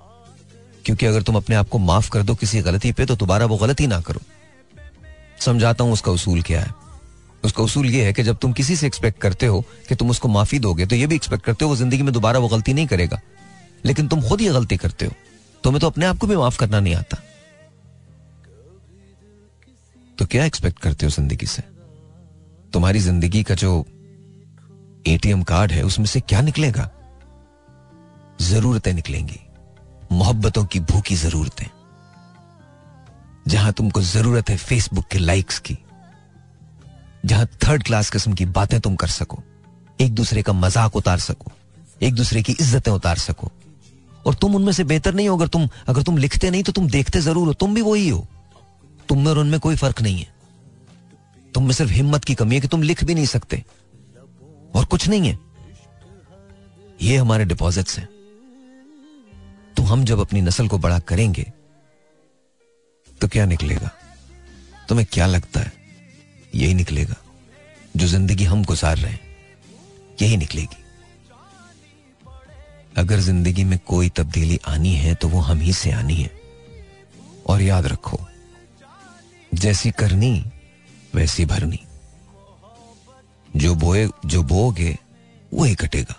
क्योंकि 0.85 1.07
अगर 1.07 1.23
तुम 1.23 1.37
अपने 1.37 1.57
आप 1.57 1.69
को 1.69 1.79
माफ़ 1.79 2.11
कर 2.11 2.23
दो 2.23 2.35
किसी 2.35 2.61
गलती 2.61 2.93
पे 2.93 3.07
तो 3.07 3.17
दोबारा 3.17 3.47
वो 3.47 3.57
गलती 3.57 3.87
ना 3.87 4.01
करो। 4.01 4.21
समझाता 5.41 5.85
हूँ 5.85 5.93
उसका 5.93 6.13
उसूल 6.13 6.43
क्या 6.43 6.61
है। 6.61 6.75
उसका 7.45 7.63
उसूल 7.63 7.87
ये 7.87 8.05
है 8.05 8.13
कि 8.13 8.23
जब 8.23 8.39
तुम 8.39 8.53
किसी 8.53 8.77
से 8.77 8.87
एक्सपेक्ट 8.87 9.21
करते 9.21 9.47
हो 9.47 9.61
कि 9.89 9.95
तुम 9.95 10.11
उसको 10.11 10.29
माफ़ी 10.29 10.59
दोगे 10.59 10.87
तो 10.87 10.97
ये 10.97 11.07
भी 11.07 11.15
एक्सपेक्ट 11.15 11.45
करते 11.45 11.65
हो 11.65 11.69
वो 11.69 11.77
ज़िंदगी 11.77 12.03
में 12.03 12.13
दोबारा 12.13 12.39
वो 12.39 12.49
गलती 12.49 12.73
नहीं 12.73 12.87
करेगा। 12.87 13.21
लेकिन 13.85 14.09
तुम 14.09 14.23
खुद 14.23 14.41
ये 14.41 14.53
गलती 14.53 14.77
करते 14.77 15.07
हो। 15.07 15.13
तुम्हें 15.65 15.81
तो 15.81 15.87
अपने 15.87 16.07
आप 16.07 16.19
को 16.19 16.27
भी 16.27 16.37
माफ़ 16.37 16.59
करना 16.59 16.81
नहीं 16.81 16.95
आता। 16.95 17.17
तो 20.19 20.27
क्या 20.27 20.45
एक्सपेक्ट 20.45 20.79
करते 20.79 21.07
हो 21.07 21.11
ज़िंदगी 21.11 21.47
से? 21.47 21.63
तुम्हारी 22.73 22.99
ज़िंदगी 22.99 23.43
का 23.43 23.55
जो 23.55 23.85
एटीएम 25.07 25.43
कार्ड 25.43 25.73
है, 25.73 25.83
उसमें 25.83 26.07
से 26.07 26.21
क्या 26.21 26.41
निकलेगा? 26.41 26.91
जरूरतें 28.41 28.93
निकलेंगी। 28.93 29.41
मोहब्बतों 30.13 30.65
की 30.65 30.81
भूखी 30.81 31.17
जरूरतें। 31.17 31.67
जहाँ 33.49 33.73
तुमको 33.73 34.01
ज़रूरत 34.03 34.51
है 34.51 34.57
फेसबुक 34.59 35.07
के 35.07 35.19
लाइक्स 35.19 35.59
की, 35.59 35.77
जहाँ 37.27 37.47
थर्ड 37.63 37.83
क्लास 37.83 38.11
किस्म 38.11 38.33
की 38.33 38.45
बातें 38.47 38.81
तुम 38.81 38.97
कर 38.97 39.09
सको, 39.09 39.43
एक 39.99 40.15
दूसरे 40.15 40.43
का 40.43 40.53
मज़ाक 40.55 40.97
उतार 40.97 41.19
सको, 41.21 41.53
एक 42.03 42.15
दूसरे 42.15 42.43
की 42.43 42.53
इज्जतें 42.53 42.91
उतार 42.93 43.19
सको। 43.19 43.51
और 44.27 44.35
तुम 44.35 44.55
उनमें 44.55 44.73
से 44.73 44.85
बेहतर 44.85 45.15
नहीं 45.15 45.29
हो, 45.29 45.37
अगर 45.37 45.49
तुम 45.49 45.69
अगर 45.89 46.03
तुम 46.03 46.19
लिखते 46.19 46.51
नहीं 46.51 46.63
तो 46.63 46.73
तुम 46.73 46.89
देखते 46.89 47.21
ज़रूर 47.21 47.47
हो, 47.47 47.53
तुम 47.55 47.75
भी 47.75 47.83
वही 47.83 48.09
हो। 48.09 48.27
तुम 49.09 49.19
में 49.19 49.31
और 49.31 49.39
उनमें 49.39 49.59
कोई 49.61 49.77
फ़र्क 49.77 50.03
नहीं 50.03 50.19
है। 50.19 50.33
तुम 51.55 51.65
में 51.65 51.73
सिर्फ़ 51.73 51.93
हिम्मत 51.93 52.25
की 52.25 52.35
कमी 52.35 52.55
है 52.55 52.61
कि 52.61 52.69
तुम 52.69 52.83
लिख 52.83 53.05
भी 53.05 53.15
नहीं 53.15 53.27
सकते। 53.27 53.65
और 54.75 54.85
कुछ 54.85 55.09
नहीं 55.09 55.29
है। 55.29 55.39
ये 57.03 57.17
हमारे 57.17 57.45
डिपॉजिट्स 57.45 57.99
हैं। 57.99 58.09
तो 59.77 59.83
हम 59.83 60.05
जब 60.05 60.21
अपनी 60.21 60.41
नस्ल 60.41 60.67
को 60.69 60.79
बड़ा 60.79 60.99
करेंगे 60.99 61.53
तो 63.21 63.29
क्या 63.29 63.45
निकलेगा? 63.47 63.91
तुम्हें 64.89 65.07
क्या 65.13 65.27
लगता 65.27 65.61
है? 65.61 65.73
यही 66.55 66.75
निकलेगा। 66.75 67.15
जो 67.97 68.07
ज़िंदगी 68.07 68.45
हम 68.45 68.65
गुजार 68.65 68.97
रहे 68.97 69.13
हैं, 69.13 69.21
यही 70.23 70.37
निकलेगी। 70.37 70.85
अगर 72.97 73.21
ज़िंदगी 73.21 73.65
में 73.65 73.79
कोई 73.79 74.09
तब्दीली 74.09 74.59
आनी 74.67 74.93
है 74.95 75.15
तो 75.15 75.29
वो 75.29 75.41
हम 75.41 75.61
ही 75.61 75.73
से 75.73 75.91
आनी 75.93 76.15
है। 76.15 76.31
और 77.47 77.63
याद 77.63 77.87
रखो, 77.87 78.19
जैसी 79.55 79.91
करनी, 79.91 80.45
वैसी 81.15 81.45
भरनी। 81.45 81.81
जो 83.57 83.75
बोए, 83.75 84.09
जो 84.27 84.43
बोगे 84.43 84.97
वो 85.53 85.65
ही 85.65 85.75
कटेगा। 85.75 86.15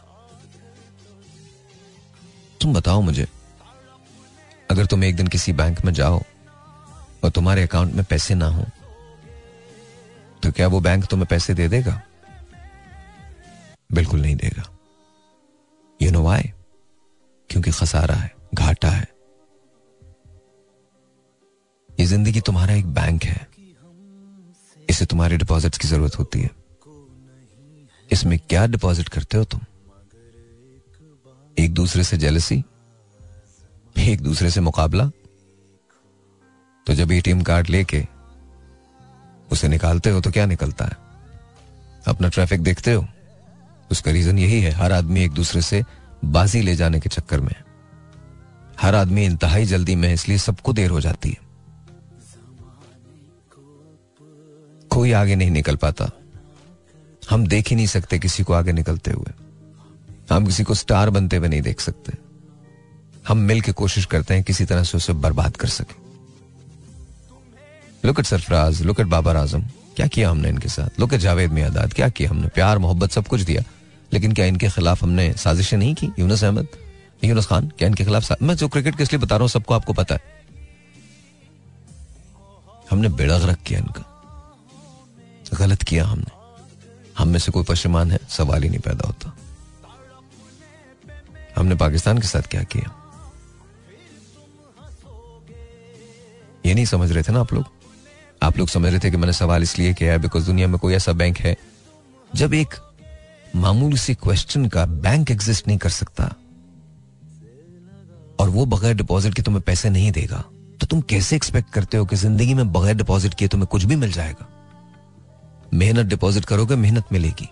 तुम 2.62 2.74
बताओ 2.74 3.02
मुझे, 3.02 3.28
अगर 4.70 4.86
तुम 4.86 5.04
एक 5.04 5.16
दिन 5.16 5.28
किसी 5.28 5.54
बैंक 5.54 5.84
में 5.86 5.94
जाओ 5.94 6.22
और 7.24 7.30
तुम्हारे 7.30 7.64
अकाउंट 7.64 7.94
में 7.94 8.04
पैसे 8.06 8.36
ना 8.36 8.48
हो 8.48 8.66
तो 10.44 10.52
क्या 10.52 10.68
वो 10.68 10.80
बैंक 10.80 11.06
तुम्हें 11.06 11.28
पैसे 11.30 11.54
दे 11.54 11.68
देगा? 11.68 12.02
बिल्कुल 13.90 14.22
नहीं 14.22 14.36
देगा। 14.36 14.64
यू 16.00 16.12
नो 16.12 16.22
वाई 16.24 16.52
क्योंकि 17.50 17.72
खसारा 17.72 18.16
है, 18.16 18.32
घाटा 18.56 18.90
है। 18.90 19.08
ये 21.90 22.06
ज़िंदगी 22.06 22.42
तुम्हारा 22.42 22.74
एक 22.74 22.86
बैंक 22.94 23.24
है। 23.24 23.48
इसे 24.90 25.06
तुम्हारे 25.06 25.38
डिपॉजिट्स 25.38 25.78
की 25.78 25.88
ज़रूरत 25.88 26.20
होती 26.20 26.42
है। 26.42 26.50
इसमें 28.10 28.38
क्या 28.40 28.66
डिपॉजिट 28.68 29.10
करते 29.10 29.38
हो 29.38 29.44
तुम? 29.44 29.60
एक 31.58 31.74
दूसरे 31.74 32.04
से 32.04 32.18
जेलसी 32.18 32.64
एक 34.08 34.22
दूसरे 34.22 34.50
से 34.50 34.62
मुकाबला? 34.62 35.10
तो 36.90 36.96
जब 36.96 37.12
एटीएम 37.12 37.42
कार्ड 37.42 37.70
लेके 37.70 38.08
उसे 39.52 39.68
निकालते 39.68 40.10
हो 40.10 40.22
तो 40.22 40.32
क्या 40.32 40.46
निकलता 40.46 40.86
है? 40.86 40.98
अपना 42.08 42.30
ट्रैफ़िक 42.30 42.64
देखते 42.64 42.94
हो? 42.94 43.08
उसका 43.92 44.12
रीजन 44.12 44.40
यही 44.40 44.62
है, 44.62 44.72
हर 44.72 44.92
आदमी 44.92 45.24
एक 45.24 45.32
दूसरे 45.32 45.62
से 45.62 45.84
बाजी 46.26 46.62
ले 46.62 46.76
जाने 46.76 47.00
के 47.00 47.10
चक्कर 47.10 47.40
में 47.40 47.56
हर 48.82 48.96
आदमी 48.96 49.26
इंतहाई 49.26 49.66
जल्दी 49.66 49.96
में 49.96 50.14
इसलिए 50.14 50.38
सबको 50.38 50.74
देर 50.74 50.90
हो 50.90 51.02
जाती 51.02 51.30
है। 51.30 51.38
कोई 54.90 55.12
आगे 55.12 55.36
नहीं 55.36 55.52
निकल 55.52 55.76
पाता। 55.76 56.10
हम 57.30 57.48
देख 57.48 57.68
ही 57.68 57.76
नहीं 57.76 57.88
सकते 57.88 58.20
किसी 58.20 58.44
को 58.44 58.54
आगे 58.54 58.72
निकलते 58.72 59.12
हुए। 59.12 59.34
हम 60.34 60.46
किसी 60.46 60.64
को 60.64 60.74
स्टार 60.74 61.10
बनते 61.10 61.38
हुए 61.38 61.48
नहीं 61.48 61.62
देख 61.62 61.80
सकते। 61.80 62.14
हम 63.28 63.38
मिल 63.38 63.62
के 63.62 63.72
कोशिश 63.72 64.06
करते 64.06 64.34
हैं 64.34 64.44
किसी 64.44 64.66
तरह 64.66 64.84
से 64.84 64.98
उसे 64.98 65.14
बर्बाद 65.14 65.58
कर 65.58 65.68
सके। 65.68 66.09
Look 68.06 68.20
at 68.20 68.26
Sarfaraz 68.26 68.82
look 68.82 69.00
at 69.00 69.08
Babar 69.08 69.36
Azam 69.38 69.64
क्या 69.96 70.08
किया 70.08 70.30
हमने 70.30 70.50
इनके 70.50 70.70
साथ? 70.70 71.00
लुक 71.00 71.14
एट 71.14 71.20
जावेद 71.20 71.52
मियादाद 71.52 71.94
क्या 71.94 72.10
किया 72.10 72.30
हमने? 72.30 72.48
प्यार, 72.48 72.78
मोहब्बत, 72.78 73.12
सब 73.12 73.28
कुछ 73.28 73.42
दिया। 73.42 73.64
लेकिन 74.14 74.34
क्या 74.34 74.46
इनके 74.46 74.70
खिलाफ 74.70 75.04
हमने 75.04 75.34
साजिशें 75.34 75.78
नहीं 75.78 75.96
की? 75.96 76.10
यूनस 76.20 76.44
अहमद, 76.44 76.68
यूनस 77.24 77.46
खान, 77.46 77.68
क्या 77.68 77.88
इनके 77.88 78.06
खिलाफ. 78.06 78.42
मैं 78.42 78.56
जो 78.56 78.68
क्रिकेट 78.68 78.98
के 78.98 79.04
इसलिए 79.04 79.20
बता 79.20 79.36
रहा 79.36 79.42
हूँ, 79.42 79.50
सबको 79.50 79.74
आपको 79.74 79.94
पता 79.94 80.16
है। 80.16 80.22
हमने 82.92 83.10
बेड़ा 83.10 83.40
गर्क 83.40 83.60
किया 83.66 83.80
इनका। 83.80 84.06
गलत 85.54 85.84
किया 85.84 86.06
हमने। 86.06 86.32
हम 87.18 87.28
में 87.28 87.40
से 87.40 87.52
कोई 87.52 87.64
पशमान 87.64 88.12
है, 88.12 88.20
सवाल 88.30 88.64
ही 88.64 88.70
नहीं 88.70 88.80
पैदा 88.80 89.08
होता। 89.08 89.38
हमने 91.58 91.76
पाकिस्तान 91.76 92.18
के 92.18 92.28
साथ 92.28 92.42
क्या 92.42 92.64
किया? 92.64 92.96
ये 96.66 96.74
नहीं 96.74 96.86
समझ 96.86 97.12
रहे 97.12 97.24
थे 97.24 97.32
ना 97.32 97.40
आप 97.40 97.54
लोग? 97.54 97.79
आप 98.42 98.58
लोग 98.58 98.68
समझ 98.70 98.90
रहे 98.92 99.00
थे 99.00 99.12
कि 99.12 99.18
मैंने 99.18 99.34
सवाल 99.34 99.64
इसलिए 99.64 99.94
किया 99.94 100.12
है 100.12 100.20
बिकॉज़ 100.20 100.46
दुनिया 100.46 100.68
में 100.68 100.78
कोई 100.80 100.94
ऐसा 100.94 101.14
बैंक 101.14 101.38
है 101.38 101.56
जब 102.32 102.54
एक 102.54 102.76
मामूली 103.56 103.98
सी 103.98 104.16
क्वेश्चन 104.16 104.68
का 104.68 104.86
बैंक 104.86 105.32
एग्जिस्ट 105.32 105.68
नहीं 105.68 105.78
कर 105.78 105.90
सकता 105.90 106.24
और 108.40 108.50
वो 108.50 108.66
बगैर 108.66 108.96
डिपॉजिट 108.96 109.34
के 109.34 109.42
तुम्हें 109.42 109.62
पैसे 109.62 109.90
नहीं 109.90 110.12
देगा 110.12 110.44
तो 110.82 110.88
तुम 110.88 111.02
कैसे 111.10 111.36
एक्सपेक्ट 111.36 111.74
करते 111.74 111.98
हो 111.98 112.06
कि 112.06 112.16
ज़िंदगी 112.16 112.54
में 112.54 112.72
बगैर 112.74 112.96
डिपॉजिट 112.96 113.34
किए 113.34 113.48
तुम्हें 113.48 113.68
कुछ 113.68 113.84
भी 113.84 113.96
मिल 113.96 114.12
जाएगा? 114.12 114.48
मेहनत 115.74 116.06
डिपॉजिट 116.06 116.46
करोगे, 116.46 116.76
मेहनत 116.76 117.12
मिलेगी। 117.12 117.50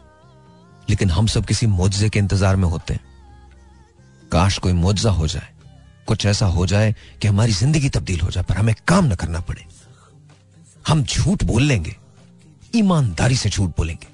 लेकिन 0.90 1.10
हम 1.12 1.28
सब 1.28 1.46
किसी 1.46 1.68
मुआवजे 1.68 2.10
के 2.10 2.20
इंतज़ार 2.20 2.56
में 2.56 2.68
होते 2.70 2.94
हैं। 2.94 3.02
काश 4.32 4.58
कोई 4.58 4.74
मुआवजा 4.74 5.10
हो 5.12 5.28
जाए, 5.28 5.48
कुछ 6.08 6.26
ऐसा 6.26 6.46
हो 6.46 6.66
जाए 6.66 6.96
कि 7.22 7.28
हमारी 7.28 7.52
ज़िंदगी 7.52 7.90
तब्दील 7.90 8.20
हो 8.20 8.30
जाए, 8.32 8.44
पर 8.44 8.58
हमें 8.58 8.74
काम 8.88 9.06
ना 9.06 9.16
करना 9.16 9.40
पड़े। 9.40 9.66
हम 10.88 11.04
झूठ 11.04 11.44
बोल 11.44 11.64
लेंगे। 11.64 11.96
ईमानदारी 12.76 13.36
से 13.36 13.50
झूठ 13.50 13.70
बोलेंगे। 13.70 14.08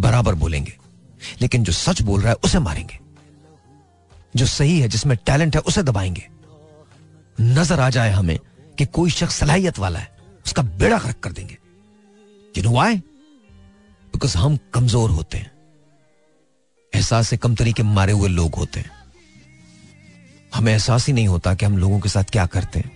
बराबर 0.00 0.34
बोलेंगे। 0.34 0.78
लेकिन 1.40 1.64
जो 1.64 1.72
सच 1.72 2.02
बोल 2.02 2.20
रहा 2.20 2.30
है, 2.30 2.36
उसे 2.44 2.58
मारेंगे। 2.58 2.98
जो 4.36 4.46
सही 4.46 4.80
है, 4.80 4.88
जिसमें 4.88 5.18
टैलेंट 5.26 5.56
है, 5.56 5.62
उसे 5.62 5.82
दबाएँगे। 5.82 6.28
नज़र 7.40 7.80
आ 7.80 7.90
जाए 7.90 8.10
हमें 8.10 8.38
कि 8.78 8.84
कोई 8.84 9.10
शख्स 9.10 9.34
सलाहियत 9.34 9.78
वाला 9.78 9.98
है, 9.98 10.16
उसका 10.46 10.62
बेड़ा 10.62 10.98
गर्क 10.98 11.16
कर 11.16 11.32
देंगे। 11.32 11.58
यू 12.56 12.62
बिकॉज़ 14.12 14.38
हम 14.38 14.58
कमज़ोर 14.74 15.10
होते 15.10 15.38
हैं। 15.38 15.52
एहसास 16.94 17.28
से 17.28 17.36
कम 17.36 17.54
तरीके 17.54 17.82
मारे 17.82 18.12
हुए 18.12 18.28
लोग 18.28 18.54
होते 18.54 18.80
हैं। 18.80 18.90
हमें 20.54 20.72
एहसास 20.72 21.06
ही 21.06 21.12
नहीं 21.12 21.28
होता 21.28 21.54
कि 21.54 21.64
हम 21.64 21.78
लोगों 21.78 22.00
के 22.00 22.08
साथ 22.08 22.24
क्या 22.24 22.46
करते 22.46 22.78
हैं। 22.78 22.92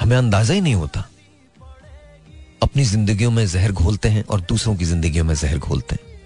हमें 0.00 0.16
अंदाज़ा 0.16 0.54
ही 0.54 0.60
नहीं 0.60 0.74
होता। 0.74 1.08
अपनी 2.62 2.84
जिंदगियों 2.84 3.30
में 3.30 3.46
जहर 3.46 3.72
घोलते 3.72 4.08
हैं 4.08 4.24
और 4.24 4.40
दूसरों 4.40 4.76
की 4.76 4.84
जिंदगियों 4.84 5.24
में 5.24 5.34
जहर 5.34 5.58
घोलते 5.58 5.94
हैं। 5.94 6.20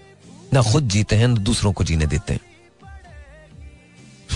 ना 0.53 0.61
खुद 0.61 0.89
जीते 0.89 1.15
हैं, 1.15 1.27
ना 1.27 1.35
दूसरों 1.35 1.73
को 1.73 1.83
जीने 1.83 2.05
देते 2.05 2.33
हैं। 2.33 2.39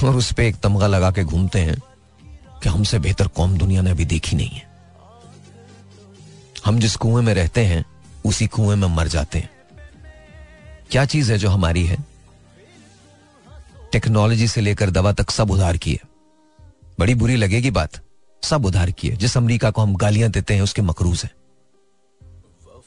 और 0.03 0.15
उस 0.15 0.33
पर 0.33 0.43
एक 0.43 0.55
तमगा 0.55 0.87
लगा 0.87 1.11
के 1.11 1.23
घूमते 1.23 1.59
हैं 1.59 1.77
कि 2.63 2.69
हमसे 2.69 2.99
बेहतर 2.99 3.27
कौम 3.27 3.57
दुनिया 3.57 3.81
ने 3.81 3.91
अभी 3.91 4.05
देखी 4.05 4.35
नहीं 4.35 4.49
है। 4.49 4.71
हम 6.65 6.79
जिस 6.79 6.95
कुएँ 6.95 7.23
में 7.23 7.33
रहते 7.33 7.65
हैं, 7.65 7.85
उसी 8.25 8.47
कुएँ 8.47 8.75
में 8.75 8.87
मर 8.87 9.07
जाते 9.07 9.39
हैं। 9.39 9.49
क्या 10.91 11.05
चीज़ 11.05 11.31
है 11.31 11.37
जो 11.37 11.49
हमारी 11.49 11.85
है? 11.85 11.97
टेक्नोलॉजी 13.91 14.47
से 14.47 14.61
लेकर 14.61 14.89
दवा 14.89 15.11
तक 15.11 15.31
सब 15.31 15.51
उधार 15.51 15.77
किए 15.77 15.99
बड़ी 16.99 17.15
बुरी 17.15 17.35
लगेगी 17.35 17.71
बात, 17.71 17.91
सब 18.43 18.65
उधार 18.65 18.91
किए 18.91 19.11
जिस 19.11 19.37
अमरीका 19.37 19.71
को 19.71 19.81
हम 19.81 19.95
गालियाँ 19.95 20.29
देते 20.29 20.53
हैं, 20.53 20.61
उसके 20.61 20.81
मकरूज 20.81 21.21
है। 21.23 21.40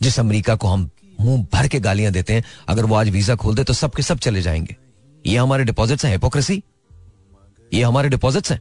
जिस 0.03 0.21
अमेरिका 0.21 0.55
को 0.55 0.69
हम 0.69 0.91
मुँह 1.21 1.47
भर 1.53 1.69
के 1.69 1.81
गालियाँ 1.81 2.13
देते 2.13 2.35
हैं, 2.35 2.45
अगर 2.69 2.85
वो 2.85 2.95
आज 2.95 3.09
वीज़ा 3.09 3.35
खोल 3.35 3.55
दे 3.55 3.65
तो 3.65 3.73
सबके 3.73 4.03
सब 4.03 4.19
चले 4.19 4.43
जाएँगे। 4.43 4.77
ये 5.27 5.39
हमारे 5.39 5.65
डिपॉजिट्स 5.65 6.05
हैं 6.05 6.13
हिपोक्रेसी 6.13 6.63
ये 7.75 7.83
हमारे 7.83 8.09
डिपॉजिट्स 8.09 8.53
हैं। 8.53 8.61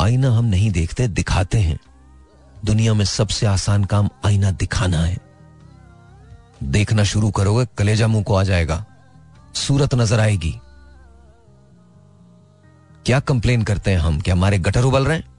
आईना 0.00 0.30
हम 0.30 0.44
नहीं 0.44 0.70
देखते, 0.70 1.08
दिखाते 1.08 1.58
हैं। 1.58 1.78
दुनिया 2.64 2.94
में 2.94 3.04
सबसे 3.04 3.46
आसान 3.46 3.84
काम 3.84 4.08
आईना 4.24 4.50
दिखाना 4.50 4.98
है। 4.98 5.18
देखना 6.62 7.04
शुरू 7.04 7.30
करोगे, 7.30 7.66
कलेजा 7.78 8.06
मुँह 8.06 8.24
को 8.24 8.34
आ 8.34 8.44
जाएगा। 8.44 8.84
सूरत 9.54 9.94
नज़र 9.94 10.20
आएगी। 10.20 10.60
क्या 13.06 13.20
कंप्लेन 13.20 13.62
करते 13.62 13.90
हैं 13.90 13.98
हम? 13.98 14.20
क्या 14.20 14.34
हमारे 14.34 14.58
गटर 14.58 14.82
उबल 14.82 15.04
रहे 15.04 15.16
हैं? 15.16 15.35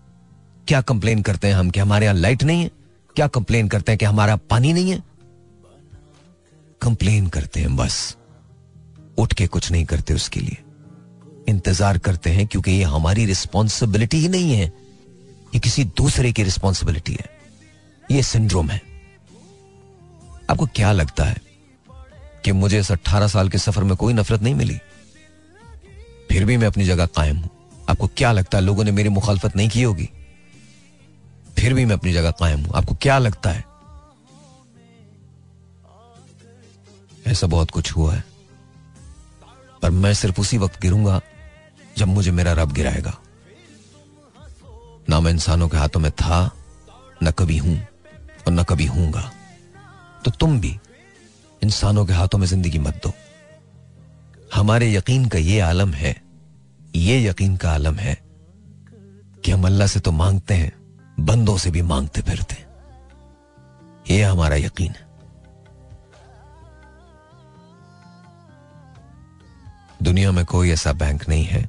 क्या 0.68 0.82
कंप्लेन 0.82 1.22
करते 1.22 1.48
हैं 1.48 1.56
हम 1.56 1.70
कि 1.70 1.80
हमारे 1.80 2.06
यहाँ 2.06 2.18
लाइट 2.18 2.44
नहीं 2.44 2.64
है? 2.64 2.72
क्या 3.16 3.28
कंप्लेन 3.28 3.68
करते 3.68 3.92
हैं 3.92 4.00
कि 4.00 4.06
हमारा 4.06 4.36
पानी 4.36 4.74
नहीं 4.74 4.92
है? 4.92 5.04
कंप्लेन 6.82 7.28
करते 7.28 7.60
हैं 7.60 7.76
बस। 7.76 8.18
उठ 9.18 9.34
के 9.34 9.48
कुछ 9.48 9.72
नहीं 9.72 9.86
करते 9.86 10.14
उसके 10.14 10.40
लिए। 10.40 10.58
इंतज़ार 11.50 11.98
करते 11.98 12.30
हैं 12.30 12.48
क्योंकि 12.48 12.72
ये 12.72 12.84
हमारी 12.84 13.26
रिस्पॉन्सिबिलिटी 13.26 14.18
ही 14.18 14.28
नहीं 14.28 14.54
है। 14.54 14.66
ये 15.54 15.60
किसी 15.60 15.84
दूसरे 15.84 16.32
की 16.32 16.44
रिस्पॉन्सिबिलिटी 16.44 17.14
है। 17.14 17.30
ये 18.12 18.24
सिंड्रोम 18.24 18.70
है। 18.70 18.82
आपको 20.50 20.66
क्या 20.66 20.92
लगता 20.92 21.24
है 21.24 21.42
कि 22.46 22.52
मुझे 22.52 22.80
इस 22.80 22.92
अट्ठारह 22.92 23.28
साल 23.28 23.50
के 23.50 23.58
सफ़र 23.58 23.84
में 23.84 23.96
कोई 23.96 24.14
नफरत 24.14 24.42
नहीं 24.42 24.56
मिली? 24.56 24.78
फिर 26.32 26.46
भी 26.46 26.58
मैं 26.58 26.68
अपनी 26.68 26.86
जगह 26.86 27.06
कायम 27.06 27.38
हूँ। 27.38 27.50
आपको 27.90 28.08
क्या 28.08 28.32
लगता 28.32 28.58
है 28.58 28.64
लोगों 28.64 28.84
ने 28.84 28.92
मेरी 28.92 29.10
मुखालफत 29.10 29.56
नहीं 29.56 29.70
की 29.70 29.84
होगी? 29.84 30.10
फिर 31.58 31.74
भी 31.74 31.86
मैं 31.86 31.96
अपनी 31.96 32.14
जगह 32.14 32.32
कायम 32.34 32.60
हूँ। 32.62 32.74
आपको 32.76 32.96
क्या 32.96 33.18
लगता 33.20 33.50
है? 33.50 33.64
ऐसा 37.26 37.48
बहुत 37.48 37.72
कुछ 37.72 37.92
हुआ 37.92 38.14
है, 38.14 38.24
पर 39.82 39.90
मैं 39.92 40.14
सिर्फ़ 40.16 40.40
उसी 40.42 40.58
वक्त 40.58 40.82
गिरूँगा 40.82 41.20
जब 41.98 42.08
मुझे 42.08 42.32
मेरा 42.32 42.54
रब 42.54 42.72
गिराएगा। 42.74 43.18
ना 45.10 45.20
मैं 45.20 45.32
इंसानों 45.32 45.68
के 45.70 45.78
हाथों 45.78 46.00
में 46.00 46.12
था, 46.14 46.40
न 47.24 47.32
कभी 47.32 47.58
हूँ 47.58 47.78
और 48.48 48.54
न 48.54 48.64
कभी 48.64 48.86
हूँगा 48.88 49.32
तो 50.26 50.32
तुम 50.32 50.60
भी 50.60 50.78
इंसानों 51.62 52.06
के 52.06 52.14
हाथों 52.14 52.40
में 52.40 52.48
ज़िंदगी 52.48 52.80
मत 52.80 53.02
दो। 53.04 53.14
हमारे 54.54 54.94
यकीन 54.94 55.28
का 55.28 55.38
ये 55.40 55.60
आलम 55.62 55.94
है, 55.94 56.16
ये 56.96 57.24
यकीन 57.26 57.56
का 57.58 57.72
आलम 57.72 57.96
है 57.98 58.18
कि 59.46 59.52
हम 59.52 59.66
अल्लाह 59.68 59.88
से 59.88 60.00
तो 60.00 60.12
मांगते 60.14 60.54
हैं 60.54 60.72
बंदों 61.18 61.58
से 61.58 61.72
भी 61.72 61.82
मांगते 61.84 62.22
फिरते। 62.22 62.56
ये 64.08 64.22
हमारा 64.24 64.56
यकीन 64.56 64.92
है। 64.92 65.06
दुनिया 70.04 70.32
में 70.32 70.44
कोई 70.46 70.72
ऐसा 70.72 70.94
बैंक 70.94 71.28
नहीं 71.30 71.46
है 71.46 71.68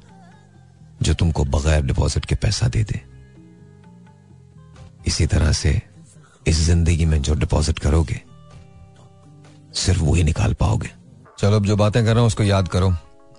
जो 1.03 1.15
तुमको 1.15 1.45
बगैर 1.47 1.83
डिपॉजिट 1.83 2.25
के 2.25 2.35
पैसा 2.35 2.69
दे 2.69 2.83
दे। 2.85 3.01
इसी 5.07 5.27
तरह 5.27 5.53
से 5.53 5.81
इस 6.47 6.61
ज़िंदगी 6.61 7.05
में 7.07 7.21
जो 7.23 7.35
डिपॉजिट 7.35 7.79
करोगे, 7.79 8.21
सिर्फ़ 9.75 10.03
वही 10.03 10.23
निकाल 10.25 10.55
पाओगे। 10.55 10.91
चलो, 11.39 11.57
अब 11.57 11.65
जो 11.67 11.77
बातें 11.77 12.05
कर 12.05 12.11
रहा 12.11 12.21
हूँ 12.21 12.27
उसको 12.27 12.43
याद 12.43 12.69
करो 12.69 12.93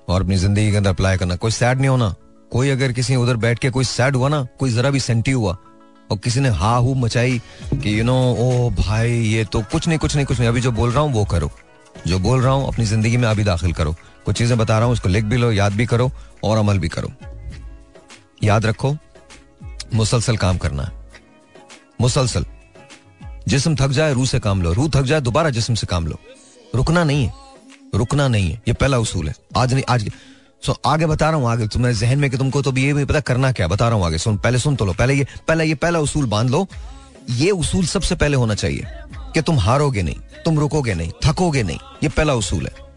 और 0.08 0.22
अपनी 0.22 0.36
ज़िंदगी 0.38 0.72
के 0.72 0.78
अंदर 0.78 0.90
अप्लाई 0.90 1.18
करना। 1.18 1.36
कोई 1.36 1.52
सैड 1.52 1.78
नहीं 1.78 1.90
होना। 1.90 2.14
कोई 2.52 2.70
अगर 2.70 2.92
किसी 2.92 3.16
उधर 3.16 3.38
बैठ 3.38 3.60
के 3.60 3.70
कोई 3.70 3.84
सैड 3.86 4.16
हुआ 4.16 4.30
ना, 4.30 4.44
कोई 4.60 4.72
जरा 4.72 4.90
भी 4.90 5.00
सेंटी 5.00 5.32
हुआ 5.32 5.58
और 6.12 6.18
किसी 6.18 6.40
ने 6.40 6.50
हा 6.50 6.76
हू 6.76 6.94
मचाई 6.94 7.42
कि 7.74 8.00
यू 8.00 8.04
नो 8.04 8.36
ओ 8.40 8.70
भाई, 8.70 9.12
ये 9.12 9.46
तो 9.46 9.62
कुछ 9.62 9.88
नहीं 9.88 10.00
कुछ 10.00 10.16
नहीं 10.16 10.26
कुछ 10.26 10.40
नहीं। 10.40 10.50
अभी 10.50 10.62
जो 10.62 10.72
बोल 10.72 10.92
रहा 10.92 11.04
हूँ, 11.04 11.14
वो 11.14 11.26
करो। 11.26 11.52
जो 12.08 12.20
बोल 12.20 12.42
रहा 12.42 12.54
हूँ, 12.54 12.68
अपनी 12.68 12.86
ज़िंदगी 12.86 13.18
में 13.18 13.28
अभी 13.28 13.44
दाखिल 13.44 13.74
करो। 13.74 13.96
कुछ 14.26 14.38
चीज़ें 14.38 14.58
बता 14.58 14.76
रहा 14.76 14.86
हूँ, 14.86 14.94
उसको 14.94 15.10
लिख 15.10 15.24
भी 15.24 15.38
लो, 15.38 15.52
याद 15.52 15.74
भी 15.74 15.86
करो 15.86 16.12
और 16.44 16.58
अमल 16.58 16.80
भी 16.80 16.88
करो। 16.88 17.12
याद 18.44 18.66
रखो, 18.66 18.98
मुसलसल 19.94 20.38
काम 20.38 20.58
करना 20.58 20.84
है। 20.84 20.92
मुसलसल। 22.02 22.46
जिसम 23.48 23.76
थक 23.76 23.88
जाए, 23.88 24.14
रूह 24.14 24.26
से 24.26 24.40
काम 24.40 24.62
लो। 24.62 24.74
रूह 24.74 24.90
थक 24.90 25.02
जाए, 25.02 25.22
दोबारा 25.22 25.50
जिसम 25.50 25.74
से 25.74 25.88
काम 25.88 26.08
लो। 26.08 26.20
रुकना 26.76 27.04
नहीं 27.04 27.26
है। 27.26 27.34
रुकना 27.96 28.28
नहीं 28.28 28.52
है। 28.52 28.62
ये 28.68 28.74
पहला 28.74 28.98
उसूल 28.98 29.28
है। 29.28 29.36
आज 29.58 29.74
नहीं, 29.74 29.84
आज 29.90 30.12
सो 30.64 30.76
आगे 30.86 31.06
बता 31.06 31.30
रहा 31.30 31.40
हूँ, 31.40 31.50
आगे 31.50 31.68
तुम्हारे 31.68 31.96
जहन 31.96 32.20
में 32.20 32.30
कि 32.30 32.38
तुमको 32.38 32.62
तो 32.62 32.76
ये 32.78 32.94
भी 32.94 33.06
पता 33.06 33.20
करना 33.22 33.52
क्या 33.52 33.68
बता 33.68 33.88
रहा 33.88 33.98
हूँ 33.98 34.06
आगे। 34.06 34.18
सुन, 34.18 34.38
पहले 34.38 34.60
सुन 34.60 34.76
तो 34.76 34.86
लो, 34.86 34.94
पहले 34.94 35.14
ये 35.14 35.26
पहले, 35.48 35.66
ये 35.66 35.76
पहला 35.76 36.00
उसूल 36.00 36.26
बाँध 36.26 36.50
लो। 36.50 36.68
ये 37.32 37.52
उसूल 37.52 37.86
सबसे 37.86 38.16
पहले 38.16 38.38
होना 38.38 38.56
चाहिए 38.56 38.86
कि 39.34 39.42
तुम 39.42 39.60
हारोगे 39.60 40.02
नहीं, 40.04 40.16
तुम 40.46 40.60
रुकोगे 40.60 40.94
नहीं, 40.94 41.12
थकोगे 41.26 41.64
नहीं, 41.64 41.80
ये 42.04 42.10
पहला 42.10 42.34
उसूल 42.34 42.68
है। 42.68 42.88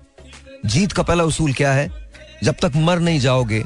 जीत 0.67 0.93
का 0.93 1.03
पहला 1.03 1.25
उसूल 1.25 1.53
क्या 1.53 1.73
है? 1.73 1.91
जब 2.43 2.57
तक 2.63 2.77
मर 2.77 2.99
नहीं 2.99 3.21
जाओगे, 3.21 3.65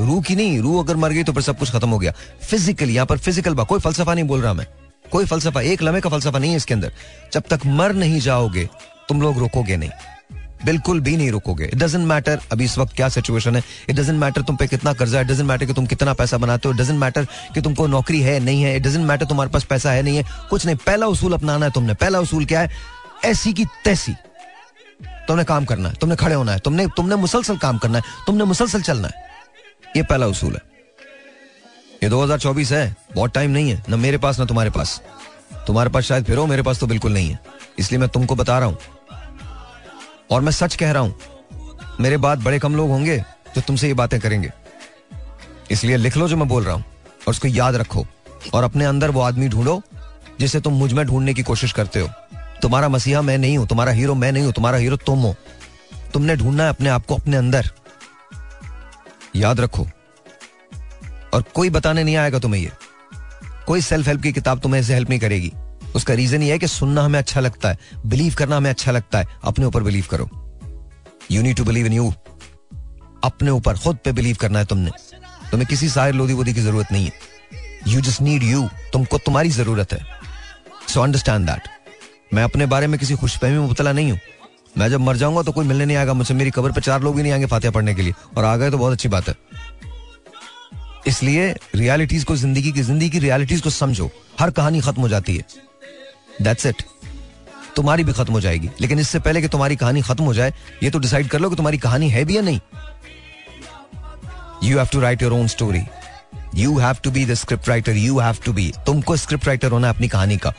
रूह 0.00 0.22
की 0.22 0.34
नहीं, 0.36 0.58
रूह 0.60 0.82
अगर 0.82 0.96
मर 0.96 1.12
गई 1.12 1.22
तो 1.24 1.32
फिर 1.32 1.42
सब 1.42 1.58
कुछ 1.58 1.72
खत्म 1.72 1.88
हो 1.88 1.98
गया। 1.98 2.12
फ़िज़िकल 2.42 2.90
यहाँ 2.90 3.06
पर 3.06 3.18
फ़िज़िकल 3.18 3.54
बा 3.54 3.64
कोई 3.64 3.80
फलसफा 3.80 4.14
नहीं 4.14 4.24
बोल 4.24 4.40
रहा 4.40 4.52
मैं। 4.52 4.66
कोई 5.12 5.24
फलसफा, 5.24 5.60
एक 5.62 5.82
लम्हे 5.82 6.00
का 6.00 6.10
फलसफा 6.10 6.38
नहीं 6.38 6.50
है 6.50 6.56
इसके 6.56 6.74
अंदर। 6.74 6.92
जब 7.32 7.42
तक 7.50 7.66
मर 7.66 7.92
नहीं 7.94 8.20
जाओगे, 8.20 8.68
तुम 9.08 9.22
लोग 9.22 9.38
रुकोगे 9.38 9.76
नहीं। 9.76 9.90
बिल्कुल 10.64 11.00
भी 11.00 11.16
नहीं 11.16 11.30
रुकोगे। 11.30 11.64
इट 11.64 11.74
डजेंट 11.74 12.04
मैटर 12.06 12.40
अभी 12.52 12.64
इस 12.64 12.76
वक्त 12.78 12.94
क्या 12.96 13.08
सिचुएशन 13.08 13.56
है। 13.56 13.62
इट 13.88 13.96
डजेंट 13.96 14.18
मैटर 14.20 14.42
तुम 14.42 14.56
पे 14.56 14.66
कितना 14.66 14.92
कर्जा 14.92 15.20
इट 15.20 15.26
डजेंट 15.26 15.48
मैटर 15.48 15.66
कि 15.66 15.72
तुम 15.72 15.86
कितना 15.86 16.12
पैसा 16.14 16.38
बनाते 16.38 16.68
हो 16.68 16.74
इट 16.74 16.80
डजेंट 16.80 16.98
मैटर 17.00 17.24
कि 17.54 17.60
तुमको 17.60 17.86
नौकरी 17.86 18.20
है, 18.20 18.38
नहीं 18.40 18.62
है 18.62 18.76
इट 18.76 18.82
डजेंट 18.82 19.04
मैटर 19.06 19.26
तुम्हारे 19.26 19.50
पास 19.50 19.64
पैसा 19.64 19.92
है, 19.92 20.02
नहीं 20.02 20.16
है, 20.16 20.24
कुछ 20.50 20.66
नहीं। 20.66 20.76
पहला 20.76 21.06
उसूल 21.06 21.32
अपनाना 21.32 21.66
है 21.66 21.72
तुमने। 21.72 21.94
पहला 21.94 22.20
उसूल 22.20 22.44
क्या 22.44 22.60
है? 22.60 22.70
ऐसी 23.24 23.52
की 23.52 23.64
तैसी। 23.84 24.12
तुमने 25.28 25.44
काम 25.44 25.64
करना 25.64 25.88
है, 25.88 25.94
तुमने 25.94 26.16
खड़े 26.16 26.34
होना 26.34 26.52
है, 26.52 26.58
तुमने 26.58 26.86
तुमने 26.86 27.16
मुसलसल 27.16 27.56
काम 27.56 27.78
करना 27.78 27.98
है, 27.98 28.04
तुमने 28.26 28.44
मुसलसल 28.44 28.82
चलना 28.82 29.08
है। 29.08 29.26
ये 29.96 30.02
पहला 30.02 30.26
उसूल 30.26 30.54
है। 30.54 30.62
ये 32.02 32.08
2024 32.08 32.72
है, 32.72 32.96
बहुत 33.14 33.34
टाइम 33.34 33.50
नहीं 33.50 33.70
है, 33.70 33.82
ना 33.88 33.96
मेरे 33.96 34.18
पास, 34.18 34.38
ना 34.38 34.44
तुम्हारे 34.44 34.70
पास। 34.70 35.00
तुम्हारे 35.66 35.90
पास 35.90 36.04
शायद 36.04 36.24
फिर 36.24 36.36
हो, 36.36 36.46
मेरे 36.46 36.62
पास 36.62 36.80
तो 36.80 36.86
बिल्कुल 36.86 37.12
नहीं 37.12 37.30
है। 37.30 37.38
इसलिए 37.78 38.00
मैं 38.00 38.08
तुमको 38.08 38.34
बता 38.34 38.58
रहा 38.58 38.68
हूँ 38.68 38.78
और 40.30 40.40
मैं 40.40 40.52
सच 40.52 40.74
कह 40.76 40.92
रहा 40.92 41.02
हूँ, 41.02 41.14
मेरे 42.00 42.16
बाद 42.16 42.42
बड़े 42.42 42.58
कम 42.58 42.76
लोग 42.76 42.90
होंगे 42.90 43.18
जो 43.54 43.60
तुमसे 43.60 43.88
ये 43.88 43.94
बातें 43.94 44.18
करेंगे। 44.20 44.52
इसलिए 45.70 45.96
लिख 45.96 46.16
लो 46.16 46.28
जो 46.28 46.36
मैं 46.36 46.48
बोल 46.48 46.64
रहा 46.64 46.74
हूँ 46.74 46.84
और 46.84 47.30
उसको 47.30 47.48
याद 47.48 47.76
रखो 47.76 48.06
और 48.54 48.64
अपने 48.64 48.84
अंदर 48.84 49.10
वो 49.10 49.20
आदमी 49.20 49.48
ढूंढो 49.48 49.80
जिसे 50.40 50.60
तुम 50.60 50.72
मुझमें 50.74 51.04
ढूँढने 51.06 51.34
की 51.34 51.42
कोशिश 51.42 51.72
करते 51.72 52.00
हो। 52.00 52.08
तुम्हारा 52.62 52.88
मसीहा 52.88 53.22
मैं 53.22 53.36
नहीं 53.38 53.58
हूँ, 53.58 53.66
तुम्हारा 53.66 53.92
हीरो 53.92 54.14
मैं 54.14 54.32
नहीं 54.32 54.44
हूँ, 54.44 54.52
तुम्हारा 54.52 54.78
हीरो 54.78 54.96
तुम 54.96 55.18
हो। 55.18 55.34
तुमने 56.12 56.36
ढूंढना 56.36 56.62
है 56.62 56.68
अपने 56.68 56.88
आप 56.88 57.06
को 57.06 57.14
अपने 57.14 57.36
अंदर। 57.36 57.70
याद 59.36 59.60
रखो 59.60 59.86
और 61.34 61.42
कोई 61.54 61.70
बताने 61.70 62.04
नहीं 62.04 62.16
आएगा 62.16 62.38
तुम्हें 62.38 62.60
ये। 62.62 62.70
कोई 63.66 63.80
सेल्फ 63.80 64.06
हेल्प 64.08 64.22
की 64.22 64.32
किताब 64.32 64.60
तुम्हें 64.60 64.80
ऐसे 64.80 64.94
हेल्प 64.94 65.10
नहीं 65.10 65.20
करेगी। 65.20 65.52
उसका 65.98 66.14
रीजन 66.14 66.42
ये 66.42 66.52
है 66.52 66.58
कि 66.58 66.68
सुनना 66.68 67.02
हमें 67.02 67.18
अच्छा 67.18 67.40
लगता 67.40 67.68
है 67.68 67.78
बिलीव 68.06 68.34
करना 68.34 68.56
हमें 68.56 68.70
अच्छा 68.70 68.92
लगता 68.92 69.18
है, 69.18 69.26
अपने 69.44 69.64
ऊपर 69.64 69.82
बिलीव 69.82 70.06
करो। 70.10 70.28
You 71.30 71.42
need 71.42 71.56
to 71.56 71.64
believe 71.64 71.86
in 71.86 71.92
you 71.92 72.12
अपने 73.24 73.50
ऊपर, 73.50 73.76
खुद 73.76 73.98
पे 74.04 74.12
बिलीव 74.12 74.36
करना 74.40 74.58
है 74.58 74.64
तुमने। 74.64 74.90
तुम्हें 75.50 75.66
किसी 75.68 75.88
साहिर 75.88 76.14
लोधी 76.14 76.32
वोदी 76.34 76.52
की 76.54 76.60
ज़रूरत 76.60 76.92
नहीं 76.92 77.04
है। 77.04 77.12
यू 77.88 78.00
जस्ट 78.00 78.20
नीड 78.22 78.42
यू 78.42 78.68
तुमको 78.92 79.18
तुम्हारी 79.18 79.50
ज़रूरत 79.50 79.92
है। 79.92 80.04
सो 80.88 81.00
अंडरस्टैंड 81.00 81.46
दैट 81.46 81.68
मैं 82.34 82.42
अपने 82.42 82.66
बारे 82.66 82.86
में 82.86 82.98
किसी 83.00 83.14
खुशफहमी 83.16 83.52
में 83.52 83.60
मुबतला 83.60 83.92
नहीं 83.92 84.10
हूँ। 84.10 84.18
मैं 84.78 84.88
जब 84.90 85.00
मर 85.00 85.16
जाऊँगा 85.16 85.42
तो 85.42 85.52
कोई 85.52 85.66
मिलने 85.66 85.84
नहीं 85.86 85.96
आएगा 85.96 86.14
मुझसे। 86.14 86.34
मेरी 86.34 86.50
कब्र 86.50 86.72
पर 86.72 86.80
चार 86.80 87.02
लोग 87.02 87.16
भी 87.16 87.22
नहीं 87.22 87.32
आएँगे 87.32 87.46
फातिहा 87.46 87.72
पढ़ने 87.72 87.94
के 87.94 88.02
लिए। 88.02 88.14
और 88.36 88.44
आ 88.44 88.56
गए 88.56 88.70
तो 88.70 88.78
बहुत 88.78 88.92
अच्छी 88.92 89.08
बात 89.08 89.28
है। 89.28 89.34
इसलिए 91.06 91.54
रियलिटीज 91.74 92.24
को 92.24 92.36
ज़िंदगी 92.36 92.72
की 92.72 92.82
ज़िंदगी 92.82 93.08
की 93.10 93.18
रियलिटीज 93.18 93.60
को 93.60 93.70
समझो। 93.70 94.10
हर 94.40 94.50
कहानी 94.50 94.80
खत्म 94.80 95.02
हो 95.02 95.08
जाती 95.08 95.36
है। 95.36 95.44
दैट्स 96.42 96.66
इट 96.66 96.82
तुम्हारी 97.76 98.04
भी 98.04 98.12
खत्म 98.12 98.32
हो 98.32 98.40
जाएगी। 98.40 98.70
लेकिन 98.80 98.98
इससे 98.98 99.18
पहले 99.18 99.40
कि 99.42 99.48
तुम्हारी 99.48 99.76
कहानी 99.76 100.02
खत्म 100.02 100.24
हो 100.24 100.34
जाए, 100.34 100.52
ये 100.82 100.90
तो 100.90 100.98
डिसाइड 100.98 101.28
कर 101.28 101.40
लो 101.40 101.50
कि 101.50 101.56
तुम्हारी 101.56 101.78
कहानी 101.78 102.08
है 102.10 102.24
भी 102.24 102.36
या 102.36 102.42
नहीं। 102.42 102.60
You 104.62 104.78
have 104.78 104.88
to 104.92 105.00
write 105.00 105.22
your 105.22 105.32
own 105.32 105.46
story 105.46 105.82
you 106.56 106.78
have 106.78 106.96
to 107.04 107.10
be 107.10 107.24
the 107.26 107.34
script 107.34 107.68
writer 107.68 107.96
you 107.96 108.18
have 108.18 108.36
to 108.44 108.52
be 108.52 108.72
तुमको 108.86 109.16
स्क्रिप्ट 109.16 109.46
राइटर 109.46 109.70
होना 109.70 109.88
अपनी 109.88 110.08
कहानी 110.08 110.36
का। 110.36 110.50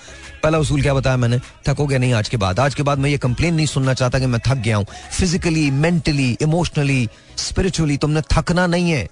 पहला 0.43 0.57
उसूल 0.57 0.81
क्या 0.81 0.93
बताया 0.93 1.17
मैंने? 1.17 1.39
थकोगे 1.67 1.97
नहीं 1.97 2.13
आज 2.13 2.29
के 2.29 2.37
बाद। 2.37 2.59
आज 2.59 2.75
के 2.75 2.83
बाद 2.83 2.99
मैं 2.99 3.09
ये 3.09 3.17
कंप्लेन 3.17 3.55
नहीं 3.55 3.65
सुनना 3.65 3.93
चाहता 3.93 4.19
कि 4.19 4.25
मैं 4.25 4.39
थक 4.47 4.57
गया 4.57 4.77
हूँ। 4.77 4.85
फिजिकली 5.11 5.69
मेंटली 5.71 6.31
इमोशनली 6.41 7.07
स्पिरिचुअली 7.37 7.97
तुमने 7.97 8.21
थकना 8.31 8.67
नहीं 8.67 8.91
है। 8.91 9.07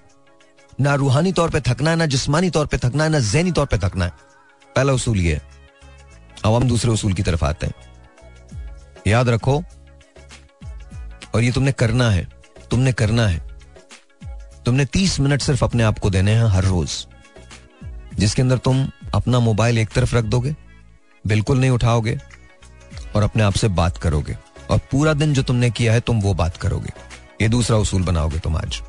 ना 0.82 0.96
रूहानी 0.96 1.32
तौर 1.32 1.50
पे 1.50 1.62
थकना 1.62 1.90
है, 1.90 1.96
ना 1.96 2.06
जिस्मानी 2.06 2.50
तौर 2.50 2.66
पे 2.66 2.78
थकना 2.78 3.04
है, 3.04 3.10
ना 3.10 3.20
जहनी 3.20 3.52
तौर 3.52 3.66
पे 3.66 3.78
थकना 3.78 4.06
है। 4.06 4.12
पहला 4.76 4.94
उसूल 4.94 5.20
ये 5.20 5.34
है। 5.34 5.57
अब 6.46 6.54
हम 6.54 6.64
दूसरे 6.64 6.92
उसूल 6.92 7.14
की 7.14 7.24
तरफ़ 7.24 7.46
आते 7.46 7.68
हैं। 7.68 7.74
याद 9.08 9.30
रखो, 9.30 9.64
और 11.36 11.42
ये 11.42 11.52
तुमने 11.52 11.72
करना 11.72 12.12
है, 12.12 12.28
तुमने 12.72 12.94
करना 12.94 13.28
है। 13.28 13.48
तुमने 14.66 14.86
तीस 14.86 15.20
मिनट 15.20 15.42
सिर्फ़ 15.42 15.66
अपने 15.66 15.84
आप 15.84 16.00
को 16.00 16.10
देने 16.10 16.34
हैं 16.34 16.44
हर 16.44 16.64
रोज। 16.64 17.08
जिसके 18.16 18.42
अंदर 18.42 18.58
तुम 18.58 18.92
अपना 19.16 19.40
मोबाइल 19.40 19.78
एक 19.78 19.90
तरफ़ 19.90 20.16
रख 20.16 20.24
दोगे, 20.24 20.56
बिल्कुल 21.28 21.60
नहीं 21.60 21.70
उठाओगे, 21.70 22.18
और 23.16 23.24
अपने 23.24 23.44
आप 23.44 23.54
से 23.54 23.68
बात 23.68 23.98
करोगे। 23.98 24.38
और 24.70 24.80
पूरा 24.92 25.14
दिन 25.14 25.34
जो 25.34 25.44
तुमने 25.44 25.70
किया 25.70 25.94
है, 25.94 26.00
तुम 26.00 26.22
वो 26.22 26.34
बात 26.34 26.58
करोगे। 26.58 26.90
ये 27.42 27.50
दूसरा 27.50 27.78
उसूल 27.78 28.04
बनाओगे 28.04 28.40
तुम 28.40 28.58
आज। 28.58 28.82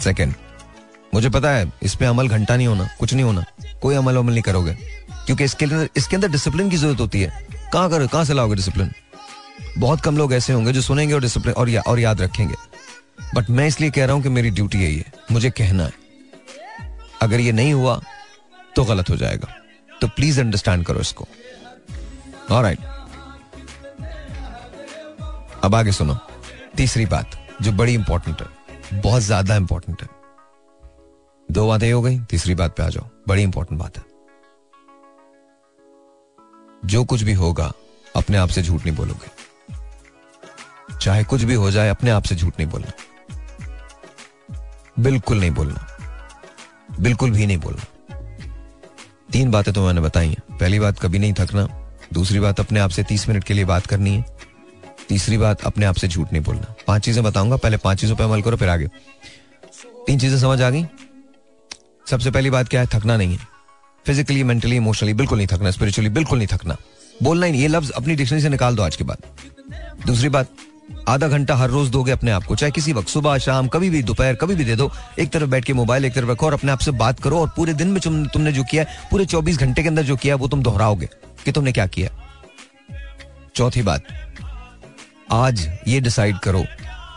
सेकेंड 0.00 0.34
मुझे 1.14 1.30
पता 1.30 1.50
है, 1.50 1.72
इस 1.82 1.94
पे 1.94 2.04
अमल 2.04 2.28
घंटा 2.28 2.56
नहीं 2.56 2.66
होना, 2.66 2.88
कुछ 3.00 3.14
नहीं 3.14 3.24
होना। 3.24 3.44
कोई 3.82 3.94
अमल 3.94 4.16
अमल 4.16 4.32
नहीं 4.32 4.42
करोगे। 4.42 5.03
क्योंकि 5.26 5.44
इसके 5.44 5.66
इसके 5.96 6.16
अंदर 6.16 6.28
डिसिप्लिन 6.28 6.70
की 6.70 6.76
ज़रूरत 6.76 7.00
होती 7.00 7.20
है। 7.20 7.46
कहाँ 7.72 7.90
करो 7.90 8.06
कहाँ 8.08 8.24
से 8.24 8.34
लाओगे 8.34 8.54
डिसिप्लिन 8.54 8.90
बहुत 9.78 10.00
कम 10.00 10.16
लोग 10.16 10.32
ऐसे 10.34 10.52
होंगे 10.52 10.72
जो 10.72 10.80
सुनेंगे 10.82 11.14
और 11.14 11.20
डिसिप्लिन 11.20 11.54
और, 11.54 11.68
या, 11.68 11.80
और 11.80 12.00
याद 12.00 12.20
रखेंगे। 12.22 12.54
बट 13.34 13.50
मैं 13.50 13.66
इसलिए 13.66 13.90
कह 13.90 14.04
रहा 14.04 14.14
हूँ 14.14 14.22
कि 14.22 14.28
मेरी 14.28 14.50
ड्यूटी 14.50 14.82
है। 14.84 15.12
मुझे 15.32 15.50
कहना 15.50 15.84
है। 15.84 15.92
अगर 17.22 17.40
ये 17.40 17.52
नहीं 17.52 17.72
हुआ 17.72 18.00
तो 18.76 18.84
गलत 18.84 19.10
हो 19.10 19.16
जाएगा। 19.16 19.48
तो 20.00 20.08
प्लीज़ 20.08 20.40
अंडरस्टैंड 20.40 20.84
करो 20.86 21.00
इसको। 21.00 21.26
राइट 22.52 22.78
अब 25.64 25.74
आगे 25.74 25.92
सुनो। 25.92 26.18
तीसरी 26.76 27.06
बात 27.06 27.38
जो 27.62 27.72
बड़ी 27.72 27.94
इंपॉर्टेंट 27.94 28.42
है। 28.42 29.00
बहुत 29.00 29.22
ज़्यादा 29.22 29.56
इंपॉर्टेंट 29.56 30.02
है। 30.02 30.08
दो 31.48 31.66
बातें 31.68 31.92
हो 31.92 32.02
गई 32.02 32.18
तीसरी 32.30 32.54
बात 32.54 32.76
पे 32.76 32.82
आ 32.82 32.88
जाओ। 32.88 33.08
बड़ी 33.28 33.42
इंपॉर्टेंट 33.42 33.80
बात 33.80 33.96
है। 33.98 34.13
जो 36.84 37.04
कुछ 37.04 37.22
भी 37.22 37.32
होगा, 37.32 37.72
अपने 38.16 38.36
आप 38.36 38.48
से 38.48 38.62
झूठ 38.62 38.86
नहीं 38.86 38.96
बोलोगे। 38.96 39.44
चाहे 41.00 41.24
कुछ 41.24 41.42
भी 41.42 41.54
हो 41.54 41.70
जाए, 41.70 41.88
अपने 41.88 42.10
आप 42.10 42.22
से 42.22 42.34
झूठ 42.34 42.52
नहीं 42.58 42.70
बोलना। 42.70 42.92
बिल्कुल 44.98 45.40
नहीं 45.40 45.50
बोलना। 45.50 45.86
बिल्कुल 47.00 47.30
भी 47.30 47.46
नहीं 47.46 47.56
बोलना। 47.56 47.84
तीन 49.32 49.50
बातें 49.50 49.74
तो 49.74 49.86
मैंने 49.86 50.00
बताई 50.00 50.28
हैं। 50.28 50.58
पहली 50.58 50.80
बात, 50.80 50.98
कभी 50.98 51.18
नहीं 51.18 51.32
थकना। 51.32 51.68
दूसरी 52.12 52.40
बात, 52.40 52.60
अपने 52.60 52.80
आप 52.80 52.90
से 52.90 53.02
तीस 53.02 53.28
मिनट 53.28 53.44
के 53.44 53.54
लिए 53.54 53.64
बात 53.64 53.86
करनी 53.86 54.10
है। 54.10 54.24
तीसरी 55.08 55.38
बात, 55.38 55.64
अपने 55.64 55.86
आप 55.86 55.94
से 55.94 56.08
झूठ 56.08 56.32
नहीं 56.32 56.42
बोलना। 56.42 56.74
पाँच 56.86 57.04
चीज़ें 57.04 57.24
बताऊँगा। 57.24 57.56
पहले 57.56 57.76
पाँच 57.76 58.00
चीज़ों 58.00 58.16
पर 58.16 58.24
अमल 58.24 58.42
करो, 58.42 58.56
फिर 58.56 58.68
आगे। 58.68 58.86
तीन 60.06 60.18
चीज़ें 60.18 60.38
समझ 60.38 60.62
आ 60.62 60.70
गई? 60.70 60.86
सबसे 62.10 62.30
पहली 62.30 62.50
बात 62.50 62.68
क्या 62.68 62.80
है? 62.80 62.86
थकना 62.86 63.16
नहीं 63.16 63.36
है। 63.36 63.53
फिजिकली 64.06 64.42
मेंटली 64.44 64.76
इमोशनली 64.76 65.14
बिल्कुल 65.14 65.38
नहीं 65.38 65.48
थकना 65.52 65.70
स्पिरिचुअली 65.70 66.10
बिल्कुल 66.10 66.38
नहीं 66.38 66.48
थकना। 66.52 66.76
बोलना 67.22 67.46
ही 67.46 67.52
नहीं 67.52 67.62
ये 67.62 67.68
लफ्ज 67.68 67.90
अपनी 67.90 68.14
डिक्शनरी 68.14 68.42
से 68.42 68.48
निकाल 68.48 68.76
दो 68.76 68.82
आज 68.82 68.96
के 68.96 69.04
बाद। 69.04 69.18
दूसरी 70.06 70.28
बात 70.28 70.48
आधा 71.08 71.28
घंटा 71.28 71.54
हर 71.56 71.70
रोज 71.70 71.88
दोगे 71.90 72.12
अपने 72.12 72.30
आप 72.30 72.44
को 72.44 72.56
चाहे 72.56 72.70
किसी 72.72 72.92
वक्त 72.92 73.08
सुबह 73.08 73.38
शाम 73.38 73.68
कभी 73.68 73.88
भी 73.90 74.02
दोपहर 74.02 74.34
कभी 74.34 74.54
भी 74.54 74.64
दे 74.64 74.76
दो 74.76 74.90
एक 75.18 75.30
तरफ़ 75.32 75.50
बैठ 75.50 75.64
के 75.64 75.72
मोबाइल 75.72 76.04
एक 76.04 76.14
तरफ़ 76.14 76.30
रखो 76.30 76.46
और 76.46 76.52
अपने 76.52 76.72
आप 76.72 76.78
से 76.78 76.90
बात 76.92 77.20
करो 77.20 77.40
और 77.40 77.48
पूरे 77.56 77.74
दिन 77.74 77.88
में 77.88 78.00
तुम, 78.00 78.26
तुमने 78.26 78.52
जो 78.52 78.64
किया 78.64 78.84
पूरे 79.10 79.26
24 79.26 79.58
घंटे 79.58 79.82
के 79.82 79.88
अंदर 79.88 80.02
जो 80.02 80.16
किया 80.16 80.36
वो 80.36 80.48
तुम 80.48 80.62
दोहराओगे 80.62 81.08
कि 81.44 81.52
तुमने 81.52 81.72
क्या 81.72 81.86
किया 81.86 82.10
चौथी 83.56 83.82
बात 83.82 84.04
आज 85.32 85.68
ये 85.88 86.00
डिसाइड 86.00 86.38
करो 86.38 86.64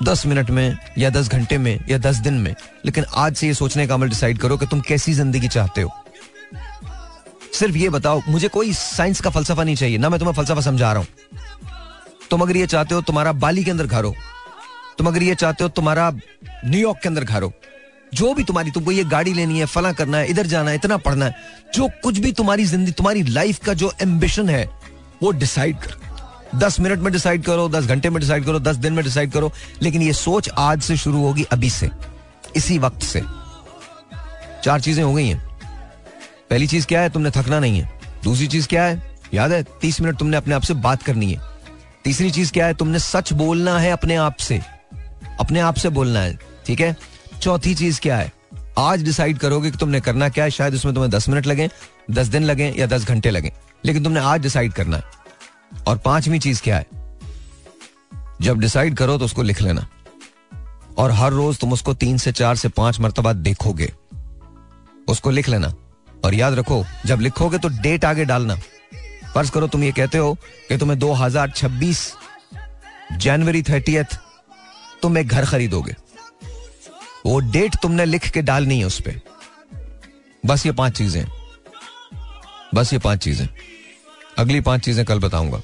दस 0.03 0.25
मिनट 0.25 0.49
में 0.49 0.77
या 0.97 1.09
दस 1.09 1.29
घंटे 1.29 1.57
में 1.57 1.79
या 1.89 1.97
दस 1.97 2.17
दिन 2.17 2.33
में 2.33 2.53
लेकिन 2.85 3.05
आज 3.15 3.35
से 3.35 3.47
ये 3.47 3.53
सोचने 3.53 3.87
का 3.87 3.93
अमल 3.93 4.09
डिसाइड 4.09 4.37
करो 4.37 4.57
कि 4.57 4.65
तुम 4.65 4.81
कैसी 4.81 5.13
ज़िंदगी 5.13 5.47
चाहते 5.47 5.81
हो। 5.81 5.89
सिर्फ़ 7.53 7.77
ये 7.77 7.89
बताओ, 7.89 8.21
मुझे 8.27 8.47
कोई 8.47 8.73
साइंस 8.73 9.21
का 9.21 9.29
फलसफा 9.29 9.63
नहीं 9.63 9.75
चाहिए, 9.75 9.97
ना 9.97 10.09
मैं 10.09 10.19
तुम्हें 10.19 10.35
फलसफा 10.35 10.61
समझा 10.61 10.91
रहा 10.93 11.01
हूँ। 11.01 11.07
तुम 12.29 12.41
अगर 12.41 12.57
ये 12.57 12.67
चाहते 12.67 12.95
हो 12.95 13.01
तुम्हारा 13.01 13.31
बाली 13.33 13.63
के 13.63 13.71
अंदर 13.71 13.85
घर 13.85 14.03
हो 14.03 14.15
तुम 14.97 15.07
अगर 15.07 15.23
ये 15.23 15.35
चाहते 15.35 15.63
हो 15.63 15.69
तुम्हारा 15.69 16.09
न्यूयॉर्क 16.65 16.99
के 17.03 17.09
अंदर 17.09 17.23
घर 17.23 17.43
हो 17.43 17.53
जो 18.13 18.33
भी 18.33 18.43
तुम्हारी, 18.43 18.71
तुमको 18.71 18.91
ये 18.91 19.03
गाड़ी 19.03 19.33
लेनी 19.33 19.59
है, 19.59 19.65
फला 19.65 19.91
करना 19.91 20.17
है, 20.17 20.27
इधर 20.27 20.45
जाना 20.45 20.69
है, 20.69 20.75
इतना 20.75 20.97
पढ़ना 20.97 21.25
है, 21.25 21.35
जो 21.75 21.87
कुछ 22.03 22.17
भी 22.17 22.31
तुम्हारी 22.31 22.65
ज़िंदगी, 22.65 22.91
तुम्हारी 22.91 23.23
लाइफ 23.23 23.59
का 23.65 23.73
जो 23.73 23.91
एम्बिशन 24.01 24.49
है, 24.49 24.63
वो 25.23 25.31
डिसाइड 25.31 25.77
कर। 25.77 26.57
दस 26.57 26.79
मिनट 26.79 26.99
में 26.99 27.11
डिसाइड 27.13 27.43
करो, 27.43 27.67
दस 27.69 27.85
घंटे 27.85 28.09
में 28.09 28.19
डिसाइड 28.19 28.45
करो, 28.45 28.59
दस 28.59 28.75
दिन 28.75 28.93
में 28.93 29.03
डिसाइड 29.03 29.31
करो, 29.31 29.51
लेकिन 29.81 30.01
ये 30.01 30.13
सोच 30.13 30.49
आज 30.57 30.81
से 30.81 30.97
शुरू 30.97 31.23
होगी, 31.23 31.43
अभी 31.43 31.69
से, 31.69 31.89
इसी 32.55 32.77
वक्त 32.77 33.03
से। 33.03 33.23
चार 34.63 34.81
चीज़ें 34.81 35.03
हो 35.03 35.13
गई 35.13 35.27
हैं। 35.27 35.46
पहली 36.49 36.67
चीज़ 36.67 36.85
क्या 36.85 37.01
है? 37.01 37.09
तुमने 37.09 37.31
थकना 37.31 37.59
नहीं 37.59 37.79
है। 37.79 37.99
दूसरी 38.23 38.47
चीज़ 38.47 38.67
क्या 38.67 38.83
है? 38.83 39.15
याद 39.33 39.51
है, 39.51 39.63
तीस 39.63 40.01
मिनट 40.01 40.17
तुमने 40.17 40.37
अपने 40.37 40.55
आप 40.55 40.61
से 40.61 40.73
बात 40.73 41.03
करनी 41.03 41.33
है। 41.33 41.41
तीसरी 42.03 42.31
चीज़ 42.31 42.51
क्या 42.51 42.65
है? 42.65 42.73
तुमने 42.73 42.99
सच 42.99 43.33
बोलना 43.33 43.79
है 43.79 43.91
अपने 43.91 44.15
आप 44.15 44.35
से। 44.35 44.61
अपने 45.39 45.59
आप 45.59 45.75
से 45.75 45.89
बोलना 45.89 46.19
है, 46.19 46.39
ठीक 46.65 46.79
है? 46.79 46.97
चौथी 47.41 47.75
चीज़ 47.75 48.01
क्या 48.01 48.17
है? 48.17 48.33
आज 48.79 49.03
डिसाइड 49.03 49.37
करोगे 49.37 49.71
कि 49.71 49.77
तुमने 49.77 49.99
करना 49.99 50.29
क्या 50.29 50.43
है, 50.43 50.49
शायद 50.49 50.73
उसमें 50.73 50.93
तुम्हें 50.93 51.11
दस 51.11 51.29
मिनट 51.29 51.47
लगे, 51.47 51.69
दस 52.11 52.27
दिन 52.27 52.43
लगे 52.43 52.73
या 52.77 52.85
दस 52.85 53.05
घंटे 53.05 53.29
लगे। 53.29 53.53
लेकिन 53.85 54.03
तुमने 54.03 54.19
आज 54.19 54.41
डिसाइड 54.41 54.73
करना 54.73 54.97
है। 54.97 55.03
और 55.87 55.97
पांचवी 55.97 56.39
चीज़ 56.39 56.61
क्या 56.61 56.77
है? 56.77 56.87
जब 58.41 58.59
डिसाइड 58.59 58.95
करो 58.95 59.17
तो 59.17 59.25
उसको 59.25 59.43
लिख 59.43 59.61
लेना। 59.61 59.87
और 60.97 61.11
हर 61.11 61.31
रोज 61.31 61.57
तुम 61.57 61.73
उसको 61.73 61.93
तीन 61.93 62.17
से 62.17 62.31
चार 62.31 62.55
से 62.55 62.69
पाँच 62.69 62.99
मरतबा 62.99 63.33
देखोगे। 63.33 63.93
उसको 65.07 65.29
लिख 65.29 65.49
लेना। 65.49 65.73
और 66.25 66.35
याद 66.35 66.53
रखो 66.53 66.83
जब 67.05 67.21
लिखोगे 67.21 67.57
तो 67.57 67.69
डेट 67.81 68.05
आगे 68.05 68.25
डालना। 68.25 68.55
फ़र्ज़ 69.33 69.51
करो 69.51 69.67
तुम 69.67 69.83
ये 69.83 69.91
कहते 69.91 70.17
हो 70.17 70.33
कि 70.69 70.77
तुम्हें 70.77 70.97
2026 70.99 71.99
जनवरी 73.17 73.61
थर्टियथ 73.63 74.17
तुम 75.01 75.17
एक 75.17 75.27
घर 75.27 75.45
खरीदोगे। 75.45 75.95
वो 77.25 77.39
डेट 77.51 77.75
तुमने 77.81 78.05
लिख 78.05 78.29
के 78.29 78.41
डालनी 78.41 78.79
है 78.79 78.85
उस 78.85 78.99
पर 79.01 79.19
बस 80.43 80.65
ये 80.65 80.71
पाँच 80.71 80.97
चीज़ें। 80.97 81.25
बस 82.75 82.93
ये 82.93 82.99
पाँच 82.99 83.23
चीज़ें। 83.23 83.47
अगली 84.37 84.61
पाँच 84.61 84.81
चीज़ें 84.81 85.05
कल 85.05 85.19
बताऊँगा। 85.19 85.61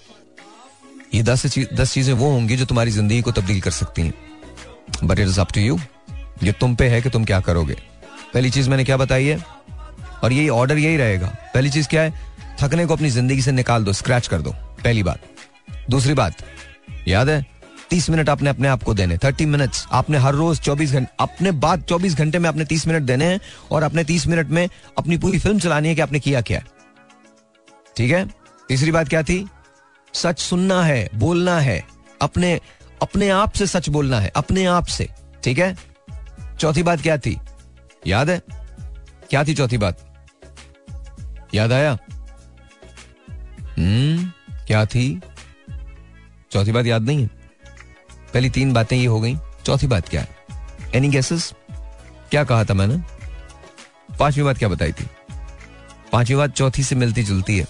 ये 1.13 1.23
दस 1.23 1.45
चीज़, 1.47 1.73
दस 1.73 1.93
चीज़ें 1.93 2.13
वो 2.13 2.30
होंगी 2.31 2.55
जो 2.57 2.65
तुम्हारी 2.65 2.91
ज़िंदगी 2.91 3.21
को 3.21 3.31
तब्दील 3.31 3.61
कर 3.61 3.71
सकती 3.71 4.01
हैं। 4.01 4.13
But 5.03 5.19
it 5.19 5.27
is 5.27 5.39
up 5.41 5.51
to 5.51 5.61
you 5.61 5.80
ये 6.43 6.51
तुम 6.51 6.75
पे 6.75 6.88
है 6.89 7.01
कि 7.01 7.09
तुम 7.09 7.25
क्या 7.25 7.39
करोगे। 7.39 7.73
पहली 8.34 8.49
चीज़ 8.49 8.69
मैंने 8.69 8.84
क्या 8.84 8.97
बताई 8.97 9.25
है? 9.25 9.38
और 10.23 10.33
यही 10.33 10.49
ऑर्डर 10.49 10.77
यही 10.77 10.97
रहेगा। 10.97 11.27
पहली 11.53 11.69
चीज़ 11.69 11.87
क्या 11.87 12.01
है? 12.01 12.13
थकने 12.61 12.85
को 12.85 12.93
अपनी 12.93 13.09
ज़िंदगी 13.09 13.41
से 13.41 13.51
निकाल 13.51 13.83
दो 13.83 13.93
स्क्रैच 13.93 14.27
कर 14.27 14.41
दो, 14.41 14.51
पहली 14.83 15.03
बात। 15.03 15.19
दूसरी 15.89 16.13
बात, 16.13 16.43
याद 17.07 17.29
है? 17.29 17.45
तीस 17.89 18.09
मिनट 18.09 18.29
आपने 18.29 18.49
अपने 18.49 18.67
आप 18.67 18.83
को 18.83 18.93
देने 18.93 19.17
थर्टी 19.17 19.45
मिनट्स 19.45 19.85
आपने 19.91 20.17
हर 20.17 20.33
रोज 20.33 20.59
चौबीस 20.59 20.91
घंटे 20.91 21.11
अपने 21.19 21.51
बाद 21.63 21.81
चौबीस 21.81 22.15
घंटे 22.15 22.39
में 22.39 22.47
आपने 22.49 22.65
तीस 22.65 22.85
मिनट 22.87 23.03
देने 23.03 23.25
हैं 23.25 23.39
और 23.71 23.83
अपने 23.83 24.03
तीस 24.03 24.25
मिनट 24.27 24.47
में 24.47 24.67
अपनी 24.97 25.17
पूरी 25.17 25.39
फ़िल्म 25.39 25.59
चलानी 25.59 25.87
है 25.87 25.95
कि 25.95 26.01
आपने 26.01 26.19
किया 26.19 26.41
क्या 26.41 26.61
ठीक 27.97 28.11
है? 28.11 28.25
तीसरी 28.69 28.91
बात 28.91 29.09
क्या 29.09 29.21
थी? 29.23 29.45
सच 30.13 30.39
सुनना 30.39 30.81
है, 30.83 31.09
बोलना 31.15 31.59
है। 31.59 31.83
अपने 32.21 32.59
अपने 33.01 33.29
आप 33.29 33.51
से 33.51 33.67
सच 33.67 33.89
बोलना 33.89 34.19
है, 34.19 34.31
अपने 34.35 34.65
आप 34.65 34.85
से। 34.85 35.07
ठीक 35.43 35.59
है? 35.59 35.75
चौथी 36.59 36.83
बात 36.83 37.01
क्या 37.01 37.17
थी? 37.17 37.37
याद 38.07 38.29
है? 38.29 38.41
क्या 39.29 39.43
थी 39.43 39.53
चौथी 39.53 39.77
बात? 39.77 40.12
याद 41.55 41.71
आया? 41.71 41.97
हम्म 43.77 44.31
क्या 44.67 44.85
थी? 44.85 45.21
चौथी 46.51 46.71
बात 46.71 46.85
याद 46.85 47.01
नहीं 47.01 47.21
है। 47.21 47.27
पहली 48.34 48.49
तीन 48.49 48.73
बातें 48.73 48.97
ये 48.97 49.05
हो 49.05 49.21
गई। 49.21 49.35
चौथी 49.65 49.88
बात 49.88 50.09
क्या 50.09 50.21
है? 50.21 50.30
एनी 50.95 51.09
गैसेस 51.09 51.53
क्या 52.31 52.43
कहा 52.43 52.63
था 52.63 52.73
मैंने? 52.73 52.97
पांचवी 54.19 54.43
बात 54.43 54.57
क्या 54.57 54.69
बताई 54.69 54.91
थी? 54.91 55.07
पांचवी 56.11 56.35
बात 56.35 56.51
चौथी 56.51 56.84
से 56.84 56.95
मिलती 56.95 57.23
जुलती 57.23 57.57
है। 57.59 57.67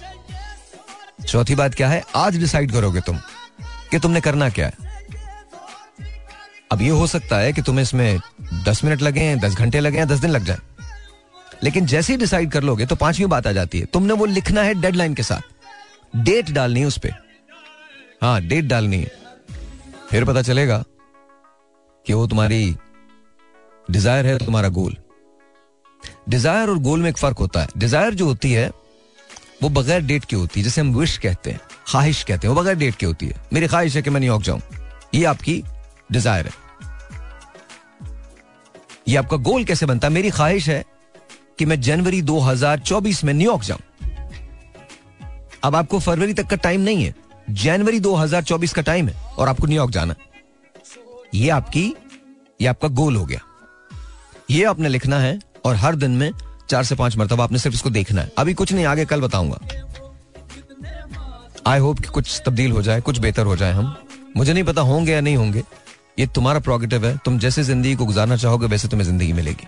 चौथी 1.28 1.56
बात 1.56 1.76
क्या 1.76 1.90
है? 1.90 2.04
आज 2.16 2.38
डिसाइड 2.38 2.72
करोगे 2.72 3.02
तुम 3.02 3.18
कि 3.92 4.00
तुमने 4.00 4.22
करना 4.22 4.50
क्या 4.50 4.66
है। 4.66 4.74
अब 6.72 6.82
ये 6.82 6.90
हो 6.90 7.08
सकता 7.08 7.38
है 7.38 7.54
कि 7.54 7.62
तुम्हें 7.62 7.84
इसमें 7.84 8.20
दस 8.66 8.84
मिनट 8.84 9.02
लगे 9.02 9.36
दस 9.36 9.56
घंटे 9.56 9.80
लगे 9.80 10.06
दस 10.06 10.20
दिन 10.20 10.30
लग 10.30 10.44
जाए। 10.44 10.58
लेकिन 11.64 11.86
जैसे 11.86 12.14
ही 12.14 12.18
डिसाइड 12.20 12.52
कर 12.52 12.64
लोगे 12.64 12.86
तो 12.86 12.96
पांचवी 12.96 13.26
बात 13.28 13.48
आ 13.48 13.52
जाती 13.52 13.80
है। 13.80 13.86
तुमने 13.86 14.14
वो 14.14 14.26
लिखना 14.28 14.62
है 14.62 14.74
डेडलाइन 14.76 15.14
के 15.14 15.24
साथ। 15.24 15.42
डेट 16.16 16.50
डालनी 16.52 16.80
है 16.80 16.86
उस 16.86 16.98
पर 16.98 17.22
हाँ 18.22 18.42
डेट 18.42 18.66
डालनी 18.66 18.98
है। 18.98 19.12
फिर 20.10 20.26
पता 20.26 20.42
चलेगा 20.42 20.84
कि 22.06 22.14
वो 22.14 22.28
तुम्हारी 22.28 22.76
डिज़ायर 23.88 24.26
है, 24.26 24.38
तुम्हारा 24.38 24.70
गोल 24.70 24.96
डिज़ायर 26.30 26.70
और 26.70 26.78
गोल 26.80 27.00
में 27.00 27.10
एक 27.10 27.18
फ़र्क 27.18 27.38
होता 27.38 27.62
है। 27.62 27.68
डिज़ायर 27.78 28.14
जो 28.14 28.26
होती 28.26 28.52
है, 28.52 28.70
वो 29.62 29.70
बगैर 29.72 30.02
डेट 30.02 30.26
की 30.26 30.36
होती 30.36 30.60
है। 30.60 30.64
जैसे 30.64 30.82
हम 30.82 30.94
विश 30.96 31.18
कहते 31.18 31.52
हैं, 31.52 31.60
ख्वाहिश 31.88 32.24
कहते 32.24 32.48
हैं, 32.48 32.54
वो 32.56 32.62
बगैर 32.62 32.76
डेट 32.76 32.96
की 32.96 33.06
होती 33.06 33.28
है। 33.28 33.42
मेरी 33.54 33.68
ख्वाहिश 33.68 33.96
है 33.96 34.02
कि 34.02 34.10
मैं 34.10 34.20
न्यूयॉर्क 34.20 34.44
जाऊँ। 34.44 34.62
ये 35.16 35.24
आपकी 35.26 35.64
डिज़ायर 36.12 36.46
है। 36.46 36.52
ये 39.08 39.16
आपका 39.18 39.38
गोल 39.40 39.64
कैसे 39.64 39.86
बनता 39.86 40.08
है? 40.08 40.14
मेरी 40.14 40.30
ख्वाहिश 40.32 40.70
है 40.70 40.84
कि 41.60 41.66
मैं 41.66 41.82
जनवरी 41.82 42.22
2024 42.22 43.24
में 43.24 43.34
न्यूयॉर्क 43.34 43.64
जाऊँ। 43.64 43.80
अब 45.64 45.76
आपको 45.76 46.00
फरवरी 46.00 46.34
तक 46.34 46.48
का 46.48 46.56
टाइम 46.56 46.82
नहीं 46.82 47.04
है। 47.04 47.16
जनवरी 47.50 48.00
2024 48.00 48.74
का 48.74 48.82
टाइम 48.82 49.10
है 49.10 49.16
और 49.38 49.48
आपको 49.48 49.68
न्यूयॉर्क 49.68 49.92
जाना। 49.92 50.16
ये 51.36 51.50
आपकी, 51.50 51.96
ये 52.62 52.68
आपका 52.68 52.88
गोल 52.88 53.16
हो 53.16 53.26
गया। 53.26 53.40
ये 54.52 54.64
आपने 54.64 54.90
लिखना 54.90 55.20
है 55.20 55.40
और 55.66 55.76
हर 55.76 55.96
दिन 55.96 56.12
में 56.12 56.32
चार 56.70 56.84
से 56.84 56.96
पाँच 56.96 57.18
मरतबा 57.18 57.44
आपने 57.44 57.60
सिर्फ़ 57.60 57.76
इसको 57.76 57.90
देखना 57.90 58.22
है। 58.22 58.32
अभी 58.38 58.54
कुछ 58.54 58.74
नहीं, 58.74 58.86
आगे 58.86 59.06
कल 59.06 59.22
बताऊँगा। 59.22 59.60
आई 61.68 61.80
होप 61.80 62.00
कि 62.00 62.08
कुछ 62.08 62.42
तब्दील 62.46 62.72
हो 62.72 62.82
जाए, 62.82 63.02
कुछ 63.02 63.18
बेहतर 63.18 63.46
हो 63.46 63.56
जाए 63.56 63.72
हम। 63.72 63.98
मुझे 64.38 64.54
नहीं 64.54 64.64
पता 64.64 64.82
होंगे 64.82 65.12
या 65.12 65.22
नहीं 65.22 65.36
होंगे। 65.36 65.64
ये 66.20 66.28
तुम्हारा 66.28 66.60
प्रोगेटिव 66.60 67.06
है। 67.06 67.18
तुम 67.18 67.40
जैसे 67.40 67.64
ज़िंदगी 67.64 67.96
को 67.96 68.06
गुजारना 68.06 68.38
चाहोगे, 68.38 68.68
वैसे 68.68 68.88
तुम्हें 68.88 69.08
ज़िंदगी 69.08 69.34
मिलेगी। 69.34 69.68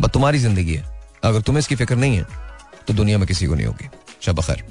बस 0.00 0.10
तुम्हारी 0.10 0.38
ज़िंदगी 0.38 0.74
है। 0.74 0.93
अगर 1.24 1.40
तुम्हें 1.40 1.58
इसकी 1.58 1.74
फ़िक्र 1.76 1.96
नहीं 1.96 2.16
है 2.16 2.26
तो 2.88 2.94
दुनिया 2.94 3.18
में 3.18 3.26
किसी 3.28 3.46
को 3.46 3.54
नहीं 3.54 3.66
होगी। 3.66 3.88
शब 4.22 4.40
खैर। 4.40 4.64